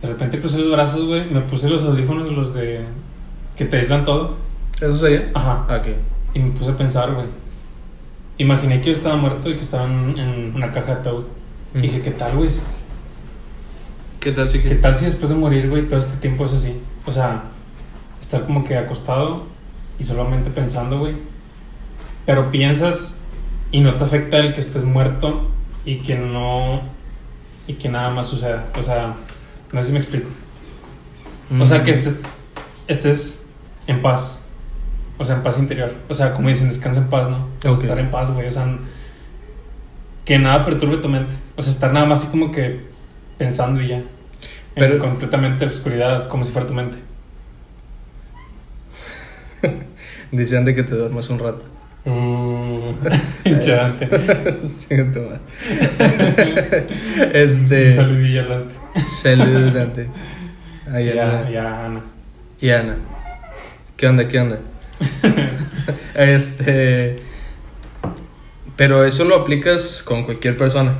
De 0.00 0.08
repente 0.08 0.40
crucé 0.40 0.56
los 0.56 0.70
brazos, 0.70 1.04
güey, 1.04 1.26
me 1.30 1.42
puse 1.42 1.68
los 1.68 1.84
audífonos, 1.84 2.32
los 2.32 2.54
de... 2.54 2.80
que 3.54 3.66
te 3.66 3.76
aíslan 3.76 4.06
todo. 4.06 4.36
¿Eso 4.80 4.94
es 4.94 5.02
allá? 5.02 5.30
Ajá. 5.34 5.66
Ah, 5.68 5.76
ok. 5.76 5.88
Y 6.32 6.38
me 6.38 6.50
puse 6.52 6.70
a 6.70 6.76
pensar, 6.78 7.12
güey. 7.12 7.26
Imaginé 8.40 8.80
que 8.80 8.86
yo 8.86 8.92
estaba 8.92 9.16
muerto 9.16 9.50
y 9.50 9.54
que 9.54 9.60
estaba 9.60 9.84
en, 9.84 10.18
en 10.18 10.52
una 10.54 10.72
caja 10.72 10.94
de 10.94 11.00
ataúd. 11.00 11.26
Mm. 11.74 11.80
dije, 11.82 12.00
¿qué 12.00 12.10
tal, 12.10 12.38
güey? 12.38 12.48
¿Qué 14.18 14.32
tal, 14.32 14.48
chiqui? 14.48 14.66
¿Qué 14.66 14.76
tal 14.76 14.96
si 14.96 15.04
después 15.04 15.28
de 15.28 15.36
morir, 15.36 15.68
güey, 15.68 15.86
todo 15.86 16.00
este 16.00 16.16
tiempo 16.16 16.46
es 16.46 16.54
así? 16.54 16.80
O 17.04 17.12
sea, 17.12 17.42
estar 18.18 18.46
como 18.46 18.64
que 18.64 18.78
acostado 18.78 19.44
y 19.98 20.04
solamente 20.04 20.48
pensando, 20.48 21.00
güey. 21.00 21.16
Pero 22.24 22.50
piensas 22.50 23.20
y 23.72 23.80
no 23.80 23.96
te 23.96 24.04
afecta 24.04 24.38
el 24.38 24.54
que 24.54 24.62
estés 24.62 24.84
muerto 24.84 25.50
y 25.84 25.96
que 25.96 26.14
no. 26.14 26.80
y 27.66 27.74
que 27.74 27.90
nada 27.90 28.08
más 28.08 28.28
suceda. 28.28 28.70
O 28.78 28.82
sea, 28.82 29.16
no 29.70 29.80
sé 29.82 29.88
si 29.88 29.92
me 29.92 29.98
explico. 29.98 30.30
O 31.60 31.66
sea, 31.66 31.84
que 31.84 31.90
estés, 31.90 32.16
estés 32.88 33.50
en 33.86 34.00
paz. 34.00 34.39
O 35.20 35.24
sea, 35.26 35.36
en 35.36 35.42
paz 35.42 35.58
interior. 35.58 35.92
O 36.08 36.14
sea, 36.14 36.32
como 36.32 36.48
dicen, 36.48 36.68
descansa 36.68 37.00
en 37.00 37.08
paz, 37.10 37.28
¿no? 37.28 37.36
O 37.58 37.60
sea, 37.60 37.70
Ok. 37.72 37.82
estar 37.82 37.98
en 37.98 38.10
paz, 38.10 38.30
güey. 38.30 38.46
O 38.46 38.50
sea, 38.50 38.66
que 40.24 40.38
nada 40.38 40.64
perturbe 40.64 40.96
tu 40.96 41.08
mente. 41.10 41.34
O 41.56 41.62
sea, 41.62 41.72
estar 41.74 41.92
nada 41.92 42.06
más 42.06 42.22
así 42.22 42.30
como 42.30 42.50
que 42.50 42.80
pensando 43.36 43.82
y 43.82 43.88
ya. 43.88 44.02
Pero- 44.74 44.94
en 44.94 44.98
completamente 45.00 45.66
oscuridad, 45.66 46.28
como 46.28 46.42
si 46.44 46.52
fuera 46.52 46.66
tu 46.66 46.72
mente. 46.72 46.96
Dice 50.32 50.54
Dante 50.54 50.74
que 50.74 50.82
te 50.84 50.94
duermas 50.94 51.28
un 51.30 51.38
rato. 51.38 51.62
Uh. 52.06 52.94
Chinga 53.60 53.90
tu 55.12 55.20
madre. 55.20 55.40
este. 57.34 57.86
Un 57.88 57.92
saludillo 57.92 58.40
a 58.42 58.46
Dante. 58.46 58.74
Saludos, 59.20 59.74
Dante. 59.74 60.08
Anda. 60.86 61.50
ya, 61.50 61.84
Ana. 61.84 62.00
Y 62.58 62.70
Ana. 62.70 62.96
¿Qué 63.98 64.06
onda? 64.08 64.26
¿Qué 64.28 64.40
onda? 64.40 64.58
este. 66.14 67.16
Pero 68.76 69.04
eso 69.04 69.24
lo 69.24 69.34
aplicas 69.36 70.02
con 70.02 70.24
cualquier 70.24 70.56
persona. 70.56 70.98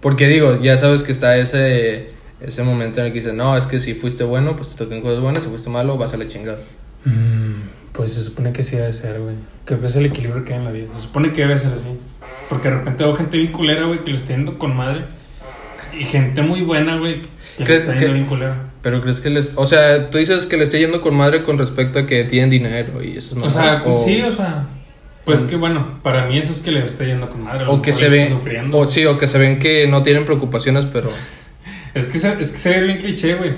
Porque 0.00 0.28
digo, 0.28 0.60
ya 0.60 0.76
sabes 0.76 1.02
que 1.02 1.12
está 1.12 1.36
ese, 1.38 2.10
ese 2.40 2.62
momento 2.62 3.00
en 3.00 3.06
el 3.06 3.12
que 3.12 3.20
dices, 3.20 3.32
no, 3.34 3.56
es 3.56 3.66
que 3.66 3.80
si 3.80 3.94
fuiste 3.94 4.24
bueno, 4.24 4.56
pues 4.56 4.70
te 4.70 4.84
tocan 4.84 5.00
cosas 5.00 5.20
buenas, 5.20 5.42
si 5.42 5.48
fuiste 5.48 5.70
malo, 5.70 5.96
vas 5.96 6.12
a 6.12 6.18
la 6.18 6.28
chingada. 6.28 6.58
Mm, 7.06 7.62
pues 7.92 8.12
se 8.12 8.22
supone 8.22 8.52
que 8.52 8.62
sí 8.62 8.76
debe 8.76 8.92
ser, 8.92 9.20
güey. 9.20 9.36
Creo 9.64 9.80
que 9.80 9.86
es 9.86 9.96
el 9.96 10.04
equilibrio 10.06 10.44
que 10.44 10.52
hay 10.52 10.58
en 10.58 10.64
la 10.66 10.70
vida. 10.72 10.88
Se 10.92 11.00
supone 11.02 11.32
que 11.32 11.40
debe 11.42 11.58
ser 11.58 11.72
así. 11.72 11.88
Porque 12.50 12.68
de 12.68 12.76
repente 12.76 13.02
veo 13.04 13.14
gente 13.14 13.38
bien 13.38 13.52
culera, 13.52 13.86
güey, 13.86 14.04
que 14.04 14.10
le 14.10 14.16
está 14.18 14.34
yendo 14.34 14.58
con 14.58 14.76
madre. 14.76 15.06
Y 15.98 16.04
gente 16.04 16.42
muy 16.42 16.60
buena, 16.60 16.98
güey, 16.98 17.22
que 17.22 17.28
le 17.60 17.64
¿Crees 17.64 17.80
está 17.82 17.96
que- 17.96 18.08
bien 18.08 18.26
culera. 18.26 18.70
Pero 18.84 19.00
crees 19.00 19.20
que 19.22 19.30
les. 19.30 19.50
O 19.56 19.64
sea, 19.64 20.10
tú 20.10 20.18
dices 20.18 20.44
que 20.44 20.58
le 20.58 20.64
esté 20.64 20.78
yendo 20.78 21.00
con 21.00 21.16
madre 21.16 21.42
con 21.42 21.56
respecto 21.56 21.98
a 22.00 22.06
que 22.06 22.22
tienen 22.24 22.50
dinero 22.50 23.02
y 23.02 23.16
eso 23.16 23.34
no 23.34 23.46
o 23.46 23.50
sea, 23.50 23.82
sí, 23.98 24.20
o 24.20 24.30
sea. 24.30 24.68
Pues 25.24 25.44
o- 25.44 25.48
que 25.48 25.56
bueno, 25.56 26.00
para 26.02 26.26
mí 26.26 26.36
eso 26.36 26.52
es 26.52 26.60
que 26.60 26.70
le 26.70 26.84
está 26.84 27.02
yendo 27.04 27.30
con 27.30 27.42
madre. 27.42 27.64
O 27.66 27.80
que 27.80 27.94
se 27.94 28.10
ven. 28.10 28.24
está 28.24 28.34
sufriendo. 28.36 28.76
O 28.76 28.86
sí, 28.86 29.06
o 29.06 29.16
que 29.16 29.26
se 29.26 29.38
ven 29.38 29.58
que 29.58 29.88
no 29.88 30.02
tienen 30.02 30.26
preocupaciones, 30.26 30.86
pero. 30.86 31.10
Es 31.94 32.08
que, 32.08 32.18
se, 32.18 32.28
es 32.42 32.50
que 32.50 32.58
se 32.58 32.70
ve 32.70 32.86
bien 32.86 32.98
cliché, 32.98 33.36
güey. 33.36 33.54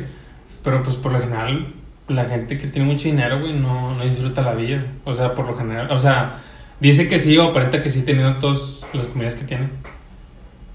Pero 0.62 0.83
pues 0.83 0.95
por 0.97 1.11
lo 1.11 1.21
general, 1.21 1.73
la 2.07 2.27
gente 2.27 2.59
que 2.59 2.67
tiene 2.67 2.87
mucho 2.87 3.05
dinero, 3.09 3.41
güey, 3.41 3.55
no, 3.55 3.95
no 3.97 4.05
disfruta 4.05 4.43
la 4.43 4.53
vida. 4.53 4.85
O 5.05 5.12
sea, 5.15 5.35
por 5.35 5.47
lo 5.49 5.57
general. 5.57 5.91
O 5.91 5.99
sea, 5.99 6.43
dice 6.79 7.09
que 7.09 7.19
sí 7.19 7.37
o 7.39 7.45
aparenta 7.49 7.83
que 7.83 7.89
sí 7.91 8.03
teniendo 8.03 8.39
todas 8.39 8.83
las 8.93 9.07
comidas 9.07 9.35
que 9.35 9.45
tiene. 9.47 9.71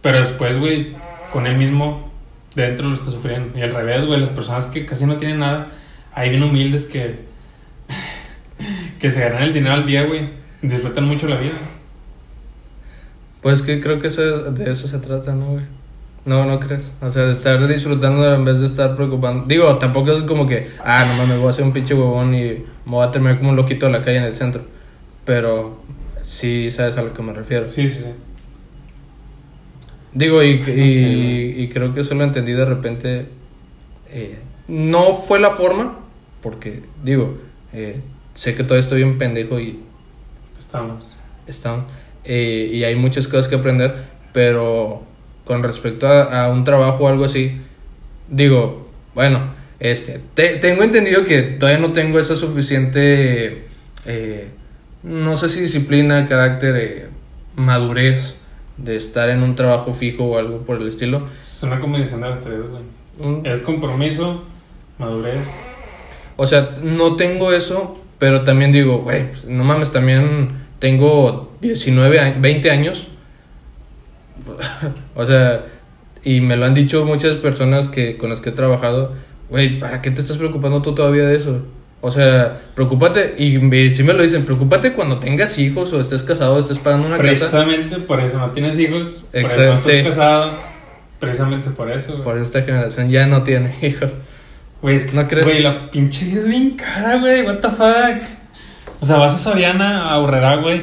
Pero 0.02 0.18
después, 0.18 0.58
güey, 0.60 0.96
con 1.32 1.46
él 1.48 1.56
mismo 1.56 2.11
dentro 2.56 2.88
lo 2.88 2.94
está 2.94 3.12
sufriendo. 3.12 3.58
Y 3.58 3.62
al 3.62 3.74
revés, 3.74 4.06
güey, 4.06 4.20
las 4.20 4.30
personas 4.30 4.68
que 4.68 4.86
casi 4.86 5.06
no 5.06 5.18
tienen 5.18 5.40
nada, 5.40 5.70
ahí 6.14 6.30
bien 6.30 6.44
humildes 6.44 6.86
que. 6.86 7.20
que 9.00 9.10
se 9.10 9.22
ganan 9.22 9.44
el 9.44 9.54
dinero 9.54 9.76
al 9.76 9.86
día, 9.86 10.04
güey. 10.06 10.30
Disfrutan 10.62 11.06
mucho 11.06 11.28
la 11.28 11.38
vida. 11.38 11.54
Pues 13.42 13.62
que 13.62 13.82
creo 13.82 14.00
que 14.00 14.08
eso- 14.08 14.52
de 14.52 14.72
eso 14.72 14.88
se 14.88 15.00
trata, 15.00 15.34
¿no, 15.34 15.54
güey? 15.54 15.66
No, 16.26 16.46
no 16.46 16.60
crees. 16.60 16.92
O 17.02 17.10
sea, 17.10 17.24
de 17.24 17.32
estar 17.32 17.66
disfrutando 17.68 18.32
en 18.36 18.46
vez 18.46 18.60
de 18.60 18.68
estar 18.68 18.96
preocupando. 18.96 19.46
Digo, 19.48 19.78
tampoco 19.80 20.12
es 20.12 20.22
como 20.22 20.48
que, 20.48 20.70
ah, 20.84 21.06
no 21.08 21.16
mames, 21.16 21.40
voy 21.40 21.48
a 21.48 21.50
hacer 21.50 21.66
un 21.66 21.74
pinche 21.74 21.96
huevón 21.96 22.36
y 22.36 22.44
me 22.44 22.64
voy 22.92 23.08
a 23.08 23.12
terminar 23.12 23.40
como 23.40 23.50
un 23.50 23.56
loquito 23.56 23.88
de 23.88 23.92
la 23.94 24.02
calle 24.04 24.18
en 24.18 24.26
el 24.26 24.36
centro. 24.36 24.62
Pero 25.26 25.82
sí 26.22 26.70
sabes 26.70 26.98
a 26.98 27.02
lo 27.02 27.14
que 27.14 27.24
me 27.24 27.34
refiero. 27.34 27.68
Sí, 27.68 27.90
sí, 27.90 28.04
sí. 28.04 28.10
Digo, 30.14 30.44
y, 30.44 30.50
y, 30.50 30.58
No 30.58 30.66
sé, 30.66 31.54
y 31.62 31.70
creo 31.70 31.94
que 31.94 32.02
eso 32.02 32.16
lo 32.16 32.24
entendí 32.24 32.52
de 32.54 32.66
repente. 32.66 33.26
eh, 34.10 34.40
no 34.68 35.14
fue 35.14 35.40
la 35.40 35.52
forma, 35.52 36.00
porque, 36.42 36.82
digo, 37.04 37.38
eh, 37.74 38.00
sé 38.34 38.56
que 38.56 38.64
todavía 38.64 38.82
estoy 38.82 39.04
bien 39.04 39.18
pendejo 39.18 39.60
y 39.60 39.80
Estamos. 40.58 41.18
están 41.48 41.86
eh, 42.24 42.70
y 42.72 42.84
hay 42.84 42.96
muchas 42.96 43.28
cosas 43.28 43.48
que 43.48 43.56
aprender, 43.56 43.96
pero 44.34 45.04
con 45.46 45.64
respecto 45.64 46.08
a, 46.08 46.46
a 46.46 46.50
un 46.52 46.64
trabajo 46.64 47.04
o 47.06 47.08
algo 47.08 47.26
así, 47.26 47.58
digo, 48.30 48.90
bueno, 49.16 49.54
este, 49.80 50.22
te- 50.36 50.58
tengo 50.58 50.84
entendido 50.84 51.26
que 51.26 51.42
todavía 51.42 51.80
no 51.86 51.92
tengo 51.94 52.20
esa 52.20 52.36
suficiente, 52.36 53.66
eh, 54.06 54.48
no 55.04 55.36
sé 55.36 55.50
si 55.50 55.62
disciplina, 55.62 56.28
carácter, 56.28 56.76
eh, 56.78 57.08
madurez 57.56 58.36
de 58.78 58.96
estar 58.96 59.30
en 59.30 59.44
un 59.44 59.56
trabajo 59.56 59.94
fijo 59.94 60.24
o 60.26 60.38
algo 60.38 60.60
por 60.60 60.82
el 60.82 60.88
estilo. 60.88 61.26
Es 61.44 61.64
una 61.64 61.80
combinación 61.80 62.22
de 62.22 62.30
las 62.30 62.42
tres, 62.42 62.60
güey. 62.70 63.42
Es 63.46 63.60
compromiso, 63.60 64.44
madurez. 64.98 65.48
O 66.38 66.48
sea, 66.48 66.78
no 66.82 67.16
tengo 67.18 67.52
eso, 67.54 68.00
pero 68.18 68.44
también 68.44 68.72
digo, 68.72 69.00
güey, 69.00 69.30
pues, 69.32 69.46
no 69.46 69.64
mames, 69.64 69.92
también 69.92 70.52
tengo 70.80 71.52
19, 71.62 72.20
a- 72.20 72.32
20 72.40 72.72
años. 72.72 73.08
o 75.16 75.26
sea, 75.26 75.66
y 76.24 76.42
me 76.42 76.56
lo 76.56 76.66
han 76.66 76.74
dicho 76.74 77.06
muchas 77.06 77.38
personas 77.38 77.88
que 77.90 78.18
con 78.18 78.30
las 78.30 78.42
que 78.42 78.50
he 78.50 78.54
trabajado, 78.54 79.14
güey, 79.50 79.80
¿para 79.80 80.02
qué 80.02 80.12
te 80.12 80.22
estás 80.22 80.38
preocupando 80.38 80.82
tú 80.82 80.96
todavía 80.96 81.26
de 81.26 81.36
eso? 81.38 81.62
O 82.04 82.10
sea, 82.10 82.60
preocúpate, 82.74 83.36
y 83.38 83.60
sí 83.92 84.04
me 84.04 84.14
lo 84.14 84.24
dicen, 84.24 84.44
preocúpate 84.44 84.94
cuando 84.94 85.20
tengas 85.20 85.60
hijos 85.60 85.94
o 85.94 86.02
estés 86.02 86.24
casado 86.24 86.56
o 86.56 86.60
estés 86.60 86.80
pagando 86.80 87.06
una 87.08 87.18
casa. 87.18 87.28
Precisamente 87.30 87.98
por 88.00 88.20
eso 88.22 88.40
no 88.40 88.50
tienes 88.52 88.80
hijos, 88.80 89.24
por 89.32 89.40
eso 89.40 89.48
Exacto, 89.48 89.66
no 89.68 89.74
estás 89.76 89.94
sí. 89.94 90.04
casado. 90.04 90.52
Precisamente 91.20 91.70
por 91.70 91.92
eso, 91.92 92.14
güey. 92.14 92.24
Por 92.24 92.38
esta 92.40 92.64
generación 92.64 93.12
ya 93.12 93.28
no 93.28 93.44
tiene 93.44 93.76
hijos. 93.84 94.16
Güey, 94.82 94.96
es 94.96 95.06
que, 95.06 95.16
¿No 95.16 95.28
crees? 95.28 95.46
güey, 95.46 95.62
la 95.62 95.92
pinche 95.92 96.26
vida 96.26 96.40
es 96.40 96.48
bien 96.48 96.72
cara, 96.72 97.20
güey. 97.20 97.44
What 97.46 97.60
the 97.60 97.70
fuck. 97.70 98.24
O 99.00 99.06
sea, 99.06 99.18
vas 99.18 99.36
a 99.36 99.38
Soriana, 99.38 100.12
a 100.12 100.18
Horrera, 100.20 100.56
güey, 100.58 100.82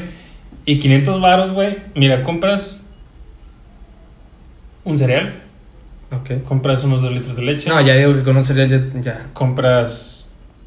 y 0.64 0.78
500 0.78 1.20
varos, 1.20 1.50
güey. 1.52 1.78
Mira, 1.96 2.22
compras 2.22 2.88
un 4.84 4.96
cereal, 4.98 5.42
Ok. 6.12 6.42
compras 6.44 6.84
unos 6.84 7.02
2 7.02 7.12
litros 7.12 7.36
de 7.36 7.42
leche. 7.42 7.68
No, 7.68 7.80
ya 7.80 7.94
digo 7.94 8.14
que 8.14 8.22
con 8.22 8.36
un 8.36 8.44
cereal 8.44 8.68
ya- 8.68 9.00
ya 9.00 9.26
compras 9.32 10.17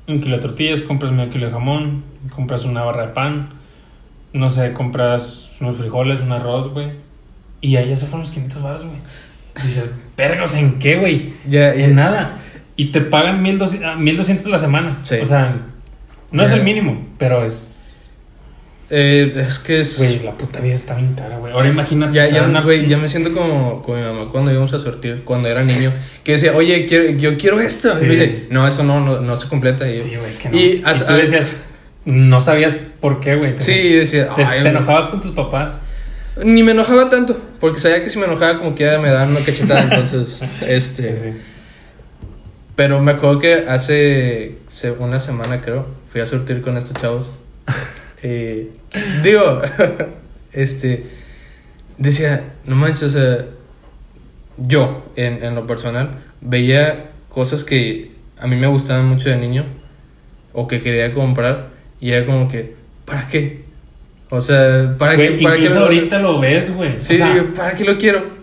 un 0.07 0.19
kilo 0.19 0.35
de 0.35 0.41
tortillas, 0.41 0.81
compras 0.81 1.11
medio 1.11 1.29
kilo 1.29 1.47
de 1.47 1.51
jamón, 1.51 2.03
compras 2.35 2.65
una 2.65 2.83
barra 2.83 3.07
de 3.07 3.13
pan, 3.13 3.49
no 4.33 4.49
sé, 4.49 4.73
compras 4.73 5.55
unos 5.59 5.77
frijoles, 5.77 6.21
un 6.21 6.31
arroz, 6.31 6.69
güey. 6.69 6.91
Y 7.61 7.75
ahí 7.75 7.89
ya 7.89 7.95
se 7.95 8.05
fueron 8.05 8.21
los 8.21 8.31
500 8.31 8.63
baros, 8.63 8.85
güey. 8.85 8.97
Dices, 9.63 9.97
vergas, 10.17 10.55
¿en 10.55 10.79
qué, 10.79 10.97
güey? 10.97 11.33
Ya, 11.47 11.75
ya. 11.75 11.85
En 11.85 11.95
nada. 11.95 12.37
Y 12.75 12.87
te 12.87 13.01
pagan 13.01 13.41
1200 13.43 13.89
ah, 13.89 13.95
1200 13.95 14.47
a 14.47 14.49
la 14.49 14.59
semana. 14.59 14.99
Sí. 15.03 15.15
O 15.21 15.25
sea, 15.25 15.57
no 16.31 16.43
es 16.43 16.51
el 16.51 16.63
mínimo, 16.63 17.05
pero 17.17 17.45
es. 17.45 17.80
Eh, 18.93 19.45
es 19.47 19.59
que 19.59 19.79
es... 19.79 19.97
Güey, 19.99 20.19
la 20.19 20.33
puta 20.33 20.59
vida 20.59 20.73
está 20.73 20.95
bien 20.95 21.13
cara, 21.13 21.37
güey. 21.37 21.53
Ahora 21.53 21.69
imagínate. 21.69 22.13
Ya, 22.13 22.27
ya, 22.29 22.43
una- 22.43 22.61
güey, 22.61 22.87
ya 22.89 22.97
me 22.97 23.07
siento 23.07 23.31
como, 23.33 23.81
como 23.81 23.97
mi 23.97 24.03
mamá 24.03 24.29
cuando 24.29 24.51
íbamos 24.51 24.73
a 24.73 24.79
sortir, 24.79 25.21
cuando 25.23 25.47
era 25.47 25.63
niño, 25.63 25.93
que 26.25 26.33
decía, 26.33 26.53
oye, 26.55 26.87
quiero, 26.87 27.11
yo 27.11 27.37
quiero 27.37 27.61
esto. 27.61 27.95
Sí. 27.95 28.03
Y 28.03 28.07
me 28.09 28.13
dice, 28.15 28.47
no, 28.49 28.67
eso 28.67 28.83
no, 28.83 28.99
no, 28.99 29.21
no 29.21 29.37
se 29.37 29.47
completa. 29.47 29.89
Y 29.89 29.95
yo, 29.97 30.03
Sí, 30.03 30.15
güey, 30.17 30.29
es 30.29 30.37
que 30.37 30.49
no. 30.49 30.57
Y 30.57 30.59
Y, 30.59 30.81
as- 30.85 31.07
tú 31.07 31.13
decías, 31.13 31.51
no 32.03 32.41
sabías 32.41 32.75
por 32.99 33.21
qué, 33.21 33.35
güey. 33.37 33.55
Sí, 33.59 33.93
decía, 33.93 34.33
Te, 34.35 34.43
"Ay, 34.43 34.61
te 34.63 34.69
enojabas 34.69 35.07
con 35.07 35.21
tus 35.21 35.31
papás. 35.31 35.77
Ni 36.43 36.61
me 36.63 36.71
enojaba 36.73 37.09
tanto, 37.09 37.39
porque 37.61 37.79
sabía 37.79 38.03
que 38.03 38.09
si 38.09 38.19
me 38.19 38.25
enojaba 38.25 38.57
como 38.59 38.75
que 38.75 38.83
me 38.97 39.09
daban 39.09 39.29
una 39.31 39.39
cachetada, 39.39 39.83
entonces, 39.83 40.41
este... 40.67 41.13
Sí, 41.13 41.29
sí. 41.31 41.37
Pero 42.75 42.99
me 43.01 43.11
acuerdo 43.11 43.39
que 43.39 43.53
hace 43.69 44.55
una 44.99 45.19
semana, 45.21 45.61
creo, 45.61 45.87
fui 46.11 46.19
a 46.19 46.25
surtir 46.27 46.61
con 46.61 46.75
estos 46.77 46.93
chavos. 47.01 47.27
Eh, 48.23 48.69
digo, 49.23 49.61
este, 50.53 51.05
decía, 51.97 52.53
no 52.65 52.75
manches, 52.75 53.03
o 53.03 53.09
sea, 53.09 53.45
yo, 54.57 55.11
en, 55.15 55.43
en 55.43 55.55
lo 55.55 55.65
personal, 55.65 56.19
veía 56.41 57.11
cosas 57.29 57.63
que 57.63 58.11
a 58.39 58.47
mí 58.47 58.55
me 58.55 58.67
gustaban 58.67 59.07
mucho 59.07 59.29
de 59.29 59.37
niño, 59.37 59.65
o 60.53 60.67
que 60.67 60.81
quería 60.81 61.13
comprar, 61.13 61.69
y 61.99 62.11
era 62.11 62.25
como 62.25 62.47
que, 62.49 62.75
¿para 63.05 63.27
qué? 63.27 63.63
O 64.29 64.39
sea, 64.39 64.95
¿para 64.97 65.15
Güey, 65.15 65.37
qué? 65.37 65.43
¿Para 65.43 65.55
qué 65.55 65.61
incluso 65.61 65.79
lo- 65.79 65.85
ahorita 65.85 66.19
lo 66.19 66.39
ves, 66.39 66.73
güey. 66.75 66.95
Sí, 67.01 67.13
o 67.13 67.17
sea, 67.17 67.33
digo, 67.33 67.53
¿para 67.53 67.73
qué 67.75 67.83
lo 67.85 67.97
quiero? 67.97 68.41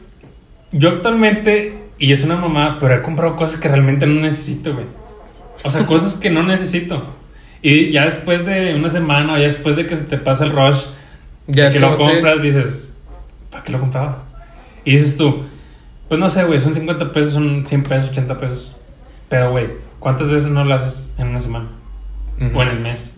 yo 0.71 0.91
actualmente, 0.91 1.79
y 1.99 2.13
es 2.13 2.25
una 2.25 2.37
mamá, 2.37 2.77
pero 2.79 2.95
he 2.95 3.01
comprado 3.03 3.37
cosas 3.37 3.59
que 3.61 3.69
realmente 3.69 4.07
no 4.07 4.21
necesito, 4.21 4.75
güey. 4.75 4.85
O 5.65 5.71
sea, 5.71 5.87
cosas 5.87 6.15
que 6.17 6.29
no 6.31 6.43
necesito. 6.43 7.15
Y 7.63 7.91
ya 7.91 8.05
después 8.05 8.45
de 8.47 8.75
una 8.75 8.89
semana, 8.89 9.35
o 9.35 9.37
ya 9.37 9.45
después 9.45 9.77
de 9.77 9.87
que 9.87 9.97
se 9.97 10.05
te 10.05 10.17
pasa 10.19 10.45
el 10.45 10.53
rush, 10.53 10.83
Ya 11.47 11.69
que 11.71 11.81
lo 11.81 11.97
como, 11.97 12.09
sí. 12.09 12.15
compras, 12.17 12.43
dices, 12.43 12.93
¿para 13.51 13.65
qué 13.65 13.73
lo 13.73 13.81
compraba? 13.81 14.25
Y 14.85 14.93
dices 14.93 15.17
tú, 15.17 15.45
pues 16.09 16.21
no 16.21 16.29
sé, 16.29 16.45
güey, 16.45 16.59
son 16.61 16.73
50 16.75 17.13
pesos, 17.13 17.33
son 17.33 17.67
100 17.67 17.83
pesos, 17.83 18.11
80 18.11 18.39
pesos. 18.39 18.77
Pero, 19.29 19.51
güey, 19.51 19.69
¿cuántas 19.99 20.31
veces 20.31 20.51
no 20.51 20.65
lo 20.65 20.73
haces 20.75 21.15
en 21.19 21.29
una 21.29 21.41
semana? 21.41 21.69
Ujú. 22.41 22.57
o 22.59 22.63
en 22.63 22.69
el 22.69 22.79
mes. 22.81 23.17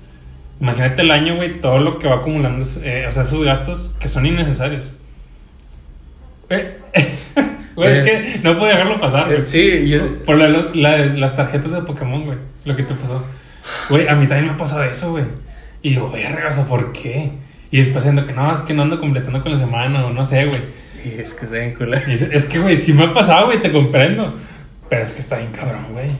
Imagínate 0.60 1.02
el 1.02 1.10
año, 1.10 1.36
güey, 1.36 1.60
todo 1.60 1.78
lo 1.78 1.98
que 1.98 2.08
va 2.08 2.16
acumulando, 2.16 2.64
eh, 2.82 3.04
o 3.06 3.10
sea, 3.10 3.22
esos 3.22 3.42
gastos 3.44 3.94
que 4.00 4.08
son 4.08 4.24
innecesarios. 4.26 4.90
Eh, 6.48 6.78
Güey, 7.76 7.92
es 7.92 8.02
que 8.02 8.40
no 8.42 8.58
puedo 8.58 8.70
dejarlo 8.72 8.98
pasar, 9.00 9.26
güey. 9.26 9.38
Eh, 9.40 9.46
Sí, 9.46 9.88
yo, 9.88 10.22
Por 10.24 10.36
la- 10.36 10.48
la- 10.74 11.06
las 11.06 11.36
tarjetas 11.36 11.70
de 11.70 11.82
Pokémon, 11.82 12.24
güey, 12.24 12.36
lo 12.64 12.76
que 12.76 12.82
te 12.82 12.94
pasó. 12.94 13.24
Güey, 13.88 14.08
a 14.08 14.14
mí 14.14 14.26
también 14.26 14.46
me 14.46 14.52
ha 14.52 14.56
pasado 14.56 14.84
eso, 14.84 15.10
güey. 15.12 15.24
Y 15.82 15.90
digo, 15.90 16.10
verga, 16.10 16.48
o 16.48 16.52
sea, 16.52 16.64
¿por 16.64 16.92
qué? 16.92 17.32
Y 17.70 17.78
después 17.78 18.02
siendo 18.02 18.26
que 18.26 18.32
no, 18.32 18.52
es 18.52 18.62
que 18.62 18.74
no 18.74 18.82
ando 18.82 18.98
completando 18.98 19.42
con 19.42 19.52
la 19.52 19.58
semana, 19.58 20.06
o 20.06 20.12
no 20.12 20.24
sé, 20.24 20.46
güey. 20.46 20.60
Y 21.04 21.20
es 21.20 21.34
que 21.34 21.44
está 21.44 21.58
bien 21.58 21.74
cool. 21.74 21.94
Es, 21.94 22.22
es 22.22 22.46
que, 22.46 22.58
güey, 22.58 22.76
sí 22.76 22.92
me 22.92 23.04
ha 23.04 23.12
pasado, 23.12 23.46
güey, 23.46 23.62
te 23.62 23.72
comprendo. 23.72 24.34
Pero 24.88 25.04
es 25.04 25.12
que 25.12 25.20
está 25.20 25.38
bien 25.38 25.52
cabrón, 25.52 25.86
güey. 25.92 26.10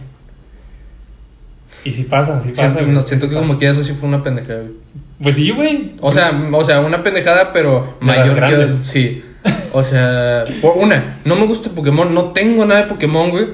Y 1.84 1.93
si 1.93 2.05
pasa, 2.05 2.41
sí 2.41 2.51
pasa, 2.51 2.80
güey. 2.80 2.93
no, 2.93 3.01
siento 3.01 3.28
que 3.28 3.34
pasa. 3.34 3.47
como 3.47 3.59
que 3.59 3.68
eso 3.68 3.82
sí 3.82 3.95
fue 3.99 4.09
una 4.09 4.22
pendejada, 4.22 4.61
güey. 4.61 4.74
Pues 5.22 5.36
sí, 5.36 5.51
güey. 5.51 5.97
O 6.01 6.12
sea, 6.12 6.30
o 6.53 6.64
sea, 6.64 6.80
una 6.80 7.03
pendejada, 7.03 7.53
pero 7.53 7.97
De 8.01 8.07
mayor 8.07 8.41
que. 8.47 8.70
Sí. 8.70 9.24
O 9.72 9.82
sea, 9.82 10.45
una, 10.76 11.20
no 11.24 11.36
me 11.36 11.47
gusta 11.47 11.70
Pokémon, 11.70 12.12
no 12.14 12.32
tengo 12.32 12.64
nada 12.66 12.82
de 12.82 12.88
Pokémon, 12.88 13.30
güey. 13.30 13.47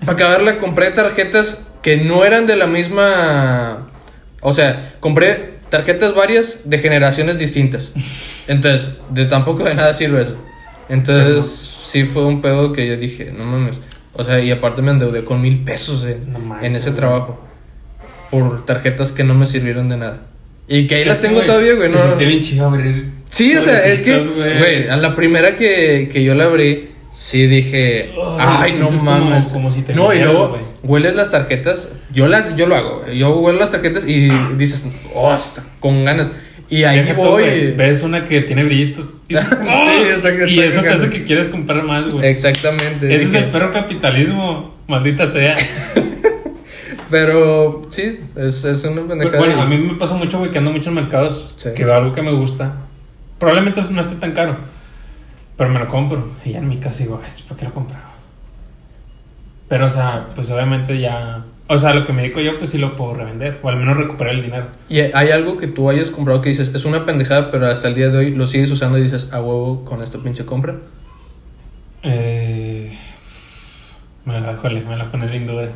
Para 0.00 0.12
acabarla, 0.12 0.58
compré 0.58 0.90
tarjetas 0.90 1.71
que 1.82 1.96
no 1.96 2.24
eran 2.24 2.46
de 2.46 2.56
la 2.56 2.66
misma. 2.66 3.88
O 4.40 4.52
sea, 4.52 4.94
compré 5.00 5.52
tarjetas 5.68 6.14
varias 6.14 6.60
de 6.68 6.78
generaciones 6.78 7.38
distintas. 7.38 7.92
Entonces, 8.48 8.94
de 9.10 9.24
tampoco 9.26 9.64
de 9.64 9.74
nada 9.74 9.92
sirve 9.94 10.22
eso. 10.22 10.36
Entonces, 10.88 11.46
sí 11.86 12.04
fue 12.04 12.24
un 12.24 12.42
pedo 12.42 12.72
que 12.72 12.86
yo 12.86 12.96
dije, 12.96 13.32
no 13.32 13.44
mames. 13.44 13.80
O 14.14 14.24
sea, 14.24 14.40
y 14.40 14.50
aparte 14.50 14.82
me 14.82 14.90
endeudé 14.90 15.24
con 15.24 15.40
mil 15.40 15.64
pesos 15.64 16.04
en, 16.04 16.32
No 16.32 16.38
manches, 16.38 16.66
en 16.66 16.76
ese 16.76 16.86
güey. 16.90 16.96
trabajo. 16.96 17.44
Por 18.30 18.64
tarjetas 18.66 19.12
que 19.12 19.24
no 19.24 19.34
me 19.34 19.46
sirvieron 19.46 19.88
de 19.88 19.96
nada. 19.96 20.20
Y 20.68 20.86
que 20.86 20.96
ahí 20.96 21.04
las 21.04 21.20
tengo 21.20 21.42
todavía, 21.42 21.74
güey. 21.74 21.88
Se 21.88 21.94
No, 21.96 22.02
siente 22.02 22.24
bien 22.26 22.42
chido 22.42 22.66
abrir. 22.66 23.10
Sí, 23.30 23.56
o 23.56 23.62
sea, 23.62 23.86
es 23.86 24.02
que, 24.02 24.18
güey, 24.18 24.88
a 24.88 24.96
la 24.96 25.16
primera 25.16 25.56
que, 25.56 26.08
que 26.12 26.22
yo 26.22 26.34
la 26.34 26.44
abrí, 26.44 26.90
sí 27.12 27.46
dije, 27.46 28.10
Ay, 28.38 28.56
ay, 28.60 28.70
no 28.72 28.76
sientes 28.88 28.98
como- 29.00 29.10
mames. 29.12 29.46
como 29.52 29.70
si 29.70 29.82
te 29.82 29.94
no, 29.94 30.12
y 30.12 30.18
luego 30.18 30.58
hueles 30.82 31.14
las 31.14 31.30
tarjetas, 31.30 31.90
yo 32.12 32.26
las, 32.26 32.56
yo 32.56 32.66
lo 32.66 32.74
hago, 32.74 33.04
yo 33.12 33.38
huelo 33.38 33.58
las 33.60 33.70
tarjetas 33.70 34.06
y 34.08 34.28
dices, 34.56 34.86
oh, 35.14 35.32
está 35.34 35.62
con 35.78 36.04
ganas. 36.04 36.28
Y 36.70 36.84
ahí 36.84 37.12
voy. 37.14 37.72
Ves 37.72 38.02
una 38.02 38.24
que 38.24 38.40
tiene 38.40 38.64
brillitos. 38.64 39.18
Y, 39.28 39.34
dices, 39.34 39.50
Sí, 39.60 39.66
"Ah", 39.68 40.02
está 40.16 40.30
y 40.46 40.58
está 40.58 40.64
eso 40.64 40.82
que 40.82 40.88
te 40.88 40.94
hace 40.94 41.10
que 41.10 41.24
quieres 41.24 41.48
comprar 41.48 41.82
más, 41.84 42.08
güey. 42.08 42.26
Exactamente. 42.26 43.14
Ese 43.14 43.26
es 43.26 43.34
el 43.34 43.44
perro 43.50 43.72
capitalismo, 43.72 44.74
maldita 44.88 45.26
sea. 45.26 45.54
Pero 47.10 47.82
sí, 47.90 48.20
es, 48.36 48.64
es 48.64 48.84
una 48.84 49.06
pendejada. 49.06 49.38
bueno, 49.38 49.58
y- 49.58 49.60
a 49.60 49.66
mí 49.66 49.76
me 49.76 49.94
pasa 49.94 50.14
mucho, 50.14 50.38
güey, 50.38 50.50
que 50.50 50.58
ando 50.58 50.70
mucho 50.70 50.88
en 50.88 50.94
mercados, 50.96 51.52
Sí. 51.56 51.70
que 51.76 51.84
veo 51.84 51.94
algo 51.94 52.14
que 52.14 52.22
me 52.22 52.32
gusta. 52.32 52.76
Probablemente 53.38 53.82
no 53.90 54.00
esté 54.00 54.14
tan 54.16 54.32
caro, 54.32 54.56
pero 55.56 55.70
me 55.70 55.78
lo 55.78 55.88
compro. 55.88 56.28
Y 56.44 56.52
ya 56.52 56.58
en 56.58 56.68
mi 56.68 56.78
casa 56.78 57.04
digo, 57.04 57.20
ay, 57.24 57.30
¿por 57.48 57.56
qué 57.56 57.64
lo 57.66 57.72
compraba? 57.74 58.10
Pero, 59.68 59.86
o 59.86 59.90
sea, 59.90 60.26
pues 60.34 60.50
obviamente 60.50 60.98
ya... 60.98 61.44
O 61.68 61.78
sea, 61.78 61.94
lo 61.94 62.04
que 62.04 62.12
me 62.12 62.22
dedico 62.22 62.40
yo, 62.40 62.58
pues 62.58 62.70
sí 62.70 62.76
lo 62.78 62.94
puedo 62.96 63.14
revender, 63.14 63.58
o 63.62 63.68
al 63.68 63.76
menos 63.76 63.96
recuperar 63.96 64.34
el 64.34 64.42
dinero. 64.42 64.68
Y 64.90 65.00
hay 65.00 65.30
algo 65.30 65.56
que 65.56 65.68
tú 65.68 65.88
hayas 65.88 66.10
comprado 66.10 66.42
que 66.42 66.50
dices, 66.50 66.70
es 66.74 66.84
una 66.84 67.06
pendejada, 67.06 67.50
pero 67.50 67.66
hasta 67.70 67.88
el 67.88 67.94
día 67.94 68.08
de 68.10 68.18
hoy 68.18 68.34
lo 68.34 68.46
sigues 68.46 68.70
usando 68.70 68.98
y 68.98 69.02
dices, 69.02 69.28
a 69.32 69.40
huevo 69.40 69.84
con 69.84 70.02
esta 70.02 70.18
pinche 70.18 70.44
compra. 70.44 70.74
Eh... 72.02 72.96
Me 74.24 74.40
la, 74.40 74.52
me 74.52 74.96
la 74.96 75.10
pones 75.10 75.30
bien 75.30 75.46
dura. 75.46 75.68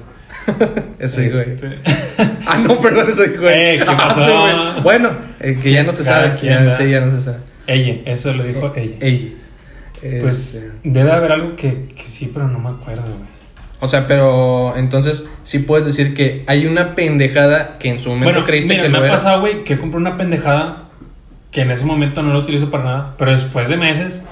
Eso 0.99 1.21
digo. 1.21 1.39
Este- 1.41 1.79
Ah, 2.47 2.59
no, 2.59 2.79
perdón, 2.81 3.07
eso 3.09 3.23
Eh. 3.25 3.31
¿qué 3.79 3.85
Ah, 3.89 3.97
pasó? 3.97 4.25
sí. 4.25 4.81
Bueno, 4.83 5.11
eh, 5.41 5.59
que 5.61 5.73
ya 5.73 5.83
no 5.83 5.91
se 5.93 6.05
sabe. 6.05 6.39
ya, 6.41 6.61
ya 6.87 7.01
no 7.01 7.11
se 7.11 7.21
sabe. 7.23 7.39
ella, 7.67 8.03
eso 8.05 8.33
lo 8.35 8.45
dijo 8.45 8.73
ella. 8.77 8.97
Ella. 9.01 9.31
Pues 10.01 10.55
Este, 10.55 10.73
debe 10.85 11.11
haber 11.13 11.33
algo 11.33 11.57
que, 11.57 11.89
que 11.95 12.09
sí, 12.09 12.31
pero 12.33 12.49
no 12.49 12.59
me 12.59 12.71
acuerdo, 12.71 13.03
güey. 13.03 13.29
o 13.81 13.89
sea, 13.89 14.07
pero 14.07 14.77
entonces 14.77 15.25
sí 15.43 15.59
puedes 15.61 15.87
decir 15.87 16.15
que 16.15 16.45
hay 16.47 16.67
una 16.67 16.95
pendejada 16.95 17.79
que 17.79 17.89
en 17.91 18.01
su 18.01 18.11
momento 18.11 18.31
Bueno, 18.33 18.47
creíste 18.47 18.71
mira, 18.75 18.83
que 18.85 18.89
me 18.89 18.99
no 18.99 19.03
ha 19.05 19.07
era. 19.07 19.15
pasado, 19.17 19.41
güey, 19.41 19.65
que 19.65 19.79
compré 19.79 19.99
una 19.99 20.17
pendejada 20.17 20.85
que 21.51 21.63
en 21.63 21.71
ese 21.71 21.85
momento 21.85 22.23
no 22.23 22.33
la 22.33 22.41
utilizo 22.41 22.71
para 22.71 22.85
nada, 22.85 23.15
pero 23.17 23.33
después 23.33 23.69
de 23.69 23.77
meses 23.79 24.23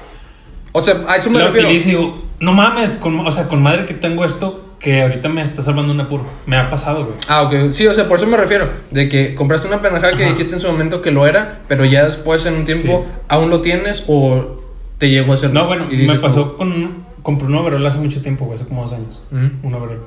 O 0.72 0.82
sea, 0.82 0.96
a 1.08 1.16
eso 1.16 1.30
me 1.30 1.38
la 1.38 1.46
refiero. 1.46 1.68
utilizo 1.68 1.88
y 1.88 1.90
digo, 1.92 2.22
no 2.40 2.52
mames, 2.52 2.96
con, 2.96 3.20
o 3.26 3.32
sea, 3.32 3.48
con 3.48 3.62
madre 3.62 3.86
que 3.86 3.94
tengo 3.94 4.24
esto 4.24 4.60
que 4.80 5.00
ahorita 5.00 5.30
me 5.30 5.40
está 5.40 5.62
salvando 5.62 5.92
un 5.94 6.00
apuro. 6.02 6.26
Me 6.44 6.58
ha 6.58 6.68
pasado, 6.68 7.04
güey. 7.06 7.16
Ah, 7.26 7.42
ok. 7.44 7.70
Sí, 7.72 7.86
o 7.86 7.94
sea, 7.94 8.06
por 8.06 8.18
eso 8.18 8.26
me 8.26 8.36
refiero. 8.36 8.68
De 8.90 9.08
que 9.08 9.34
compraste 9.34 9.66
una 9.66 9.80
pendejada 9.80 10.14
que 10.14 10.24
Ajá. 10.24 10.32
dijiste 10.32 10.52
en 10.54 10.60
su 10.60 10.66
momento 10.70 11.00
que 11.00 11.10
lo 11.10 11.26
era, 11.26 11.60
pero 11.68 11.86
ya 11.86 12.04
después 12.04 12.44
en 12.44 12.54
un 12.56 12.64
tiempo 12.66 13.06
Sí. 13.06 13.12
aún 13.28 13.48
lo 13.48 13.62
tienes 13.62 14.04
o 14.08 14.60
te 15.04 15.10
llegó 15.10 15.34
a 15.34 15.36
ser. 15.36 15.52
No, 15.52 15.66
bueno, 15.66 15.86
y 15.90 15.96
dices 15.96 16.14
me 16.16 16.18
pasó 16.18 16.54
como, 16.54 16.72
con... 16.72 17.04
Compré 17.22 17.46
un 17.46 17.54
overall 17.56 17.86
hace 17.86 17.98
mucho 17.98 18.20
tiempo, 18.22 18.44
güey, 18.44 18.54
hace 18.56 18.66
como 18.66 18.82
dos 18.82 18.92
años. 18.94 19.22
"Ujú". 19.32 19.66
Un 19.66 19.74
overall. 19.74 20.00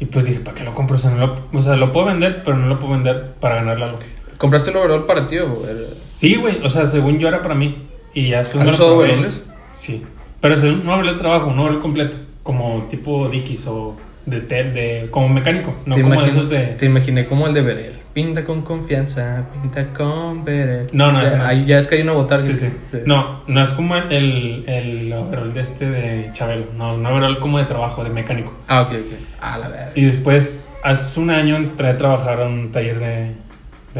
Y 0.00 0.04
pues 0.06 0.24
dije, 0.26 0.40
¿para 0.40 0.56
qué 0.56 0.64
lo 0.64 0.74
compro? 0.74 0.96
O 0.96 0.98
sea, 0.98 1.10
no 1.12 1.26
lo, 1.26 1.34
o 1.52 1.62
sea, 1.62 1.76
lo 1.76 1.92
puedo 1.92 2.06
vender, 2.06 2.42
pero 2.44 2.56
no 2.56 2.66
lo 2.66 2.78
puedo 2.78 2.94
vender 2.94 3.34
para 3.40 3.56
ganarle 3.56 3.84
algo. 3.84 3.98
¿Compraste 4.38 4.70
el 4.70 4.76
overall 4.76 5.06
para 5.06 5.26
ti 5.26 5.38
o 5.38 5.46
era- 5.46 5.54
Sí, 5.54 6.34
güey, 6.36 6.60
o 6.64 6.68
sea, 6.68 6.86
según 6.86 7.18
yo 7.18 7.28
era 7.28 7.42
para 7.42 7.54
mí. 7.54 7.86
Y 8.12 8.28
ya 8.28 8.38
después 8.38 8.56
¿Has 8.60 8.64
me 8.66 8.70
lo 8.70 8.74
usado 8.74 8.90
probé. 8.96 9.04
overoles? 9.12 9.42
Sí. 9.72 10.04
Pero 10.40 10.54
es 10.54 10.62
un 10.62 10.88
overall 10.88 11.14
de 11.14 11.18
trabajo, 11.20 11.46
un 11.48 11.58
overall 11.58 11.80
completo. 11.80 12.16
Como 12.42 12.86
tipo 12.90 13.28
Dickies 13.28 13.66
o 13.68 13.96
de, 14.26 14.40
te- 14.40 14.64
de 14.70 15.08
como 15.10 15.28
mecánico. 15.28 15.74
No 15.86 15.94
como 15.96 16.14
imagino- 16.14 16.32
esos 16.32 16.50
de. 16.50 16.58
te 16.78 16.86
imaginé 16.86 17.26
como 17.26 17.46
el 17.46 17.54
de 17.54 17.62
Berel. 17.62 17.92
Pinta 18.14 18.44
con 18.44 18.62
confianza, 18.62 19.44
pinta 19.60 19.88
con 19.92 20.44
Berel. 20.44 20.88
No, 20.92 21.10
no, 21.10 21.18
no 21.18 21.24
es. 21.24 21.32
ahí 21.34 21.64
ya 21.66 21.78
es 21.78 21.88
que 21.88 21.96
hay 21.96 22.02
una 22.02 22.12
botarga. 22.12 22.44
Sí, 22.44 22.54
sí. 22.54 22.68
No, 23.06 23.42
no 23.48 23.62
es 23.62 23.70
como 23.72 23.96
el, 23.96 24.64
el 24.68 25.12
overall 25.12 25.52
de 25.52 25.60
este 25.60 25.90
de 25.90 26.30
Chabelo. 26.32 26.66
No, 26.76 26.94
un 26.94 27.04
overall 27.04 27.40
como 27.40 27.58
de 27.58 27.64
trabajo, 27.64 28.04
de 28.04 28.10
mecánico. 28.10 28.54
Ah, 28.68 28.82
ok, 28.82 28.90
ok. 28.92 29.18
Ah, 29.40 29.58
la 29.58 29.68
verga. 29.68 29.90
Y 29.96 30.04
después, 30.04 30.68
hace 30.84 31.18
un 31.18 31.30
año 31.30 31.56
entré 31.56 31.88
a 31.88 31.96
trabajar 31.98 32.40
a 32.42 32.46
un 32.46 32.70
taller 32.70 33.00
de, 33.00 33.30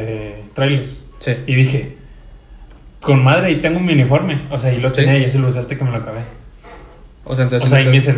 de 0.01 0.45
trailers. 0.55 1.05
Sí. 1.19 1.33
Y 1.49 1.55
dije, 1.57 1.97
con 3.01 3.23
madre, 3.25 3.49
ahí 3.49 3.57
tengo 3.57 3.81
mi 3.81 3.95
uniforme. 3.95 4.43
O 4.51 4.59
sea, 4.61 4.73
y 4.73 4.79
lo 4.79 4.91
Sí. 4.91 4.97
tenía 5.03 5.19
y 5.19 5.25
ese 5.25 5.39
lo 5.41 5.49
usaste 5.49 5.77
que 5.77 5.83
me 5.85 5.91
lo 5.91 5.97
acabé. 5.97 6.21
O 7.25 7.35
sea, 7.35 7.45
entonces. 7.45 7.67
O 7.67 7.69
sea, 7.69 7.79
ahí 7.79 7.87
no 7.87 7.91
me 7.91 8.01
sí. 8.01 8.13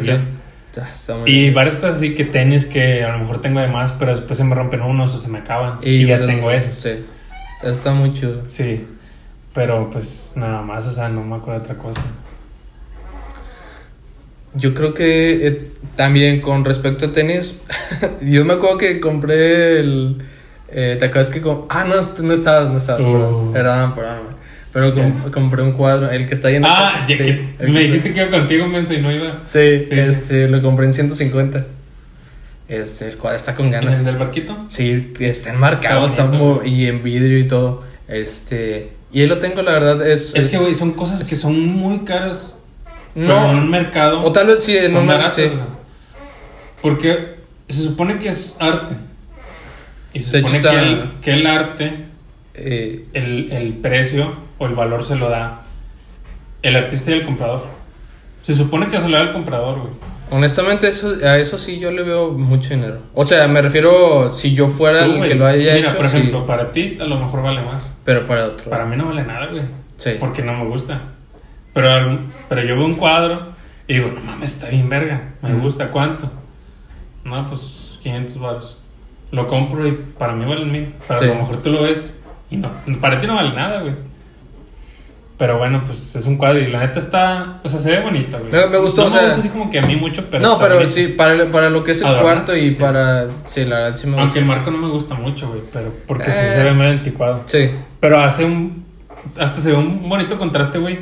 Y 1.27 1.51
varias 1.51 1.77
cosas 1.77 1.97
así 1.97 2.15
que 2.15 2.25
tenis 2.25 2.67
que 2.67 3.03
a 3.03 3.13
lo 3.13 3.19
mejor 3.19 3.41
tengo 3.41 3.61
de 3.61 3.69
más, 3.69 3.93
pero 3.93 4.13
después 4.13 4.37
se 4.37 4.45
me 4.45 4.55
rompen 4.55 4.83
unos 4.83 5.15
o 5.15 5.19
se 5.19 5.29
me 5.29 5.39
acaban. 5.39 5.79
Y, 5.83 6.07
ya 6.07 6.17
pues, 6.17 6.29
tengo 6.29 6.51
esos. 6.51 6.77
Sí. 6.77 7.05
O 7.57 7.61
sea, 7.61 7.71
está 7.71 7.93
muy 7.93 8.13
chido. 8.13 8.43
Sí. 8.47 8.87
Pero 9.55 9.89
pues 9.91 10.35
nada 10.37 10.63
más, 10.63 10.87
o 10.87 10.93
sea, 10.93 11.09
no 11.09 11.23
me 11.25 11.37
acuerdo 11.37 11.61
de 11.61 11.65
otra 11.65 11.79
cosa. 11.83 12.03
Yo 14.55 14.75
creo 14.75 14.95
que 14.95 15.47
eh, 15.47 15.71
también 15.97 16.41
con 16.41 16.65
respecto 16.65 17.07
a 17.07 17.13
tenis, 17.13 17.55
yo 18.23 18.45
me 18.45 18.55
acuerdo 18.55 18.79
que 18.79 19.01
compré 19.01 19.81
el. 19.81 20.23
Eh, 20.69 20.97
¿Te 20.99 21.07
acuerdas 21.07 21.31
que 21.31 21.41
Ah, 21.69 21.85
no, 21.85 21.95
no 22.23 22.35
estabas, 22.35 22.71
no 22.71 22.79
estabas. 22.79 23.03
Uh. 23.03 23.51
Perdón, 23.53 23.95
perdón. 23.95 24.36
Pero 24.77 24.93
com- 24.93 25.31
compré 25.33 25.63
un 25.63 25.73
cuadro, 25.73 26.11
el 26.11 26.29
que 26.29 26.35
está 26.35 26.49
ahí 26.49 26.57
en 26.57 26.63
la 26.63 26.69
Ah, 26.69 26.93
casa. 26.93 27.07
ya 27.09 27.17
sí, 27.17 27.23
que 27.23 27.49
el 27.61 27.71
me 27.73 27.81
dijiste 27.81 28.13
que 28.13 28.21
iba 28.21 28.31
contigo, 28.31 28.67
menso, 28.69 28.93
y 28.93 29.01
no 29.01 29.11
iba. 29.11 29.41
Sí, 29.47 29.79
Sí, 29.79 29.87
sí. 29.89 29.95
este, 29.99 30.49
lo 30.49 30.61
compré 30.61 30.85
en 30.85 30.93
150. 30.93 31.65
Este, 32.69 33.09
el 33.09 33.17
cuadro 33.17 33.39
está 33.39 33.55
con 33.55 33.67
¿En 33.67 33.73
ganas. 33.73 33.99
el 34.01 34.05
del 34.05 34.17
barquito? 34.19 34.65
Sí, 34.69 35.13
está 35.19 35.49
enmarcado, 35.51 36.05
Está 36.05 36.25
está, 36.25 36.37
como- 36.39 36.63
y 36.63 36.87
en 36.89 37.03
vidrio 37.03 37.39
y 37.39 37.49
todo. 37.49 37.85
Este, 38.07 38.91
y 39.13 39.23
ahí 39.23 39.27
lo 39.27 39.39
tengo, 39.39 39.63
la 39.63 39.73
verdad, 39.73 40.07
es. 40.07 40.35
Es 40.35 40.49
que, 40.49 40.59
güey, 40.59 40.75
son 40.75 40.93
cosas 40.93 41.27
que 41.27 41.37
son 41.37 41.59
muy 41.59 42.01
caras. 42.01 42.59
No. 43.15 43.51
en 43.53 43.57
un 43.57 43.71
mercado. 43.71 44.23
O 44.25 44.31
tal 44.31 44.47
vez 44.49 44.63
sí, 44.63 44.77
en 44.77 44.95
un 44.95 45.07
baratas, 45.07 45.35
sí. 45.37 45.45
Porque 46.83 47.37
se 47.67 47.83
supone 47.83 48.19
que 48.19 48.29
es 48.29 48.59
arte. 48.61 48.95
Y 50.13 50.21
se 50.21 50.33
De 50.33 50.39
hecho, 50.41 50.49
supone 50.61 50.71
que, 50.71 50.83
el, 50.83 51.11
que 51.23 51.33
el 51.33 51.47
arte, 51.47 52.05
Eh, 52.59 53.05
el, 53.15 53.53
el 53.53 53.73
precio 53.75 54.35
o 54.59 54.67
el 54.67 54.75
valor 54.75 55.05
se 55.05 55.17
lo 55.17 55.29
da 55.29 55.63
el 56.63 56.77
artista 56.77 57.11
y 57.11 57.15
el 57.15 57.25
comprador. 57.25 57.65
Se 58.43 58.55
supone 58.55 58.89
que 58.89 58.99
se 59.01 59.09
lo 59.09 59.17
da 59.19 59.25
el 59.25 59.33
comprador, 59.33 59.79
güey. 59.81 59.93
honestamente, 60.31 60.89
eso, 60.89 61.13
a 61.25 61.37
eso 61.39 61.59
sí 61.59 61.79
yo 61.79 61.91
le 61.91 62.03
veo 62.03 62.33
mucho 62.33 62.71
dinero. 62.71 62.99
O 63.15 63.25
sea, 63.25 63.47
me 63.49 63.61
refiero 63.63 64.33
si 64.33 64.55
yo 64.55 64.69
fuera 64.69 65.05
Tú, 65.05 65.11
el 65.13 65.17
güey, 65.19 65.29
que 65.31 65.35
lo 65.37 65.47
haya 65.47 65.75
Mira, 65.75 65.89
hecho, 65.91 65.97
por 65.97 66.09
sí, 66.09 66.17
ejemplo, 66.17 66.47
para 66.47 66.73
ti 66.73 66.97
a 67.01 67.05
lo 67.05 67.19
mejor 67.21 67.43
vale 67.43 67.63
más. 67.63 67.95
pero 68.05 68.27
para 68.27 68.47
otro. 68.47 68.71
Para 68.71 68.85
mí 68.87 68.97
no 68.97 69.07
vale 69.07 69.25
nada, 69.25 69.47
güey. 69.51 69.63
Sí. 69.97 70.13
Porque 70.21 70.43
no 70.43 70.53
me 70.53 70.65
gusta. 70.69 71.01
Pero, 71.73 72.19
pero 72.49 72.63
yo 72.63 72.75
veo 72.77 72.87
un 72.87 72.95
cuadro 72.95 73.53
y 73.89 73.95
digo, 73.95 74.11
no 74.13 74.21
mames, 74.21 74.55
está 74.55 74.69
bien 74.71 74.89
verga. 74.89 75.35
Me 75.43 75.53
Ujú. 75.53 75.63
gusta. 75.63 75.91
¿Cuánto? 75.91 76.31
No, 77.25 77.47
pues 77.47 77.99
500 78.03 78.39
baros. 78.41 78.79
Lo 79.33 79.47
compro 79.47 79.87
y 79.87 79.93
para 79.93 80.33
mí 80.35 80.45
vale 80.45 80.65
mil. 80.65 80.95
Pero 81.09 81.19
Sí. 81.21 81.25
a 81.27 81.29
lo 81.29 81.35
mejor 81.37 81.57
tú 81.63 81.71
lo 81.71 81.83
ves 81.83 82.23
y 82.51 82.57
no. 82.57 82.71
Para 83.01 83.21
ti 83.21 83.27
no 83.27 83.35
vale 83.35 83.55
nada, 83.55 83.81
güey. 83.83 83.95
Pero 85.39 85.59
bueno, 85.59 85.83
pues 85.85 86.17
es 86.17 86.25
un 86.25 86.39
cuadro 86.39 86.61
y 86.61 86.69
la 86.71 86.81
neta 86.81 86.99
está. 86.99 87.61
O 87.63 87.69
sea, 87.69 87.79
se 87.79 87.91
ve 87.91 88.01
bonito, 88.01 88.39
güey. 88.39 88.51
Me- 88.51 88.67
me 88.69 88.79
gustó, 88.79 89.03
No 89.03 89.09
o 89.09 89.11
me 89.11 89.17
sea- 89.19 89.25
gusta 89.25 89.41
así 89.41 89.49
como 89.51 89.71
que 89.71 89.79
a 89.79 89.83
mí 89.83 89.95
mucho, 89.97 90.25
pero. 90.31 90.43
no, 90.43 90.59
pero 90.59 90.87
sí, 90.89 91.09
para, 91.09 91.45
para 91.53 91.69
lo 91.69 91.85
que 91.85 91.93
es 91.93 92.01
el 92.01 92.07
Adorno, 92.07 92.23
cuarto 92.23 92.57
y 92.57 92.73
sí. 92.73 92.81
para... 92.81 93.27
Sí, 93.45 93.65
la 93.67 93.77
verdad 93.81 93.97
sí 93.97 94.07
me 94.07 94.13
Aunque 94.15 94.25
gusta. 94.27 94.39
el 94.41 94.45
marco 94.47 94.71
no 94.71 94.79
me 94.79 94.89
gusta 94.89 95.15
mucho, 95.15 95.49
güey. 95.49 95.61
Pero 95.73 95.93
porque 96.07 96.33
sí 96.33 96.41
Eh. 96.43 96.53
se 96.57 96.65
ve 96.65 96.73
medio 96.73 96.93
anticuado. 96.93 97.43
Sí, 97.47 97.71
Pero 98.01 98.19
hace 98.21 98.45
un. 98.47 98.87
Hasta 99.39 99.61
se 99.61 99.73
ve 99.73 99.77
un 99.77 100.09
bonito 100.09 100.39
contraste, 100.39 100.79
güey. 100.79 101.01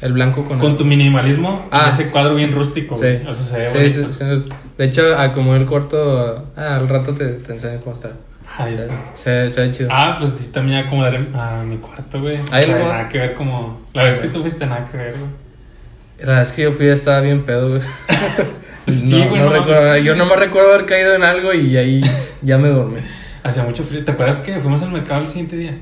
el 0.00 0.12
blanco 0.12 0.44
con... 0.44 0.58
Con 0.58 0.72
el- 0.72 0.76
tu 0.76 0.84
minimalismo 0.84 1.66
Ah. 1.70 1.88
ese 1.90 2.10
cuadro 2.10 2.34
bien 2.34 2.52
rústico, 2.52 2.96
Sí. 2.96 3.02
güey. 3.04 3.26
O 3.26 3.32
sea, 3.32 3.44
se 3.44 3.58
ve 3.78 3.90
Sí, 3.92 3.98
bonito. 4.00 4.12
sí. 4.12 4.48
De 4.76 4.84
hecho, 4.86 5.02
acomodé 5.16 5.60
el 5.60 5.66
cuarto... 5.66 6.46
Ah, 6.56 6.76
al 6.76 6.88
rato 6.88 7.14
te, 7.14 7.24
te 7.34 7.52
enseño 7.54 7.80
cómo 7.80 7.94
está. 7.96 8.10
Ahí 8.56 8.74
está. 8.74 8.94
Se, 9.14 9.50
se 9.50 9.60
ve 9.62 9.70
chido. 9.72 9.88
Ah, 9.92 10.16
pues 10.18 10.30
sí, 10.32 10.50
también 10.52 10.86
acomodaré 10.86 11.28
a 11.34 11.62
mi 11.66 11.76
cuarto, 11.78 12.20
güey. 12.20 12.36
O 12.38 12.44
Ahí 12.52 12.64
sea, 12.66 12.78
lo 12.78 12.84
vas. 12.84 12.92
nada 12.98 13.08
que 13.08 13.18
ver 13.18 13.34
como... 13.34 13.80
La 13.92 14.04
vez 14.04 14.18
que 14.20 14.28
tú 14.28 14.40
fuiste, 14.42 14.64
nada 14.66 14.88
que 14.90 14.96
ver, 14.96 15.16
güey. 15.18 15.30
La 16.20 16.42
es 16.42 16.52
que 16.52 16.62
yo 16.62 16.72
fui, 16.72 16.86
estaba 16.86 17.20
bien 17.20 17.44
pedo, 17.44 17.70
güey. 17.70 17.82
Sí, 18.86 19.18
no, 19.18 19.30
güey, 19.30 19.40
no 19.40 19.46
no 19.48 19.52
recuerdo, 19.54 19.96
yo 19.96 20.14
no 20.14 20.26
me 20.26 20.36
recuerdo 20.36 20.74
haber 20.74 20.84
caído 20.84 21.14
en 21.14 21.22
algo 21.22 21.54
y 21.54 21.74
ahí 21.78 22.02
ya 22.42 22.58
me 22.58 22.68
dormí. 22.68 23.00
Hacía 23.42 23.64
mucho 23.64 23.82
frío. 23.82 24.04
¿Te 24.04 24.12
acuerdas 24.12 24.40
que 24.40 24.58
fuimos 24.60 24.82
al 24.82 24.90
mercado 24.92 25.22
el 25.22 25.28
siguiente 25.30 25.56
día? 25.56 25.78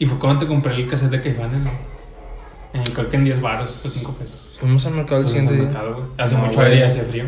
Y 0.00 0.06
fue 0.06 0.18
cuando 0.18 0.40
te 0.40 0.46
compré 0.48 0.74
el 0.74 0.88
cassette 0.88 1.10
de 1.12 1.20
Caifanes, 1.20 1.62
güey. 1.62 2.84
Creo 2.92 3.08
que 3.08 3.16
en 3.18 3.24
10 3.24 3.40
baros 3.40 3.80
o 3.84 3.88
5 3.88 4.12
pesos. 4.14 4.50
Fuimos 4.56 4.84
al 4.84 4.94
mercado 4.94 5.20
el 5.20 5.28
siguiente 5.28 5.54
día. 5.54 5.62
mercado, 5.62 5.94
güey. 5.94 6.06
Hace 6.18 6.34
mucho 6.36 6.68
y 6.68 6.82
hacía 6.82 7.04
frío. 7.04 7.24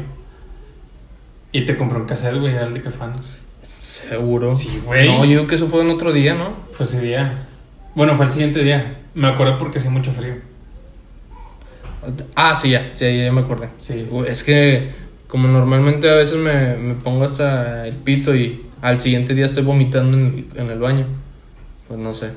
Y 1.52 1.64
te 1.64 1.76
compré 1.76 1.98
un 1.98 2.06
cassette, 2.06 2.38
güey, 2.40 2.52
era 2.54 2.66
el 2.66 2.74
de 2.74 2.82
Caifanes. 2.82 3.36
Seguro. 3.66 4.54
Sí, 4.54 4.80
güey. 4.84 5.08
No, 5.08 5.24
yo 5.24 5.30
digo 5.30 5.46
que 5.46 5.56
eso 5.56 5.66
fue 5.66 5.82
en 5.82 5.90
otro 5.90 6.12
día, 6.12 6.34
¿no? 6.34 6.56
Fue 6.72 6.84
ese 6.84 7.00
día. 7.00 7.46
Bueno, 7.94 8.16
fue 8.16 8.26
el 8.26 8.30
siguiente 8.30 8.62
día. 8.62 9.00
Me 9.14 9.28
acuerdo 9.28 9.58
porque 9.58 9.78
hacía 9.78 9.90
mucho 9.90 10.12
frío. 10.12 10.34
Ah, 12.36 12.54
sí, 12.54 12.70
ya, 12.70 12.92
sí, 12.94 13.24
ya 13.24 13.32
me 13.32 13.40
acordé. 13.40 13.70
Sí. 13.78 14.08
Es 14.28 14.44
que 14.44 14.92
como 15.26 15.48
normalmente 15.48 16.08
a 16.08 16.14
veces 16.14 16.36
me, 16.36 16.76
me 16.76 16.94
pongo 16.94 17.24
hasta 17.24 17.86
el 17.86 17.96
pito 17.96 18.34
y 18.34 18.66
al 18.80 19.00
siguiente 19.00 19.34
día 19.34 19.46
estoy 19.46 19.64
vomitando 19.64 20.16
en 20.16 20.46
el, 20.54 20.60
en 20.60 20.70
el 20.70 20.78
baño. 20.78 21.06
Pues 21.88 21.98
no 21.98 22.12
sé. 22.12 22.30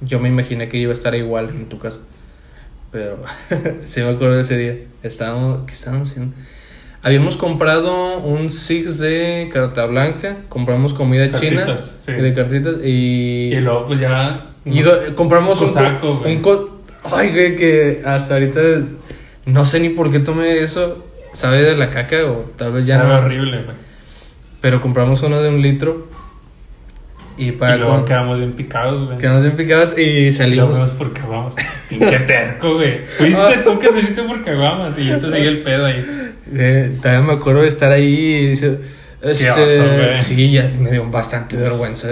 Yo 0.00 0.20
me 0.20 0.28
imaginé 0.28 0.68
que 0.68 0.78
iba 0.78 0.90
a 0.90 0.94
estar 0.94 1.14
igual 1.14 1.50
en 1.50 1.68
tu 1.68 1.78
casa. 1.78 1.98
Pero 2.90 3.22
sí 3.84 4.00
me 4.00 4.10
acuerdo 4.10 4.36
de 4.36 4.42
ese 4.42 4.56
día. 4.56 4.78
Estábamos, 5.02 5.66
¿qué 5.66 5.74
estábamos 5.74 6.10
haciendo? 6.10 6.34
Habíamos 7.04 7.36
comprado 7.36 8.18
un 8.20 8.50
Six 8.50 8.98
de 8.98 9.48
carta 9.52 9.84
blanca, 9.86 10.38
compramos 10.48 10.94
comida 10.94 11.38
china 11.38 11.76
sí. 11.76 12.10
de 12.12 12.32
cartitas 12.34 12.76
y, 12.82 13.52
Y 13.54 13.60
luego, 13.60 13.86
pues 13.86 14.00
ya. 14.00 14.46
y 14.64 14.80
do- 14.80 15.14
compramos 15.14 15.60
un, 15.60 15.66
Cosaco, 15.68 16.00
co- 16.00 16.18
güey. 16.20 16.36
un 16.36 16.42
co- 16.42 16.80
Ay, 17.12 17.30
güey, 17.32 17.56
que 17.56 18.00
hasta 18.06 18.34
ahorita 18.34 18.60
no 19.44 19.64
sé 19.66 19.80
ni 19.80 19.90
por 19.90 20.10
qué 20.10 20.20
tomé 20.20 20.60
eso. 20.60 21.04
¿Sabe 21.34 21.62
de 21.62 21.76
la 21.76 21.90
caca 21.90 22.24
o 22.26 22.46
tal 22.56 22.72
vez 22.72 22.86
ya 22.86 22.96
Sabe 22.98 23.08
no? 23.12 23.18
horrible, 23.18 23.62
güey. 23.64 23.76
Pero 24.62 24.80
compramos 24.80 25.20
uno 25.22 25.42
de 25.42 25.48
un 25.50 25.60
litro. 25.60 26.06
Y 27.36 27.50
para 27.50 27.74
y 27.74 27.78
luego 27.80 28.04
quedamos 28.04 28.38
bien 28.38 28.52
picados, 28.52 29.06
güey. 29.06 29.18
quedamos 29.18 29.42
bien 29.42 29.56
picados 29.56 29.98
y 29.98 30.02
Y 30.28 30.32
salimos. 30.32 30.70
fuimos 30.70 30.92
por 30.92 31.12
caguamas. 31.12 31.56
Pinche 31.90 32.20
terco, 32.20 32.74
güey. 32.76 33.04
Fuiste 33.18 33.56
tú 33.64 33.78
que 33.80 33.92
saliste 33.92 34.22
por 34.22 34.42
caguamas 34.44 34.96
y 34.98 35.06
yo 35.06 35.18
te 35.18 35.28
seguí 35.30 35.46
el 35.48 35.62
pedo 35.62 35.84
ahí. 35.86 36.23
Eh, 36.52 36.98
también 37.00 37.26
me 37.26 37.32
acuerdo 37.34 37.62
de 37.62 37.68
estar 37.68 37.92
ahí 37.92 38.14
y 38.14 38.46
dice, 38.48 38.78
este, 39.22 39.50
oso, 39.50 39.84
sí, 40.20 40.50
ya 40.50 40.70
me 40.78 40.90
dio 40.90 41.08
bastante 41.08 41.56
vergüenza. 41.56 42.08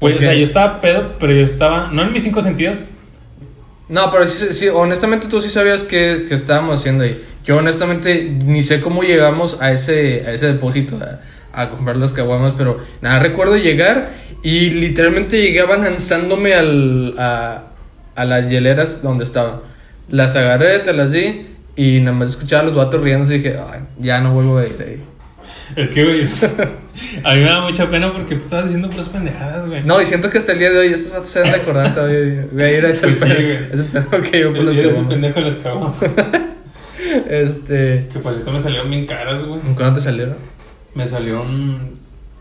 Güey, 0.00 0.16
o 0.16 0.20
sea, 0.20 0.34
yo 0.34 0.44
estaba 0.44 0.80
pedo, 0.80 1.14
pero 1.18 1.32
yo 1.32 1.46
estaba. 1.46 1.90
No 1.90 2.02
en 2.02 2.12
mis 2.12 2.22
cinco 2.22 2.42
sentidos. 2.42 2.84
No, 3.88 4.10
pero 4.10 4.26
sí, 4.26 4.52
sí, 4.52 4.68
honestamente 4.68 5.28
tú 5.28 5.40
sí 5.40 5.48
sabías 5.48 5.82
qué, 5.82 6.26
qué 6.28 6.34
estábamos 6.34 6.80
haciendo 6.80 7.04
ahí. 7.04 7.22
Yo 7.44 7.58
honestamente 7.58 8.22
ni 8.44 8.62
sé 8.62 8.80
cómo 8.80 9.02
llegamos 9.02 9.60
a 9.60 9.72
ese, 9.72 10.24
a 10.26 10.32
ese 10.32 10.46
depósito 10.46 10.98
a, 11.02 11.20
a 11.52 11.70
comprar 11.70 11.96
las 11.96 12.12
caguamas, 12.12 12.54
pero 12.56 12.78
nada, 13.02 13.18
recuerdo 13.18 13.56
llegar 13.56 14.10
y 14.42 14.70
literalmente 14.70 15.40
llegué 15.40 15.60
avanzándome 15.60 16.54
al, 16.54 17.14
a, 17.18 17.64
a 18.14 18.24
las 18.24 18.48
hieleras 18.48 19.02
donde 19.02 19.24
estaban. 19.24 19.60
Las 20.08 20.34
agarré, 20.36 20.80
te 20.80 20.92
las 20.92 21.12
di 21.12 21.53
y 21.76 22.00
nada 22.00 22.16
más 22.16 22.30
escuchaba 22.30 22.62
a 22.62 22.66
los 22.66 22.74
vatos 22.76 23.00
riendo 23.02 23.32
y 23.32 23.38
dije, 23.38 23.58
"Ay, 23.70 23.80
ya 23.98 24.20
no 24.20 24.32
vuelvo 24.32 24.58
a 24.58 24.66
ir 24.66 24.76
ahí. 24.80 25.04
Es 25.76 25.88
que, 25.88 26.04
güey. 26.04 26.22
a 27.24 27.34
mí 27.34 27.40
me 27.40 27.46
da 27.46 27.62
mucha 27.62 27.90
pena 27.90 28.12
porque 28.12 28.36
tú 28.36 28.44
estabas 28.44 28.66
haciendo 28.66 28.90
puras 28.90 29.08
pendejadas, 29.08 29.66
güey. 29.66 29.82
No, 29.82 30.00
y 30.00 30.06
siento 30.06 30.30
que 30.30 30.38
hasta 30.38 30.52
el 30.52 30.58
día 30.58 30.70
de 30.70 30.78
hoy 30.78 30.86
estos 30.88 31.12
vatos 31.12 31.28
se 31.28 31.40
van 31.40 31.52
a 31.52 31.56
acordar 31.56 31.94
todavía. 31.94 32.46
Voy 32.52 32.62
a 32.62 32.78
ir 32.78 32.84
a 32.84 32.90
ese, 32.90 33.06
Pues 33.06 33.18
sí, 33.18 33.26
güey. 33.26 33.58
ese 33.72 33.84
pedo 33.84 34.22
que 34.22 34.40
yo 34.40 34.52
por 34.52 34.64
las 34.64 34.76
era 34.76 34.90
ese 34.90 35.00
pendejo 35.02 35.40
de 35.40 35.46
las 35.46 35.56
caguamas. 35.56 35.94
Este, 37.28 38.08
que 38.12 38.18
por 38.18 38.32
cierto 38.32 38.50
me 38.52 38.58
salieron 38.58 38.90
bien 38.90 39.06
caras, 39.06 39.44
güey. 39.44 39.60
¿cuándo 39.76 39.94
te 39.94 40.00
salieron? 40.00 40.36
Me 40.94 41.06
salieron, 41.06 41.92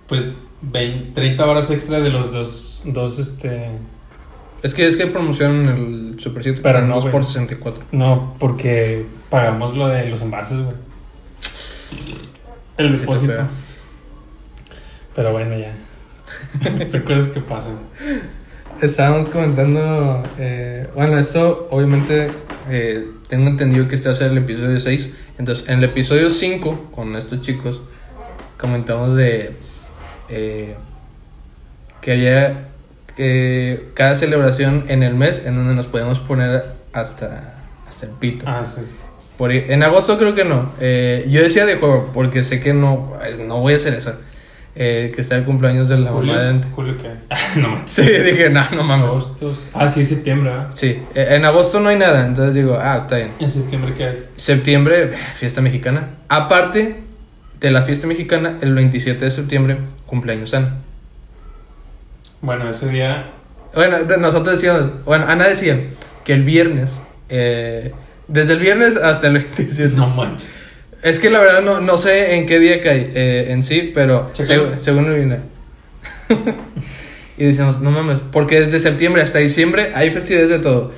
pues, 0.07 0.23
20, 0.61 1.11
30 1.13 1.45
horas 1.45 1.69
extra 1.69 1.99
de 1.99 2.09
los 2.09 2.31
dos, 2.31 2.83
dos, 2.85 3.19
este... 3.19 3.69
Es 4.63 4.73
que 4.73 4.87
es 4.87 4.95
que 4.95 5.03
en 5.03 5.65
el 5.67 6.19
Super 6.19 6.41
7 6.41 6.55
que 6.57 6.63
Pero 6.63 6.81
no, 6.81 6.95
2 6.95 7.03
güey. 7.03 7.11
por 7.11 7.25
64. 7.25 7.83
No, 7.91 8.35
porque 8.39 9.05
pagamos 9.29 9.75
lo 9.75 9.89
de 9.89 10.07
los 10.09 10.21
envases, 10.21 10.57
güey. 10.57 10.75
El 12.77 12.97
depósito. 12.97 13.43
Pero 15.13 15.33
bueno, 15.33 15.57
ya. 15.57 15.73
Son 16.89 17.01
cosas 17.01 17.27
que 17.27 17.41
pasan. 17.41 17.77
Estábamos 18.81 19.29
comentando, 19.29 20.23
eh, 20.39 20.87
bueno, 20.95 21.19
esto 21.19 21.67
obviamente 21.69 22.29
eh, 22.69 23.07
tengo 23.27 23.49
entendido 23.49 23.87
que 23.87 23.95
este 23.95 24.07
va 24.07 24.15
a 24.15 24.17
ser 24.17 24.31
el 24.31 24.37
episodio 24.37 24.79
6. 24.79 25.09
Entonces, 25.39 25.67
en 25.67 25.79
el 25.79 25.83
episodio 25.83 26.29
5, 26.29 26.89
con 26.91 27.15
estos 27.17 27.41
chicos, 27.41 27.81
comentamos 28.57 29.13
de 29.15 29.55
eh, 30.29 30.75
que 32.01 32.11
había 32.13 32.72
eh, 33.17 33.89
cada 33.93 34.15
celebración 34.15 34.85
en 34.87 35.03
el 35.03 35.15
mes 35.15 35.45
en 35.45 35.55
donde 35.55 35.75
nos 35.75 35.87
podíamos 35.87 36.19
poner 36.19 36.63
hasta, 36.93 37.55
hasta 37.87 38.05
el 38.05 38.11
pito. 38.13 38.45
Ah, 38.47 38.65
sí, 38.65 38.81
sí. 38.83 38.95
Por, 39.37 39.51
en 39.51 39.83
agosto 39.83 40.17
creo 40.17 40.35
que 40.35 40.45
no. 40.45 40.71
Eh, 40.79 41.25
yo 41.29 41.41
decía 41.41 41.65
de 41.65 41.75
juego, 41.75 42.11
porque 42.13 42.43
sé 42.43 42.59
que 42.59 42.73
no, 42.73 43.17
eh, 43.23 43.43
no 43.47 43.59
voy 43.59 43.73
a 43.73 43.75
hacer 43.77 43.93
eso. 43.93 44.13
Eh, 44.75 45.11
que 45.13 45.21
está 45.21 45.35
el 45.35 45.43
cumpleaños 45.43 45.87
de 45.87 45.99
la 45.99 46.11
mamá 46.11 46.39
de. 46.39 46.63
Julio, 46.69 46.97
¿qué? 46.97 47.09
no 47.59 47.69
manches. 47.69 47.91
Sí, 47.91 48.11
dije, 48.11 48.49
no, 48.49 48.67
no 48.71 48.83
mames. 48.83 49.07
Agosto. 49.07 49.51
Ah, 49.75 49.87
sí, 49.87 50.01
es 50.01 50.09
septiembre, 50.09 50.49
¿verdad? 50.49 50.71
Sí, 50.73 50.99
eh, 51.13 51.27
en 51.29 51.45
agosto 51.45 51.79
no 51.79 51.89
hay 51.89 51.97
nada, 51.97 52.25
entonces 52.25 52.55
digo, 52.55 52.75
ah, 52.79 53.01
está 53.03 53.17
bien. 53.17 53.33
En 53.39 53.51
septiembre, 53.51 53.93
¿qué 53.95 54.03
hay? 54.03 54.25
Septiembre, 54.35 55.03
eh, 55.03 55.17
fiesta 55.35 55.61
mexicana. 55.61 56.15
Aparte 56.27 57.01
de 57.59 57.71
la 57.71 57.83
fiesta 57.83 58.07
mexicana, 58.07 58.57
el 58.61 58.73
27 58.73 59.23
de 59.23 59.29
septiembre, 59.29 59.77
cumpleaños 60.07 60.55
Ana. 60.55 60.77
Bueno, 62.43 62.69
ese 62.69 62.89
día. 62.89 63.31
Bueno, 63.73 63.97
nosotros 64.19 64.55
decíamos, 64.61 65.03
bueno, 65.05 65.25
Ana 65.27 65.47
decía 65.47 65.79
que 66.25 66.33
el 66.33 66.43
viernes, 66.43 66.99
eh, 67.29 67.91
desde 68.27 68.53
el 68.53 68.59
viernes 68.59 68.97
hasta 68.97 69.27
el 69.27 69.33
27. 69.57 69.95
No 69.95 70.07
manches. 70.09 70.59
Es 71.01 71.19
que 71.19 71.29
la 71.29 71.39
verdad 71.39 71.61
no, 71.61 71.79
no 71.81 71.97
sé 71.97 72.35
en 72.35 72.45
qué 72.45 72.59
día 72.59 72.81
cae 72.81 73.09
eh, 73.15 73.45
en 73.51 73.63
sí, 73.63 73.91
pero 73.95 74.31
seg- 74.35 74.77
según 74.77 75.09
me 75.09 75.17
vine. 75.17 75.39
y 77.37 77.45
decíamos, 77.45 77.79
no 77.81 77.91
mames, 77.91 78.19
porque 78.31 78.59
desde 78.59 78.79
septiembre 78.79 79.21
hasta 79.21 79.39
diciembre 79.39 79.91
hay 79.95 80.11
festividades 80.11 80.49
de 80.49 80.59
todo. 80.59 80.91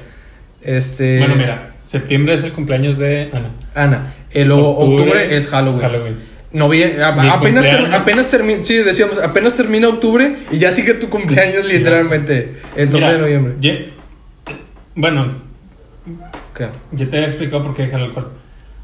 Este. 0.63 1.19
Bueno, 1.19 1.35
mira, 1.35 1.75
septiembre 1.83 2.33
es 2.33 2.43
el 2.43 2.53
cumpleaños 2.53 2.97
de 2.97 3.29
Ana. 3.33 3.51
Ana. 3.75 4.13
Y 4.33 4.43
luego 4.43 4.77
octubre, 4.77 5.37
es 5.37 5.47
Halloween. 5.47 5.81
Halloween. 5.81 6.17
Novie- 6.55 7.01
a- 7.01 7.11
Mi 7.11 7.27
apenas, 7.29 7.63
ter- 7.65 7.93
apenas 7.93 8.27
termina, 8.29 8.63
sí, 8.63 8.75
decíamos, 8.77 9.21
apenas 9.21 9.55
termina 9.55 9.89
octubre 9.89 10.37
y 10.51 10.57
ya 10.57 10.71
sigue 10.71 10.93
tu 10.93 11.09
cumpleaños 11.09 11.67
Sí, 11.67 11.77
literalmente, 11.79 12.55
el 12.77 12.89
12 12.89 13.03
Mira, 13.03 13.11
de 13.13 13.19
noviembre. 13.19 13.53
ye- 13.59 13.93
bueno, 14.95 15.41
¿Qué? 16.55 16.67
yo 16.93 17.09
te 17.09 17.17
había 17.17 17.27
explicado 17.29 17.61
por 17.63 17.73
qué 17.75 17.83
dejé 17.83 17.95
el 17.97 18.03
alcohol. 18.03 18.31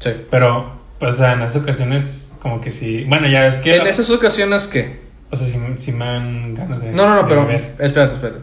Sí. 0.00 0.10
Pero, 0.30 0.80
pues, 0.98 1.14
o 1.14 1.18
sea, 1.18 1.32
en 1.32 1.42
esas 1.42 1.62
ocasiones, 1.62 2.36
como 2.42 2.60
que 2.60 2.70
sí. 2.70 3.04
Bueno, 3.08 3.26
ya 3.28 3.46
es 3.46 3.56
que. 3.58 3.76
En 3.76 3.86
esas 3.86 4.10
ocasiones, 4.10 4.66
¿qué? 4.68 5.00
O 5.30 5.36
sea, 5.36 5.46
si, 5.46 5.58
si 5.76 5.92
me 5.92 6.04
dan 6.04 6.54
ganas 6.54 6.82
de. 6.82 6.92
No, 6.92 7.06
no, 7.08 7.22
no, 7.22 7.26
pero 7.28 7.46
beber. 7.46 7.74
espérate, 7.78 8.14
espérate. 8.16 8.40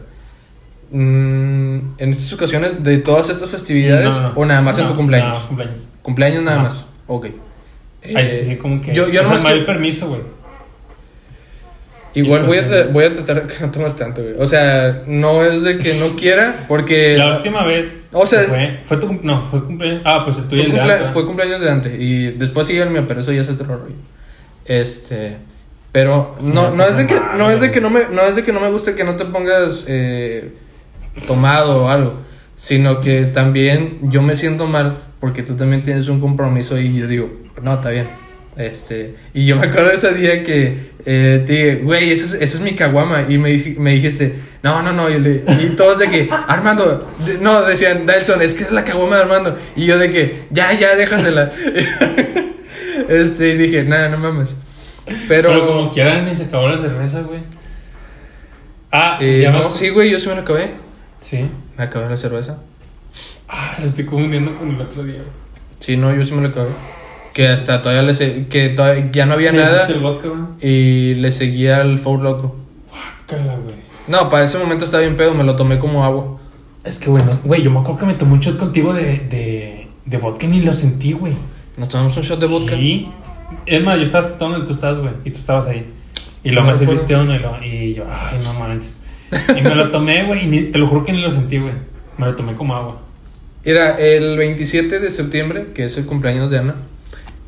Mm, 0.90 1.94
en 1.98 2.10
estas 2.10 2.32
ocasiones, 2.32 2.82
de 2.82 2.98
todas 2.98 3.28
estas 3.30 3.48
festividades, 3.50 4.06
No, 4.08 4.20
no. 4.22 4.32
o 4.34 4.44
nada 4.44 4.60
más 4.60 4.76
en 4.78 4.84
No, 4.84 4.90
tu 4.90 4.96
cumpleaños. 4.96 5.28
Nada 5.28 5.38
más 5.38 5.46
cumpleaños. 5.46 5.88
Cumpleaños 6.02 6.42
nada 6.42 6.56
No. 6.56 6.62
más. 6.64 6.84
Ok. 7.06 7.26
Ay, 8.04 8.14
Eh, 8.24 8.28
sí, 8.28 8.56
como 8.56 8.80
que. 8.80 8.94
Yo, 8.94 9.08
yo 9.08 9.20
o 9.22 9.24
sea, 9.24 9.34
nomás 9.34 9.44
me 9.44 9.58
que- 9.60 9.64
permiso, 9.64 10.08
güey. 10.08 10.20
Igual 12.12 12.42
voy 12.46 12.58
a, 12.58 12.86
voy 12.92 13.04
a 13.04 13.12
tratar 13.12 13.46
de 13.46 13.54
que 13.54 13.60
no 13.64 13.70
tomes 13.70 13.94
tanto, 13.96 14.20
güey. 14.22 14.34
O 14.38 14.46
sea, 14.46 15.04
no 15.06 15.44
es 15.44 15.62
de 15.62 15.78
que 15.78 15.94
no 15.94 16.16
quiera, 16.16 16.64
porque. 16.68 17.16
La 17.16 17.36
última 17.36 17.64
vez. 17.64 18.08
o 18.12 18.26
sea, 18.26 18.42
fue. 18.42 18.80
Fue 18.82 18.96
tu. 18.96 19.12
No, 19.22 19.42
fue 19.42 19.64
cumpleaños. 19.64 20.02
Ah, 20.04 20.22
pues 20.24 20.38
el 20.38 20.48
tuyo 20.48 20.62
Fue, 20.64 20.72
el 20.72 20.78
cumplea- 20.80 21.04
fue 21.12 21.26
cumpleaños 21.26 21.60
de 21.60 21.70
antes 21.70 21.92
y 22.00 22.32
después 22.32 22.66
sigue 22.66 22.82
el 22.82 22.90
mío, 22.90 23.04
pero 23.06 23.20
eso 23.20 23.32
ya 23.32 23.42
es 23.42 23.48
otro 23.48 23.66
rollo. 23.66 23.94
Este, 24.64 25.36
pero 25.92 26.34
Sí, 26.40 26.50
no, 26.52 26.70
no 26.74 26.84
es 26.84 26.96
de 26.96 27.04
puso 27.04 27.14
que 27.14 27.20
mal, 27.26 27.38
no 27.38 27.48
es 27.50 27.54
de 27.60 27.68
güey. 27.68 27.72
que 27.72 27.80
no 27.80 27.90
me 27.90 28.00
no 28.10 28.22
es 28.22 28.34
de 28.36 28.42
que 28.44 28.52
no 28.52 28.60
me 28.60 28.70
guste 28.70 28.94
que 28.96 29.04
no 29.04 29.14
te 29.16 29.24
pongas 29.26 29.84
eh, 29.88 30.52
tomado 31.28 31.84
o 31.84 31.88
algo, 31.88 32.14
sino 32.56 33.00
que 33.00 33.24
también 33.26 33.98
yo 34.10 34.20
me 34.22 34.34
siento 34.34 34.66
mal 34.66 34.98
porque 35.20 35.42
tú 35.44 35.54
también 35.56 35.82
tienes 35.84 36.08
un 36.08 36.20
compromiso 36.20 36.78
y 36.78 36.92
yo 36.96 37.06
digo, 37.06 37.30
no, 37.62 37.74
está 37.74 37.90
bien. 37.90 38.08
Este, 38.56 39.14
y 39.32 39.46
yo 39.46 39.56
me 39.56 39.66
acuerdo 39.68 39.88
de 39.90 39.94
ese 39.94 40.12
día 40.12 40.42
que 40.42 40.90
eh, 41.06 41.42
te 41.46 41.52
dije, 41.52 41.74
güey, 41.76 42.10
esa 42.10 42.26
es, 42.26 42.42
esa 42.42 42.56
es 42.58 42.60
mi 42.60 42.72
caguama. 42.74 43.24
Y 43.28 43.38
me, 43.38 43.56
me 43.78 43.92
dijiste, 43.92 44.34
no, 44.62 44.82
no, 44.82 44.92
no. 44.92 45.08
Y, 45.08 45.18
le- 45.18 45.42
y 45.62 45.74
todos 45.76 45.98
de 45.98 46.10
que, 46.10 46.28
Armando, 46.48 47.08
de- 47.24 47.38
no, 47.38 47.62
decían, 47.62 48.04
Delson, 48.06 48.42
es 48.42 48.54
que 48.54 48.64
es 48.64 48.72
la 48.72 48.84
caguama 48.84 49.16
de 49.16 49.22
Armando. 49.22 49.58
Y 49.76 49.86
yo 49.86 49.98
de 49.98 50.10
que, 50.10 50.42
ya, 50.50 50.72
ya, 50.78 50.94
déjasela. 50.96 51.52
este, 53.08 53.50
y 53.50 53.56
dije, 53.56 53.84
nada, 53.84 54.08
no 54.08 54.18
mames. 54.18 54.56
Pero, 55.28 55.48
Pero 55.50 55.66
como 55.66 55.90
quieran, 55.92 56.24
ni 56.24 56.34
se 56.34 56.44
acabó 56.44 56.68
la 56.68 56.78
cerveza, 56.78 57.22
güey. 57.22 57.40
Ah, 58.92 59.18
eh, 59.20 59.40
ya 59.42 59.52
me- 59.52 59.58
no, 59.60 59.70
sí, 59.70 59.88
güey, 59.90 60.10
yo 60.10 60.18
sí 60.18 60.28
me 60.28 60.34
la 60.34 60.40
acabé. 60.42 60.72
Sí. 61.20 61.48
Me 61.78 61.84
acabé 61.84 62.08
la 62.08 62.16
cerveza. 62.16 62.58
Ah, 63.48 63.74
lo 63.80 63.86
estoy 63.86 64.04
confundiendo 64.04 64.56
con 64.58 64.70
el 64.74 64.80
otro 64.80 65.02
día. 65.04 65.22
Sí, 65.78 65.96
no, 65.96 66.14
yo 66.14 66.24
sí 66.24 66.32
me 66.34 66.42
lo 66.42 66.48
acabé. 66.48 66.70
Que 67.34 67.48
hasta 67.48 67.80
todavía 67.82 68.02
le 68.02 68.14
se- 68.14 68.46
que 68.48 68.70
todavía 68.70 69.10
ya 69.12 69.26
no 69.26 69.34
había 69.34 69.52
¿Le 69.52 69.58
nada 69.58 69.86
el 69.86 70.00
vodka, 70.00 70.28
y 70.60 71.14
le 71.14 71.30
seguía 71.32 71.80
el 71.82 71.98
Four 71.98 72.20
Loco. 72.22 72.56
Guácala, 72.90 73.56
güey. 73.56 73.76
No, 74.08 74.28
para 74.28 74.44
ese 74.44 74.58
momento 74.58 74.84
estaba 74.84 75.02
bien 75.02 75.16
pedo, 75.16 75.34
me 75.34 75.44
lo 75.44 75.54
tomé 75.56 75.78
como 75.78 76.04
agua. 76.04 76.38
Es 76.84 76.98
que, 76.98 77.10
güey, 77.10 77.22
no- 77.24 77.32
güey, 77.44 77.62
yo 77.62 77.70
me 77.70 77.80
acuerdo 77.80 78.00
que 78.00 78.06
me 78.06 78.14
tomé 78.14 78.32
un 78.32 78.40
shot 78.40 78.58
contigo 78.58 78.92
de, 78.92 79.02
de, 79.30 79.88
de 80.06 80.16
vodka 80.16 80.46
y 80.46 80.48
ni 80.48 80.62
lo 80.62 80.72
sentí, 80.72 81.12
güey. 81.12 81.34
Nos 81.76 81.88
tomamos 81.88 82.16
un 82.16 82.22
shot 82.22 82.40
de 82.40 82.46
vodka. 82.46 82.74
Sí. 82.76 83.08
Es 83.66 83.82
más, 83.82 83.96
yo 83.98 84.02
estaba 84.04 84.26
donde 84.38 84.66
tú 84.66 84.72
estás, 84.72 84.98
güey, 84.98 85.12
y 85.24 85.30
tú 85.30 85.38
estabas 85.38 85.66
ahí. 85.66 85.86
Y 86.42 86.50
luego 86.50 86.66
No 86.66 86.72
me 86.72 86.78
serviste 86.78 87.14
uno 87.14 87.34
y, 87.34 87.38
lo- 87.38 87.62
y 87.64 87.94
yo, 87.94 88.04
ay, 88.10 88.38
no 88.42 88.54
manches. 88.54 89.02
Y 89.56 89.60
me 89.62 89.74
lo 89.76 89.90
tomé, 89.90 90.24
güey, 90.24 90.44
y 90.44 90.46
ni- 90.48 90.62
te 90.72 90.78
lo 90.78 90.88
juro 90.88 91.04
que 91.04 91.12
ni 91.12 91.20
lo 91.20 91.30
sentí, 91.30 91.58
güey. 91.58 91.74
Me 92.18 92.26
lo 92.26 92.34
tomé 92.34 92.54
como 92.54 92.74
agua. 92.74 93.00
Era 93.62 93.98
el 93.98 94.36
27 94.38 94.98
de 95.00 95.10
septiembre, 95.10 95.68
que 95.74 95.84
es 95.84 95.96
el 95.98 96.06
cumpleaños 96.06 96.50
de 96.50 96.58
Ana, 96.58 96.74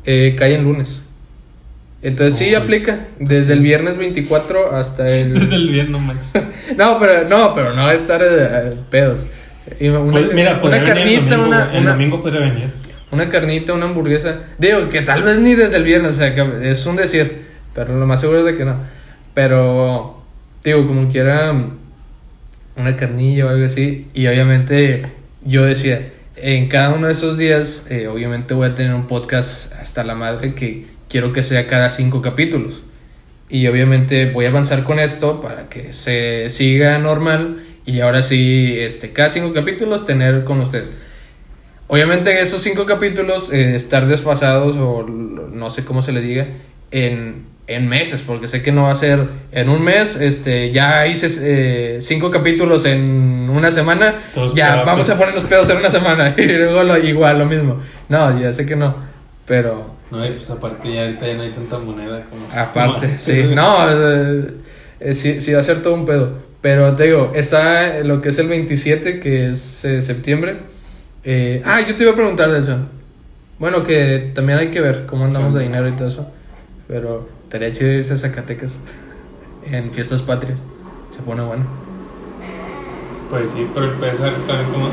eh, 0.05 0.35
cae 0.37 0.55
en 0.55 0.63
lunes. 0.63 1.01
Entonces 2.01 2.37
sí 2.37 2.47
Uy. 2.49 2.55
aplica, 2.55 3.07
desde 3.19 3.45
Sí. 3.47 3.51
el 3.53 3.59
viernes 3.61 3.97
24 3.97 4.75
hasta 4.75 5.07
el... 5.09 5.33
Desde 5.39 5.55
el 5.55 5.69
viernes, 5.69 5.91
no 5.91 5.99
manches. 5.99 6.33
No, 6.77 6.99
pero 6.99 7.27
no, 7.29 7.53
pero 7.55 7.73
no 7.73 7.83
va 7.83 7.91
a 7.91 7.93
estar 7.93 8.21
eh, 8.21 8.73
pedos. 8.89 9.25
Una, 9.79 9.99
Pues, 10.11 10.33
mira, 10.33 10.59
una 10.61 10.77
venir 10.77 10.89
el 10.89 10.93
carnita, 10.95 11.35
domingo, 11.37 11.47
una. 11.47 11.73
El 11.77 11.85
domingo 11.85 12.21
podría 12.21 12.41
venir. 12.41 12.69
una 13.11 13.29
carnita, 13.29 13.73
una 13.73 13.85
hamburguesa. 13.85 14.41
Digo, 14.57 14.89
que 14.89 15.01
tal 15.01 15.23
vez 15.23 15.39
ni 15.39 15.53
desde 15.55 15.77
el 15.77 15.83
viernes, 15.83 16.11
o 16.11 16.15
sea, 16.15 16.35
que 16.35 16.69
es 16.69 16.85
un 16.85 16.97
decir, 16.97 17.43
pero 17.73 17.97
lo 17.97 18.05
más 18.05 18.19
seguro 18.19 18.39
es 18.39 18.45
de 18.45 18.55
que 18.55 18.65
no. 18.65 18.75
Pero, 19.33 20.21
digo, 20.63 20.85
como 20.85 21.09
quiera, 21.09 21.53
una 22.75 22.95
carnilla 22.97 23.45
o 23.45 23.49
algo 23.49 23.65
así. 23.65 24.07
Y 24.13 24.27
obviamente 24.27 25.03
yo 25.45 25.63
decía, 25.63 26.09
en 26.43 26.67
cada 26.67 26.93
uno 26.93 27.07
de 27.07 27.13
esos 27.13 27.37
días, 27.37 27.87
eh, 27.89 28.07
obviamente 28.07 28.53
voy 28.53 28.67
a 28.67 28.75
tener 28.75 28.93
un 28.93 29.07
podcast 29.07 29.73
hasta 29.75 30.03
la 30.03 30.13
madre 30.13 30.55
que 30.55 30.87
quiero 31.07 31.31
que 31.31 31.41
sea 31.41 31.67
cada 31.67 31.89
cinco 31.89 32.21
capítulos. 32.21 32.83
Y 33.49 33.65
obviamente 33.67 34.29
voy 34.29 34.43
a 34.43 34.49
avanzar 34.49 34.83
con 34.83 34.99
esto 34.99 35.39
para 35.39 35.69
que 35.69 35.93
se 35.93 36.49
siga 36.49 36.99
normal 36.99 37.63
y 37.85 38.01
ahora 38.01 38.21
sí, 38.21 38.75
este, 38.77 39.13
cada 39.13 39.29
cinco 39.29 39.53
capítulos 39.53 40.05
tener 40.05 40.43
con 40.43 40.59
ustedes. 40.59 40.91
Obviamente 41.87 42.31
en 42.31 42.39
esos 42.39 42.61
cinco 42.61 42.85
capítulos 42.85 43.53
eh, 43.53 43.75
estar 43.75 44.05
desfasados 44.07 44.75
o 44.75 45.03
no 45.03 45.69
sé 45.69 45.85
cómo 45.85 46.01
se 46.01 46.11
le 46.11 46.19
diga 46.19 46.47
en, 46.91 47.45
en 47.67 47.87
meses, 47.87 48.23
porque 48.25 48.47
sé 48.47 48.61
que 48.61 48.71
no 48.71 48.83
va 48.83 48.91
a 48.91 48.95
ser 48.95 49.27
en 49.51 49.69
un 49.69 49.81
mes, 49.81 50.17
este, 50.17 50.71
ya 50.71 51.07
hice 51.07 51.27
eh, 51.41 52.01
cinco 52.01 52.29
capítulos 52.29 52.85
en 52.85 53.49
una 53.49 53.71
semana, 53.71 54.15
Todos 54.33 54.53
ya 54.53 54.71
pedazos. 54.71 54.85
vamos 54.85 55.09
a 55.09 55.17
poner 55.17 55.35
los 55.35 55.43
pedos 55.45 55.69
en 55.69 55.77
una 55.77 55.89
semana 55.89 56.35
y 56.37 56.45
luego 56.45 56.83
lo, 56.83 56.97
igual 56.97 57.39
lo 57.39 57.45
mismo. 57.45 57.79
No, 58.09 58.39
ya 58.39 58.51
sé 58.53 58.65
que 58.65 58.75
no, 58.75 58.95
pero 59.47 59.95
No, 60.11 60.25
y 60.25 60.31
pues 60.31 60.49
aparte 60.49 60.93
ya 60.93 61.03
ahorita 61.03 61.25
ya 61.25 61.33
no 61.35 61.43
hay 61.43 61.51
tanta 61.51 61.79
moneda 61.79 62.25
como... 62.29 62.45
Aparte, 62.53 63.07
como 63.07 63.17
sí. 63.17 63.43
No, 63.53 63.89
eh, 63.89 64.47
eh, 64.99 65.13
sí, 65.13 65.41
sí 65.41 65.53
va 65.53 65.59
a 65.59 65.63
ser 65.63 65.81
todo 65.81 65.93
un 65.93 66.05
pedo. 66.05 66.53
Pero 66.63 66.95
te 66.95 67.03
digo, 67.03 67.31
está 67.35 67.99
lo 68.05 68.21
que 68.21 68.29
es 68.29 68.39
el 68.39 68.47
27, 68.47 69.19
que 69.19 69.49
es 69.49 69.83
eh, 69.83 70.01
septiembre. 70.01 70.59
Eh, 71.25 71.61
ah, 71.65 71.81
yo 71.81 71.93
te 71.93 72.03
iba 72.03 72.13
a 72.13 72.15
preguntar 72.15 72.49
de 72.51 72.59
eso. 72.59 72.77
Bueno, 73.59 73.83
que 73.83 74.31
también 74.33 74.59
hay 74.59 74.71
que 74.71 74.79
ver 74.79 75.05
cómo 75.05 75.25
andamos 75.25 75.53
de 75.53 75.63
dinero 75.63 75.89
y 75.89 75.91
todo 75.91 76.07
eso. 76.07 76.31
Pero 76.87 77.27
estaría 77.53 77.71
chido 77.71 77.91
irse 77.91 78.13
a 78.13 78.17
Zacatecas 78.17 78.79
en 79.71 79.91
fiestas 79.93 80.23
patrias. 80.23 80.59
Se 81.11 81.21
pone 81.21 81.43
bueno. 81.43 81.65
Pues 83.29 83.51
sí, 83.51 83.67
pero 83.75 83.85
el 83.87 83.91
peso 83.99 84.23
también 84.47 84.69
como, 84.71 84.89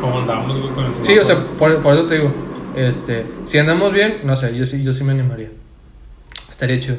como 0.00 0.18
andamos, 0.20 0.58
güey, 0.60 0.70
con 0.74 0.84
el 0.84 0.94
Sí, 0.94 1.18
o 1.18 1.24
sea, 1.24 1.36
semáforo. 1.36 1.56
por, 1.58 1.78
por 1.82 1.94
eso 1.94 2.04
te 2.06 2.16
digo. 2.16 2.32
Este, 2.76 3.24
si 3.46 3.56
andamos 3.58 3.92
bien, 3.94 4.18
no 4.24 4.36
sé, 4.36 4.54
yo 4.56 4.66
sí, 4.66 4.82
yo 4.84 4.92
sí 4.92 5.04
me 5.04 5.12
animaría. 5.12 5.48
Estaría 6.50 6.78
chido. 6.78 6.96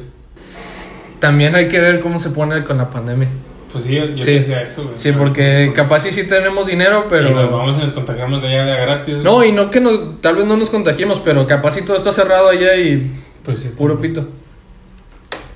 También 1.20 1.54
hay 1.54 1.68
que 1.68 1.80
ver 1.80 2.00
cómo 2.00 2.18
se 2.18 2.30
pone 2.30 2.64
con 2.64 2.78
la 2.78 2.90
pandemia. 2.90 3.28
Pues 3.70 3.84
sí, 3.84 3.94
yo 3.94 4.06
Sí. 4.18 4.24
te 4.24 4.30
decía 4.32 4.62
eso, 4.62 4.82
güey. 4.82 4.98
Sí, 4.98 5.12
porque 5.12 5.72
capaz 5.76 6.00
sí 6.00 6.10
sí 6.10 6.24
tenemos 6.26 6.66
dinero, 6.66 7.06
Pero... 7.08 7.30
Y 7.30 7.34
nos 7.34 7.50
vamos 7.52 7.78
a 7.78 7.94
contagiarnos 7.94 8.42
de 8.42 8.48
allá 8.48 8.64
de 8.64 8.72
gratis. 8.82 9.18
No, 9.22 9.44
y 9.44 9.52
no 9.52 9.70
que 9.70 9.80
nos, 9.80 10.20
tal 10.20 10.34
vez 10.36 10.44
no 10.44 10.56
nos 10.56 10.70
contagiemos, 10.70 11.20
pero 11.20 11.46
capaz 11.46 11.72
sí 11.74 11.82
todo 11.82 11.96
está 11.96 12.10
cerrado 12.12 12.48
allá 12.48 12.74
y 12.76 13.12
Pues 13.44 13.60
sí. 13.60 13.68
puro 13.68 14.00
pito. 14.00 14.26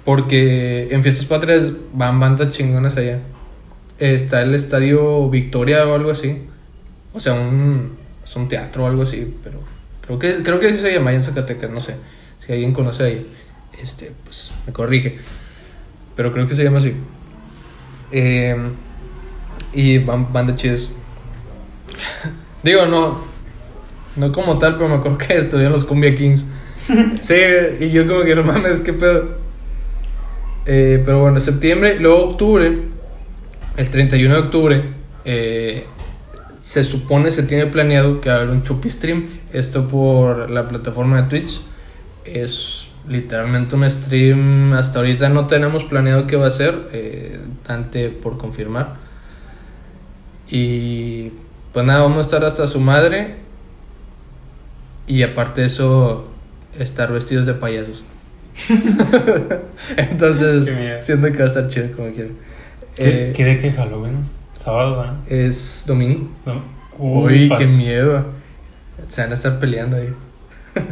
Porque 0.06 0.86
en 0.92 1.02
Fiestas 1.02 1.26
Patrias 1.26 1.72
van 1.92 2.20
bandas 2.20 2.50
chingonas 2.50 2.96
allá. 2.96 3.18
Está 3.98 4.40
el 4.40 4.54
Estadio 4.54 5.28
Victoria 5.28 5.84
o 5.84 5.96
algo 5.96 6.12
así. 6.12 6.46
O 7.12 7.18
sea, 7.18 7.34
un, 7.34 7.96
es 8.24 8.36
un 8.36 8.46
teatro 8.46 8.84
o 8.84 8.86
algo 8.86 9.02
así, 9.02 9.34
pero 9.42 9.58
creo 10.02 10.18
que, 10.20 10.42
creo 10.44 10.60
que 10.60 10.66
así 10.68 10.78
se 10.78 10.92
llama 10.92 11.10
allá 11.10 11.18
en 11.18 11.24
Zacatecas, 11.24 11.70
no 11.72 11.80
sé. 11.80 11.96
Si 12.38 12.52
alguien 12.52 12.72
conoce 12.72 13.02
ahí, 13.02 13.26
este, 13.82 14.12
pues 14.22 14.52
me 14.64 14.72
corrige. 14.72 15.18
Pero 16.14 16.32
creo 16.32 16.46
que 16.46 16.54
se 16.54 16.62
llama 16.62 16.78
así. 16.78 16.94
Eh, 18.12 18.56
y 19.72 19.98
van 19.98 20.32
bandas 20.32 20.54
chidas. 20.54 20.88
Digo, 22.62 22.86
no, 22.86 23.20
no 24.14 24.30
como 24.30 24.56
tal, 24.56 24.76
pero 24.76 24.88
me 24.88 24.94
acuerdo 24.94 25.18
que 25.18 25.34
estuvieron 25.34 25.72
los 25.72 25.84
Cumbia 25.84 26.14
Kings. 26.14 26.44
Sí, 27.22 27.34
y 27.80 27.90
yo 27.90 28.06
como 28.06 28.22
que 28.22 28.36
no 28.36 28.44
mames, 28.44 28.78
qué 28.82 28.92
pedo. 28.92 29.45
Eh, 30.66 31.00
pero 31.04 31.20
bueno, 31.20 31.38
septiembre, 31.38 31.98
luego 32.00 32.30
octubre, 32.30 32.76
el 33.76 33.90
31 33.90 34.34
de 34.34 34.40
octubre, 34.40 34.82
eh, 35.24 35.86
se 36.60 36.82
supone, 36.82 37.30
se 37.30 37.44
tiene 37.44 37.66
planeado 37.66 38.20
que 38.20 38.28
va 38.28 38.36
a 38.36 38.38
haber 38.38 38.50
un 38.50 38.62
Chupi 38.64 38.90
Stream. 38.90 39.28
Esto 39.52 39.86
por 39.86 40.50
la 40.50 40.66
plataforma 40.66 41.22
de 41.22 41.28
Twitch. 41.28 41.60
Es 42.24 42.88
literalmente 43.08 43.76
un 43.76 43.88
stream. 43.88 44.72
Hasta 44.72 44.98
ahorita 44.98 45.28
no 45.28 45.46
tenemos 45.46 45.84
planeado 45.84 46.26
qué 46.26 46.34
va 46.34 46.48
a 46.48 46.50
ser. 46.50 46.88
Eh, 46.92 47.38
ante 47.68 48.08
por 48.08 48.36
confirmar. 48.36 48.96
Y 50.50 51.30
pues 51.72 51.86
nada, 51.86 52.02
vamos 52.02 52.18
a 52.18 52.22
estar 52.22 52.44
hasta 52.44 52.66
su 52.66 52.80
madre. 52.80 53.36
Y 55.06 55.22
aparte 55.22 55.60
de 55.60 55.68
eso, 55.68 56.28
estar 56.76 57.12
vestidos 57.12 57.46
de 57.46 57.54
payasos. 57.54 58.02
Entonces, 59.96 60.70
siento 61.04 61.30
que 61.32 61.38
va 61.38 61.44
a 61.44 61.48
estar 61.48 61.66
chido 61.68 61.90
como 61.92 62.10
quieran. 62.12 62.32
¿Qué, 62.96 63.28
Eh, 63.28 63.32
¿Qué 63.36 63.44
de 63.44 63.58
qué 63.58 63.72
Halloween? 63.72 64.28
Sábado, 64.54 64.96
¿verdad? 64.98 65.16
es 65.28 65.84
domingo. 65.86 66.30
No. 66.46 66.62
Uy, 66.98 67.46
Ufas. 67.46 67.58
qué 67.58 67.66
miedo. 67.84 68.26
Se 69.08 69.20
van 69.22 69.30
a 69.32 69.34
estar 69.34 69.58
peleando 69.58 69.96
ahí. 69.96 70.12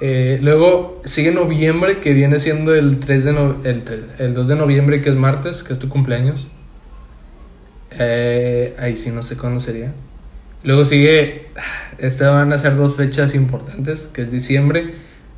Eh, 0.00 0.38
luego 0.42 1.00
sigue 1.04 1.30
noviembre, 1.30 2.00
que 2.00 2.12
viene 2.12 2.38
siendo 2.40 2.74
el 2.74 2.98
3 2.98 3.24
de 3.24 3.32
no- 3.32 3.56
el, 3.64 3.84
3 3.84 4.00
el 4.18 4.34
2 4.34 4.48
de 4.48 4.56
noviembre, 4.56 5.00
que 5.00 5.08
es 5.08 5.14
martes, 5.16 5.62
que 5.62 5.72
es 5.72 5.78
tu 5.78 5.88
cumpleaños. 5.88 6.48
Eh, 7.98 8.74
ahí 8.78 8.96
sí 8.96 9.10
no 9.10 9.22
sé 9.22 9.36
cuándo 9.36 9.60
sería. 9.60 9.92
Luego 10.64 10.84
sigue, 10.84 11.46
estas 11.98 12.32
van 12.34 12.52
a 12.52 12.58
ser 12.58 12.76
dos 12.76 12.96
fechas 12.96 13.34
importantes, 13.34 14.08
que 14.12 14.22
es 14.22 14.30
diciembre 14.32 14.94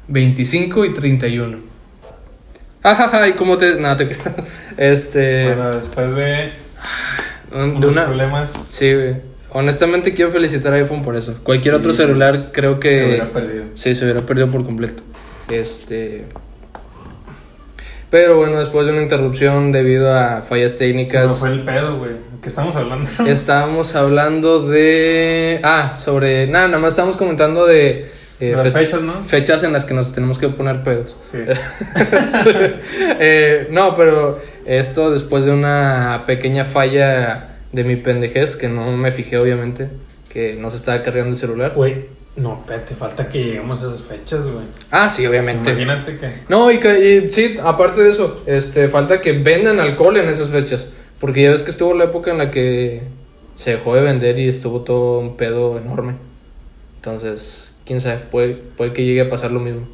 25 0.08 0.84
y 0.84 0.94
31. 0.94 1.58
Ajaja, 2.82 3.28
¿y 3.28 3.32
cómo 3.32 3.56
te...? 3.58 3.80
Nada, 3.80 3.96
te. 3.96 4.08
Este... 4.76 5.44
Bueno, 5.46 5.70
después 5.72 6.14
de 6.14 6.52
un- 7.52 7.70
de 7.72 7.76
unos 7.78 7.92
una... 7.92 8.04
problemas. 8.06 8.50
Sí, 8.52 8.92
güey. 8.94 9.16
Honestamente 9.50 10.12
quiero 10.14 10.30
felicitar 10.30 10.72
a 10.74 10.76
iPhone 10.76 11.02
por 11.02 11.16
eso. 11.16 11.38
Cualquier 11.42 11.74
Sí. 11.74 11.80
otro 11.80 11.92
celular 11.94 12.50
creo 12.52 12.78
que... 12.78 12.94
Se 12.98 13.06
hubiera 13.06 13.32
perdido. 13.32 13.64
Sí, 13.74 13.94
se 13.94 14.04
hubiera 14.04 14.20
perdido 14.20 14.48
por 14.48 14.64
completo. 14.64 15.02
Este... 15.50 16.26
Pero 18.10 18.36
bueno, 18.36 18.60
después 18.60 18.86
de 18.86 18.92
una 18.92 19.02
interrupción 19.02 19.72
debido 19.72 20.16
a 20.16 20.42
fallas 20.42 20.72
Se 20.72 20.78
técnicas, 20.78 21.38
fue 21.38 21.50
el 21.50 21.64
pedo, 21.64 21.98
güey. 21.98 22.12
¿Qué 22.40 22.48
estamos 22.48 22.76
hablando? 22.76 23.08
estábamos 23.26 23.96
hablando 23.96 24.66
de... 24.68 25.60
Ah, 25.64 25.94
sobre... 25.98 26.46
Nada, 26.46 26.68
nada 26.68 26.78
más 26.78 26.90
estábamos 26.90 27.16
comentando 27.16 27.66
de... 27.66 28.08
eh, 28.40 28.54
Las 28.56 28.72
fechas, 28.72 29.02
¿no? 29.02 29.22
Fechas 29.24 29.62
en 29.62 29.72
las 29.72 29.84
que 29.84 29.94
nos 29.94 30.12
tenemos 30.12 30.38
que 30.38 30.48
poner 30.48 30.82
pedos. 30.82 31.16
Sí. 31.22 31.38
Eh, 33.18 33.68
no, 33.70 33.96
pero 33.96 34.38
esto 34.66 35.10
después 35.10 35.44
de 35.44 35.52
una 35.52 36.24
pequeña 36.26 36.64
falla 36.64 37.56
de 37.72 37.84
mi 37.84 37.96
pendejez, 37.96 38.56
que 38.56 38.68
no 38.68 38.96
me 38.96 39.10
fijé 39.12 39.38
obviamente, 39.38 39.88
que 40.28 40.56
no 40.56 40.70
se 40.70 40.76
estaba 40.76 41.02
cargando 41.02 41.30
el 41.30 41.36
celular. 41.36 41.72
Güey, 41.74 42.06
no, 42.36 42.60
espérate, 42.60 42.94
falta 42.94 43.28
que 43.28 43.42
lleguemos 43.42 43.82
a 43.82 43.86
esas 43.86 44.02
fechas, 44.02 44.46
güey. 44.46 44.66
Ah, 44.90 45.08
sí, 45.08 45.26
obviamente. 45.26 45.70
Imagínate 45.70 46.18
que. 46.18 46.30
No, 46.48 46.70
y, 46.70 46.78
que, 46.78 47.24
y 47.24 47.30
sí, 47.30 47.56
aparte 47.62 48.02
de 48.02 48.10
eso, 48.10 48.42
este, 48.46 48.88
falta 48.90 49.20
que 49.22 49.32
vendan 49.32 49.80
alcohol 49.80 50.16
en 50.18 50.28
esas 50.28 50.50
fechas. 50.50 50.88
Porque 51.18 51.42
ya 51.42 51.50
ves 51.50 51.62
que 51.62 51.70
estuvo 51.70 51.94
la 51.94 52.04
época 52.04 52.30
en 52.30 52.38
la 52.38 52.50
que 52.50 53.02
se 53.54 53.70
dejó 53.72 53.94
de 53.94 54.02
vender 54.02 54.38
y 54.38 54.50
estuvo 54.50 54.82
todo 54.82 55.20
un 55.20 55.38
pedo 55.38 55.78
enorme. 55.78 56.16
Entonces, 56.96 57.65
quién 57.86 58.00
sabe, 58.00 58.18
puede, 58.30 58.54
puede 58.54 58.92
que 58.92 59.04
llegue 59.04 59.22
a 59.22 59.28
pasar 59.28 59.52
lo 59.52 59.60
mismo. 59.60 59.86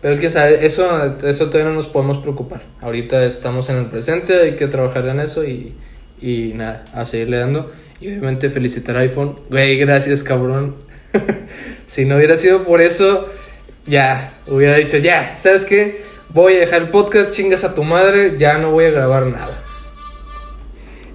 Pero 0.00 0.18
quién 0.18 0.30
sabe, 0.30 0.66
eso, 0.66 1.16
eso 1.24 1.46
todavía 1.46 1.70
no 1.70 1.76
nos 1.76 1.86
podemos 1.86 2.18
preocupar. 2.18 2.62
Ahorita 2.80 3.24
estamos 3.24 3.68
en 3.70 3.76
el 3.76 3.86
presente, 3.86 4.40
hay 4.40 4.56
que 4.56 4.66
trabajar 4.66 5.06
en 5.06 5.20
eso 5.20 5.44
y, 5.44 5.74
y 6.20 6.52
nada, 6.54 6.84
a 6.92 7.04
seguirle 7.04 7.38
dando. 7.38 7.72
Y 8.00 8.08
obviamente 8.08 8.50
felicitar 8.50 8.96
a 8.96 9.00
iPhone. 9.00 9.38
Güey, 9.48 9.78
gracias, 9.78 10.22
cabrón. 10.24 10.74
si 11.86 12.04
no 12.04 12.16
hubiera 12.16 12.36
sido 12.36 12.64
por 12.64 12.80
eso, 12.80 13.28
ya, 13.86 14.40
hubiera 14.48 14.76
dicho, 14.76 14.98
ya, 14.98 15.36
¿sabes 15.38 15.64
qué? 15.64 16.02
Voy 16.30 16.54
a 16.54 16.60
dejar 16.60 16.82
el 16.82 16.88
podcast, 16.88 17.30
chingas 17.30 17.62
a 17.62 17.74
tu 17.74 17.84
madre, 17.84 18.36
ya 18.36 18.58
no 18.58 18.72
voy 18.72 18.86
a 18.86 18.90
grabar 18.90 19.26
nada. 19.26 19.62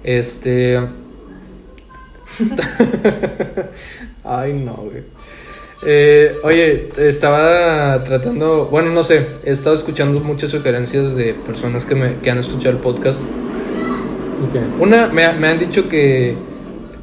Este... 0.02 0.78
Ay, 4.24 4.52
no, 4.52 4.74
güey. 4.74 5.17
Eh, 5.82 6.36
oye, 6.42 6.88
estaba 6.98 8.02
tratando, 8.02 8.66
bueno, 8.66 8.90
no 8.90 9.02
sé, 9.02 9.26
he 9.44 9.50
estado 9.50 9.76
escuchando 9.76 10.20
muchas 10.20 10.50
sugerencias 10.50 11.14
de 11.14 11.34
personas 11.34 11.84
que, 11.84 11.94
me, 11.94 12.16
que 12.16 12.30
han 12.30 12.38
escuchado 12.38 12.70
el 12.70 12.78
podcast. 12.78 13.20
Una, 14.80 15.08
me, 15.08 15.32
me 15.34 15.48
han 15.48 15.58
dicho 15.58 15.88
que, 15.88 16.34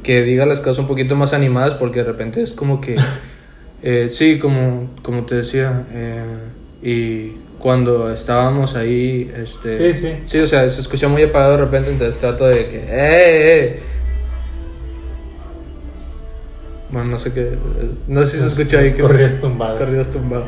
que 0.02 0.22
diga 0.22 0.46
las 0.46 0.60
cosas 0.60 0.80
un 0.80 0.86
poquito 0.86 1.16
más 1.16 1.32
animadas 1.32 1.74
porque 1.74 2.00
de 2.00 2.04
repente 2.04 2.42
es 2.42 2.52
como 2.52 2.80
que, 2.80 2.96
eh, 3.82 4.08
sí, 4.10 4.38
como, 4.38 4.90
como 5.02 5.24
te 5.24 5.36
decía, 5.36 5.86
eh, 5.92 6.22
y 6.82 7.32
cuando 7.58 8.12
estábamos 8.12 8.76
ahí, 8.76 9.32
este... 9.34 9.90
Sí, 9.90 10.08
sí. 10.08 10.12
Sí, 10.26 10.38
o 10.38 10.46
sea, 10.46 10.68
se 10.68 10.82
escuchó 10.82 11.08
muy 11.08 11.22
apagado 11.22 11.52
de 11.52 11.58
repente, 11.58 11.90
entonces 11.90 12.20
trato 12.20 12.46
de 12.46 12.66
que, 12.66 12.76
¡eh, 12.76 12.86
eh! 12.90 13.80
Bueno, 16.90 17.10
no 17.10 17.18
sé 17.18 17.32
qué, 17.32 17.58
no 18.06 18.24
sé 18.26 18.36
si 18.36 18.42
se 18.42 18.48
escuchó 18.48 18.78
ahí. 18.78 18.84
Los 18.86 18.94
que- 18.94 19.02
corridos 19.02 19.40
tumbados. 19.40 19.78
Corridos 19.78 20.08
tumbados. 20.10 20.46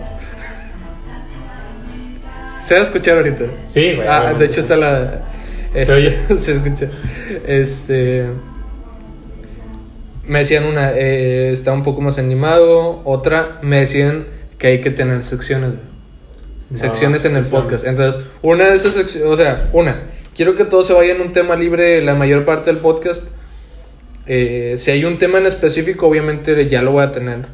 ¿Se 2.65 2.75
va 2.75 2.81
a 2.81 2.85
escuchar 2.85 3.17
ahorita? 3.17 3.45
Sí, 3.67 3.95
güey. 3.95 4.07
Ah, 4.07 4.35
de 4.35 4.45
hecho 4.45 4.61
está 4.61 4.77
la. 4.77 5.23
este, 5.75 5.93
oye? 5.93 6.19
se 6.39 6.53
escucha. 6.53 6.89
Este. 7.47 8.27
Me 10.27 10.41
decían 10.41 10.65
una, 10.65 10.93
eh, 10.93 11.51
está 11.53 11.73
un 11.73 11.83
poco 11.83 12.03
más 12.03 12.19
animado. 12.19 13.01
Otra, 13.05 13.59
me 13.63 13.81
decían 13.81 14.27
que 14.59 14.67
hay 14.67 14.81
que 14.83 14.91
tener 14.91 15.23
secciones. 15.25 15.75
No, 16.71 16.77
secciones 16.77 17.25
en 17.25 17.37
el 17.37 17.45
secciones. 17.45 17.65
podcast. 17.67 17.87
Entonces, 17.87 18.25
una 18.43 18.67
de 18.67 18.77
esas 18.77 18.93
secciones, 18.93 19.31
o 19.33 19.37
sea, 19.37 19.71
una, 19.73 20.03
quiero 20.37 20.55
que 20.55 20.65
todo 20.67 20.83
se 20.83 20.93
vaya 20.93 21.15
en 21.15 21.23
un 21.23 21.33
tema 21.33 21.57
libre 21.57 22.03
la 22.03 22.15
mayor 22.15 22.45
parte 22.45 22.71
del 22.71 22.81
podcast. 22.81 23.25
Eh, 24.29 24.75
si 24.79 24.91
hay 24.91 25.05
un 25.05 25.19
tema 25.19 25.39
en 25.39 25.47
específico, 25.47 26.07
obviamente 26.07 26.69
ya 26.69 26.83
lo 26.83 26.93
voy 26.93 27.03
a 27.03 27.13
tener. 27.13 27.47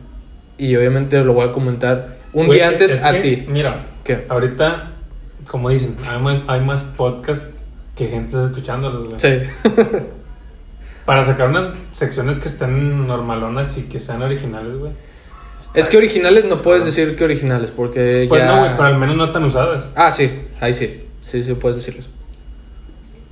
Y 0.58 0.74
obviamente 0.76 1.22
lo 1.24 1.32
voy 1.32 1.48
a 1.48 1.52
comentar 1.52 2.18
un 2.32 2.46
Güey, 2.46 2.58
día 2.58 2.68
antes 2.68 2.90
es 2.92 3.04
a 3.04 3.12
que, 3.12 3.20
ti. 3.20 3.44
Mira, 3.48 3.86
¿Qué? 4.02 4.24
ahorita, 4.28 4.92
como 5.46 5.70
dicen, 5.70 5.96
hay 6.08 6.20
más, 6.20 6.42
hay 6.48 6.60
más 6.60 6.82
podcast 6.82 7.56
que 7.96 8.08
gente 8.08 8.26
está 8.34 8.46
escuchándolos, 8.46 9.06
güey. 9.08 9.20
Sí. 9.20 9.48
Para 11.04 11.22
sacar 11.22 11.48
unas 11.50 11.66
secciones 11.92 12.38
que 12.38 12.48
estén 12.48 13.06
normalonas 13.06 13.76
y 13.78 13.82
que 13.88 13.98
sean 13.98 14.22
originales, 14.22 14.76
güey. 14.78 14.92
Es 15.74 15.88
que 15.88 15.96
originales 15.96 16.44
no 16.46 16.60
puedes 16.62 16.84
decir 16.84 17.16
que 17.16 17.24
originales, 17.24 17.70
porque 17.70 18.26
Pues 18.28 18.40
ya... 18.42 18.46
no, 18.48 18.58
güey, 18.60 18.72
pero 18.72 18.84
al 18.84 18.98
menos 18.98 19.16
no 19.16 19.30
tan 19.32 19.44
usadas. 19.44 19.92
Ah, 19.96 20.10
sí, 20.10 20.30
ahí 20.60 20.72
sí. 20.74 21.04
Sí, 21.22 21.42
sí, 21.44 21.54
puedes 21.54 21.76
decirlo. 21.78 22.02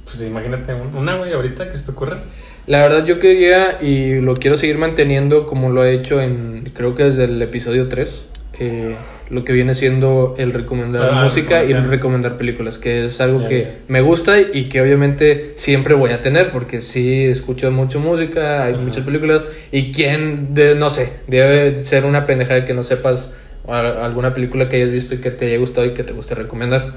Pues 0.04 0.22
imagínate 0.22 0.74
un- 0.74 0.94
una, 0.96 1.16
güey, 1.16 1.32
ahorita 1.32 1.70
que 1.70 1.78
se 1.78 1.86
te 1.86 1.90
ocurra. 1.92 2.22
La 2.66 2.82
verdad 2.82 3.04
yo 3.04 3.18
quería 3.18 3.78
y 3.82 4.20
lo 4.20 4.34
quiero 4.34 4.56
seguir 4.56 4.78
manteniendo 4.78 5.46
como 5.46 5.70
lo 5.70 5.84
he 5.84 5.94
hecho 5.94 6.20
en, 6.20 6.70
creo 6.74 6.94
que 6.94 7.04
desde 7.04 7.24
el 7.24 7.42
episodio 7.42 7.88
3, 7.88 8.24
eh, 8.60 8.96
lo 9.30 9.44
que 9.44 9.52
viene 9.52 9.74
siendo 9.74 10.34
el 10.38 10.52
recomendar 10.52 11.10
Ah, 11.12 11.24
música 11.24 11.64
y 11.64 11.72
el 11.72 11.88
recomendar 11.88 12.36
películas, 12.36 12.78
que 12.78 13.06
es 13.06 13.20
algo 13.20 13.48
que 13.48 13.78
me 13.88 14.00
gusta 14.00 14.38
y 14.40 14.64
que 14.64 14.80
obviamente 14.80 15.54
siempre 15.56 15.94
voy 15.94 16.10
a 16.10 16.20
tener, 16.20 16.52
porque 16.52 16.82
sí 16.82 17.24
escucho 17.24 17.70
mucho 17.70 17.98
música, 17.98 18.64
hay 18.64 18.74
muchas 18.74 19.04
películas, 19.04 19.42
y 19.72 19.90
quién, 19.90 20.54
de, 20.54 20.74
no 20.74 20.90
sé, 20.90 21.20
debe 21.26 21.84
ser 21.86 22.04
una 22.04 22.26
pendejada 22.26 22.64
que 22.64 22.74
no 22.74 22.82
sepas 22.82 23.32
alguna 23.66 24.34
película 24.34 24.68
que 24.68 24.76
hayas 24.76 24.92
visto 24.92 25.14
y 25.14 25.18
que 25.18 25.30
te 25.30 25.46
haya 25.46 25.58
gustado 25.58 25.86
y 25.86 25.94
que 25.94 26.04
te 26.04 26.12
guste 26.12 26.34
recomendar. 26.34 26.92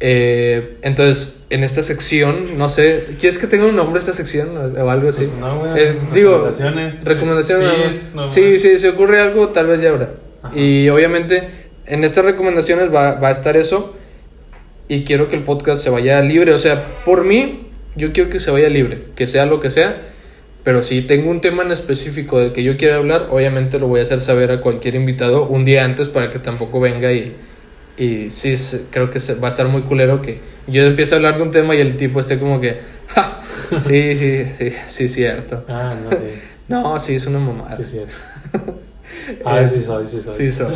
Eh, 0.00 0.76
entonces, 0.82 1.40
en 1.50 1.64
esta 1.64 1.82
sección, 1.82 2.56
no 2.56 2.68
sé, 2.68 3.06
¿quieres 3.18 3.38
que 3.38 3.46
tenga 3.48 3.66
un 3.66 3.74
nombre 3.74 3.98
esta 3.98 4.12
sección 4.12 4.56
o 4.56 4.90
algo 4.90 5.08
así? 5.08 5.22
Pues 5.24 5.34
no, 5.36 5.58
güey, 5.58 5.72
Eh, 5.76 5.98
digo, 6.14 6.30
recomendaciones. 6.46 7.04
recomendaciones. 7.04 7.96
Sí, 7.96 8.16
normal. 8.16 8.32
sí, 8.34 8.58
sí, 8.58 8.78
se 8.78 8.88
ocurre 8.90 9.20
algo, 9.20 9.48
tal 9.48 9.66
vez 9.66 9.80
ya 9.80 9.88
habrá. 9.90 10.10
Y 10.54 10.88
obviamente, 10.88 11.48
en 11.86 12.04
estas 12.04 12.24
recomendaciones 12.24 12.94
va, 12.94 13.14
va 13.14 13.28
a 13.28 13.32
estar 13.32 13.56
eso. 13.56 13.96
Y 14.86 15.04
quiero 15.04 15.28
que 15.28 15.36
el 15.36 15.42
podcast 15.42 15.82
se 15.82 15.90
vaya 15.90 16.20
libre. 16.22 16.52
O 16.52 16.58
sea, 16.58 16.86
por 17.04 17.24
mí, 17.24 17.66
yo 17.96 18.12
quiero 18.12 18.30
que 18.30 18.38
se 18.38 18.50
vaya 18.50 18.68
libre, 18.68 19.02
que 19.16 19.26
sea 19.26 19.46
lo 19.46 19.60
que 19.60 19.70
sea. 19.70 20.02
Pero 20.64 20.82
si 20.82 21.02
tengo 21.02 21.30
un 21.30 21.40
tema 21.40 21.62
en 21.62 21.72
específico 21.72 22.38
del 22.38 22.52
que 22.52 22.62
yo 22.62 22.76
quiera 22.76 22.96
hablar, 22.96 23.28
obviamente 23.30 23.78
lo 23.78 23.88
voy 23.88 24.00
a 24.00 24.04
hacer 24.04 24.20
saber 24.20 24.50
a 24.50 24.60
cualquier 24.60 24.94
invitado 24.94 25.46
un 25.46 25.64
día 25.64 25.84
antes 25.84 26.08
para 26.08 26.30
que 26.30 26.38
tampoco 26.38 26.78
venga 26.80 27.12
y, 27.12 27.34
y 27.98 28.30
sí, 28.30 28.54
creo 28.90 29.10
que 29.10 29.20
se- 29.20 29.34
va 29.34 29.48
a 29.48 29.50
estar 29.50 29.66
muy 29.68 29.82
culero 29.82 30.22
que 30.22 30.40
yo 30.66 30.82
empiezo 30.84 31.14
a 31.14 31.16
hablar 31.18 31.36
de 31.36 31.42
un 31.42 31.50
tema 31.50 31.74
y 31.74 31.80
el 31.80 31.96
tipo 31.96 32.20
esté 32.20 32.38
como 32.38 32.60
que, 32.60 32.78
"Ja, 33.08 33.40
sí, 33.78 34.16
sí, 34.16 34.44
sí, 34.58 34.72
sí, 34.86 35.08
cierto. 35.08 35.64
Ah, 35.68 35.94
no, 36.02 36.10
sí. 36.10 36.16
No, 36.68 36.98
sí, 36.98 37.14
es 37.14 37.26
una 37.26 37.38
mamada. 37.38 37.76
Sí, 37.76 37.84
sí. 37.84 38.00
Ah, 39.44 39.64
sí 39.66 39.82
soy, 39.84 40.06
sí 40.06 40.20
soy. 40.22 40.36
Sí, 40.36 40.52
soy. 40.52 40.74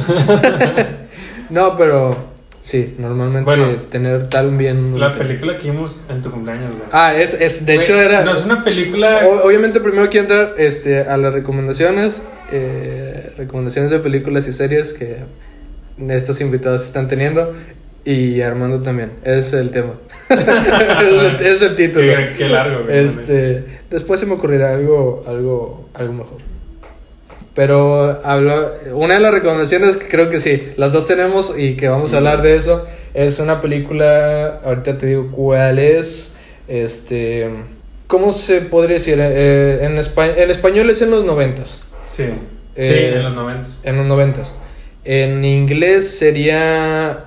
no, 1.50 1.76
pero 1.76 2.16
sí, 2.60 2.94
normalmente 2.98 3.44
Bueno, 3.44 3.82
tener 3.90 4.28
tal 4.28 4.56
bien... 4.56 4.98
La 4.98 5.12
película 5.12 5.56
que 5.56 5.70
vimos 5.70 6.06
en 6.10 6.22
tu 6.22 6.30
cumpleaños, 6.30 6.70
güey. 6.72 6.84
Ah, 6.92 7.14
es, 7.14 7.34
es 7.34 7.64
de 7.66 7.74
hecho 7.76 8.00
era... 8.00 8.22
No 8.24 8.32
es 8.32 8.44
una 8.44 8.64
película. 8.64 9.20
O- 9.26 9.46
obviamente 9.46 9.80
primero 9.80 10.08
quiero 10.10 10.24
entrar 10.24 10.54
este, 10.58 11.00
a 11.00 11.16
las 11.16 11.32
recomendaciones, 11.34 12.22
eh, 12.50 13.32
recomendaciones 13.36 13.90
de 13.90 13.98
películas 14.00 14.46
y 14.48 14.52
series 14.52 14.92
que 14.92 15.18
estos 16.08 16.40
invitados 16.40 16.84
están 16.84 17.08
teniendo 17.08 17.54
y 18.04 18.40
Armando 18.40 18.80
también, 18.82 19.12
es 19.24 19.52
el 19.52 19.70
tema. 19.70 19.94
es, 20.28 20.38
el, 20.40 21.46
es 21.46 21.62
el 21.62 21.76
título. 21.76 22.04
Qué, 22.16 22.34
qué 22.36 22.48
largo. 22.48 22.88
Este, 22.88 23.64
después 23.90 24.18
se 24.18 24.26
me 24.26 24.34
ocurrirá 24.34 24.72
algo, 24.74 25.22
algo, 25.26 25.88
algo 25.94 26.12
mejor. 26.12 26.38
Pero 27.54 28.20
habla, 28.24 28.72
una 28.94 29.14
de 29.14 29.20
las 29.20 29.32
recomendaciones 29.32 29.98
que 29.98 30.08
creo 30.08 30.30
que 30.30 30.40
sí, 30.40 30.72
las 30.76 30.92
dos 30.92 31.04
tenemos 31.06 31.54
y 31.58 31.76
que 31.76 31.88
vamos 31.88 32.08
Sí. 32.08 32.14
a 32.14 32.18
hablar 32.18 32.40
de 32.40 32.56
eso, 32.56 32.86
es 33.12 33.38
una 33.40 33.60
película, 33.60 34.60
ahorita 34.64 34.96
te 34.96 35.06
digo 35.06 35.30
cuál 35.30 35.78
es, 35.78 36.34
este, 36.66 37.50
¿cómo 38.06 38.32
se 38.32 38.62
podría 38.62 38.94
decir? 38.94 39.18
Eh, 39.20 39.84
en, 39.84 39.98
espa- 39.98 40.34
en 40.34 40.50
español 40.50 40.88
es 40.88 41.02
en 41.02 41.10
los 41.10 41.24
noventas, 41.26 41.78
Sí. 42.06 42.24
Eh, 42.74 42.82
sí, 42.82 43.16
en 43.18 43.22
los 43.22 43.34
noventas. 43.34 43.80
en 43.84 43.96
los 43.98 44.06
noventas. 44.06 44.54
En 45.04 45.44
inglés 45.44 46.16
sería 46.18 47.24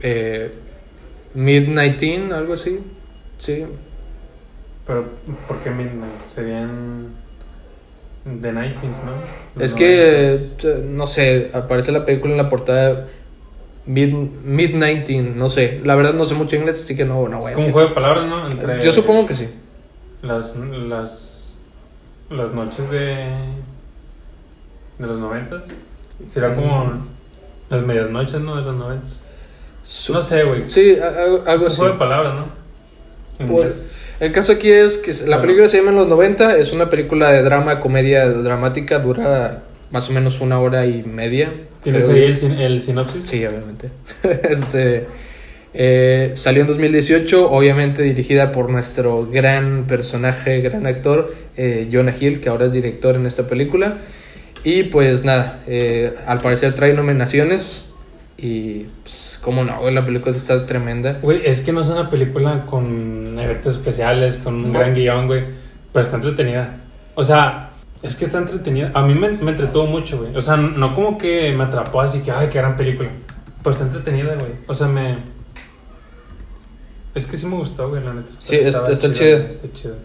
eh, 0.00 0.52
Mid-19, 1.34 2.32
algo 2.32 2.52
así, 2.54 2.80
sí. 3.38 3.64
Pero, 4.86 5.06
¿por 5.46 5.60
qué 5.60 5.70
Midnight? 5.70 6.24
Serían. 6.24 7.14
The 8.24 8.52
90s, 8.52 9.04
¿no? 9.04 9.62
Es 9.62 9.72
que, 9.72 10.38
90s. 10.38 10.64
eh, 10.64 10.84
no 10.86 11.06
sé, 11.06 11.50
aparece 11.54 11.92
la 11.92 12.04
película 12.04 12.32
en 12.32 12.38
la 12.38 12.50
portada 12.50 13.06
Mid, 13.86 14.12
Mid-19, 14.12 15.34
no 15.34 15.48
sé. 15.48 15.80
La 15.82 15.94
verdad 15.94 16.12
no 16.12 16.26
sé 16.26 16.34
mucho 16.34 16.56
inglés, 16.56 16.82
así 16.84 16.94
que 16.94 17.06
no, 17.06 17.26
no 17.28 17.38
voy 17.38 17.46
Es 17.46 17.52
a 17.52 17.54
como 17.54 17.66
un 17.68 17.72
juego 17.72 17.88
de 17.88 17.94
palabras, 17.94 18.26
¿no? 18.26 18.50
Entre 18.50 18.82
Yo 18.82 18.92
supongo 18.92 19.24
que 19.24 19.32
sí. 19.34 19.48
Las, 20.20 20.56
las, 20.56 21.58
las 22.28 22.52
noches 22.52 22.90
de, 22.90 23.28
de 24.98 25.06
los 25.06 25.18
noventas. 25.18 25.68
Será 26.26 26.54
como 26.54 26.84
Mm. 26.84 27.06
las 27.70 27.82
medias 27.82 28.10
noches, 28.10 28.40
¿no? 28.40 28.56
De 28.56 28.62
los 28.62 28.76
noventas. 28.76 29.20
No 30.10 30.20
sé, 30.22 30.44
güey. 30.44 30.68
Sí, 30.68 30.96
a- 31.00 31.06
a- 31.06 31.52
algo 31.52 31.66
es 31.66 31.78
un 31.78 31.84
así. 31.86 31.92
de 31.92 31.98
palabras, 31.98 32.34
¿no? 32.34 32.58
Pues, 33.46 33.86
el 34.18 34.32
caso 34.32 34.52
aquí 34.52 34.68
es 34.70 34.98
que 34.98 35.12
la 35.12 35.36
Bueno. 35.36 35.42
película 35.42 35.68
se 35.68 35.76
llama 35.78 35.90
En 35.90 35.96
los 35.96 36.08
90, 36.08 36.56
es 36.58 36.72
una 36.72 36.90
película 36.90 37.30
de 37.30 37.42
drama, 37.42 37.78
comedia 37.78 38.28
dramática, 38.28 38.98
dura 38.98 39.62
más 39.92 40.10
o 40.10 40.12
menos 40.12 40.40
una 40.40 40.58
hora 40.60 40.86
y 40.86 41.04
media. 41.04 41.52
¿Tienes 41.82 42.08
ahí 42.08 42.24
el, 42.24 42.36
sin- 42.36 42.58
el 42.58 42.80
sinopsis? 42.82 43.24
Sí, 43.24 43.46
obviamente. 43.46 43.90
este, 44.50 45.06
eh, 45.72 46.32
salió 46.34 46.62
en 46.62 46.66
2018, 46.68 47.48
obviamente 47.50 48.02
dirigida 48.02 48.50
por 48.52 48.70
nuestro 48.70 49.22
gran 49.24 49.84
personaje, 49.86 50.60
gran 50.60 50.86
actor, 50.86 51.32
eh, 51.56 51.88
Jonah 51.92 52.14
Hill, 52.18 52.40
que 52.40 52.48
ahora 52.48 52.66
es 52.66 52.72
director 52.72 53.14
en 53.14 53.24
esta 53.26 53.46
película. 53.46 53.98
Y 54.64 54.84
pues 54.84 55.24
nada, 55.24 55.62
eh, 55.66 56.16
al 56.26 56.38
parecer 56.38 56.74
trae 56.74 56.92
nominaciones. 56.94 57.84
Y 58.36 58.84
pues, 59.02 59.38
como 59.42 59.64
no, 59.64 59.80
güey, 59.80 59.92
la 59.94 60.04
película 60.04 60.34
está 60.34 60.64
tremenda. 60.66 61.18
Güey, 61.22 61.42
es 61.44 61.62
que 61.62 61.72
no 61.72 61.80
es 61.80 61.88
una 61.88 62.08
película 62.10 62.66
con 62.66 63.38
efectos 63.38 63.74
especiales, 63.74 64.38
con 64.38 64.54
un 64.54 64.72
No. 64.72 64.78
gran 64.78 64.94
guion, 64.94 65.26
güey. 65.26 65.44
Pero 65.92 66.02
está 66.04 66.16
entretenida. 66.16 66.76
O 67.14 67.24
sea, 67.24 67.70
es 68.02 68.14
que 68.14 68.24
está 68.26 68.38
entretenida. 68.38 68.92
A 68.94 69.02
mí 69.04 69.14
me, 69.14 69.30
me 69.30 69.50
entretuvo 69.52 69.86
mucho, 69.86 70.18
güey. 70.18 70.36
O 70.36 70.42
sea, 70.42 70.56
no 70.56 70.94
como 70.94 71.18
que 71.18 71.52
me 71.52 71.64
atrapó 71.64 72.00
así 72.00 72.20
que, 72.20 72.30
ay, 72.30 72.48
qué 72.48 72.58
gran 72.58 72.76
película. 72.76 73.08
Pues 73.62 73.76
está 73.76 73.86
entretenida, 73.88 74.34
güey. 74.36 74.52
O 74.68 74.74
sea, 74.74 74.86
me. 74.86 75.18
Es 77.14 77.26
que 77.26 77.36
sí 77.36 77.46
me 77.46 77.56
gustó, 77.56 77.88
güey, 77.88 78.04
la 78.04 78.14
neta. 78.14 78.28
Sí, 78.30 78.56
está- 78.56 78.80
güey, 78.80 78.92
Está 78.92 79.12
chido. 79.12 79.96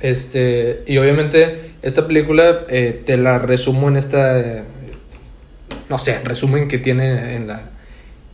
Este, 0.00 0.84
y 0.86 0.98
obviamente 0.98 1.67
esta 1.82 2.06
película 2.06 2.66
eh, 2.68 3.02
te 3.04 3.16
la 3.16 3.38
resumo 3.38 3.88
en 3.88 3.96
esta. 3.96 4.38
eh, 4.40 4.62
no 5.88 5.98
sé, 5.98 6.18
resumen 6.24 6.68
que 6.68 6.78
tiene 6.78 7.36
en 7.36 7.46
la. 7.46 7.70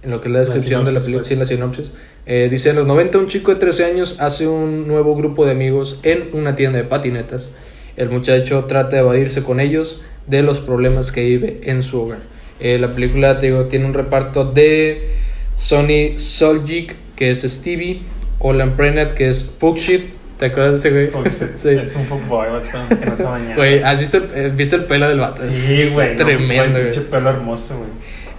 En 0.02 0.10
lo 0.10 0.20
que 0.20 0.28
es 0.28 0.32
la 0.32 0.38
La 0.40 0.44
descripción 0.44 0.84
de 0.84 0.92
la 0.92 1.00
película, 1.00 1.20
pues. 1.22 1.28
sí, 1.28 1.36
la 1.36 1.46
sinopsis. 1.46 1.92
Eh, 2.26 2.48
dice: 2.50 2.70
En 2.70 2.76
los 2.76 2.86
90, 2.86 3.18
un 3.18 3.28
chico 3.28 3.52
de 3.54 3.60
13 3.60 3.84
años 3.84 4.16
hace 4.18 4.46
un 4.46 4.86
nuevo 4.86 5.16
grupo 5.16 5.44
de 5.46 5.52
amigos 5.52 6.00
en 6.02 6.28
una 6.32 6.56
tienda 6.56 6.78
de 6.78 6.84
patinetas. 6.84 7.50
El 7.96 8.10
muchacho 8.10 8.64
trata 8.64 8.96
de 8.96 9.02
evadirse 9.02 9.42
con 9.42 9.60
ellos 9.60 10.02
de 10.26 10.42
los 10.42 10.60
problemas 10.60 11.12
que 11.12 11.24
vive 11.24 11.60
en 11.64 11.82
su 11.82 12.00
hogar. 12.02 12.20
La 12.60 12.94
película, 12.94 13.38
te 13.38 13.46
digo, 13.46 13.64
tiene 13.66 13.84
un 13.84 13.94
reparto 13.94 14.50
de 14.50 15.10
Sonny 15.56 16.18
Soljic, 16.18 16.96
que 17.14 17.30
es 17.30 17.42
Stevie, 17.42 18.02
Olan 18.40 18.76
Prenat, 18.76 19.14
que 19.14 19.28
es 19.28 19.44
Fuckshit. 19.58 20.12
¿Te 20.44 20.50
acuerdas 20.50 20.82
de 20.82 20.88
ese 20.90 20.90
güey? 20.90 21.06
Fuck 21.06 21.32
shit. 21.32 21.48
sí. 21.56 21.68
Es 21.70 21.96
un 21.96 22.04
fuckboy, 22.04 22.50
vato, 22.50 22.68
que 23.00 23.06
no 23.06 23.14
se 23.14 23.24
baña. 23.24 23.56
Güey, 23.56 23.82
¿has 23.82 23.98
visto 23.98 24.18
el, 24.18 24.24
eh, 24.34 24.52
visto 24.54 24.76
el 24.76 24.84
pelo 24.84 25.08
del 25.08 25.18
vato? 25.18 25.40
Sí, 25.40 25.80
Es 25.80 25.92
güey. 25.94 26.10
no, 26.10 26.16
Tremendo, 26.22 26.80
güey, 26.80 27.00
pelo 27.08 27.30
hermoso, 27.30 27.78
güey. 27.78 27.88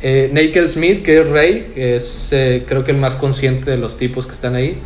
Eh, 0.03 0.30
Nickel 0.32 0.70
Smith, 0.70 1.01
que 1.03 1.22
es 1.22 1.28
Rey, 1.28 1.74
es 1.76 2.30
eh, 2.32 2.64
creo 2.68 2.84
que 2.84 2.91
el 2.91 2.97
más 2.97 3.16
consciente 3.16 3.72
de 3.72 3.78
los 3.78 3.97
tipos 3.97 4.28
que 4.28 4.34
están 4.34 4.53
ahí. 4.53 4.80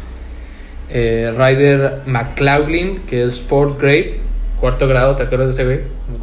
Eh, 0.92 1.34
Ryder 1.38 2.04
McLaughlin, 2.06 3.00
que 3.00 3.26
es 3.26 3.42
fourth 3.42 3.82
grade, 3.82 4.22
cuarto 4.62 4.88
grado, 4.88 5.18
¿te 5.18 5.24
acuerdas 5.24 5.48
de 5.50 5.54
ese 5.56 5.66
güey? 5.66 5.80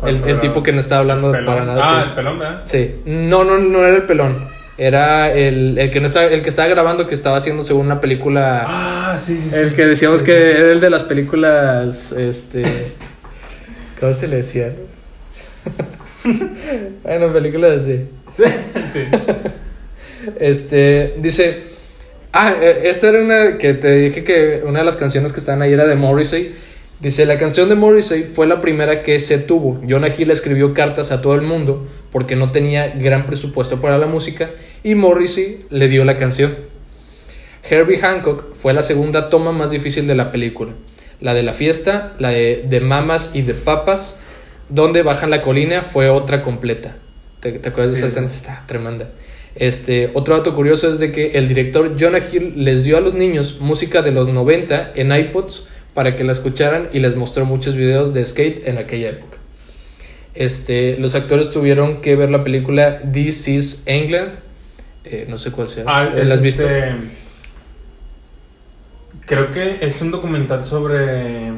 El, 0.07 0.27
el 0.27 0.41
tipo 0.41 0.63
que 0.63 0.73
no 0.73 0.81
está 0.81 0.97
hablando 0.97 1.31
Pelón. 1.31 1.45
para 1.45 1.67
nada. 1.67 1.83
Ah, 1.85 2.01
sí. 2.05 2.09
el 2.09 2.15
pelón, 2.15 2.39
¿verdad? 2.39 2.63
Sí. 2.65 2.95
No, 3.05 3.45
no, 3.45 3.59
no 3.59 3.85
era 3.85 3.97
el 3.97 4.05
pelón. 4.05 4.49
Era 4.79 5.33
el, 5.33 5.79
el 5.79 5.91
que 5.91 6.01
no 6.01 6.07
estaba, 6.07 6.27
el 6.27 6.43
que 6.43 6.51
estaba 6.51 6.69
grabando 6.69 7.07
que 7.07 7.15
estaba 7.15 7.39
haciendo 7.39 7.65
según 7.65 7.87
una 7.87 8.01
película. 8.01 8.65
Ah, 8.67 9.17
sí, 9.19 9.39
sí, 9.41 9.51
sí. 9.51 9.57
el 9.57 9.75
que 9.75 9.87
decíamos 9.87 10.21
Sí, 10.21 10.27
que 10.27 10.33
sí. 10.33 10.61
era 10.61 10.73
el 10.73 10.81
de 10.81 10.91
las 10.91 11.05
películas. 11.05 12.13
Este. 12.13 12.63
¿Cómo 14.01 14.13
se 14.13 14.29
le 14.29 14.37
decía? 14.37 14.75
bueno, 17.03 17.33
películas 17.33 17.83
así. 17.83 18.07
Sí, 18.31 18.45
sí. 18.93 19.01
Este, 20.41 21.15
dice, 21.19 21.63
ah, 22.33 22.53
eh, 22.61 22.81
esta 22.87 23.11
era 23.11 23.23
una 23.23 23.59
que 23.59 23.75
te 23.75 23.93
dije 23.93 24.25
que 24.25 24.63
una 24.67 24.81
de 24.81 24.85
las 24.85 24.97
canciones 24.97 25.33
que 25.33 25.39
estaban 25.39 25.63
ahí 25.63 25.73
era 25.73 25.87
de 25.87 25.95
Morrissey. 25.95 26.57
Dice, 26.99 27.27
la 27.27 27.39
canción 27.39 27.69
de 27.69 27.77
Morrissey 27.77 28.25
fue 28.25 28.47
la 28.47 28.61
primera 28.61 29.03
que 29.03 29.21
se 29.21 29.39
tuvo. 29.39 29.81
Jonah 29.89 30.09
Hill 30.09 30.31
escribió 30.33 30.75
cartas 30.75 31.13
a 31.13 31.21
todo 31.23 31.35
el 31.35 31.43
mundo 31.43 31.87
porque 32.17 32.35
no 32.35 32.51
tenía 32.51 32.95
gran 32.97 33.27
presupuesto 33.27 33.83
para 33.83 33.99
la 33.99 34.07
música 34.07 34.51
y 34.83 34.95
Morrissey 34.95 35.67
le 35.69 35.87
dio 35.87 36.03
la 36.07 36.17
canción. 36.17 36.57
Herbie 37.69 37.99
Hancock 37.99 38.55
fue 38.55 38.73
la 38.73 38.83
segunda 38.83 39.29
toma 39.29 39.53
más 39.53 39.71
difícil 39.71 40.07
de 40.07 40.15
la 40.15 40.33
película. 40.33 40.73
La 41.21 41.35
de 41.35 41.43
la 41.43 41.53
fiesta, 41.53 42.15
la 42.19 42.31
de, 42.31 42.65
de 42.67 42.81
mamas 42.81 43.33
y 43.35 43.43
de 43.43 43.53
papas, 43.53 44.17
donde 44.71 45.03
bajan 45.03 45.29
la 45.29 45.43
colina, 45.43 45.83
fue 45.83 46.09
otra 46.09 46.43
completa. 46.43 46.97
¿Te, 47.41 47.53
te 47.53 47.69
acuerdas 47.69 47.93
Sí, 47.93 48.01
de 48.01 48.09
esa 48.09 48.21
escena? 48.21 48.35
Está 48.35 48.65
tremenda. 48.67 49.11
Este, 49.55 50.11
otro 50.15 50.39
dato 50.39 50.55
curioso 50.55 50.91
es 50.91 50.99
de 50.99 51.13
que 51.13 51.33
el 51.33 51.49
director 51.49 51.97
Jonah 52.01 52.23
Hill 52.33 52.55
les 52.65 52.83
dio 52.85 52.97
a 52.97 53.03
los 53.03 53.13
niños 53.13 53.59
música 53.61 54.01
de 54.01 54.13
los 54.13 54.29
90 54.29 54.93
en 54.95 55.15
iPods 55.15 55.67
para 55.93 56.17
que 56.17 56.25
la 56.25 56.33
escucharan 56.33 56.89
y 56.95 57.01
les 57.01 57.15
mostró 57.15 57.45
muchos 57.45 57.77
videos 57.77 58.15
de 58.15 58.25
skate 58.25 58.67
en 58.67 58.79
aquella 58.79 59.11
época. 59.11 59.36
Este, 60.37 60.99
los 60.99 61.15
actores 61.15 61.51
tuvieron 61.51 62.01
que 62.03 62.15
ver 62.17 62.31
la 62.31 62.45
película 62.45 63.01
This 63.13 63.49
is 63.49 63.83
England. 63.87 64.35
Eh, 65.05 65.27
no 65.29 65.39
sé 65.39 65.51
cuál 65.53 65.69
sea. 65.69 65.85
Ah, 65.87 66.05
¿La 66.05 66.23
es 66.23 66.31
has 66.31 66.43
visto? 66.43 66.63
este... 66.69 66.95
Creo 69.27 69.51
que 69.51 69.79
es 69.81 70.01
un 70.03 70.11
documental 70.11 70.65
sobre... 70.65 71.53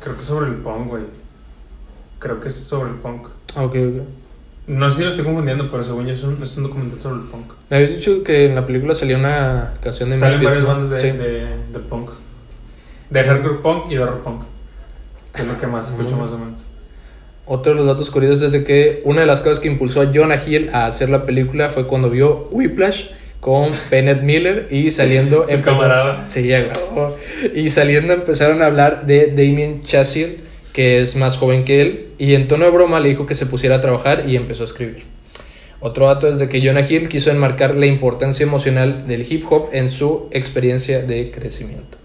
Creo 0.00 0.16
que 0.16 0.22
sobre 0.22 0.46
el 0.48 0.54
punk, 0.56 0.88
güey. 0.88 1.02
Creo 2.18 2.40
que 2.40 2.48
es 2.48 2.54
sobre 2.54 2.90
el 2.90 2.96
punk. 2.96 3.28
Ah, 3.54 3.64
ok, 3.64 3.74
ok. 3.74 4.02
No 4.68 4.88
sé 4.88 4.96
si 4.96 5.02
lo 5.04 5.08
estoy 5.10 5.24
confundiendo, 5.24 5.70
pero 5.70 5.84
según 5.84 6.06
yo 6.06 6.12
es 6.12 6.22
un, 6.24 6.42
es 6.42 6.56
un 6.56 6.64
documental 6.64 6.98
sobre 6.98 7.22
el 7.22 7.28
punk. 7.28 7.52
Me 7.70 7.76
habías 7.76 7.90
dicho 7.96 8.22
que 8.24 8.46
en 8.46 8.54
la 8.54 8.66
película 8.66 8.94
salía 8.94 9.16
una 9.18 9.74
canción 9.82 10.10
de 10.10 10.16
Salen 10.16 10.42
varias 10.42 10.64
bandas 10.64 10.90
de, 10.90 11.00
Sí. 11.00 11.10
de, 11.16 11.46
de 11.72 11.78
punk. 11.88 12.10
De 13.10 13.22
hardcore 13.22 13.56
punk 13.58 13.90
y 13.90 13.96
de 13.96 14.04
rock 14.06 14.22
punk. 14.22 14.42
Que 15.34 15.42
es 15.42 15.48
lo 15.48 15.58
que 15.58 15.66
más 15.66 15.90
escucho 15.90 16.10
Ujú. 16.12 16.20
más 16.22 16.32
o 16.32 16.38
menos. 16.38 16.64
Otro 17.46 17.72
de 17.72 17.78
los 17.78 17.86
datos 17.86 18.10
curiosos 18.10 18.42
es 18.42 18.52
de 18.52 18.64
que 18.64 19.02
una 19.04 19.20
de 19.20 19.26
las 19.26 19.40
cosas 19.40 19.60
que 19.60 19.68
impulsó 19.68 20.00
a 20.00 20.12
Jonah 20.12 20.42
Hill 20.44 20.70
a 20.72 20.86
hacer 20.86 21.08
la 21.08 21.24
película 21.24 21.70
fue 21.70 21.86
cuando 21.86 22.10
vio 22.10 22.48
Whiplash 22.50 23.06
con 23.40 23.70
Bennett 23.90 24.22
Miller 24.22 24.66
y 24.70 24.90
saliendo 24.90 25.46
Su 25.46 25.62
camarada. 25.62 26.26
Sí, 26.28 26.52
y 27.54 27.70
saliendo 27.70 28.12
empezaron 28.12 28.62
a 28.62 28.66
hablar 28.66 29.06
de 29.06 29.28
Damien 29.28 29.82
Chazelle 29.84 30.38
que 30.72 31.00
es 31.00 31.16
más 31.16 31.38
joven 31.38 31.64
que 31.64 31.80
él 31.80 32.08
y 32.18 32.34
en 32.34 32.48
tono 32.48 32.66
de 32.66 32.70
broma 32.70 33.00
le 33.00 33.08
dijo 33.08 33.24
que 33.24 33.34
se 33.34 33.46
pusiera 33.46 33.76
a 33.76 33.80
trabajar 33.80 34.28
y 34.28 34.36
empezó 34.36 34.64
a 34.64 34.66
escribir. 34.66 35.04
Otro 35.80 36.06
dato 36.06 36.28
es 36.28 36.38
de 36.38 36.48
que 36.48 36.60
Jonah 36.60 36.86
Hill 36.86 37.08
quiso 37.08 37.30
enmarcar 37.30 37.76
la 37.76 37.86
importancia 37.86 38.44
emocional 38.44 39.06
del 39.06 39.24
hip 39.30 39.44
hop 39.48 39.68
en 39.72 39.88
su 39.88 40.28
experiencia 40.32 41.00
de 41.00 41.30
crecimiento. 41.30 41.96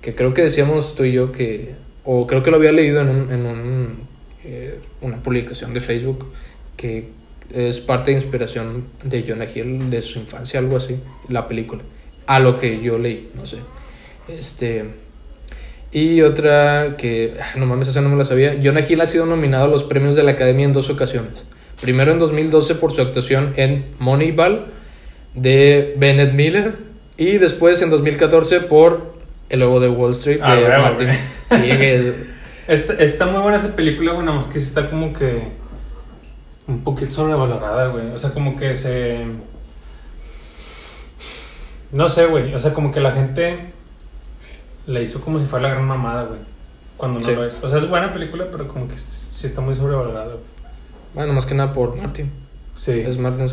Que 0.00 0.14
creo 0.14 0.32
que 0.32 0.42
decíamos 0.42 0.94
tú 0.94 1.04
y 1.04 1.12
yo 1.12 1.32
que, 1.32 1.74
o 2.04 2.26
creo 2.26 2.42
que 2.42 2.50
lo 2.50 2.56
había 2.56 2.72
leído 2.72 3.00
en, 3.00 3.08
un, 3.08 3.32
en 3.32 3.46
un, 3.46 3.98
eh, 4.46 4.78
una 5.00 5.22
publicación 5.22 5.74
de 5.74 5.80
Facebook, 5.80 6.32
que 6.76 7.08
es 7.52 7.80
parte 7.80 8.10
de 8.10 8.16
inspiración 8.18 8.84
de 9.04 9.24
Jonah 9.26 9.46
Hill 9.52 9.90
de 9.90 10.02
su 10.02 10.18
infancia, 10.18 10.58
algo 10.60 10.76
así, 10.76 10.96
la 11.28 11.46
película. 11.48 11.82
A 12.26 12.38
lo 12.40 12.58
que 12.58 12.80
yo 12.80 12.98
leí, 12.98 13.30
no 13.34 13.46
sé. 13.46 13.58
Este. 14.28 14.84
Y 15.92 16.20
otra 16.22 16.96
que, 16.98 17.34
ah, 17.40 17.56
no 17.56 17.66
mames, 17.66 17.88
esa 17.88 18.00
no 18.00 18.08
me 18.08 18.16
la 18.16 18.24
sabía. 18.24 18.56
Jonah 18.62 18.80
Hill 18.86 19.00
ha 19.00 19.06
sido 19.06 19.24
nominado 19.26 19.64
a 19.66 19.68
los 19.68 19.84
premios 19.84 20.16
de 20.16 20.22
la 20.24 20.32
Academia 20.32 20.64
en 20.66 20.72
dos 20.72 20.90
ocasiones. 20.90 21.44
Primero 21.80 22.10
en 22.12 22.18
2012 22.18 22.74
por 22.76 22.92
su 22.92 23.00
actuación 23.02 23.52
en 23.56 23.84
Moneyball 23.98 24.66
de 25.34 25.94
Bennett 25.98 26.32
Miller. 26.32 26.74
Y 27.16 27.38
después 27.38 27.80
en 27.82 27.90
2014 27.90 28.60
por 28.62 29.14
El 29.48 29.60
Lobo 29.60 29.80
de 29.80 29.88
Wall 29.88 30.12
Street 30.12 30.40
Ah, 30.42 30.54
de 30.56 30.68
Martin. 30.68 31.06
güey. 31.06 31.18
Sí, 31.62 31.68
que 31.78 31.94
es- 31.94 32.14
Está, 32.68 32.94
está 32.94 33.26
muy 33.26 33.40
buena 33.40 33.56
esa 33.56 33.76
película, 33.76 34.12
güey, 34.12 34.24
nada 34.24 34.36
más 34.38 34.48
que 34.48 34.58
está 34.58 34.90
como 34.90 35.12
que 35.12 35.48
un 36.66 36.82
poquito 36.82 37.10
sobrevalorada, 37.12 37.88
güey. 37.88 38.10
O 38.10 38.18
sea, 38.18 38.32
como 38.32 38.56
que 38.56 38.74
se... 38.74 39.24
No 41.92 42.08
sé, 42.08 42.26
güey. 42.26 42.54
O 42.54 42.60
sea, 42.60 42.74
como 42.74 42.90
que 42.90 43.00
la 43.00 43.12
gente 43.12 43.72
le 44.86 45.02
hizo 45.02 45.20
como 45.20 45.38
si 45.38 45.46
fuera 45.46 45.68
la 45.68 45.74
gran 45.74 45.86
mamada, 45.86 46.24
güey. 46.24 46.40
Cuando 46.96 47.20
no 47.20 47.24
Sí. 47.26 47.34
lo 47.34 47.44
es. 47.44 47.62
O 47.62 47.68
sea, 47.68 47.78
es 47.78 47.88
buena 47.88 48.12
película, 48.12 48.46
pero 48.50 48.66
como 48.68 48.88
que 48.88 48.98
sí 48.98 49.46
está 49.46 49.60
muy 49.60 49.74
sobrevalorada, 49.74 50.26
güey. 50.26 50.38
Bueno, 51.14 51.32
más 51.32 51.46
que 51.46 51.54
nada 51.54 51.72
por 51.72 51.96
Martin. 51.96 52.30
Sí. 52.74 52.92
Es 53.06 53.16
Martin. 53.18 53.46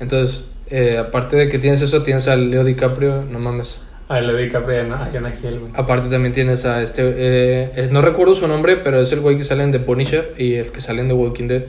Entonces, 0.00 0.44
eh, 0.66 0.98
aparte 0.98 1.36
de 1.36 1.48
que 1.48 1.58
tienes 1.58 1.80
eso, 1.80 2.02
tienes 2.02 2.26
a 2.28 2.36
Leo 2.36 2.64
DiCaprio, 2.64 3.22
no 3.22 3.38
mames. 3.38 3.80
A 4.08 4.20
le 4.22 4.42
DiCaprio 4.42 4.86
y 4.86 4.90
a 4.90 5.10
Jonah 5.12 5.34
Hill, 5.34 5.60
güey. 5.60 5.72
Aparte 5.74 6.08
también 6.08 6.32
tienes 6.32 6.64
a 6.64 6.82
este, 6.82 7.02
eh, 7.02 7.72
eh, 7.76 7.88
no 7.90 8.00
recuerdo 8.00 8.34
su 8.34 8.48
nombre, 8.48 8.76
pero 8.76 9.02
es 9.02 9.12
el 9.12 9.20
güey 9.20 9.36
que 9.36 9.44
sale 9.44 9.62
en 9.62 9.72
The 9.72 9.80
Punisher 9.80 10.34
y 10.38 10.54
el 10.54 10.72
que 10.72 10.80
sale 10.80 11.02
en 11.02 11.08
The 11.08 11.14
Walking 11.14 11.48
Dead 11.48 11.64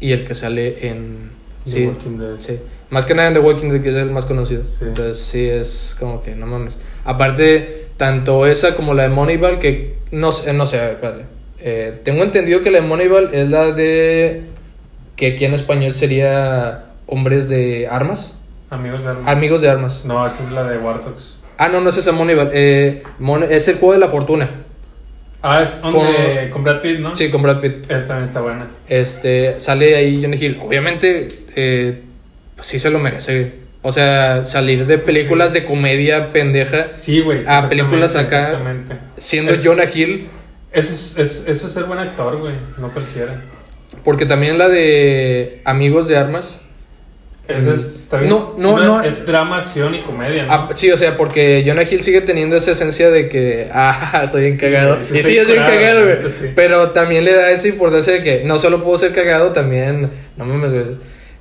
y 0.00 0.12
el 0.12 0.26
que 0.26 0.34
sale 0.34 0.88
en... 0.88 1.30
The 1.64 1.70
sí, 1.70 1.86
Walking 1.86 2.18
Dead. 2.18 2.36
sí. 2.38 2.58
Más 2.88 3.04
que 3.04 3.14
nada 3.14 3.28
en 3.28 3.34
The 3.34 3.40
Walking 3.40 3.68
Dead, 3.68 3.82
que 3.82 3.90
es 3.90 3.96
el 3.96 4.10
más 4.10 4.24
conocido. 4.24 4.64
Sí. 4.64 4.86
Entonces 4.86 5.18
sí, 5.18 5.46
es 5.46 5.96
como 6.00 6.22
que 6.22 6.34
no 6.34 6.46
mames. 6.46 6.74
Aparte, 7.04 7.88
tanto 7.98 8.46
esa 8.46 8.74
como 8.74 8.94
la 8.94 9.02
de 9.02 9.08
Moneyball, 9.10 9.58
que 9.58 9.96
no 10.12 10.32
sé, 10.32 10.54
no 10.54 10.66
sé, 10.66 10.92
espérate. 10.92 11.26
Eh, 11.60 12.00
tengo 12.04 12.22
entendido 12.22 12.62
que 12.62 12.70
la 12.70 12.80
de 12.80 12.86
Moneyball 12.86 13.30
es 13.32 13.50
la 13.50 13.72
de... 13.72 14.44
que 15.16 15.34
aquí 15.34 15.44
en 15.44 15.52
español 15.52 15.94
sería 15.94 16.86
Hombres 17.06 17.50
de 17.50 17.86
Armas. 17.90 18.34
Amigos 18.70 19.02
de 19.04 19.10
armas. 19.10 19.28
Amigos 19.28 19.60
de 19.60 19.68
Armas. 19.68 20.04
No, 20.04 20.26
esa 20.26 20.42
es 20.42 20.52
la 20.52 20.64
de 20.64 20.78
War 20.78 21.04
Dogs. 21.04 21.42
Ah, 21.58 21.68
no, 21.68 21.80
no 21.80 21.90
es 21.90 21.96
esa 21.96 22.12
Moneyball. 22.12 22.50
Eh, 22.52 23.02
Mon- 23.18 23.44
es 23.44 23.66
el 23.68 23.76
juego 23.76 23.94
de 23.94 23.98
la 24.00 24.08
fortuna. 24.08 24.50
Ah, 25.42 25.62
es 25.62 25.80
donde, 25.80 26.50
con 26.52 26.64
Brad 26.64 26.80
Pitt, 26.80 26.98
¿no? 26.98 27.14
Sí, 27.14 27.30
con 27.30 27.42
Brad 27.42 27.60
Pitt. 27.60 27.90
Esta 27.90 28.20
está 28.22 28.40
buena. 28.40 28.66
Este, 28.88 29.60
sale 29.60 29.94
ahí 29.96 30.20
Johnny 30.22 30.36
Hill. 30.36 30.58
Obviamente, 30.62 31.28
eh, 31.54 32.02
pues 32.56 32.66
sí 32.66 32.78
se 32.78 32.90
lo 32.90 32.98
merece. 32.98 33.52
O 33.82 33.92
sea, 33.92 34.44
salir 34.44 34.86
de 34.86 34.98
películas 34.98 35.52
de 35.52 35.64
comedia 35.64 36.32
pendeja, 36.32 36.90
Sí, 36.90 37.20
güey. 37.20 37.40
Exactamente, 37.40 37.76
películas 37.76 38.16
acá. 38.16 38.42
Exactamente. 38.46 38.96
siendo 39.18 39.52
Es- 39.52 39.64
Jonah 39.64 39.84
Hill. 39.92 40.28
Eso 40.72 40.92
es, 40.92 41.18
es- 41.18 41.48
eso 41.48 41.66
es 41.68 41.72
ser 41.72 41.84
buen 41.84 42.00
actor, 42.00 42.36
güey. 42.38 42.54
No 42.78 42.92
cualquiera. 42.92 43.44
Porque 44.02 44.26
también 44.26 44.58
la 44.58 44.68
de 44.68 45.60
Amigos 45.64 46.08
de 46.08 46.16
Armas. 46.16 46.60
Ese 47.48 47.72
es, 47.74 48.02
está 48.02 48.18
bien. 48.18 48.30
No, 48.30 48.54
no, 48.58 48.78
es- 48.80 48.86
no. 48.86 49.02
Es, 49.02 49.26
drama, 49.26 49.58
acción 49.58 49.94
y 49.94 50.00
comedia, 50.02 50.46
¿no? 50.46 50.52
Ah, 50.52 50.68
sí, 50.74 50.90
o 50.90 50.96
sea, 50.96 51.16
porque 51.16 51.62
Jonah 51.66 51.82
Hill 51.82 52.02
sigue 52.02 52.20
teniendo 52.20 52.56
esa 52.56 52.72
esencia 52.72 53.10
de 53.10 53.28
que, 53.28 53.68
ah, 53.72 54.26
soy 54.30 54.42
bien 54.42 54.56
cagado. 54.58 55.00
Y 55.00 55.04
sí 55.04 55.36
es 55.38 55.46
bien 55.46 55.62
cagado, 55.62 56.04
güey. 56.04 56.30
sí. 56.30 56.50
Pero 56.56 56.90
también 56.90 57.24
le 57.24 57.34
da 57.34 57.50
esa 57.52 57.68
importancia 57.68 58.14
de 58.14 58.22
que 58.22 58.42
no 58.44 58.58
solo 58.58 58.82
puedo 58.82 58.98
ser 58.98 59.12
cagado, 59.12 59.52
también, 59.52 60.10
no 60.36 60.44
mames, 60.44 60.72
güey. 60.72 60.84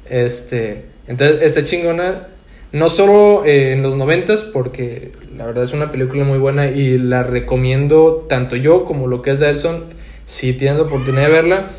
Este, 0.10 0.86
entonces, 1.08 1.42
está 1.42 1.64
chingona. 1.64 2.28
No 2.72 2.90
solo 2.90 3.46
eh, 3.46 3.72
en 3.74 3.84
los 3.84 3.96
noventas, 3.96 4.42
porque 4.42 5.14
la 5.38 5.46
verdad 5.46 5.64
es 5.64 5.72
una 5.72 5.92
película 5.94 6.26
muy 6.26 6.38
buena 6.38 6.68
y 6.68 6.98
la 6.98 7.24
recomiendo 7.24 8.26
tanto 8.28 8.58
yo 8.58 8.84
como 8.84 9.08
lo 9.08 9.22
que 9.22 9.32
es 9.32 9.40
Delson. 9.40 9.86
si 10.26 10.54
tienen 10.54 10.78
la 10.78 10.84
oportunidad 10.84 11.24
de 11.28 11.32
verla, 11.32 11.70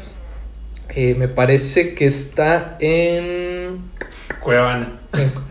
eh, 0.95 1.15
me 1.19 1.29
parece 1.29 1.95
que 1.95 2.07
está 2.07 2.79
en, 2.81 3.46
Cuevana. 4.47 5.01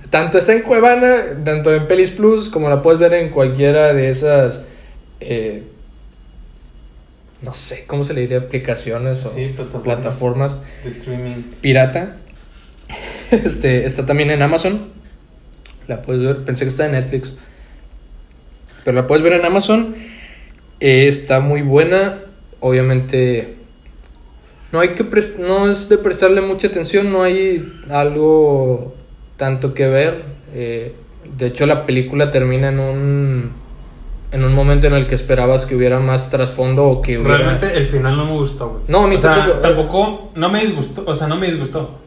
Tanto 0.09 0.37
está 0.37 0.53
en 0.53 0.61
Cuevana, 0.61 1.17
tanto 1.43 1.75
en 1.75 1.85
Pelis 1.87 2.11
Plus, 2.11 2.49
como 2.49 2.69
la 2.69 2.81
puedes 2.81 2.97
ver 2.99 3.13
en 3.13 3.29
cualquiera 3.29 3.93
de 3.93 4.09
esas. 4.09 4.63
eh, 5.19 5.63
no 7.41 7.53
sé, 7.53 7.83
¿cómo 7.85 8.03
se 8.05 8.13
le 8.13 8.21
diría? 8.21 8.37
Aplicaciones 8.39 9.25
o 9.25 9.29
Sí, 9.29 9.47
plataformas. 9.55 9.83
plataformas 9.83 10.57
De 10.83 10.89
streaming. 10.89 11.43
pirata. 11.61 12.15
Este, 13.31 13.85
está 13.85 14.05
también 14.05 14.31
en 14.31 14.41
Amazon. 14.41 14.87
La 15.87 16.01
puedes 16.01 16.23
ver. 16.23 16.45
Pensé 16.45 16.63
que 16.63 16.69
está 16.69 16.85
en 16.85 16.93
Netflix. 16.93 17.33
Pero 18.85 18.95
la 18.95 19.07
puedes 19.07 19.23
ver 19.23 19.33
en 19.33 19.43
Amazon. 19.45 19.95
Eh, 20.79 21.07
está 21.07 21.39
muy 21.41 21.61
buena. 21.61 22.19
Obviamente. 22.61 23.55
No 24.75 24.81
hay 24.81 24.89
que 24.89 25.05
no 25.39 25.69
es 25.69 25.87
de 25.87 25.97
prestarle 25.97 26.41
mucha 26.41 26.67
atención. 26.67 27.09
No 27.09 27.23
hay 27.23 27.81
algo 27.89 28.93
tanto 29.37 29.73
que 29.73 29.87
ver. 29.87 30.25
Eh, 30.53 30.93
de 31.37 31.47
hecho, 31.47 31.65
la 31.65 31.85
película 31.85 32.29
termina 32.29 32.67
en 32.67 32.79
un. 32.81 33.51
En 34.33 34.43
un 34.43 34.53
momento 34.53 34.87
en 34.87 34.93
el 34.93 35.07
que 35.07 35.15
esperabas 35.15 35.65
que 35.65 35.77
hubiera 35.77 36.01
más 36.01 36.29
trasfondo 36.29 36.87
o 36.87 37.01
que 37.01 37.17
hubiera. 37.17 37.37
Realmente 37.37 37.77
el 37.77 37.85
final 37.85 38.17
no 38.17 38.25
me 38.25 38.33
gustó, 38.33 38.67
güey. 38.67 38.81
No, 38.89 39.05
a 39.05 39.07
mí 39.07 39.15
o 39.15 39.17
sea, 39.17 39.35
tampoco. 39.35 39.59
tampoco. 39.61 40.31
No 40.35 40.49
me 40.49 40.59
disgustó. 40.59 41.03
O 41.07 41.15
sea, 41.15 41.27
no 41.27 41.37
me 41.37 41.47
disgustó. 41.47 41.97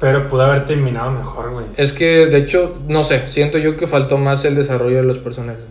Pero 0.00 0.26
pudo 0.26 0.42
haber 0.42 0.66
terminado 0.66 1.12
mejor, 1.12 1.52
güey. 1.52 1.66
Es 1.76 1.92
que, 1.92 2.26
de 2.26 2.38
hecho, 2.38 2.82
no 2.88 3.04
sé, 3.04 3.28
siento 3.28 3.56
yo 3.58 3.76
que 3.76 3.86
faltó 3.86 4.18
más 4.18 4.44
el 4.44 4.56
desarrollo 4.56 4.96
de 4.96 5.04
los 5.04 5.18
personajes. 5.18 5.62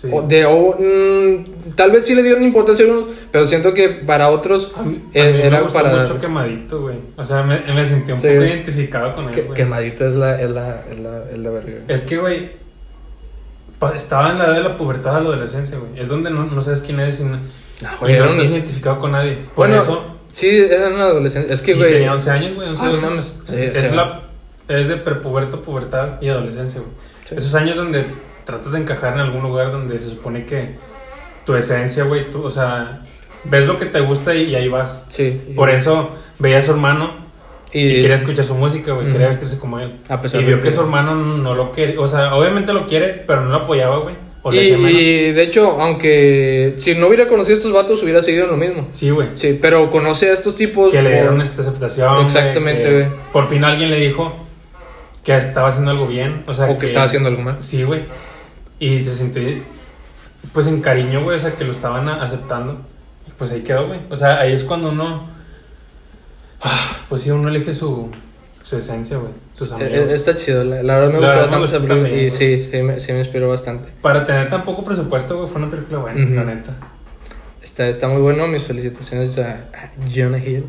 Sí. 0.00 0.08
O 0.12 0.22
de, 0.22 0.44
o, 0.46 0.76
mm, 0.78 1.72
tal 1.74 1.90
vez 1.90 2.06
sí 2.06 2.14
le 2.14 2.22
dieron 2.22 2.44
importancia 2.44 2.84
a 2.84 2.88
algunos, 2.88 3.08
pero 3.32 3.44
siento 3.46 3.74
que 3.74 3.88
para 3.88 4.28
otros 4.30 4.72
A 4.76 4.82
mí, 4.84 5.02
a 5.12 5.18
eh, 5.18 5.32
mí 5.32 5.40
era 5.42 5.56
me 5.56 5.62
gustó 5.64 5.82
para... 5.82 5.96
mucho 6.02 6.20
quemadito, 6.20 6.82
güey. 6.82 6.98
O 7.16 7.24
sea, 7.24 7.42
me, 7.42 7.58
me 7.74 7.84
sentí 7.84 8.12
un 8.12 8.20
Sí. 8.20 8.28
poco 8.28 8.42
identificado 8.44 9.14
con 9.16 9.24
él, 9.28 9.30
que- 9.34 9.42
güey. 9.42 9.56
quemadito 9.56 10.06
es 10.06 10.14
la, 10.14 10.40
es 10.40 10.50
la, 10.50 10.80
es 10.88 11.00
la, 11.00 11.24
es 11.30 11.38
la 11.38 11.50
verga. 11.50 11.72
Es 11.88 12.04
que, 12.04 12.16
güey, 12.16 12.50
estaba 13.94 14.30
en 14.30 14.38
la 14.38 14.44
edad 14.46 14.54
de 14.54 14.60
la 14.62 14.76
pubertad 14.76 15.16
a 15.16 15.20
la 15.20 15.28
adolescencia, 15.30 15.78
güey. 15.78 16.00
Es 16.00 16.06
donde 16.08 16.30
no, 16.30 16.44
no 16.44 16.62
sabes 16.62 16.80
quién 16.82 17.00
eres 17.00 17.18
y 17.20 17.24
no, 17.24 17.40
güey, 18.00 18.14
y 18.14 18.18
no 18.18 18.26
estás 18.26 18.50
identificado 18.50 19.00
con 19.00 19.10
nadie. 19.12 19.34
Por 19.54 19.66
Bueno, 19.68 19.82
eso, 19.82 20.04
sí, 20.30 20.48
eran 20.70 20.94
adolescentes. 20.94 21.50
Es 21.52 21.62
que, 21.62 21.72
sí, 21.72 21.78
güey... 21.78 21.92
tenía 21.94 22.12
11 22.12 22.30
años, 22.30 22.54
güey. 22.54 22.68
11, 22.68 22.82
Ah, 22.82 22.86
no 22.86 22.92
12. 22.92 23.06
mames. 23.06 23.26
Es, 23.26 23.56
Sí, 23.56 23.64
es 23.64 23.72
sea. 23.88 23.94
la, 23.96 24.20
es 24.68 24.86
de 24.88 24.96
prepuberto, 24.96 25.60
pubertad 25.62 26.20
y 26.20 26.28
adolescencia, 26.28 26.80
güey. 26.80 26.92
Esos 27.36 27.54
años 27.56 27.76
donde 27.76 28.04
tratas 28.48 28.72
de 28.72 28.80
encajar 28.80 29.12
en 29.14 29.20
algún 29.20 29.42
lugar 29.42 29.70
donde 29.70 29.98
se 30.00 30.08
supone 30.08 30.46
que 30.46 30.76
tu 31.44 31.54
esencia, 31.54 32.04
güey, 32.04 32.30
tú, 32.30 32.42
o 32.44 32.50
sea, 32.50 33.02
ves 33.44 33.66
lo 33.66 33.78
que 33.78 33.84
te 33.86 34.00
gusta 34.00 34.34
y, 34.34 34.44
y 34.50 34.54
ahí 34.54 34.68
vas. 34.68 35.04
Sí. 35.10 35.40
Por 35.54 35.68
eso 35.70 36.10
veía 36.38 36.58
a 36.58 36.62
su 36.62 36.70
hermano 36.72 37.26
y, 37.72 37.80
Y, 37.86 38.00
quería 38.00 38.16
escuchar 38.16 38.44
su 38.46 38.54
música, 38.54 38.92
güey, 38.92 39.04
Ujú. 39.06 39.12
quería 39.12 39.28
vestirse 39.28 39.58
como 39.58 39.78
él. 39.78 40.00
A 40.08 40.20
pesar 40.20 40.40
y 40.40 40.44
vio 40.44 40.56
que 40.56 40.62
que- 40.64 40.70
su 40.72 40.80
hermano 40.80 41.14
no 41.14 41.54
lo 41.54 41.70
quiere, 41.72 41.98
o 41.98 42.08
sea, 42.08 42.34
obviamente 42.34 42.72
lo 42.72 42.86
quiere, 42.86 43.22
pero 43.26 43.42
no 43.42 43.50
lo 43.50 43.56
apoyaba, 43.56 43.98
güey. 43.98 44.14
Y, 44.50 44.76
le 44.76 44.90
y, 44.92 45.32
de 45.32 45.42
hecho, 45.42 45.78
aunque 45.78 46.74
si 46.78 46.94
no 46.94 47.08
hubiera 47.08 47.28
conocido 47.28 47.56
a 47.56 47.58
estos 47.58 47.72
vatos, 47.72 48.02
hubiera 48.02 48.22
seguido 48.22 48.44
en 48.44 48.50
lo 48.52 48.56
mismo. 48.56 48.88
Sí, 48.92 49.10
güey. 49.10 49.28
Sí, 49.34 49.58
pero 49.60 49.90
conoce 49.90 50.30
a 50.30 50.32
estos 50.32 50.56
tipos. 50.56 50.90
Que 50.90 51.02
le 51.02 51.10
por- 51.10 51.18
dieron 51.18 51.42
esta 51.42 51.60
aceptación. 51.60 52.18
Exactamente, 52.24 52.82
que 52.82 52.92
güey. 52.92 53.06
Por 53.32 53.48
fin 53.48 53.62
alguien 53.64 53.90
le 53.90 53.96
dijo 54.00 54.34
que 55.22 55.36
estaba 55.36 55.68
haciendo 55.68 55.90
algo 55.90 56.06
bien. 56.06 56.44
O 56.46 56.54
sea, 56.54 56.66
O 56.70 56.78
que 56.78 56.86
estaba 56.86 57.04
haciendo 57.04 57.28
algo 57.28 57.42
mal. 57.42 57.58
Sí, 57.60 57.82
güey. 57.82 58.04
Y 58.78 59.02
se 59.04 59.10
sintió, 59.12 59.42
pues, 60.52 60.66
en 60.66 60.80
cariño, 60.80 61.22
güey. 61.24 61.36
O 61.36 61.40
sea, 61.40 61.52
que 61.54 61.64
lo 61.64 61.72
estaban 61.72 62.08
aceptando. 62.08 62.80
Y 63.26 63.30
pues 63.32 63.52
ahí 63.52 63.62
quedó, 63.62 63.86
güey. 63.88 64.00
O 64.10 64.16
sea, 64.16 64.38
ahí 64.40 64.52
es 64.52 64.62
cuando 64.64 64.90
uno. 64.90 65.28
ah, 66.62 66.96
Pues 67.08 67.22
sí, 67.22 67.30
uno 67.30 67.48
elige 67.48 67.74
su, 67.74 68.10
su 68.62 68.76
esencia, 68.76 69.16
güey. 69.18 69.32
Sus 69.54 69.72
Eh, 69.72 69.74
amigos. 69.74 70.12
Está 70.12 70.34
chido, 70.34 70.62
la, 70.64 70.82
la 70.82 70.98
verdad 71.00 71.12
me 71.14 71.20
La 71.20 71.26
gustó 71.28 71.40
bastante 71.60 71.66
esa 71.66 71.78
película 71.86 72.08
y 72.22 72.30
sí, 72.30 72.68
sí 72.70 72.82
me, 72.82 73.00
sí 73.00 73.12
me 73.12 73.18
inspiró 73.20 73.48
bastante. 73.48 73.88
Para 74.00 74.24
tener 74.24 74.48
tan 74.48 74.64
poco 74.64 74.84
presupuesto, 74.84 75.36
güey, 75.38 75.48
fue 75.48 75.60
una 75.60 75.70
película 75.70 75.98
buena, 75.98 76.24
Ujú. 76.24 76.34
la 76.34 76.44
neta. 76.44 76.72
Está, 77.62 77.88
está 77.88 78.08
muy 78.08 78.20
bueno, 78.22 78.46
mis 78.46 78.62
felicitaciones 78.62 79.36
a, 79.38 79.50
a 79.74 79.90
Jonah 80.14 80.38
Hill. 80.38 80.64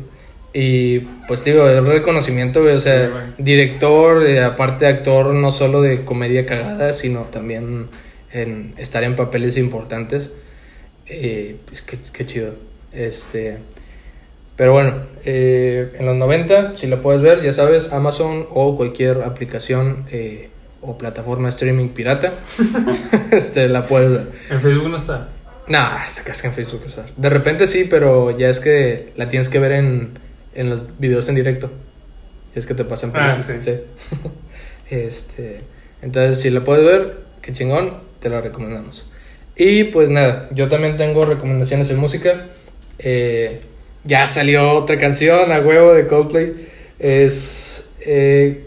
Y 0.52 1.00
pues 1.28 1.44
digo, 1.44 1.68
es 1.68 1.82
reconocimiento, 1.84 2.62
güey, 2.62 2.74
o 2.74 2.80
sea, 2.80 3.06
Sí, 3.06 3.10
güey. 3.12 3.24
director, 3.38 4.24
eh, 4.24 4.42
aparte 4.42 4.86
actor 4.86 5.32
no 5.32 5.50
solo 5.50 5.80
de 5.80 6.04
comedia 6.04 6.44
cagada, 6.46 6.92
sino 6.92 7.22
también 7.24 7.88
en 8.32 8.74
estar 8.76 9.04
en 9.04 9.14
papeles 9.16 9.56
importantes. 9.56 10.30
Eh, 11.06 11.56
pues 11.66 11.82
qué, 11.82 11.98
qué 12.12 12.26
chido. 12.26 12.54
Este, 12.92 13.58
pero 14.60 14.72
bueno, 14.72 14.94
eh, 15.24 15.92
en 15.98 16.04
los 16.04 16.16
90, 16.16 16.76
si 16.76 16.86
lo 16.86 17.00
puedes 17.00 17.22
ver, 17.22 17.40
ya 17.42 17.52
sabes, 17.52 17.92
Amazon 17.92 18.46
o 18.52 18.76
cualquier 18.76 19.22
aplicación 19.22 20.04
eh, 20.10 20.50
o 20.82 20.98
plataforma 20.98 21.44
de 21.44 21.50
streaming 21.50 21.88
pirata, 21.88 22.34
este, 23.30 23.68
la 23.68 23.82
puedes 23.82 24.10
ver. 24.10 24.26
En 24.50 24.60
Facebook 24.60 24.90
no 24.90 24.96
está. 24.96 25.28
Nah, 25.66 26.04
es 26.04 26.20
que 26.20 26.46
en 26.46 26.52
Facebook. 26.52 26.82
o 26.84 26.90
sea, 26.90 27.06
de 27.16 27.30
repente 27.30 27.66
sí, 27.66 27.86
pero 27.88 28.36
ya 28.36 28.50
es 28.50 28.60
que 28.60 29.12
la 29.16 29.28
tienes 29.28 29.48
que 29.48 29.60
ver 29.60 29.72
en, 29.72 30.18
en 30.60 30.70
los 30.70 30.98
videos 30.98 31.28
en 31.28 31.34
directo. 31.36 31.70
Es 32.54 32.66
que 32.66 32.74
te 32.74 32.84
pasan 32.84 33.12
Ah, 33.14 33.34
películas, 33.36 33.64
sí. 33.64 33.72
este, 34.90 35.62
entonces, 36.02 36.40
si 36.40 36.50
la 36.50 36.64
puedes 36.64 36.84
ver, 36.84 37.18
qué 37.42 37.52
chingón, 37.52 37.98
te 38.20 38.28
la 38.28 38.40
recomendamos. 38.40 39.06
Y 39.56 39.84
pues 39.84 40.10
nada, 40.10 40.48
yo 40.52 40.68
también 40.68 40.96
tengo 40.96 41.24
recomendaciones 41.24 41.90
en 41.90 41.98
música. 41.98 42.46
Eh, 42.98 43.60
ya 44.04 44.26
salió 44.26 44.72
otra 44.72 44.98
canción 44.98 45.52
a 45.52 45.60
huevo 45.60 45.92
de 45.94 46.06
Coldplay. 46.06 46.68
Es. 46.98 47.92
eh, 48.00 48.66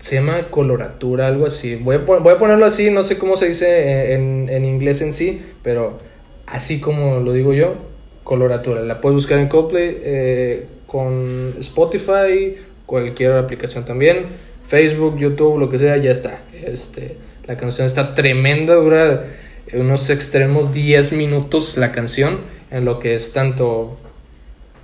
se 0.00 0.16
llama 0.16 0.48
coloratura, 0.50 1.28
algo 1.28 1.46
así. 1.46 1.76
Voy 1.76 1.96
a, 1.96 1.98
voy 2.00 2.34
a 2.34 2.38
ponerlo 2.38 2.66
así, 2.66 2.90
no 2.90 3.04
sé 3.04 3.18
cómo 3.18 3.36
se 3.36 3.46
dice 3.48 4.14
en, 4.14 4.48
en 4.50 4.64
inglés 4.64 5.00
en 5.00 5.12
sí, 5.12 5.42
pero 5.62 5.98
así 6.46 6.80
como 6.80 7.20
lo 7.20 7.32
digo 7.32 7.52
yo, 7.52 7.76
coloratura. 8.24 8.82
La 8.82 9.00
puedes 9.00 9.14
buscar 9.14 9.38
en 9.38 9.46
Coldplay, 9.48 9.98
eh, 10.02 10.66
con 10.92 11.54
Spotify, 11.58 12.54
cualquier 12.84 13.32
aplicación 13.32 13.86
también, 13.86 14.26
Facebook, 14.68 15.18
YouTube, 15.18 15.58
lo 15.58 15.70
que 15.70 15.78
sea, 15.78 15.96
ya 15.96 16.10
está. 16.10 16.42
Este, 16.52 17.16
la 17.46 17.56
canción 17.56 17.86
está 17.86 18.14
tremenda, 18.14 18.74
dura 18.74 19.24
unos 19.72 20.10
extremos 20.10 20.74
10 20.74 21.12
minutos 21.12 21.78
la 21.78 21.92
canción, 21.92 22.40
en 22.70 22.84
lo 22.84 22.98
que 23.00 23.14
es 23.14 23.32
tanto 23.32 23.96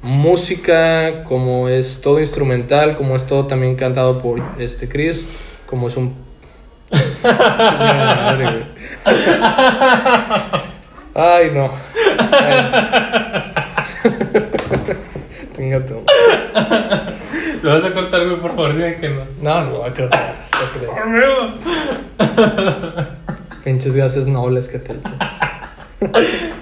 música, 0.00 1.24
como 1.24 1.68
es 1.68 2.00
todo 2.00 2.20
instrumental, 2.20 2.96
como 2.96 3.14
es 3.14 3.26
todo 3.26 3.46
también 3.46 3.76
cantado 3.76 4.18
por 4.18 4.42
este 4.58 4.88
Chris, 4.88 5.26
como 5.66 5.88
es 5.88 5.96
un. 5.98 6.14
Ay, 11.14 11.50
no. 11.52 11.70
Ay. 12.32 13.64
Chinga 15.68 15.86
madre. 15.86 16.04
Lo 17.62 17.72
vas 17.72 17.84
a 17.84 17.92
cortar, 17.92 18.24
güey, 18.24 18.40
por 18.40 18.50
favor, 18.50 18.74
dime 18.74 18.96
que 18.96 19.08
no. 19.08 19.24
No, 19.42 19.64
no, 19.64 19.80
va 19.80 19.88
a 19.88 19.94
cortar. 19.94 20.42
¡Amigo! 21.02 21.54
Pinches 23.64 23.94
gases 23.94 24.26
nobles 24.26 24.68
que 24.68 24.78
te 24.78 24.92
echas. 24.92 25.12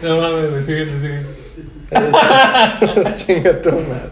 No 0.03 0.21
mames, 0.21 0.51
güey, 0.51 0.65
síguete, 0.65 0.93
síguete. 1.01 1.27
Chinga 3.15 3.63
tu 3.63 3.71
madre. 3.71 4.11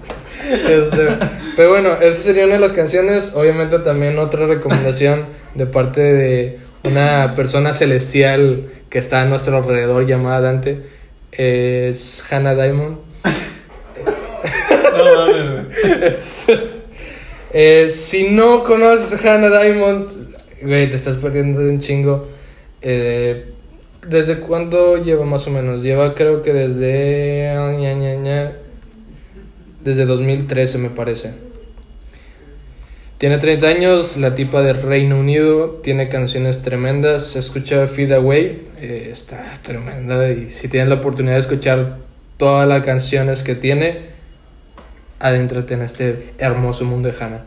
Este, 0.68 1.18
pero 1.56 1.70
bueno, 1.70 1.94
esa 1.94 2.22
sería 2.22 2.44
una 2.44 2.54
de 2.54 2.60
las 2.60 2.72
canciones. 2.72 3.34
Obviamente 3.34 3.78
también 3.80 4.18
otra 4.18 4.46
recomendación 4.46 5.24
de 5.54 5.66
parte 5.66 6.00
de 6.00 6.60
una 6.84 7.34
persona 7.34 7.72
celestial 7.72 8.70
que 8.90 8.98
está 8.98 9.22
a 9.22 9.24
nuestro 9.24 9.56
alrededor 9.56 10.06
llamada 10.06 10.42
Dante. 10.42 10.82
Es 11.32 12.24
Hannah 12.30 12.54
Diamond. 12.54 13.13
Eh, 17.56 17.88
si 17.88 18.30
no 18.30 18.64
conoces 18.64 19.24
a 19.24 19.36
Hannah 19.36 19.62
Diamond, 19.62 20.08
te 20.60 20.92
estás 20.92 21.14
perdiendo 21.18 21.60
de 21.60 21.70
un 21.70 21.78
chingo. 21.78 22.26
Eh, 22.82 23.52
¿Desde 24.08 24.40
cuándo 24.40 25.00
lleva 25.00 25.24
más 25.24 25.46
o 25.46 25.50
menos? 25.50 25.80
Lleva 25.80 26.16
creo 26.16 26.42
que 26.42 26.52
desde... 26.52 27.54
desde 29.84 30.04
2013 30.04 30.78
me 30.78 30.90
parece. 30.90 31.30
Tiene 33.18 33.38
30 33.38 33.66
años, 33.68 34.16
la 34.16 34.34
tipa 34.34 34.60
de 34.60 34.72
Reino 34.72 35.18
Unido, 35.18 35.80
tiene 35.82 36.08
canciones 36.08 36.62
tremendas, 36.62 37.28
se 37.28 37.38
escucha 37.38 37.86
Feed 37.86 38.12
Away, 38.12 38.66
eh, 38.80 39.08
está 39.12 39.60
tremenda 39.62 40.28
y 40.30 40.50
si 40.50 40.68
tienes 40.68 40.88
la 40.88 40.96
oportunidad 40.96 41.34
de 41.34 41.40
escuchar 41.40 41.98
todas 42.36 42.68
las 42.68 42.82
canciones 42.82 43.44
que 43.44 43.54
tiene, 43.54 44.13
adéntrate 45.24 45.74
en 45.74 45.82
este 45.82 46.34
hermoso 46.38 46.84
mundo 46.84 47.08
de 47.10 47.14
Hannah. 47.18 47.44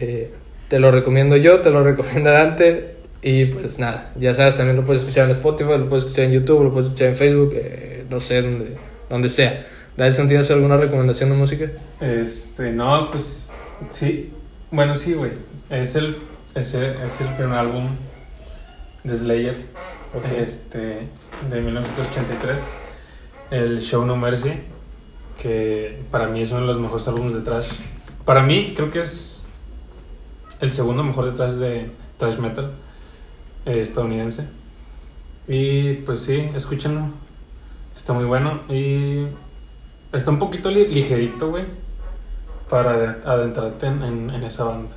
Eh, 0.00 0.32
te 0.68 0.78
lo 0.78 0.90
recomiendo 0.90 1.36
yo, 1.36 1.60
te 1.60 1.70
lo 1.70 1.82
recomienda 1.84 2.32
Dante 2.32 2.96
y 3.22 3.46
pues 3.46 3.78
nada, 3.78 4.12
ya 4.18 4.34
sabes, 4.34 4.56
también 4.56 4.76
lo 4.76 4.84
puedes 4.84 5.02
escuchar 5.02 5.26
en 5.26 5.36
Spotify, 5.36 5.78
lo 5.78 5.88
puedes 5.88 6.04
escuchar 6.04 6.24
en 6.24 6.32
YouTube, 6.32 6.64
lo 6.64 6.72
puedes 6.72 6.88
escuchar 6.88 7.08
en 7.08 7.16
Facebook, 7.16 7.52
eh, 7.54 8.04
no 8.10 8.18
sé, 8.18 8.42
donde, 8.42 8.76
donde 9.08 9.28
sea. 9.28 9.66
Dyson, 9.96 10.26
¿tienes 10.26 10.50
alguna 10.50 10.76
recomendación 10.78 11.30
de 11.30 11.36
música? 11.36 11.66
Este, 12.00 12.72
no, 12.72 13.10
pues 13.10 13.54
sí. 13.90 14.32
Bueno, 14.70 14.96
sí, 14.96 15.12
güey. 15.14 15.32
Es 15.70 15.94
el, 15.96 16.16
es 16.54 16.74
el, 16.74 16.84
es 17.06 17.20
el 17.20 17.28
primer 17.34 17.58
álbum 17.58 17.90
de 19.04 19.14
Slayer, 19.14 19.56
Ok. 20.14 20.24
este, 20.38 20.78
de 21.50 21.60
1983. 21.60 22.74
El 23.50 23.80
Show 23.82 24.06
No 24.06 24.16
Mercy, 24.16 24.52
que 25.42 25.98
para 26.12 26.28
mí 26.28 26.40
es 26.40 26.52
uno 26.52 26.60
de 26.60 26.66
los 26.68 26.78
mejores 26.78 27.08
álbumes 27.08 27.34
de 27.34 27.40
trash. 27.40 27.66
Para 28.24 28.42
mí, 28.44 28.72
creo 28.76 28.90
que 28.92 29.00
es 29.00 29.48
el 30.60 30.72
segundo 30.72 31.02
mejor 31.02 31.24
de 31.26 31.32
trash 31.32 31.52
de 31.54 31.90
trash 32.16 32.36
metal 32.38 32.70
eh, 33.66 33.80
estadounidense. 33.80 34.46
Y 35.48 35.94
pues 35.94 36.20
sí, 36.20 36.48
escúchenlo. 36.54 37.06
Está 37.96 38.12
muy 38.12 38.24
bueno. 38.24 38.60
Y 38.68 39.24
está 40.12 40.30
un 40.30 40.38
poquito 40.38 40.70
li- 40.70 40.86
ligerito, 40.86 41.50
güey. 41.50 41.64
Para 42.70 42.92
ade- 42.94 43.16
adentrarte 43.24 43.86
en, 43.86 44.02
en- 44.04 44.30
en 44.30 44.44
esa 44.44 44.64
banda. 44.64 44.96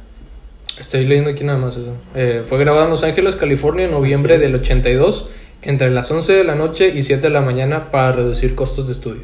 Estoy 0.79 1.05
leyendo 1.05 1.31
aquí 1.31 1.43
nada 1.43 1.57
más 1.57 1.75
eso. 1.77 1.93
Eh, 2.13 2.43
fue 2.45 2.59
grabado 2.59 2.85
en 2.85 2.91
Los 2.91 3.03
Ángeles, 3.03 3.35
California, 3.35 3.85
en 3.85 3.91
noviembre 3.91 4.37
del 4.37 4.53
82, 4.55 5.29
entre 5.63 5.89
las 5.89 6.11
11 6.11 6.33
de 6.33 6.43
la 6.43 6.53
noche 6.55 6.89
y 6.89 7.01
7 7.01 7.21
de 7.23 7.29
la 7.31 7.41
mañana 7.41 7.89
para 7.91 8.11
reducir 8.11 8.53
costos 8.55 8.85
de 8.87 8.93
estudio. 8.93 9.23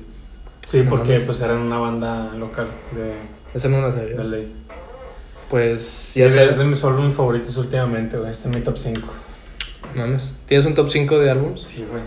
Sí, 0.72 0.84
porque 0.89 1.19
pues 1.19 1.41
eran 1.41 1.57
una 1.57 1.78
banda 1.80 2.34
local 2.34 2.67
de, 2.91 3.13
Esa 3.53 3.67
no 3.67 3.82
la 3.82 3.91
sabía. 3.91 4.15
de 4.15 4.24
ley. 4.24 4.51
Pues 5.49 5.82
Sí, 5.82 6.22
ya 6.22 6.28
es 6.28 6.34
sabes. 6.36 6.57
de 6.57 6.63
mis 6.63 6.82
álbumes 6.84 7.13
favoritos 7.13 7.57
últimamente, 7.57 8.17
güey. 8.17 8.32
Está 8.32 8.49
en 8.49 8.55
mi 8.55 8.61
top 8.61 8.78
5. 8.78 9.01
Mames. 9.95 10.36
¿Tienes 10.45 10.65
un 10.65 10.74
top 10.76 10.88
5 10.89 11.19
de 11.19 11.30
álbums? 11.30 11.61
Sí, 11.61 11.86
güey. 11.89 12.03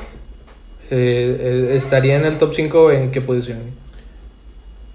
Eh, 0.91 1.69
eh, 1.71 1.77
¿Estaría 1.77 2.17
en 2.17 2.25
el 2.25 2.39
top 2.39 2.55
5 2.55 2.91
en 2.93 3.11
qué 3.11 3.21
posición? 3.21 3.59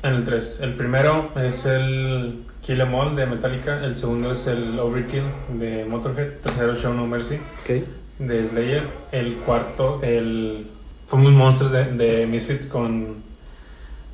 En 0.01 0.13
el 0.15 0.25
3. 0.25 0.61
El 0.61 0.73
primero 0.75 1.29
es 1.35 1.65
el 1.67 2.43
Kill 2.61 2.81
Em 2.81 2.93
All 2.95 3.15
de 3.15 3.25
Metallica. 3.27 3.83
El 3.85 3.95
segundo 3.95 4.31
es 4.31 4.47
el 4.47 4.79
Overkill 4.79 5.23
de 5.59 5.85
Motorhead. 5.85 6.39
Tercero, 6.41 6.75
Show 6.75 6.93
No 6.93 7.05
Mercy 7.05 7.35
Ok. 7.35 7.83
de 8.17 8.43
Slayer. 8.43 8.87
El 9.11 9.35
cuarto, 9.37 9.99
el 10.01 10.65
Famous 11.07 11.33
Monsters 11.33 11.71
de, 11.71 11.83
de 11.85 12.25
Misfits 12.27 12.65
con 12.65 13.28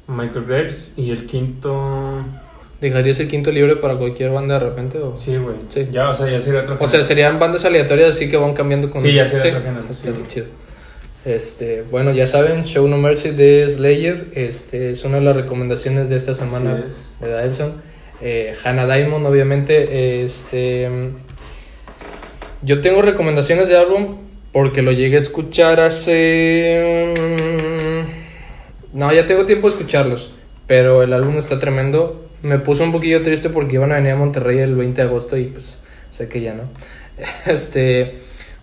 Michael 0.08 0.46
Graves. 0.46 0.94
Y 0.98 1.12
el 1.12 1.26
quinto. 1.26 2.24
¿Dejarías 2.82 3.20
el 3.20 3.30
quinto 3.30 3.52
libre 3.52 3.78
para 3.78 3.96
cualquier 3.98 4.32
banda 4.32 4.60
de 4.60 4.66
repente? 4.66 4.98
O, 5.00 5.16
Sí, 5.16 5.38
güey. 5.38 5.56
Sí. 5.70 5.88
Ya, 5.92 6.10
o 6.10 6.14
sea, 6.14 6.30
ya 6.30 6.40
sería 6.40 6.66
o 6.78 6.88
sea, 6.88 7.04
serían 7.04 7.40
bandas 7.40 7.66
aleatorias 7.66 8.10
así 8.10 8.30
que 8.30 8.38
van 8.38 8.54
cambiando 8.54 8.90
con... 8.90 9.02
Sí, 9.02 9.14
ya 9.14 9.26
sería 9.26 9.58
otro 9.58 9.64
género, 9.64 9.94
sí. 9.94 10.10
chido. 10.28 10.46
Este, 11.24 11.84
bueno, 11.90 12.12
ya 12.12 12.28
saben, 12.28 12.66
Show 12.66 12.88
No 12.88 12.98
Mercy 12.98 13.32
de 13.32 13.68
Slayer 13.68 14.28
este, 14.36 14.92
es 14.92 15.04
una 15.06 15.18
de 15.18 15.24
las 15.24 15.36
recomendaciones 15.36 16.10
de 16.10 16.18
esta 16.18 16.36
semana 16.36 16.86
es. 16.88 17.16
de 17.20 17.48
Dyson. 17.48 17.82
Eh, 18.22 18.54
Hannah 18.64 18.86
Diamond, 18.86 19.26
obviamente. 19.26 20.24
Este, 20.24 20.88
yo 22.62 22.82
tengo 22.82 23.02
recomendaciones 23.02 23.70
de 23.70 23.78
álbum 23.78 24.18
porque 24.52 24.82
lo 24.84 24.92
llegué 24.92 25.16
a 25.16 25.20
escuchar 25.20 25.80
hace. 25.80 27.14
No, 28.96 29.12
ya 29.12 29.26
tengo 29.26 29.46
tiempo 29.46 29.68
de 29.68 29.76
escucharlos. 29.76 30.30
Pero 30.68 31.04
el 31.04 31.12
álbum 31.12 31.38
está 31.38 31.60
tremendo. 31.60 32.30
Me 32.42 32.60
puso 32.60 32.86
un 32.86 32.94
poquillo 32.94 33.22
triste 33.22 33.50
porque 33.50 33.76
iban 33.76 33.92
a 33.92 33.96
venir 33.96 34.14
a 34.14 34.16
Monterrey 34.16 34.60
el 34.60 34.74
20 34.74 35.02
de 35.02 35.08
agosto 35.08 35.38
y 35.38 35.48
pues 35.48 35.80
sé 36.10 36.30
que 36.30 36.42
ya 36.42 36.54
no. 36.54 36.64
Este. 37.46 38.16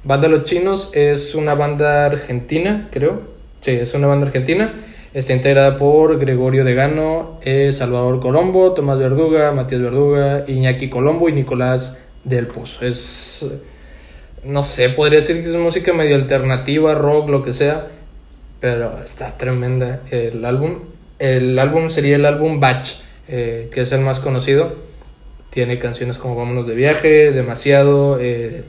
Banda 0.05 0.29
Los 0.29 0.45
Chinos 0.45 0.91
es 0.95 1.35
una 1.35 1.55
banda 1.55 2.07
argentina, 2.07 2.89
creo. 2.91 3.23
Sí, 3.61 3.73
es 3.73 3.93
una 3.93 4.07
banda 4.07 4.27
argentina. 4.27 4.73
Está 5.13 5.35
integrada 5.35 5.77
por 5.77 6.19
Gregorio 6.19 6.65
Degano, 6.65 7.39
eh, 7.43 7.71
Salvador 7.71 8.19
Colombo, 8.19 8.73
Tomás 8.73 8.99
Verduga, 8.99 9.53
Matías 9.53 9.83
Verduga, 9.83 10.45
Iñaki 10.49 10.89
Colombo 10.89 11.29
y 11.29 11.33
Nicolás 11.33 11.99
del 12.25 12.47
Pozo. 12.47 12.87
Es. 12.87 13.47
No 14.45 14.63
sé, 14.63 14.89
podría 14.89 15.21
decir 15.21 15.43
que 15.43 15.51
es 15.51 15.57
música 15.57 15.93
medio 15.93 16.17
alternativa, 16.17 16.95
rock, 16.95 17.29
lo 17.29 17.45
que 17.45 17.53
sea. 17.53 17.89
Pero 18.63 19.03
está 19.05 19.37
tremenda 19.37 20.03
el 20.13 20.45
álbum. 20.45 20.85
El 21.19 21.59
álbum 21.59 21.91
sería 21.91 22.15
el 22.15 22.25
álbum 22.25 22.61
Batch, 22.61 22.95
eh, 23.27 23.69
que 23.73 23.81
es 23.81 23.91
el 23.91 24.03
más 24.03 24.21
conocido. 24.21 24.77
Tiene 25.51 25.81
canciones 25.81 26.17
como 26.17 26.37
Vámonos 26.37 26.69
de 26.69 26.77
viaje, 26.77 27.33
Demasiado. 27.33 28.19
eh, 28.21 28.63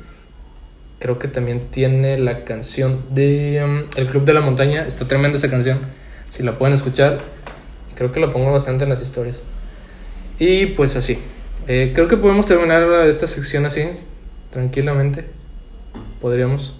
creo 0.98 1.20
que 1.20 1.28
también 1.28 1.68
tiene 1.70 2.18
la 2.18 2.44
canción 2.44 3.04
de 3.12 3.62
um, 3.64 3.84
El 3.96 4.08
Club 4.08 4.26
de 4.26 4.34
la 4.34 4.41
Montaña. 4.41 4.88
Está 4.88 5.08
tremenda 5.08 5.38
esa 5.38 5.52
canción. 5.52 5.82
Si 6.32 6.41
la 6.41 6.58
pueden 6.58 6.74
escuchar, 6.74 7.20
creo 7.94 8.12
que 8.12 8.20
la 8.20 8.32
pongo 8.32 8.52
bastante 8.52 8.86
en 8.86 8.89
las 8.89 9.02
historias. 9.02 9.38
Y 10.39 10.68
pues 10.68 10.96
así. 10.96 11.20
Eh, 11.68 11.91
creo 11.94 12.08
que 12.08 12.18
podemos 12.18 12.48
terminar 12.48 12.82
esta 13.06 13.28
sección 13.28 13.68
así, 13.68 13.84
tranquilamente. 14.50 15.26
Podríamos. 16.20 16.74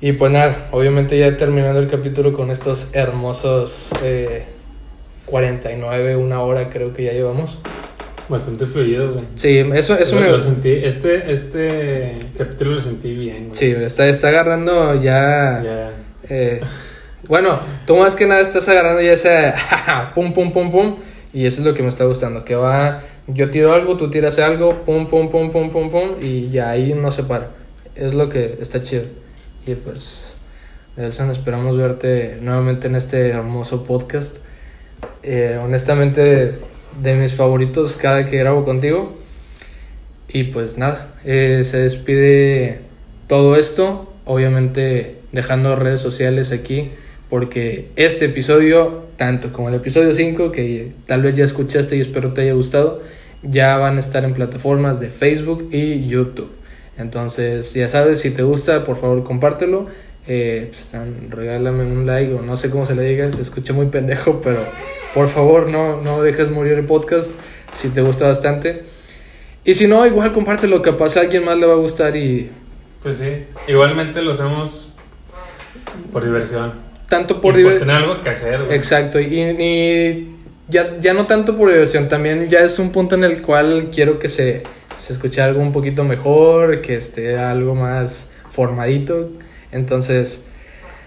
Y 0.00 0.12
pues 0.12 0.30
nada, 0.30 0.68
obviamente 0.72 1.18
ya 1.18 1.36
terminando 1.36 1.80
el 1.80 1.88
capítulo 1.88 2.34
con 2.34 2.50
estos 2.50 2.90
hermosos 2.92 3.90
eh, 4.02 4.44
49, 5.24 6.16
una 6.16 6.42
hora 6.42 6.68
creo 6.68 6.92
que 6.92 7.04
ya 7.04 7.12
llevamos. 7.12 7.58
Bastante 8.28 8.66
fluido, 8.66 9.12
güey. 9.12 9.24
Sí, 9.36 9.58
eso, 9.74 9.96
eso 9.98 10.16
lo, 10.16 10.22
me... 10.22 10.32
lo 10.32 10.40
sentí. 10.40 10.70
Este, 10.70 11.32
este 11.32 12.18
capítulo 12.36 12.72
lo 12.72 12.80
sentí 12.80 13.14
bien, 13.14 13.48
güey. 13.48 13.54
Sí, 13.54 13.70
está, 13.70 14.06
está 14.06 14.28
agarrando 14.28 15.00
ya... 15.00 15.62
Ya. 15.64 15.90
eh, 16.28 16.60
bueno, 17.28 17.58
tú 17.86 17.96
más 17.96 18.14
que 18.14 18.26
nada 18.26 18.40
estás 18.40 18.68
agarrando 18.68 19.00
ya 19.00 19.12
ese 19.12 19.54
pum, 20.14 20.32
pum, 20.32 20.52
pum, 20.52 20.70
pum. 20.70 20.96
Y 21.32 21.46
eso 21.46 21.60
es 21.60 21.66
lo 21.66 21.74
que 21.74 21.82
me 21.82 21.88
está 21.88 22.04
gustando. 22.04 22.44
Que 22.44 22.54
va, 22.54 23.02
yo 23.26 23.50
tiro 23.50 23.72
algo, 23.74 23.96
tú 23.96 24.10
tiras 24.10 24.38
algo, 24.38 24.84
pum, 24.84 25.08
pum, 25.08 25.30
pum, 25.30 25.50
pum, 25.50 25.70
pum, 25.70 25.90
pum. 25.90 26.10
Y 26.20 26.50
ya 26.50 26.70
ahí 26.70 26.94
no 26.94 27.10
se 27.10 27.24
para. 27.24 27.50
Es 27.94 28.14
lo 28.14 28.28
que 28.28 28.58
está 28.60 28.82
chido. 28.82 29.04
Y 29.66 29.74
pues, 29.74 30.36
Nelson, 30.96 31.32
esperamos 31.32 31.76
verte 31.76 32.38
nuevamente 32.40 32.86
en 32.86 32.94
este 32.94 33.30
hermoso 33.30 33.82
podcast. 33.82 34.36
Eh, 35.24 35.58
honestamente, 35.60 36.54
de 37.02 37.14
mis 37.16 37.34
favoritos 37.34 37.96
cada 37.96 38.26
que 38.26 38.36
grabo 38.38 38.64
contigo. 38.64 39.18
Y 40.28 40.44
pues 40.44 40.78
nada, 40.78 41.14
eh, 41.24 41.62
se 41.64 41.78
despide 41.78 42.80
todo 43.26 43.56
esto, 43.56 44.12
obviamente 44.24 45.16
dejando 45.32 45.74
redes 45.74 46.00
sociales 46.00 46.52
aquí, 46.52 46.92
porque 47.28 47.88
este 47.96 48.26
episodio, 48.26 49.06
tanto 49.16 49.52
como 49.52 49.68
el 49.68 49.74
episodio 49.74 50.14
5, 50.14 50.52
que 50.52 50.92
tal 51.06 51.22
vez 51.22 51.36
ya 51.36 51.44
escuchaste 51.44 51.96
y 51.96 52.00
espero 52.00 52.32
te 52.32 52.42
haya 52.42 52.52
gustado, 52.52 53.02
ya 53.42 53.76
van 53.78 53.96
a 53.96 54.00
estar 54.00 54.24
en 54.24 54.34
plataformas 54.34 55.00
de 55.00 55.10
Facebook 55.10 55.70
y 55.72 56.06
YouTube. 56.06 56.50
Entonces, 56.98 57.72
ya 57.74 57.88
sabes, 57.88 58.20
si 58.20 58.30
te 58.30 58.42
gusta, 58.42 58.84
por 58.84 58.96
favor 58.96 59.22
compártelo. 59.24 59.86
Eh, 60.28 60.70
pues, 60.70 60.92
regálame 61.30 61.84
un 61.84 62.04
like 62.06 62.32
o 62.34 62.42
no 62.42 62.56
sé 62.56 62.68
cómo 62.70 62.84
se 62.84 62.94
le 62.96 63.02
diga, 63.02 63.30
se 63.30 63.42
escucha 63.42 63.72
muy 63.72 63.86
pendejo, 63.86 64.40
pero 64.40 64.58
por 65.14 65.28
favor 65.28 65.68
no, 65.68 66.00
no 66.02 66.20
dejes 66.22 66.50
morir 66.50 66.72
el 66.72 66.84
podcast 66.86 67.30
si 67.72 67.88
te 67.90 68.00
gusta 68.00 68.26
bastante. 68.26 68.84
Y 69.64 69.74
si 69.74 69.86
no, 69.86 70.04
igual 70.06 70.32
compártelo, 70.32 70.82
capaz 70.82 71.16
a 71.16 71.20
alguien 71.20 71.44
más 71.44 71.56
le 71.58 71.66
va 71.66 71.74
a 71.74 71.76
gustar 71.76 72.16
y 72.16 72.50
Pues 73.02 73.18
sí. 73.18 73.44
Igualmente 73.68 74.20
lo 74.22 74.30
hacemos 74.32 74.88
por 76.12 76.24
diversión. 76.24 76.72
tanto 77.08 77.40
por 77.40 77.54
Y 77.58 77.62
diver- 77.62 77.78
tener 77.78 77.96
algo 77.96 78.20
que 78.22 78.30
hacer, 78.30 78.64
güey. 78.64 78.76
Exacto, 78.76 79.20
y, 79.20 79.26
y 79.40 80.36
ya, 80.68 80.98
ya 81.00 81.14
no 81.14 81.26
tanto 81.28 81.56
por 81.56 81.68
diversión, 81.70 82.08
también 82.08 82.48
ya 82.48 82.60
es 82.60 82.78
un 82.80 82.90
punto 82.90 83.14
en 83.14 83.22
el 83.24 83.42
cual 83.42 83.90
quiero 83.94 84.18
que 84.18 84.28
se, 84.28 84.64
se 84.98 85.12
escuche 85.12 85.40
algo 85.42 85.60
un 85.60 85.72
poquito 85.72 86.04
mejor, 86.04 86.80
que 86.80 86.96
esté 86.96 87.38
algo 87.38 87.74
más 87.74 88.32
formadito. 88.50 89.30
Entonces, 89.72 90.44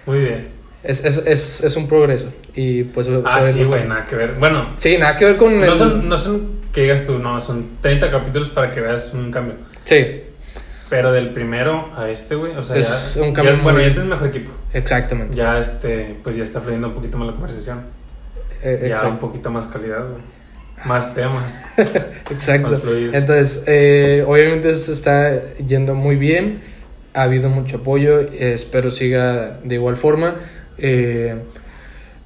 Muy 0.06 0.20
bien. 0.20 0.48
es, 0.84 1.04
es, 1.06 1.18
es, 1.26 1.64
es 1.64 1.76
un 1.76 1.88
progreso. 1.88 2.32
Y 2.56 2.84
pues, 2.86 3.08
Ah, 3.26 3.42
sí, 3.44 3.64
güey, 3.64 3.88
nada 3.88 4.06
que 4.06 4.16
ver. 4.16 4.34
Bueno, 4.36 4.74
Sí, 4.78 4.98
nada 4.98 5.16
que 5.16 5.26
ver 5.26 5.38
con 5.38 5.60
no 5.60 5.66
el- 5.66 5.78
son, 5.78 6.08
no 6.10 6.18
son 6.18 6.60
que 6.74 6.82
digas 6.84 7.06
tú, 7.06 7.18
no, 7.18 7.42
son 7.42 7.78
30 7.82 8.12
capítulos 8.12 8.50
para 8.50 8.70
que 8.72 8.80
veas 8.82 9.14
un 9.14 9.32
cambio. 9.32 9.56
Sí, 9.86 10.22
Pero 10.90 11.12
del 11.12 11.34
primero 11.34 11.92
a 11.96 12.10
este, 12.10 12.34
güey, 12.36 12.56
o 12.56 12.64
sea, 12.64 12.76
Es 12.78 13.16
ya, 13.16 13.22
un 13.24 13.34
cambio 13.34 13.56
ya- 13.56 13.62
bueno, 13.62 13.80
ya 13.80 13.88
tienes 13.92 14.06
mejor 14.10 14.28
equipo. 14.28 14.52
exactamente. 14.74 15.36
Ya, 15.36 15.60
este, 15.60 16.16
pues 16.24 16.36
ya 16.36 16.44
está 16.44 16.62
fluyendo 16.62 16.88
un 16.90 16.94
poquito 16.96 17.18
más 17.18 17.28
la 17.28 17.34
conversación. 17.34 17.84
Eh, 18.64 18.78
Ya 18.82 18.88
exacto. 18.88 19.10
un 19.10 19.18
poquito 19.20 19.50
más 19.52 19.68
calidad, 19.68 20.00
güey. 20.10 20.22
Más 20.86 21.14
temas. 21.14 21.66
Exacto. 22.32 22.70
Más. 22.70 22.82
Entonces, 23.14 23.64
eh, 23.68 24.24
obviamente 24.26 24.74
se 24.76 24.94
está 24.94 25.56
yendo 25.58 25.96
muy 25.96 26.16
bien. 26.16 26.62
Ha 27.14 27.24
habido 27.24 27.50
mucho 27.50 27.78
apoyo. 27.78 28.22
eh, 28.22 28.54
espero 28.54 28.92
siga 28.92 29.60
de 29.64 29.76
igual 29.76 29.98
forma. 29.98 30.36
Eh, 30.78 31.36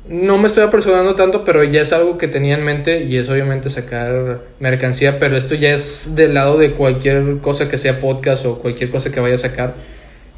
no 0.07 0.37
me 0.37 0.47
estoy 0.47 0.63
apresurando 0.63 1.15
tanto, 1.15 1.45
pero 1.45 1.63
ya 1.63 1.81
es 1.81 1.93
algo 1.93 2.17
que 2.17 2.27
tenía 2.27 2.55
en 2.55 2.63
mente 2.63 3.03
y 3.03 3.15
es 3.17 3.29
obviamente 3.29 3.69
sacar 3.69 4.41
mercancía, 4.59 5.17
pero 5.17 5.37
esto 5.37 5.55
ya 5.55 5.71
es 5.73 6.13
del 6.13 6.33
lado 6.33 6.57
de 6.57 6.73
cualquier 6.73 7.37
cosa 7.41 7.69
que 7.69 7.77
sea 7.77 8.01
podcast 8.01 8.45
o 8.45 8.59
cualquier 8.59 8.89
cosa 8.89 9.11
que 9.11 9.21
vaya 9.21 9.35
a 9.35 9.37
sacar. 9.37 9.75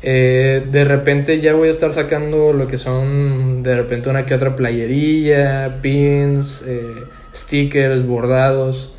Eh, 0.03 0.63
de 0.69 0.85
repente 0.85 1.41
ya 1.41 1.53
voy 1.53 1.69
a 1.69 1.71
estar 1.71 1.91
sacando 1.91 2.53
lo 2.53 2.67
que 2.67 2.77
son 2.77 3.63
de 3.63 3.75
repente 3.75 4.07
una 4.07 4.25
que 4.27 4.35
otra 4.35 4.55
playerilla, 4.55 5.79
pins, 5.81 6.63
eh, 6.67 6.93
stickers, 7.35 8.05
bordados, 8.05 8.93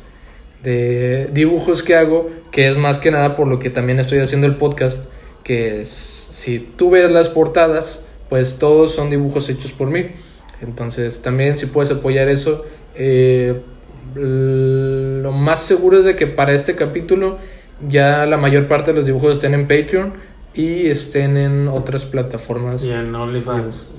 de 0.63 1.29
dibujos 1.33 1.83
que 1.83 1.95
hago, 1.95 2.29
que 2.51 2.67
es 2.67 2.77
más 2.77 2.99
que 2.99 3.11
nada 3.11 3.35
por 3.35 3.47
lo 3.47 3.59
que 3.59 3.69
también 3.69 3.99
estoy 3.99 4.19
haciendo 4.19 4.47
el 4.47 4.55
podcast, 4.55 5.09
que 5.43 5.81
es, 5.81 6.27
si 6.31 6.59
tú 6.59 6.89
ves 6.89 7.11
las 7.11 7.29
portadas, 7.29 8.07
pues 8.29 8.59
todos 8.59 8.91
son 8.91 9.09
dibujos 9.09 9.49
hechos 9.49 9.71
por 9.71 9.89
mí. 9.89 10.07
Entonces 10.61 11.21
también 11.21 11.57
si 11.57 11.67
puedes 11.67 11.91
apoyar 11.91 12.27
eso, 12.29 12.65
eh, 12.95 13.61
lo 14.15 15.31
más 15.31 15.59
seguro 15.59 15.99
es 15.99 16.03
de 16.03 16.15
que 16.15 16.27
para 16.27 16.53
este 16.53 16.75
capítulo 16.75 17.37
ya 17.87 18.25
la 18.25 18.37
mayor 18.37 18.67
parte 18.67 18.91
de 18.91 18.97
los 18.97 19.05
dibujos 19.05 19.35
estén 19.35 19.53
en 19.53 19.67
Patreon 19.67 20.13
y 20.53 20.87
estén 20.87 21.37
en 21.37 21.67
otras 21.67 22.05
plataformas. 22.05 22.83
Y 22.83 22.91
en 22.91 23.13
OnlyFans. 23.13 23.91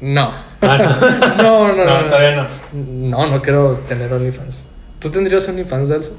No. 0.00 0.32
Ah, 0.62 1.34
no, 1.36 1.68
no, 1.68 1.74
no, 1.74 1.84
no, 1.84 2.00
no. 2.00 2.04
todavía 2.06 2.36
no. 2.36 2.46
No, 2.72 3.26
no 3.26 3.42
quiero 3.42 3.80
tener 3.88 4.12
OnlyFans. 4.12 4.68
¿Tú 4.98 5.10
tendrías 5.10 5.46
OnlyFans, 5.48 5.88
Dalso? 5.88 6.12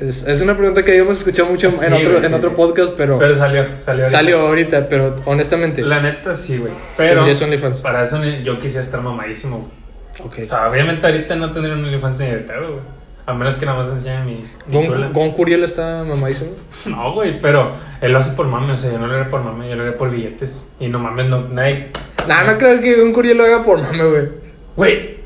Es, 0.00 0.26
es 0.26 0.40
una 0.40 0.56
pregunta 0.56 0.82
que 0.82 0.92
habíamos 0.92 1.18
escuchado 1.18 1.50
mucho 1.50 1.70
Sí, 1.70 1.84
en 1.86 1.92
otro, 1.92 2.12
güey, 2.12 2.24
en 2.24 2.32
otro 2.34 2.50
sí. 2.50 2.56
podcast, 2.56 2.94
pero, 2.96 3.18
Pero 3.18 3.34
salió, 3.36 3.64
salió. 3.80 4.04
ahorita. 4.04 4.10
salió 4.18 4.40
ahorita, 4.46 4.88
pero 4.88 5.16
honestamente. 5.26 5.82
La 5.82 6.00
neta 6.00 6.32
sí, 6.34 6.56
güey. 6.58 6.72
Pero 6.96 7.16
¿Tendrías 7.16 7.42
OnlyFans? 7.42 7.80
para 7.80 8.02
eso 8.02 8.22
yo 8.24 8.58
quisiera 8.58 8.80
estar 8.82 9.00
mamadísimo, 9.02 9.58
güey. 9.58 10.26
Ok. 10.26 10.38
O 10.40 10.44
sea, 10.44 10.68
obviamente 10.70 11.06
ahorita 11.06 11.36
no 11.36 11.52
tendría 11.52 11.74
un 11.76 11.84
OnlyFans 11.84 12.18
ni 12.20 12.26
de 12.26 12.36
pedo, 12.38 12.68
güey. 12.72 12.99
A 13.30 13.34
menos 13.34 13.56
que 13.56 13.66
nada 13.66 13.78
más 13.78 13.88
enseñe 13.88 14.24
mi, 14.24 14.44
mi. 14.66 14.88
Gon, 14.88 15.12
Gon 15.12 15.30
Curiel 15.32 15.64
está 15.64 16.04
mamadísimo. 16.04 16.50
No, 16.86 17.12
güey, 17.14 17.40
pero 17.40 17.72
él 18.00 18.12
lo 18.12 18.18
hace 18.18 18.32
por 18.32 18.46
mame, 18.46 18.72
o 18.72 18.78
sea, 18.78 18.90
yo 18.90 18.98
no 18.98 19.06
lo 19.06 19.14
haré 19.14 19.30
por 19.30 19.42
mame, 19.42 19.68
yo 19.68 19.76
lo 19.76 19.82
haré 19.82 19.92
por 19.92 20.10
billetes. 20.10 20.68
Y 20.80 20.88
no 20.88 20.98
mames, 20.98 21.26
no, 21.26 21.48
nadie. 21.48 21.90
Nah, 22.26 22.44
no 22.44 22.58
creo 22.58 22.80
que 22.80 23.00
Gon 23.00 23.12
Curiel 23.12 23.38
lo 23.38 23.44
haga 23.44 23.62
por 23.62 23.80
mame, 23.80 24.04
güey. 24.04 24.28
Güey, 24.76 25.20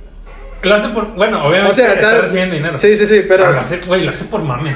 lo 0.62 0.74
hace 0.74 0.89
por. 0.89 1.14
Bueno, 1.14 1.47
obviamente 1.47 1.70
O 1.70 1.74
sea, 1.74 1.94
está 1.94 2.20
recibiendo 2.20 2.56
dinero. 2.56 2.78
Sí, 2.78 2.97
sí, 2.97 3.06
sí, 3.06 3.24
pero. 3.26 3.51
lo 3.51 3.59
hace, 3.59 3.81
güey, 3.86 4.05
lo 4.05 4.10
hace 4.10 4.24
por 4.26 4.43
mame. 4.43 4.74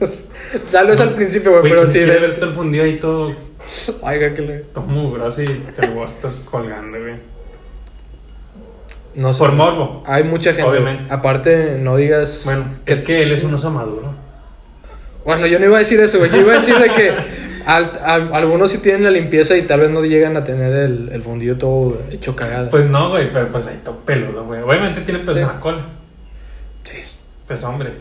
Tal 0.72 0.86
vez 0.86 1.00
al 1.00 1.10
principio, 1.10 1.50
güey, 1.52 1.62
pero 1.64 1.82
¿quién 1.82 1.90
sí. 1.90 1.98
quiere 1.98 2.20
ver 2.20 2.36
todo 2.36 2.46
el 2.46 2.54
fundido 2.54 2.98
todo, 3.00 3.34
Oiga, 4.02 4.34
que 4.34 4.42
le. 4.42 4.58
todo 4.60 4.84
mugroso 4.84 5.42
y 5.42 5.46
te 5.46 6.04
estás 6.04 6.40
colgando, 6.40 6.98
güey. 6.98 7.33
No 9.14 9.32
sé. 9.32 9.38
Por 9.38 9.52
morbo. 9.52 10.02
Hay 10.06 10.24
mucha 10.24 10.50
gente. 10.54 10.68
Obviamente. 10.68 11.12
Aparte, 11.12 11.78
no 11.80 11.96
digas. 11.96 12.42
Bueno, 12.44 12.64
es 12.86 13.00
que 13.00 13.22
él 13.22 13.32
es 13.32 13.44
un 13.44 13.54
oso 13.54 13.70
maduro. 13.70 14.12
Bueno, 15.24 15.46
yo 15.46 15.58
no 15.58 15.64
iba 15.66 15.76
a 15.76 15.78
decir 15.80 16.00
eso, 16.00 16.18
güey. 16.18 16.30
Yo 16.30 16.40
iba 16.40 16.52
a 16.52 16.56
decir 16.56 16.76
de 16.76 16.90
que 16.92 17.14
al- 17.66 17.92
al- 18.04 18.34
algunos 18.34 18.70
sí 18.72 18.78
tienen 18.78 19.04
la 19.04 19.10
limpieza 19.10 19.56
y 19.56 19.62
tal 19.62 19.80
vez 19.80 19.90
no 19.90 20.04
llegan 20.04 20.36
a 20.36 20.44
tener 20.44 20.72
el, 20.72 21.08
el 21.10 21.22
fundido 21.22 21.56
todo 21.56 21.96
hecho 22.10 22.34
cagada. 22.36 22.68
Pues 22.70 22.86
no, 22.86 23.10
güey, 23.10 23.32
pero 23.32 23.48
pues 23.48 23.66
ahí 23.68 23.80
todo 23.84 23.96
peludo, 24.00 24.44
güey. 24.44 24.60
Obviamente 24.62 25.00
tiene 25.02 25.20
pelos 25.20 25.36
Sí. 25.36 25.40
en 25.42 25.46
la 25.48 25.60
cola. 25.60 25.86
Sí. 26.82 26.98
Pues 27.46 27.64
hombre. 27.64 27.92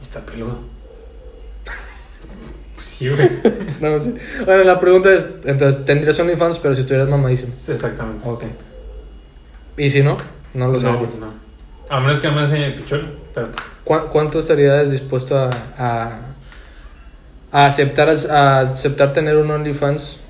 Está 0.00 0.20
peludo. 0.20 0.58
Pues 2.74 2.86
sí, 2.86 3.08
güey. 3.08 3.28
No, 3.80 3.98
sí. 3.98 4.14
Bueno, 4.44 4.62
la 4.62 4.78
pregunta 4.78 5.12
es: 5.12 5.28
entonces, 5.46 5.84
¿tendrías 5.84 6.20
OnlyFans, 6.20 6.60
pero 6.60 6.76
si 6.76 6.82
estuvieras 6.82 7.08
mamadísimo? 7.08 7.48
Exactamente. 7.50 8.28
Ok. 8.28 8.40
sí. 8.40 8.46
Y 9.78 9.88
si 9.90 10.02
no, 10.02 10.16
no 10.54 10.68
lo 10.68 10.78
sé. 10.78 10.90
No, 10.90 10.98
pues 10.98 11.14
no. 11.14 11.32
A 11.88 12.00
menos 12.00 12.18
que 12.18 12.28
no 12.28 12.34
me 12.34 12.42
enseñe 12.42 12.64
el 12.66 12.74
pichón, 12.74 13.00
pero 13.34 13.50
pues. 13.52 13.80
¿Cu- 13.84 14.08
¿Cuánto 14.12 14.40
estarías 14.40 14.90
dispuesto 14.90 15.38
a, 15.38 15.48
a, 15.78 16.18
a 17.52 17.64
aceptar, 17.66 18.08
a 18.10 18.60
aceptar 18.60 19.12
tener 19.14 19.36
un 19.38 19.50
OnlyFans? 19.50 20.20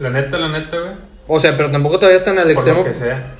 La 0.00 0.10
neta, 0.10 0.36
la 0.36 0.50
neta, 0.50 0.78
güey. 0.78 0.92
O 1.26 1.40
sea, 1.40 1.56
pero 1.56 1.70
tampoco 1.70 1.96
todavía 1.98 2.18
están 2.18 2.36
al 2.38 2.44
Por 2.44 2.52
extremo. 2.52 2.78
lo 2.80 2.84
que 2.84 2.92
sea. 2.94 3.34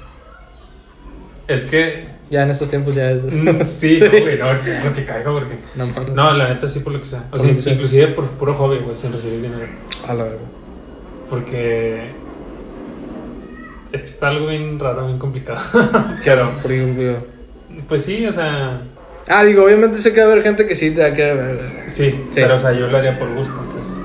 Es 1.47 1.65
que. 1.65 2.17
Ya 2.31 2.43
en 2.43 2.51
estos 2.51 2.69
tiempos 2.69 2.95
ya 2.95 3.11
es. 3.11 3.23
mm, 3.33 3.61
sí, 3.65 4.01
no, 4.03 4.11
güey, 4.11 4.39
no, 4.39 4.53
lo 4.53 4.93
que 4.95 5.05
caiga, 5.05 5.31
porque. 5.33 5.59
No 5.75 5.87
mames. 5.87 6.13
No, 6.13 6.33
la 6.33 6.49
neta 6.49 6.69
sí, 6.69 6.81
por 6.81 6.93
lo 6.93 7.01
que 7.01 7.07
sea. 7.07 7.25
O 7.31 7.39
sea, 7.39 7.51
inclusive 7.51 8.09
por 8.09 8.27
puro 8.33 8.55
hobby, 8.55 8.79
güey, 8.79 8.97
sin 8.97 9.13
recibir 9.13 9.41
dinero. 9.43 9.67
A 10.07 10.15
la 10.15 10.25
verga. 10.25 10.39
Porque. 11.31 12.11
Está 13.93 14.29
algo 14.29 14.47
bien 14.49 14.79
raro, 14.79 15.07
bien 15.07 15.19
complicado. 15.19 15.61
Por 16.63 16.73
ejemplo. 16.73 17.25
Pues 17.89 18.03
sí, 18.05 18.27
o 18.27 18.33
sea. 18.33 18.83
Ah, 19.29 19.45
digo, 19.45 19.65
obviamente 19.65 19.99
sé 20.01 20.13
que 20.13 20.21
va 20.21 20.29
a 20.29 20.33
haber 20.33 20.43
gente 20.43 20.67
que 20.67 20.75
sí 20.75 20.91
te 20.91 21.03
va 21.03 21.09
a 21.09 21.13
quedar. 21.13 21.59
Sí, 21.89 22.11
Sí. 22.31 22.41
pero 22.43 22.55
o 22.55 22.59
sea, 22.59 22.73
yo 22.73 22.89
lo 22.89 22.97
haría 22.99 23.19
por 23.19 23.29
gusto, 23.35 23.55
entonces. 23.63 23.97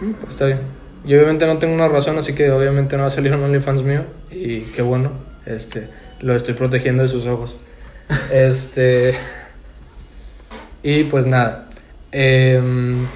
Mm, 0.00 0.12
Pues 0.12 0.30
está 0.32 0.46
bien. 0.46 0.60
Yo 1.04 1.16
obviamente 1.18 1.46
no 1.46 1.58
tengo 1.58 1.74
una 1.74 1.88
razón, 1.88 2.18
así 2.18 2.34
que 2.34 2.50
obviamente 2.50 2.96
no 2.96 3.02
va 3.02 3.08
a 3.08 3.10
salir 3.10 3.32
un 3.34 3.42
OnlyFans 3.44 3.82
mío. 3.82 4.02
Y 4.30 4.60
qué 4.60 4.82
bueno. 4.82 5.12
Este, 5.46 5.88
lo 6.20 6.34
estoy 6.34 6.54
protegiendo 6.54 7.02
de 7.02 7.08
sus 7.08 7.26
ojos. 7.26 7.56
Este. 8.32 9.14
Y 10.82 11.04
pues 11.04 11.26
nada. 11.26 11.68
Em, 12.12 13.06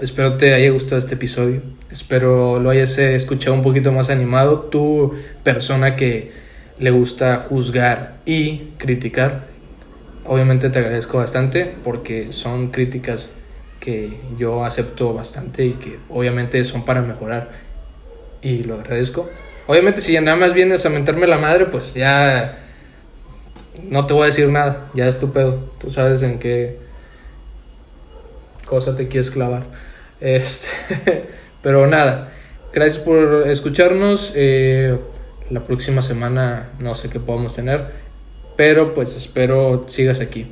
espero 0.00 0.36
te 0.36 0.54
haya 0.54 0.70
gustado 0.70 0.98
este 0.98 1.14
episodio. 1.14 1.60
Espero 1.92 2.58
lo 2.58 2.70
hayas 2.70 2.96
eh, 2.96 3.14
escuchado 3.14 3.54
un 3.54 3.62
poquito 3.62 3.92
más 3.92 4.08
animado. 4.08 4.60
Tu 4.60 5.14
persona 5.44 5.94
que 5.94 6.32
le 6.78 6.90
gusta 6.90 7.44
juzgar 7.48 8.14
y 8.24 8.70
criticar. 8.78 9.46
Obviamente 10.24 10.70
te 10.70 10.78
agradezco 10.78 11.18
bastante 11.18 11.74
porque 11.84 12.32
son 12.32 12.70
críticas 12.70 13.30
que 13.78 14.20
yo 14.38 14.64
acepto 14.64 15.12
bastante 15.12 15.66
y 15.66 15.72
que 15.72 15.98
obviamente 16.08 16.64
son 16.64 16.84
para 16.84 17.02
mejorar 17.02 17.50
y 18.40 18.62
lo 18.62 18.76
agradezco. 18.76 19.28
Obviamente 19.66 20.00
si 20.00 20.18
nada 20.18 20.36
más 20.36 20.54
vienes 20.54 20.86
a 20.86 20.88
mentarme 20.88 21.26
la 21.26 21.36
madre, 21.36 21.66
pues 21.66 21.92
ya 21.92 22.58
no 23.82 24.06
te 24.06 24.14
voy 24.14 24.22
a 24.22 24.26
decir 24.26 24.48
nada, 24.48 24.88
ya 24.94 25.08
es 25.08 25.18
tu 25.18 25.32
pedo. 25.32 25.72
Tú 25.78 25.90
sabes 25.90 26.22
en 26.22 26.38
qué 26.38 26.78
cosa 28.64 28.96
te 28.96 29.08
quieres 29.08 29.30
clavar. 29.30 29.66
Este, 30.22 30.68
pero 31.62 31.86
nada, 31.86 32.32
gracias 32.72 33.02
por 33.02 33.48
escucharnos. 33.48 34.32
eh, 34.34 34.98
la 35.50 35.64
próxima 35.64 36.00
semana 36.00 36.70
no 36.78 36.94
sé 36.94 37.10
qué 37.10 37.20
podamos 37.20 37.54
tener, 37.54 37.86
pero 38.56 38.94
pues 38.94 39.16
espero 39.16 39.82
sigas 39.86 40.20
aquí. 40.20 40.50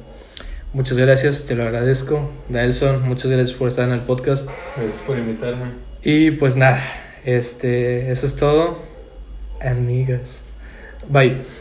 Muchas 0.72 0.98
gracias, 0.98 1.46
te 1.46 1.54
lo 1.54 1.64
agradezco. 1.64 2.30
Nelson, 2.48 3.02
muchas 3.02 3.30
gracias 3.30 3.56
por 3.56 3.68
estar 3.68 3.88
en 3.88 3.94
el 3.94 4.02
podcast. 4.02 4.48
Gracias 4.76 5.00
por 5.00 5.18
invitarme. 5.18 5.72
Y 6.02 6.32
pues 6.32 6.56
nada, 6.56 6.80
este, 7.24 8.12
eso 8.12 8.26
es 8.26 8.36
todo. 8.36 8.78
Amigas. 9.60 10.44
Bye. 11.08 11.59